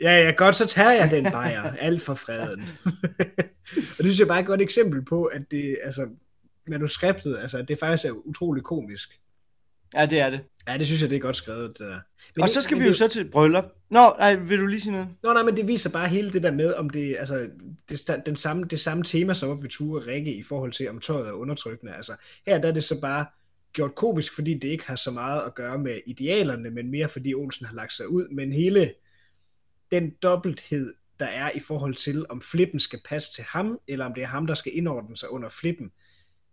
Ja, 0.00 0.24
ja, 0.24 0.30
godt, 0.30 0.56
så 0.56 0.66
tager 0.66 0.90
jeg 0.90 1.10
den 1.10 1.24
bajer. 1.24 1.62
Alt 1.62 2.02
for 2.02 2.14
freden. 2.14 2.68
og 3.76 3.76
det 3.76 4.04
synes 4.04 4.18
jeg 4.18 4.28
bare 4.28 4.38
er 4.38 4.42
et 4.42 4.46
godt 4.46 4.62
eksempel 4.62 5.04
på, 5.04 5.24
at 5.24 5.42
det, 5.50 5.76
altså, 5.84 6.08
manuskriptet, 6.66 7.38
altså, 7.42 7.62
det 7.62 7.78
faktisk 7.78 8.04
er 8.04 8.10
utrolig 8.10 8.62
komisk. 8.62 9.20
Ja, 9.94 10.06
det 10.06 10.20
er 10.20 10.30
det. 10.30 10.40
Ja, 10.68 10.78
det 10.78 10.86
synes 10.86 11.02
jeg, 11.02 11.10
det 11.10 11.16
er 11.16 11.20
godt 11.20 11.36
skrevet. 11.36 11.78
Der. 11.78 12.00
Men 12.36 12.42
og 12.42 12.48
det, 12.48 12.54
så 12.54 12.62
skal 12.62 12.78
vi 12.78 12.82
jo 12.82 12.88
det, 12.88 12.96
så 12.96 13.08
til 13.08 13.30
bryllup. 13.30 13.64
Nå, 13.90 14.14
nej, 14.18 14.34
vil 14.34 14.58
du 14.58 14.66
lige 14.66 14.80
sige 14.80 14.92
noget? 14.92 15.08
Nå, 15.22 15.32
nej, 15.32 15.42
men 15.42 15.56
det 15.56 15.68
viser 15.68 15.90
bare 15.90 16.08
hele 16.08 16.32
det 16.32 16.42
der 16.42 16.52
med, 16.52 16.74
om 16.74 16.90
det, 16.90 17.16
altså, 17.18 17.50
det, 17.88 18.26
den 18.26 18.36
samme, 18.36 18.64
det 18.64 18.80
samme 18.80 19.04
tema 19.04 19.34
som 19.34 19.48
op 19.48 19.62
ved 19.62 19.68
Ture 19.68 20.06
Rikke 20.06 20.34
i 20.34 20.42
forhold 20.42 20.72
til, 20.72 20.90
om 20.90 21.00
tøjet 21.00 21.28
er 21.28 21.32
undertrykkende. 21.32 21.94
Altså, 21.94 22.16
her 22.46 22.58
der 22.58 22.68
er 22.68 22.72
det 22.72 22.84
så 22.84 23.00
bare 23.00 23.26
gjort 23.72 23.94
komisk, 23.94 24.34
fordi 24.34 24.54
det 24.54 24.68
ikke 24.68 24.86
har 24.86 24.96
så 24.96 25.10
meget 25.10 25.42
at 25.46 25.54
gøre 25.54 25.78
med 25.78 26.00
idealerne, 26.06 26.70
men 26.70 26.90
mere 26.90 27.08
fordi 27.08 27.34
Olsen 27.34 27.66
har 27.66 27.74
lagt 27.74 27.92
sig 27.92 28.08
ud. 28.08 28.28
Men 28.28 28.52
hele 28.52 28.92
den 29.92 30.10
dobbelthed, 30.22 30.94
der 31.20 31.26
er 31.26 31.50
i 31.54 31.60
forhold 31.60 31.94
til, 31.94 32.26
om 32.28 32.40
flippen 32.40 32.80
skal 32.80 33.00
passe 33.08 33.34
til 33.34 33.44
ham, 33.44 33.78
eller 33.88 34.04
om 34.04 34.14
det 34.14 34.22
er 34.22 34.26
ham, 34.26 34.46
der 34.46 34.54
skal 34.54 34.76
indordne 34.76 35.16
sig 35.16 35.32
under 35.32 35.48
flippen. 35.48 35.90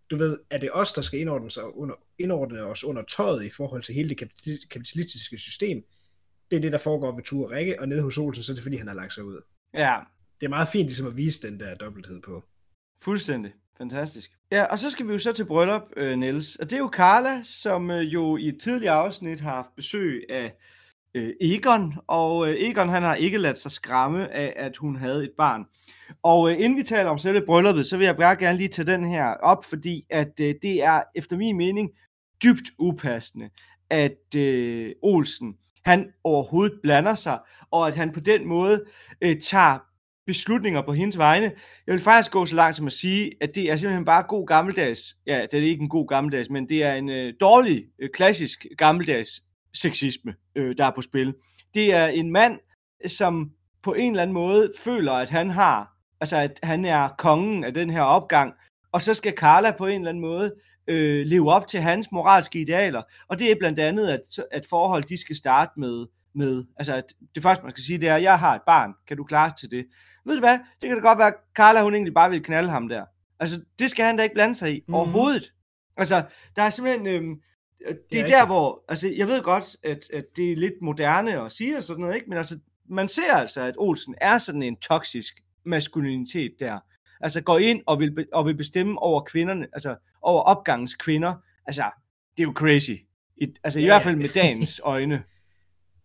Du 0.09 0.17
ved, 0.17 0.39
er 0.49 0.57
det 0.57 0.69
os, 0.73 0.93
der 0.93 1.01
skal 1.01 1.19
indordne, 1.19 1.51
sig 1.51 1.77
under, 1.77 1.95
indordne 2.17 2.61
os 2.61 2.83
under 2.83 3.03
tøjet 3.03 3.45
i 3.45 3.49
forhold 3.49 3.83
til 3.83 3.95
hele 3.95 4.09
det 4.09 4.69
kapitalistiske 4.69 5.37
system? 5.37 5.83
Det 6.51 6.57
er 6.57 6.61
det, 6.61 6.71
der 6.71 6.77
foregår 6.77 7.15
ved 7.15 7.23
Ture 7.23 7.57
Rikke, 7.57 7.81
og 7.81 7.87
nede 7.87 8.01
hos 8.01 8.17
Olsen, 8.17 8.43
så 8.43 8.51
er 8.51 8.53
det 8.53 8.63
fordi, 8.63 8.77
han 8.77 8.87
har 8.87 8.95
lagt 8.95 9.13
sig 9.13 9.23
ud. 9.23 9.41
Ja. 9.73 9.99
Det 10.39 10.45
er 10.45 10.49
meget 10.49 10.67
fint 10.67 10.87
ligesom 10.87 11.07
at 11.07 11.17
vise 11.17 11.47
den 11.47 11.59
der 11.59 11.75
dobbelthed 11.75 12.21
på. 12.21 12.43
Fuldstændig. 13.01 13.53
Fantastisk. 13.77 14.31
Ja, 14.51 14.63
og 14.63 14.79
så 14.79 14.91
skal 14.91 15.07
vi 15.07 15.13
jo 15.13 15.19
så 15.19 15.33
til 15.33 15.45
bryllup, 15.45 15.81
øh, 15.97 16.17
Niels. 16.19 16.55
Og 16.55 16.69
det 16.69 16.75
er 16.75 16.79
jo 16.79 16.89
Carla, 16.93 17.43
som 17.43 17.91
øh, 17.91 18.13
jo 18.13 18.37
i 18.37 18.47
et 18.47 18.59
tidligere 18.61 18.95
afsnit 18.95 19.39
har 19.39 19.55
haft 19.55 19.75
besøg 19.75 20.25
af 20.29 20.57
øh, 21.15 21.33
Egon, 21.41 21.93
og 22.07 22.49
øh, 22.49 22.55
Egon 22.55 22.89
han 22.89 23.03
har 23.03 23.15
ikke 23.15 23.37
ladt 23.37 23.57
sig 23.57 23.71
skræmme 23.71 24.33
af, 24.33 24.53
at 24.55 24.77
hun 24.77 24.95
havde 24.95 25.23
et 25.23 25.31
barn. 25.37 25.65
Og 26.23 26.51
øh, 26.51 26.59
inden 26.59 26.77
vi 26.77 26.83
taler 26.83 27.09
om 27.09 27.17
selve 27.17 27.45
brylluppet, 27.45 27.85
så 27.85 27.97
vil 27.97 28.05
jeg 28.05 28.17
bare 28.17 28.35
gerne 28.35 28.57
lige 28.57 28.69
tage 28.69 28.91
den 28.91 29.07
her 29.07 29.25
op, 29.25 29.65
fordi 29.65 30.05
at 30.09 30.39
øh, 30.41 30.55
det 30.61 30.83
er 30.83 31.01
efter 31.15 31.37
min 31.37 31.57
mening 31.57 31.89
dybt 32.43 32.71
upassende, 32.79 33.49
at 33.89 34.35
øh, 34.37 34.91
Olsen 35.01 35.55
han 35.85 36.07
overhovedet 36.23 36.79
blander 36.83 37.15
sig, 37.15 37.39
og 37.71 37.87
at 37.87 37.95
han 37.95 38.11
på 38.11 38.19
den 38.19 38.47
måde 38.47 38.85
øh, 39.21 39.39
tager 39.39 39.79
beslutninger 40.25 40.81
på 40.81 40.93
hendes 40.93 41.17
vegne. 41.17 41.51
Jeg 41.87 41.93
vil 41.93 42.01
faktisk 42.01 42.31
gå 42.31 42.45
så 42.45 42.55
langt 42.55 42.77
som 42.77 42.87
at 42.87 42.93
sige, 42.93 43.31
at 43.41 43.55
det 43.55 43.71
er 43.71 43.75
simpelthen 43.75 44.05
bare 44.05 44.23
god 44.23 44.47
gammeldags, 44.47 45.17
ja, 45.27 45.45
det 45.51 45.53
er 45.53 45.63
ikke 45.63 45.81
en 45.81 45.89
god 45.89 46.07
gammeldags, 46.07 46.49
men 46.49 46.69
det 46.69 46.83
er 46.83 46.93
en 46.93 47.09
øh, 47.09 47.33
dårlig, 47.41 47.85
øh, 47.99 48.09
klassisk 48.13 48.65
gammeldags 48.77 49.43
sexisme, 49.73 50.35
øh, 50.55 50.77
der 50.77 50.85
er 50.85 50.91
på 50.95 51.01
spil. 51.01 51.35
Det 51.73 51.93
er 51.93 52.07
en 52.07 52.31
mand, 52.31 52.59
som 53.07 53.51
på 53.83 53.93
en 53.93 54.11
eller 54.11 54.21
anden 54.21 54.33
måde 54.33 54.71
føler, 54.79 55.13
at 55.13 55.29
han 55.29 55.49
har, 55.49 55.93
altså 56.21 56.37
at 56.37 56.59
han 56.63 56.85
er 56.85 57.09
kongen 57.17 57.63
af 57.63 57.73
den 57.73 57.89
her 57.89 58.01
opgang, 58.01 58.53
og 58.91 59.01
så 59.01 59.13
skal 59.13 59.33
Carla 59.37 59.71
på 59.71 59.85
en 59.85 60.01
eller 60.01 60.09
anden 60.09 60.21
måde 60.21 60.53
øh, 60.87 61.25
leve 61.25 61.51
op 61.51 61.67
til 61.67 61.79
hans 61.79 62.11
moralske 62.11 62.59
idealer, 62.59 63.01
og 63.27 63.39
det 63.39 63.51
er 63.51 63.55
blandt 63.59 63.79
andet, 63.79 64.07
at, 64.07 64.21
at 64.51 64.65
forhold 64.65 65.03
de 65.03 65.21
skal 65.21 65.35
starte 65.35 65.71
med, 65.77 66.05
med, 66.35 66.63
altså 66.77 66.95
at 66.95 67.13
det 67.35 67.43
første 67.43 67.63
man 67.63 67.71
skal 67.71 67.83
sige, 67.83 67.99
det 67.99 68.09
er, 68.09 68.17
jeg 68.17 68.39
har 68.39 68.55
et 68.55 68.61
barn, 68.65 68.93
kan 69.07 69.17
du 69.17 69.23
klare 69.23 69.53
til 69.59 69.71
det? 69.71 69.85
Ved 70.25 70.33
du 70.33 70.39
hvad, 70.39 70.59
det 70.81 70.89
kan 70.89 70.97
da 70.97 71.01
godt 71.01 71.19
være, 71.19 71.27
at 71.27 71.35
Carla 71.55 71.81
hun 71.81 71.93
egentlig 71.93 72.13
bare 72.13 72.29
vil 72.29 72.43
knalde 72.43 72.69
ham 72.69 72.87
der. 72.87 73.05
Altså, 73.39 73.61
det 73.79 73.89
skal 73.89 74.05
han 74.05 74.17
da 74.17 74.23
ikke 74.23 74.33
blande 74.33 74.55
sig 74.55 74.75
i, 74.75 74.83
mm. 74.87 74.93
overhovedet. 74.93 75.53
Altså, 75.97 76.23
der 76.55 76.61
er 76.61 76.69
simpelthen, 76.69 77.07
øhm, 77.07 77.35
det, 77.87 77.97
det 78.11 78.19
er, 78.19 78.23
er 78.23 78.27
der, 78.27 78.45
hvor, 78.45 78.83
altså, 78.89 79.13
jeg 79.17 79.27
ved 79.27 79.41
godt, 79.41 79.75
at, 79.83 80.09
at 80.13 80.25
det 80.35 80.51
er 80.51 80.55
lidt 80.55 80.73
moderne 80.81 81.45
at 81.45 81.51
sige 81.51 81.77
og 81.77 81.83
sådan 81.83 82.01
noget, 82.01 82.15
ikke? 82.15 82.29
men 82.29 82.37
altså, 82.37 82.59
man 82.89 83.07
ser 83.07 83.33
altså, 83.33 83.61
at 83.61 83.75
Olsen 83.77 84.15
er 84.21 84.37
sådan 84.37 84.63
en 84.63 84.77
toksisk 84.77 85.33
maskulinitet 85.65 86.51
der. 86.59 86.79
Altså, 87.21 87.41
går 87.41 87.57
ind 87.57 87.81
og 87.85 87.99
vil, 87.99 88.25
og 88.33 88.45
vil 88.45 88.55
bestemme 88.57 88.99
over 88.99 89.21
kvinderne, 89.21 89.67
altså, 89.73 89.95
over 90.21 90.41
opgangens 90.41 90.95
kvinder. 90.95 91.33
Altså, 91.65 91.83
det 92.37 92.43
er 92.43 92.47
jo 92.47 92.53
crazy. 92.55 92.91
I, 93.37 93.45
altså, 93.63 93.79
ja, 93.79 93.85
i 93.85 93.87
hvert 93.87 94.01
fald 94.01 94.15
med 94.15 94.29
dagens 94.29 94.81
øjne. 94.83 95.23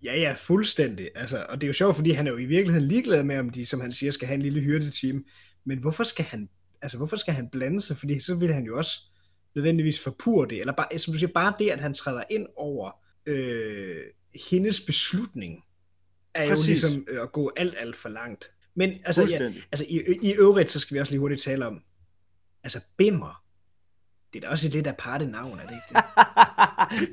Ja, 0.05 0.21
ja, 0.21 0.35
fuldstændig. 0.39 1.09
Altså, 1.15 1.47
og 1.49 1.61
det 1.61 1.67
er 1.67 1.69
jo 1.69 1.73
sjovt, 1.73 1.97
fordi 1.97 2.11
han 2.11 2.27
er 2.27 2.31
jo 2.31 2.39
i 2.39 2.45
virkeligheden 2.45 2.89
ligeglad 2.89 3.25
med, 3.25 3.39
om 3.39 3.51
de, 3.51 3.67
som 3.67 3.81
han 3.81 3.93
siger, 3.93 4.13
skal 4.13 4.29
have 4.29 4.35
en 4.35 4.43
lille 4.43 4.61
hyrdeteam. 4.61 5.25
Men 5.65 5.79
hvorfor 5.79 6.05
skal 6.05 6.25
han, 6.25 6.49
altså, 6.83 6.97
hvorfor 6.97 7.17
skal 7.17 7.35
han 7.35 7.49
blande 7.49 7.81
sig? 7.81 7.97
Fordi 7.97 8.21
så 8.21 8.35
vil 8.35 8.55
han 8.55 8.65
jo 8.65 8.79
også 8.79 9.01
nødvendigvis 9.55 10.01
forpure 10.01 10.49
det. 10.49 10.61
Eller 10.61 10.73
bare, 10.73 10.99
som 10.99 11.13
du 11.13 11.19
siger, 11.19 11.33
bare 11.33 11.55
det, 11.59 11.71
at 11.71 11.81
han 11.81 11.95
træder 11.95 12.23
ind 12.31 12.47
over 12.57 12.91
øh, 13.27 13.97
hendes 14.51 14.81
beslutning, 14.81 15.65
er 16.35 16.49
Præcis. 16.49 16.67
jo 16.67 16.71
ligesom 16.71 17.07
øh, 17.09 17.23
at 17.23 17.33
gå 17.33 17.53
alt, 17.57 17.75
alt 17.79 17.97
for 17.97 18.09
langt. 18.09 18.51
Men 18.75 18.91
altså, 19.05 19.23
ja, 19.23 19.53
altså 19.73 19.87
i, 19.89 20.01
i 20.23 20.33
øvrigt, 20.33 20.71
så 20.71 20.81
skal 20.81 20.95
vi 20.95 21.01
også 21.01 21.13
lige 21.13 21.21
hurtigt 21.21 21.43
tale 21.43 21.67
om, 21.67 21.83
altså 22.65 22.81
Bimmer, 22.97 23.43
det 24.33 24.45
er 24.45 24.47
da 24.47 24.53
også 24.53 24.67
et 24.67 24.73
lidt 24.73 24.87
aparte 24.87 25.27
navn, 25.27 25.59
er 25.59 25.67
det 25.67 25.75
ikke 25.75 26.01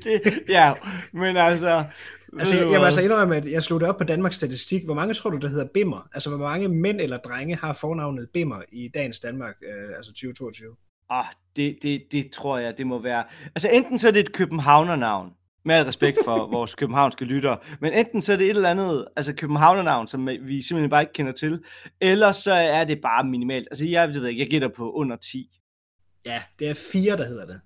det? 0.04 0.24
det 0.24 0.42
ja, 0.48 0.74
men 1.12 1.36
altså... 1.36 1.84
Altså, 2.38 2.56
jeg, 2.56 2.70
jeg 2.70 2.80
må 2.80 2.86
altså 2.86 3.00
indrømme, 3.00 3.36
at 3.36 3.52
jeg 3.52 3.64
slog 3.64 3.80
det 3.80 3.88
op 3.88 3.96
på 3.96 4.04
Danmarks 4.04 4.36
Statistik. 4.36 4.84
Hvor 4.84 4.94
mange 4.94 5.14
tror 5.14 5.30
du, 5.30 5.36
der 5.36 5.48
hedder 5.48 5.68
Bimmer? 5.74 6.08
Altså, 6.14 6.30
hvor 6.30 6.38
mange 6.38 6.68
mænd 6.68 7.00
eller 7.00 7.16
drenge 7.16 7.56
har 7.56 7.72
fornavnet 7.72 8.28
Bimmer 8.32 8.62
i 8.72 8.88
dagens 8.88 9.20
Danmark, 9.20 9.54
øh, 9.62 9.96
altså 9.96 10.12
2022? 10.12 10.76
Ah, 11.10 11.24
det, 11.56 11.78
det, 11.82 12.02
det 12.12 12.30
tror 12.30 12.58
jeg, 12.58 12.78
det 12.78 12.86
må 12.86 12.98
være... 12.98 13.24
Altså, 13.46 13.68
enten 13.72 13.98
så 13.98 14.08
er 14.08 14.12
det 14.12 14.20
et 14.20 14.32
københavnernavn, 14.32 15.32
med 15.64 15.74
al 15.74 15.84
respekt 15.84 16.18
for 16.24 16.46
vores 16.56 16.74
københavnske 16.74 17.24
lyttere, 17.24 17.58
men 17.80 17.92
enten 17.92 18.22
så 18.22 18.32
er 18.32 18.36
det 18.36 18.44
et 18.44 18.56
eller 18.56 18.70
andet, 18.70 19.06
altså 19.16 19.32
københavnernavn, 19.32 20.08
som 20.08 20.26
vi 20.26 20.62
simpelthen 20.62 20.90
bare 20.90 21.02
ikke 21.02 21.12
kender 21.12 21.32
til, 21.32 21.62
eller 22.00 22.32
så 22.32 22.52
er 22.52 22.84
det 22.84 23.00
bare 23.00 23.24
minimalt. 23.24 23.68
Altså, 23.70 23.86
jeg 23.86 24.14
ved 24.14 24.26
ikke, 24.26 24.40
jeg 24.40 24.50
gætter 24.50 24.68
på 24.68 24.92
under 24.92 25.16
10. 25.16 25.50
Ja, 26.26 26.42
det 26.58 26.68
er 26.68 26.74
fire, 26.74 27.16
der 27.16 27.24
hedder 27.24 27.46
det. 27.46 27.60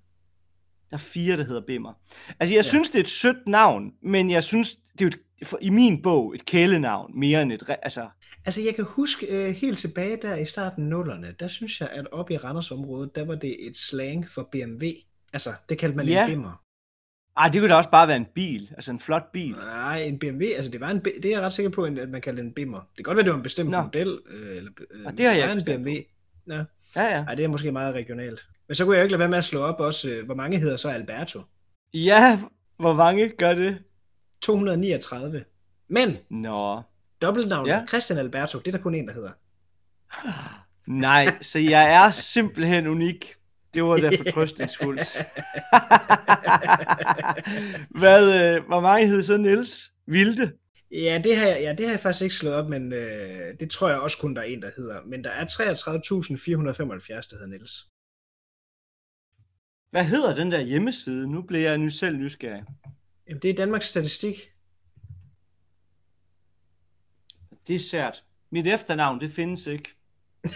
Der 0.89 0.97
er 0.97 1.01
fire, 1.01 1.37
der 1.37 1.43
hedder 1.43 1.61
Bimmer. 1.67 1.93
Altså, 2.39 2.53
jeg 2.53 2.63
ja. 2.63 2.69
synes, 2.69 2.89
det 2.89 2.99
er 2.99 3.03
et 3.03 3.09
sødt 3.09 3.47
navn, 3.47 3.91
men 4.03 4.31
jeg 4.31 4.43
synes, 4.43 4.75
det 4.99 5.01
er 5.01 5.05
jo 5.05 5.07
et, 5.07 5.17
i 5.61 5.69
min 5.69 6.01
bog 6.01 6.35
et 6.35 6.45
kælenavn, 6.45 7.19
mere 7.19 7.41
end 7.41 7.51
et... 7.51 7.63
Altså, 7.83 8.07
altså 8.45 8.61
jeg 8.61 8.75
kan 8.75 8.85
huske 8.85 9.27
uh, 9.29 9.55
helt 9.55 9.77
tilbage 9.77 10.17
der 10.21 10.35
i 10.35 10.45
starten 10.45 10.83
af 10.83 10.89
nullerne, 10.89 11.35
der 11.39 11.47
synes 11.47 11.81
jeg, 11.81 11.89
at 11.91 12.07
oppe 12.11 12.33
i 12.33 12.37
Randersområdet, 12.37 13.15
der 13.15 13.25
var 13.25 13.35
det 13.35 13.67
et 13.67 13.77
slang 13.77 14.29
for 14.29 14.49
BMW. 14.51 14.85
Altså, 15.33 15.53
det 15.69 15.77
kaldte 15.77 15.97
man 15.97 16.05
ja. 16.05 16.25
en 16.25 16.29
Bimmer. 16.29 16.61
Ej, 17.37 17.49
det 17.49 17.61
kunne 17.61 17.69
da 17.69 17.75
også 17.75 17.89
bare 17.89 18.07
være 18.07 18.17
en 18.17 18.27
bil, 18.35 18.71
altså 18.75 18.91
en 18.91 18.99
flot 18.99 19.31
bil. 19.31 19.51
Nej, 19.51 20.01
en 20.01 20.19
BMW, 20.19 20.45
altså 20.55 20.71
det 20.71 20.81
var 20.81 20.89
en, 20.89 20.99
det 20.99 21.25
er 21.25 21.29
jeg 21.29 21.41
ret 21.41 21.53
sikker 21.53 21.69
på, 21.69 21.83
at 21.83 22.09
man 22.09 22.21
kaldte 22.21 22.43
en 22.43 22.53
Bimmer. 22.53 22.77
Det 22.77 22.95
kan 22.95 23.03
godt 23.03 23.15
være, 23.15 23.23
det 23.23 23.31
var 23.31 23.37
en 23.37 23.43
bestemt 23.43 23.69
Nå. 23.69 23.81
model. 23.81 24.19
Øh, 24.29 24.57
eller, 24.57 24.71
øh, 24.91 25.17
det 25.17 25.25
har 25.25 25.33
jeg 25.33 25.51
en 25.51 25.63
BMW. 25.65 25.89
Ja. 26.47 26.63
Ja, 26.95 27.03
ja. 27.03 27.23
Ej, 27.23 27.35
det 27.35 27.45
er 27.45 27.47
måske 27.47 27.71
meget 27.71 27.95
regionalt. 27.95 28.45
Men 28.67 28.75
så 28.75 28.85
kunne 28.85 28.95
jeg 28.95 29.03
ikke 29.03 29.11
lade 29.11 29.19
være 29.19 29.29
med 29.29 29.37
at 29.37 29.45
slå 29.45 29.61
op 29.61 29.79
også, 29.79 30.09
øh, 30.09 30.25
hvor 30.25 30.35
mange 30.35 30.59
hedder 30.59 30.77
så 30.77 30.89
Alberto? 30.89 31.41
Ja, 31.93 32.39
hvor 32.77 32.93
mange 32.93 33.29
gør 33.29 33.53
det? 33.53 33.77
239. 34.41 35.43
Men, 35.87 36.17
Nå. 36.29 36.81
Dobbeltnavnet 37.25 37.71
ja. 37.71 37.85
Christian 37.87 38.19
Alberto, 38.19 38.59
det 38.59 38.67
er 38.67 38.71
der 38.71 38.83
kun 38.83 38.95
en, 38.95 39.07
der 39.07 39.13
hedder. 39.13 39.31
Nej, 40.87 41.37
så 41.41 41.59
jeg 41.59 41.93
er 41.93 42.11
simpelthen 42.11 42.87
unik. 42.87 43.35
Det 43.73 43.83
var 43.83 43.97
da 43.97 44.09
fortrøstningsfuldt. 44.09 45.01
Hvad, 47.99 48.55
øh, 48.55 48.65
hvor 48.67 48.79
mange 48.79 49.07
hedder 49.07 49.23
så 49.23 49.37
Niels? 49.37 49.91
Vilde? 50.07 50.51
Ja, 50.91 51.21
det 51.23 51.37
har 51.37 51.47
jeg, 51.47 51.57
ja, 51.61 51.73
det 51.73 51.85
har 51.85 51.93
jeg 51.93 51.99
faktisk 51.99 52.23
ikke 52.23 52.35
slået 52.35 52.55
op, 52.55 52.69
men 52.69 52.93
øh, 52.93 53.59
det 53.59 53.71
tror 53.71 53.89
jeg 53.89 53.99
også 53.99 54.17
kun, 54.17 54.35
der 54.35 54.41
er 54.41 54.45
en, 54.45 54.61
der 54.61 54.71
hedder. 54.77 55.01
Men 55.05 55.23
der 55.23 55.29
er 55.29 55.45
33.475, 55.45 57.29
der 57.29 57.35
hedder 57.35 57.47
Niels. 57.47 57.87
Hvad 59.91 60.05
hedder 60.05 60.35
den 60.35 60.51
der 60.51 60.59
hjemmeside? 60.59 61.31
Nu 61.31 61.41
bliver 61.41 61.69
jeg 61.69 61.77
nu 61.77 61.89
selv 61.89 62.17
nysgerrig. 62.17 62.63
Jamen, 63.27 63.41
det 63.41 63.49
er 63.49 63.53
Danmarks 63.53 63.85
Statistik. 63.85 64.54
Det 67.67 67.75
er 67.75 67.79
sært. 67.79 68.23
Mit 68.51 68.67
efternavn, 68.67 69.19
det 69.19 69.31
findes 69.31 69.67
ikke. 69.67 69.89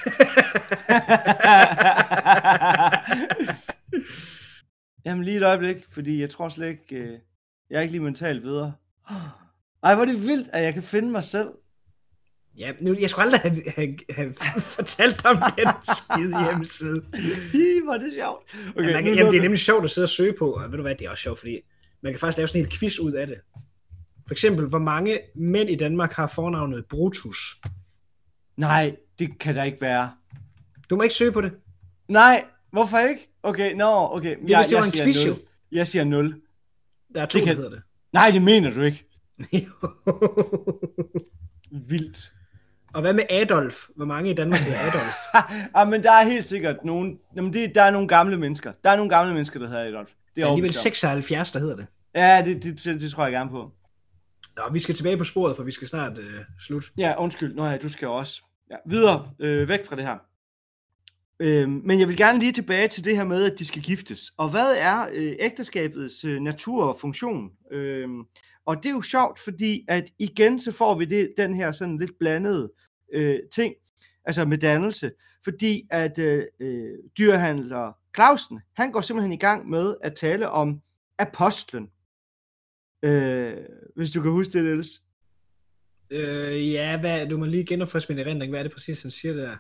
Jamen 5.06 5.24
lige 5.24 5.38
et 5.38 5.44
øjeblik, 5.44 5.78
fordi 5.92 6.22
jeg 6.22 6.30
tror 6.30 6.50
slet 6.50 6.68
ikke, 6.68 6.96
øh, 6.96 7.20
jeg 7.70 7.78
er 7.78 7.82
ikke 7.82 7.92
lige 7.92 8.04
mentalt 8.04 8.44
videre. 8.44 8.74
Ej, 9.84 9.96
hvor 9.96 10.04
er 10.04 10.06
det 10.06 10.28
vildt, 10.28 10.50
at 10.54 10.64
jeg 10.64 10.74
kan 10.74 10.84
finde 10.84 11.12
mig 11.12 11.24
selv. 11.24 11.50
Ja, 12.58 12.72
nu, 12.82 12.96
jeg 13.02 13.10
skulle 13.10 13.26
aldrig 13.26 13.42
have, 13.42 13.62
have, 14.16 14.34
have 14.42 14.62
fortalt 14.62 15.26
om 15.26 15.38
den 15.58 15.68
skide 15.84 16.44
hjemmeside. 16.46 17.02
Hi, 17.52 17.82
hvor 17.84 17.94
er 17.94 17.98
det 17.98 18.14
sjovt. 18.14 18.56
Okay, 18.76 18.88
ja, 18.88 18.94
man 18.94 19.04
kan, 19.04 19.16
jamen, 19.16 19.32
det 19.32 19.38
er 19.38 19.42
nemlig 19.42 19.60
sjovt 19.60 19.86
at 19.86 19.92
sidde 19.92 20.06
og 20.06 20.10
søge 20.10 20.34
på, 20.40 20.52
og 20.52 20.72
ved 20.72 20.78
du 20.78 20.82
hvad, 20.82 20.96
det 20.96 21.06
er 21.06 21.10
også 21.10 21.22
sjovt, 21.22 21.40
fordi 21.40 21.60
man 22.02 22.14
kan 22.14 22.20
faktisk 22.20 22.38
lave 22.38 22.48
sådan 22.48 22.62
en 22.62 22.72
quiz 22.72 23.00
ud 23.00 23.12
af 23.12 23.28
det. 23.28 23.38
For 24.30 24.34
eksempel, 24.34 24.66
hvor 24.66 24.80
mange 24.80 25.20
mænd 25.36 25.70
i 25.70 25.76
Danmark 25.76 26.14
har 26.14 26.28
fornavnet 26.28 26.86
Brutus? 26.86 27.62
Nej, 28.58 28.96
det 29.20 29.40
kan 29.40 29.56
der 29.56 29.64
ikke 29.64 29.82
være. 29.82 30.12
Du 30.90 30.96
må 30.96 31.02
ikke 31.02 31.16
søge 31.16 31.32
på 31.32 31.42
det. 31.42 31.52
Nej, 32.08 32.46
hvorfor 32.72 32.98
ikke? 32.98 33.30
Okay, 33.44 33.72
nå, 33.72 33.78
no, 33.78 34.16
okay. 34.16 34.36
Det 34.42 34.52
er, 34.52 34.60
jeg, 34.60 34.66
jeg, 34.72 34.86
en 34.86 34.92
quiz, 34.92 35.26
0. 35.26 35.36
Jeg 35.72 35.88
siger 35.88 36.04
0. 36.04 36.42
Der 37.16 37.22
er 37.22 37.26
to, 37.26 37.38
det 37.38 37.48
kan... 37.48 37.56
der 37.56 37.62
hedder 37.62 37.76
det. 37.76 37.84
Nej, 38.14 38.32
det 38.32 38.42
mener 38.42 38.70
du 38.70 38.82
ikke. 38.82 39.06
Vildt. 41.90 42.32
Og 42.94 43.02
hvad 43.02 43.14
med 43.14 43.24
Adolf? 43.30 43.76
Hvor 43.96 44.06
mange 44.06 44.32
i 44.32 44.34
Danmark 44.34 44.60
hedder 44.60 44.80
Adolf? 44.80 45.16
ah, 45.76 45.88
men 45.88 46.04
der 46.04 46.12
er 46.12 46.24
helt 46.24 46.46
sikkert 46.46 46.86
nogen, 46.86 47.20
jamen 47.36 47.54
det, 47.54 47.76
der 47.76 47.82
er 47.82 47.92
nogle 47.92 48.08
gamle 48.08 48.38
mennesker. 48.38 48.72
Der 48.84 48.90
er 48.90 48.96
nogle 48.96 49.10
gamle 49.10 49.34
mennesker, 49.34 49.60
der 49.60 49.68
hedder 49.68 49.84
Adolf. 49.84 50.10
Det 50.36 50.42
er 50.42 50.46
ja, 50.46 50.52
alligevel 50.52 50.74
76, 50.74 51.52
der 51.52 51.60
hedder 51.60 51.76
det. 51.76 51.88
Ja, 52.16 52.42
det, 52.46 52.64
det, 52.64 52.84
det, 52.84 53.02
det 53.02 53.12
tror 53.12 53.24
jeg 53.24 53.32
gerne 53.32 53.50
på. 53.50 53.72
Nå, 54.60 54.74
vi 54.74 54.80
skal 54.80 54.96
tilbage 54.96 55.18
på 55.18 55.24
sporet, 55.24 55.56
for 55.56 55.64
vi 55.64 55.72
skal 55.72 55.88
snart 55.88 56.18
øh, 56.18 56.44
slut. 56.60 56.84
Ja, 56.98 57.22
undskyld. 57.22 57.56
Nå 57.56 57.66
ja, 57.66 57.78
du 57.78 57.90
skal 57.90 58.08
også. 58.08 58.44
Ja, 58.72 58.76
videre, 58.86 59.32
øh, 59.40 59.68
væk 59.68 59.86
fra 59.86 59.96
det 59.96 60.06
her. 60.06 60.18
Øh, 61.40 61.70
men 61.70 62.00
jeg 62.00 62.08
vil 62.08 62.18
gerne 62.18 62.40
lige 62.40 62.52
tilbage 62.52 62.88
til 62.88 63.06
det 63.06 63.16
her 63.16 63.24
med, 63.24 63.52
at 63.52 63.60
de 63.60 63.66
skal 63.66 63.82
giftes. 63.82 64.32
Og 64.38 64.50
hvad 64.50 64.76
er 64.78 65.08
øh, 65.14 65.36
ægteskabets 65.40 66.26
øh, 66.26 66.42
natur 66.42 66.84
og 66.84 67.00
funktion? 67.00 67.50
Øh, 67.72 68.08
og 68.66 68.78
det 68.78 68.86
er 68.86 68.94
jo 68.94 69.02
sjovt, 69.02 69.40
fordi 69.40 69.86
at 69.88 70.12
igen 70.20 70.60
så 70.60 70.72
får 70.72 70.96
vi 70.98 71.06
det, 71.06 71.34
den 71.38 71.54
her 71.54 71.72
sådan 71.72 71.98
lidt 71.98 72.12
blandede 72.20 72.72
øh, 73.14 73.40
ting, 73.54 73.74
altså 74.26 74.46
med 74.46 74.58
dannelse, 74.58 75.12
fordi 75.44 75.88
at 75.90 76.20
øh, 76.20 76.44
øh, 76.60 76.98
dyrhandler 77.18 77.92
Clausen, 78.16 78.60
han 78.78 78.92
går 78.92 79.02
simpelthen 79.02 79.34
i 79.34 79.38
gang 79.38 79.70
med 79.70 79.96
at 80.04 80.16
tale 80.16 80.50
om 80.50 80.82
apostlen. 81.20 81.88
Øh, 83.04 83.58
hvis 83.96 84.12
du 84.12 84.22
kan 84.22 84.32
huske 84.32 84.54
det, 84.54 84.64
Niels. 84.64 85.02
Øh, 86.12 86.72
ja, 86.72 87.00
hvad, 87.00 87.28
du 87.28 87.38
må 87.38 87.46
lige 87.46 87.66
genopfriske 87.66 88.14
min 88.14 88.26
erindring. 88.26 88.52
Hvad 88.52 88.60
er 88.60 88.64
det 88.64 88.74
præcis, 88.74 89.02
han 89.02 89.12
siger 89.12 89.34
der? 89.34 89.58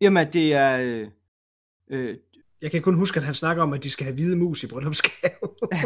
Jamen, 0.00 0.32
det 0.32 0.54
er... 0.54 0.80
Øh, 0.80 1.08
øh, 1.90 2.16
jeg 2.62 2.70
kan 2.70 2.82
kun 2.82 2.94
huske, 2.94 3.16
at 3.16 3.24
han 3.24 3.34
snakker 3.34 3.62
om, 3.62 3.72
at 3.72 3.82
de 3.82 3.90
skal 3.90 4.04
have 4.04 4.14
hvide 4.14 4.36
mus 4.36 4.62
i 4.62 4.66
bryllupsgave. 4.66 5.48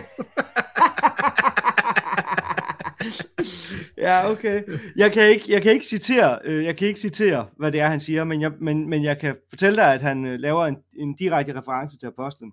ja, 4.07 4.31
okay. 4.31 4.62
Jeg 4.97 5.12
kan 5.12 5.29
ikke, 5.31 5.45
jeg 5.49 5.62
kan 5.62 5.73
ikke 5.73 5.87
citere, 5.87 6.39
øh, 6.45 6.65
jeg 6.65 6.77
kan 6.77 6.89
ikke 6.89 7.01
citere, 7.01 7.47
hvad 7.57 7.73
det 7.73 7.81
er, 7.81 7.89
han 7.89 8.01
siger, 8.01 8.25
men 8.25 8.41
jeg, 8.41 8.53
men, 8.61 8.91
men 8.91 9.05
jeg 9.05 9.19
kan 9.19 9.37
fortælle 9.49 9.77
dig, 9.77 9.95
at 9.95 10.03
han 10.03 10.25
øh, 10.25 10.39
laver 10.39 10.66
en, 10.66 10.77
en 10.97 11.16
direkte 11.16 11.59
reference 11.59 11.99
til 11.99 12.07
apostlen. 12.07 12.53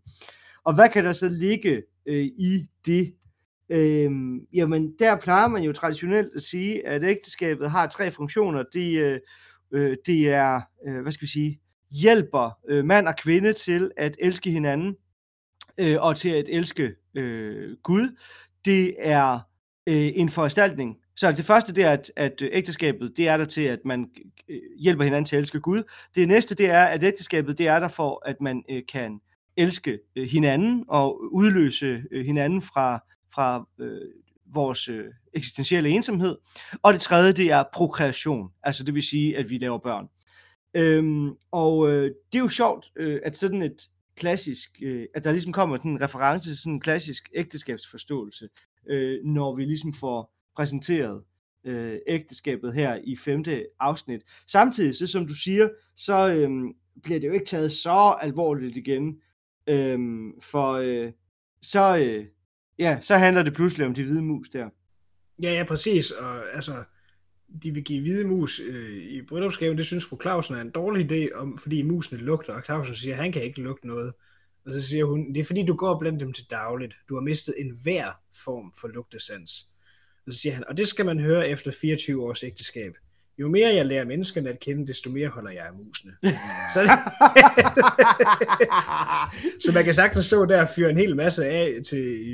Og 0.63 0.75
hvad 0.75 0.89
kan 0.89 1.05
der 1.05 1.13
så 1.13 1.29
ligge 1.29 1.83
øh, 2.05 2.25
i 2.25 2.67
det? 2.85 3.13
Øh, 3.69 4.11
jamen, 4.53 4.93
der 4.99 5.15
plejer 5.15 5.47
man 5.47 5.63
jo 5.63 5.73
traditionelt 5.73 6.31
at 6.35 6.41
sige, 6.41 6.87
at 6.87 7.03
ægteskabet 7.03 7.71
har 7.71 7.87
tre 7.87 8.11
funktioner. 8.11 8.63
Det, 8.73 8.99
øh, 8.99 9.19
øh, 9.71 9.97
det 10.05 10.29
er, 10.29 10.61
øh, 10.87 11.01
hvad 11.01 11.11
skal 11.11 11.25
vi 11.25 11.31
sige, 11.31 11.59
hjælper 11.91 12.57
øh, 12.69 12.85
mand 12.85 13.07
og 13.07 13.15
kvinde 13.15 13.53
til 13.53 13.91
at 13.97 14.15
elske 14.19 14.51
hinanden, 14.51 14.95
øh, 15.77 15.97
og 16.01 16.15
til 16.15 16.29
at 16.29 16.45
elske 16.49 16.95
øh, 17.15 17.77
Gud. 17.83 18.17
Det 18.65 18.95
er 18.99 19.39
øh, 19.87 20.11
en 20.15 20.29
foranstaltning. 20.29 20.97
Så 21.15 21.31
det 21.31 21.45
første, 21.45 21.73
det 21.73 21.83
er, 21.83 21.91
at, 21.91 22.11
at 22.15 22.41
ægteskabet, 22.51 23.13
det 23.17 23.27
er 23.27 23.37
der 23.37 23.45
til, 23.45 23.61
at 23.61 23.79
man 23.85 24.09
øh, 24.49 24.59
hjælper 24.79 25.03
hinanden 25.03 25.25
til 25.25 25.35
at 25.35 25.39
elske 25.39 25.59
Gud. 25.59 25.83
Det 26.15 26.27
næste, 26.27 26.55
det 26.55 26.69
er, 26.69 26.83
at 26.83 27.03
ægteskabet, 27.03 27.57
det 27.57 27.67
er 27.67 27.79
der 27.79 27.87
for, 27.87 28.23
at 28.25 28.41
man 28.41 28.63
øh, 28.69 28.83
kan 28.91 29.19
elske 29.57 29.99
øh, 30.15 30.27
hinanden 30.27 30.85
og 30.87 31.33
udløse 31.33 32.03
øh, 32.11 32.25
hinanden 32.25 32.61
fra, 32.61 33.03
fra 33.35 33.67
øh, 33.79 34.01
vores 34.53 34.89
øh, 34.89 35.05
eksistentielle 35.33 35.89
ensomhed. 35.89 36.37
Og 36.81 36.93
det 36.93 37.01
tredje, 37.01 37.33
det 37.33 37.51
er 37.51 37.63
prokreation, 37.73 38.49
altså 38.63 38.83
det 38.83 38.93
vil 38.93 39.03
sige, 39.03 39.37
at 39.37 39.49
vi 39.49 39.57
laver 39.57 39.77
børn. 39.77 40.07
Øhm, 40.73 41.33
og 41.51 41.89
øh, 41.91 42.03
det 42.03 42.37
er 42.37 42.43
jo 42.43 42.49
sjovt, 42.49 42.91
øh, 42.95 43.19
at 43.23 43.37
sådan 43.37 43.61
et 43.61 43.89
klassisk, 44.15 44.69
øh, 44.83 45.05
at 45.13 45.23
der 45.23 45.31
ligesom 45.31 45.53
kommer 45.53 45.77
sådan 45.77 45.91
en 45.91 46.01
reference 46.01 46.49
til 46.49 46.57
sådan 46.57 46.73
en 46.73 46.79
klassisk 46.79 47.29
ægteskabsforståelse, 47.35 48.49
øh, 48.89 49.23
når 49.23 49.55
vi 49.55 49.65
ligesom 49.65 49.93
får 49.93 50.33
præsenteret 50.55 51.23
øh, 51.63 51.97
ægteskabet 52.07 52.73
her 52.73 52.99
i 53.03 53.15
femte 53.15 53.65
afsnit. 53.79 54.21
Samtidig, 54.47 54.95
så 54.95 55.07
som 55.07 55.27
du 55.27 55.35
siger, 55.35 55.69
så 55.95 56.33
øh, 56.33 56.49
bliver 57.03 57.19
det 57.19 57.27
jo 57.27 57.33
ikke 57.33 57.45
taget 57.45 57.71
så 57.71 58.17
alvorligt 58.21 58.77
igen, 58.77 59.17
øh, 59.67 59.99
for 60.41 60.71
øh, 60.71 61.11
så, 61.61 61.97
øh, 61.97 62.25
ja, 62.79 62.99
så 63.01 63.15
handler 63.15 63.43
det 63.43 63.53
pludselig 63.53 63.85
om 63.85 63.93
de 63.93 64.03
hvide 64.03 64.21
mus 64.21 64.49
der. 64.49 64.69
Ja, 65.41 65.53
ja, 65.53 65.63
præcis, 65.63 66.11
og 66.11 66.55
altså, 66.55 66.83
de 67.63 67.71
vil 67.71 67.83
give 67.83 68.01
hvide 68.01 68.27
mus 68.27 68.59
øh, 68.59 68.95
i 68.95 69.21
bryllupsgaven, 69.21 69.77
det 69.77 69.85
synes 69.85 70.05
fru 70.05 70.17
Clausen 70.21 70.55
er 70.55 70.61
en 70.61 70.71
dårlig 70.71 71.11
idé, 71.11 71.39
om, 71.39 71.57
fordi 71.57 71.81
musene 71.81 72.21
lugter, 72.21 72.53
og 72.53 72.63
Clausen 72.65 72.95
siger, 72.95 73.15
at 73.15 73.21
han 73.21 73.31
kan 73.31 73.43
ikke 73.43 73.61
lugte 73.61 73.87
noget. 73.87 74.13
Og 74.65 74.73
så 74.73 74.81
siger 74.81 75.05
hun, 75.05 75.33
det 75.33 75.39
er 75.39 75.45
fordi, 75.45 75.65
du 75.65 75.75
går 75.75 75.99
blandt 75.99 76.19
dem 76.19 76.33
til 76.33 76.45
dagligt. 76.49 76.97
Du 77.09 77.13
har 77.13 77.21
mistet 77.21 77.55
enhver 77.57 78.21
form 78.33 78.73
for 78.81 78.87
lugtesans. 78.87 79.65
Og 80.27 80.33
så 80.33 80.39
siger 80.39 80.53
han, 80.53 80.63
og 80.67 80.77
det 80.77 80.87
skal 80.87 81.05
man 81.05 81.19
høre 81.19 81.49
efter 81.49 81.71
24 81.81 82.23
års 82.23 82.43
ægteskab. 82.43 82.97
Jo 83.37 83.49
mere 83.49 83.75
jeg 83.75 83.85
lærer 83.85 84.05
menneskerne 84.05 84.49
at 84.49 84.59
kende, 84.59 84.87
desto 84.87 85.09
mere 85.09 85.27
holder 85.27 85.51
jeg 85.51 85.65
af 85.65 85.73
musene. 85.73 86.11
så, 86.73 86.81
så 89.65 89.71
man 89.71 89.83
kan 89.83 89.93
sagtens 89.93 90.25
stå 90.25 90.45
der 90.45 90.61
og 90.61 90.69
fyre 90.75 90.89
en 90.89 90.97
hel 90.97 91.15
masse 91.15 91.45
af 91.45 91.73
til 91.87 92.29
i, 92.29 92.33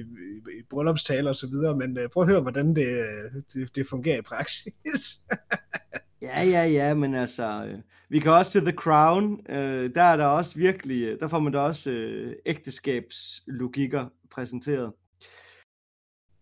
i 0.59 0.63
bryllupstaler 0.69 1.29
og 1.29 1.35
så 1.35 1.47
videre, 1.47 1.75
men 1.75 1.97
uh, 1.97 2.03
prøv 2.13 2.23
at 2.23 2.29
høre, 2.29 2.41
hvordan 2.41 2.75
det, 2.75 3.05
det, 3.53 3.75
det 3.75 3.87
fungerer 3.87 4.17
i 4.17 4.21
praksis. 4.21 5.19
ja, 6.21 6.43
ja, 6.43 6.63
ja, 6.63 6.93
men 6.93 7.15
altså, 7.15 7.65
øh, 7.65 7.79
vi 8.09 8.19
kan 8.19 8.31
også 8.31 8.51
til 8.51 8.61
The 8.61 8.71
Crown, 8.71 9.39
øh, 9.49 9.95
der 9.95 10.03
er 10.03 10.17
der 10.17 10.25
også 10.25 10.55
virkelig, 10.55 11.19
der 11.19 11.27
får 11.27 11.39
man 11.39 11.53
da 11.53 11.59
også 11.59 11.91
øh, 11.91 12.35
ægteskabslogikker 12.45 14.05
præsenteret. 14.31 14.91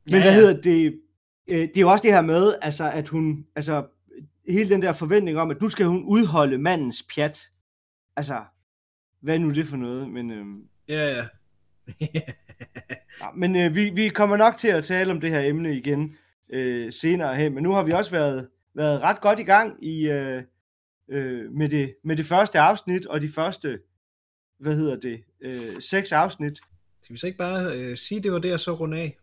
Men 0.05 0.15
ja, 0.15 0.21
hvad 0.21 0.33
hedder 0.33 0.61
det? 0.61 0.99
øh, 1.49 1.61
det 1.61 1.77
er 1.77 1.81
jo 1.81 1.91
også 1.91 2.03
det 2.03 2.13
her 2.13 2.21
med, 2.21 2.53
altså, 2.61 2.91
at 2.91 3.07
hun, 3.07 3.45
altså, 3.55 3.85
hele 4.49 4.69
den 4.69 4.81
der 4.81 4.93
forventning 4.93 5.37
om, 5.37 5.51
at 5.51 5.61
nu 5.61 5.69
skal 5.69 5.85
hun 5.85 6.03
udholde 6.03 6.57
mandens 6.57 7.03
pjat. 7.15 7.49
Altså, 8.15 8.43
hvad 9.21 9.35
er 9.35 9.39
nu 9.39 9.49
det 9.49 9.67
for 9.67 9.77
noget? 9.77 10.09
Men, 10.09 10.31
øh, 10.31 10.45
ja, 10.89 11.15
ja. 11.17 11.25
ja 12.13 12.21
men 13.35 13.55
øh, 13.55 13.75
vi, 13.75 13.89
vi 13.89 14.09
kommer 14.09 14.37
nok 14.37 14.57
til 14.57 14.67
at 14.67 14.83
tale 14.83 15.11
om 15.11 15.21
det 15.21 15.29
her 15.29 15.41
emne 15.41 15.77
igen 15.77 16.17
øh, 16.49 16.91
senere 16.91 17.35
hen, 17.35 17.53
men 17.53 17.63
nu 17.63 17.71
har 17.71 17.83
vi 17.83 17.91
også 17.91 18.11
været, 18.11 18.47
været 18.75 19.01
ret 19.01 19.21
godt 19.21 19.39
i 19.39 19.43
gang 19.43 19.85
i, 19.85 20.09
øh, 20.09 20.43
øh, 21.09 21.51
med, 21.51 21.69
det, 21.69 21.95
med 22.03 22.15
det 22.15 22.25
første 22.25 22.59
afsnit, 22.59 23.05
og 23.05 23.21
de 23.21 23.29
første, 23.29 23.79
hvad 24.59 24.75
hedder 24.75 24.95
det, 24.95 25.23
øh, 25.41 25.81
seks 25.81 26.11
afsnit. 26.11 26.59
Skal 27.01 27.13
vi 27.13 27.19
så 27.19 27.27
ikke 27.27 27.37
bare 27.37 27.77
øh, 27.77 27.97
sige, 27.97 28.21
det 28.21 28.31
var 28.31 28.39
det, 28.39 28.53
og 28.53 28.59
så 28.59 28.73
runde 28.73 28.97
af? 28.97 29.17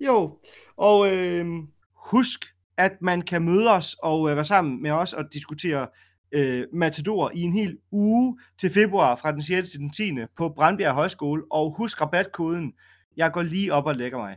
Jo, 0.00 0.38
og 0.76 1.16
øh, 1.16 1.46
husk, 1.94 2.44
at 2.80 3.02
man 3.02 3.22
kan 3.22 3.42
møde 3.42 3.70
os 3.70 3.96
og 4.02 4.30
øh, 4.30 4.36
være 4.36 4.44
sammen 4.44 4.82
med 4.82 4.90
os 4.90 5.12
og 5.12 5.24
diskutere 5.32 5.88
øh, 6.32 6.66
Matador 6.72 7.30
i 7.34 7.40
en 7.40 7.52
hel 7.52 7.78
uge 7.90 8.38
til 8.58 8.70
februar 8.70 9.16
fra 9.16 9.32
den 9.32 9.42
6. 9.42 9.70
til 9.70 9.80
den 9.80 9.90
10. 9.90 10.12
på 10.36 10.48
Brandbjerg 10.48 10.94
Højskole. 10.94 11.42
Og 11.50 11.74
husk 11.76 12.00
rabatkoden, 12.00 12.72
jeg 13.16 13.32
går 13.32 13.42
lige 13.42 13.72
op 13.72 13.86
og 13.86 13.96
lægger 13.96 14.18
mig, 14.18 14.36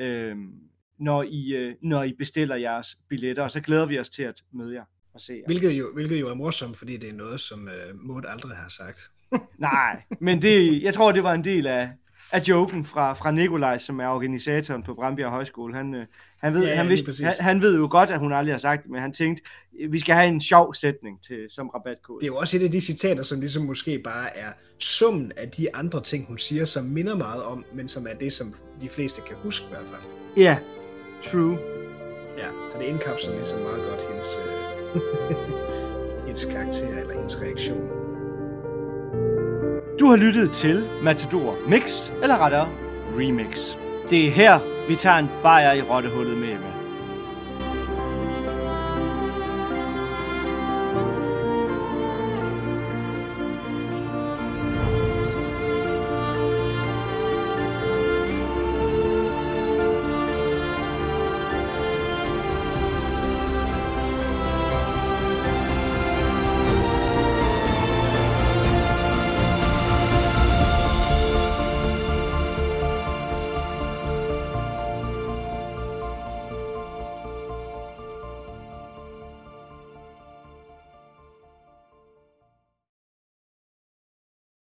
øh, 0.00 0.36
når, 0.98 1.22
I, 1.22 1.54
øh, 1.54 1.74
når 1.82 2.02
I 2.02 2.12
bestiller 2.18 2.56
jeres 2.56 2.98
billetter, 3.08 3.42
og 3.42 3.50
så 3.50 3.60
glæder 3.60 3.86
vi 3.86 3.98
os 3.98 4.10
til 4.10 4.22
at 4.22 4.42
møde 4.52 4.74
jer 4.74 4.84
og 5.14 5.20
se 5.20 5.32
jer. 5.32 5.46
Hvilket 5.46 5.70
jo, 5.78 5.84
hvilket 5.94 6.20
jo 6.20 6.28
er 6.28 6.34
morsomt, 6.34 6.76
fordi 6.76 6.96
det 6.96 7.08
er 7.08 7.12
noget, 7.14 7.40
som 7.40 7.68
øh, 7.68 7.96
Maud 7.96 8.22
aldrig 8.28 8.56
har 8.56 8.68
sagt. 8.68 9.00
Nej, 9.58 10.02
men 10.20 10.42
det, 10.42 10.82
jeg 10.82 10.94
tror, 10.94 11.12
det 11.12 11.22
var 11.22 11.32
en 11.32 11.44
del 11.44 11.66
af, 11.66 11.90
af 12.32 12.40
joken 12.48 12.84
fra, 12.84 13.14
fra 13.14 13.30
Nikolaj, 13.30 13.78
som 13.78 14.00
er 14.00 14.06
organisatoren 14.06 14.82
på 14.82 14.94
Brandbjerg 14.94 15.30
Højskole. 15.30 15.74
Han, 15.74 15.94
øh, 15.94 16.06
han, 16.40 16.54
ved, 16.54 16.66
ja, 16.66 16.74
han, 16.74 16.88
vidste, 16.88 17.24
han, 17.24 17.34
han 17.40 17.62
ved 17.62 17.76
jo 17.76 17.88
godt, 17.90 18.10
at 18.10 18.18
hun 18.18 18.32
aldrig 18.32 18.54
har 18.54 18.58
sagt 18.58 18.82
det, 18.82 18.90
men 18.90 19.00
han 19.00 19.12
tænkte, 19.12 19.42
vi 19.90 19.98
skal 19.98 20.14
have 20.14 20.28
en 20.28 20.40
sjov 20.40 20.74
sætning 20.74 21.22
til, 21.22 21.46
som 21.48 21.68
rabatkode. 21.68 22.20
Det 22.20 22.26
er 22.26 22.32
jo 22.32 22.36
også 22.36 22.56
et 22.56 22.62
af 22.62 22.70
de 22.70 22.80
citater, 22.80 23.22
som 23.22 23.40
ligesom 23.40 23.62
måske 23.62 23.98
bare 24.04 24.36
er 24.36 24.52
summen 24.78 25.32
af 25.36 25.48
de 25.48 25.76
andre 25.76 26.02
ting, 26.02 26.26
hun 26.26 26.38
siger, 26.38 26.64
som 26.64 26.84
minder 26.84 27.16
meget 27.16 27.42
om, 27.42 27.64
men 27.74 27.88
som 27.88 28.06
er 28.06 28.14
det, 28.14 28.32
som 28.32 28.54
de 28.80 28.88
fleste 28.88 29.22
kan 29.28 29.36
huske 29.42 29.64
i 29.64 29.68
hvert 29.70 29.86
fald. 29.86 30.02
Ja, 30.36 30.42
yeah, 30.42 30.56
true. 31.24 31.58
Ja, 32.38 32.48
så 32.70 32.78
det 32.78 32.84
indkapsler 32.84 33.34
ligesom 33.34 33.58
meget 33.58 33.82
godt 33.90 34.00
hendes, 34.10 34.28
øh, 34.44 35.02
hendes 36.26 36.44
karakter 36.44 36.98
eller 37.00 37.14
hendes 37.14 37.40
reaktion. 37.40 38.01
Du 39.98 40.06
har 40.06 40.16
lyttet 40.16 40.52
til 40.52 40.88
Matador 41.02 41.56
Mix, 41.68 42.12
eller 42.22 42.44
rettere 42.44 42.68
Remix. 43.18 43.74
Det 44.10 44.26
er 44.26 44.30
her, 44.30 44.58
vi 44.88 44.96
tager 44.96 45.16
en 45.18 45.30
bajer 45.42 45.72
i 45.72 45.82
rottehullet 45.82 46.38
med 46.38 46.71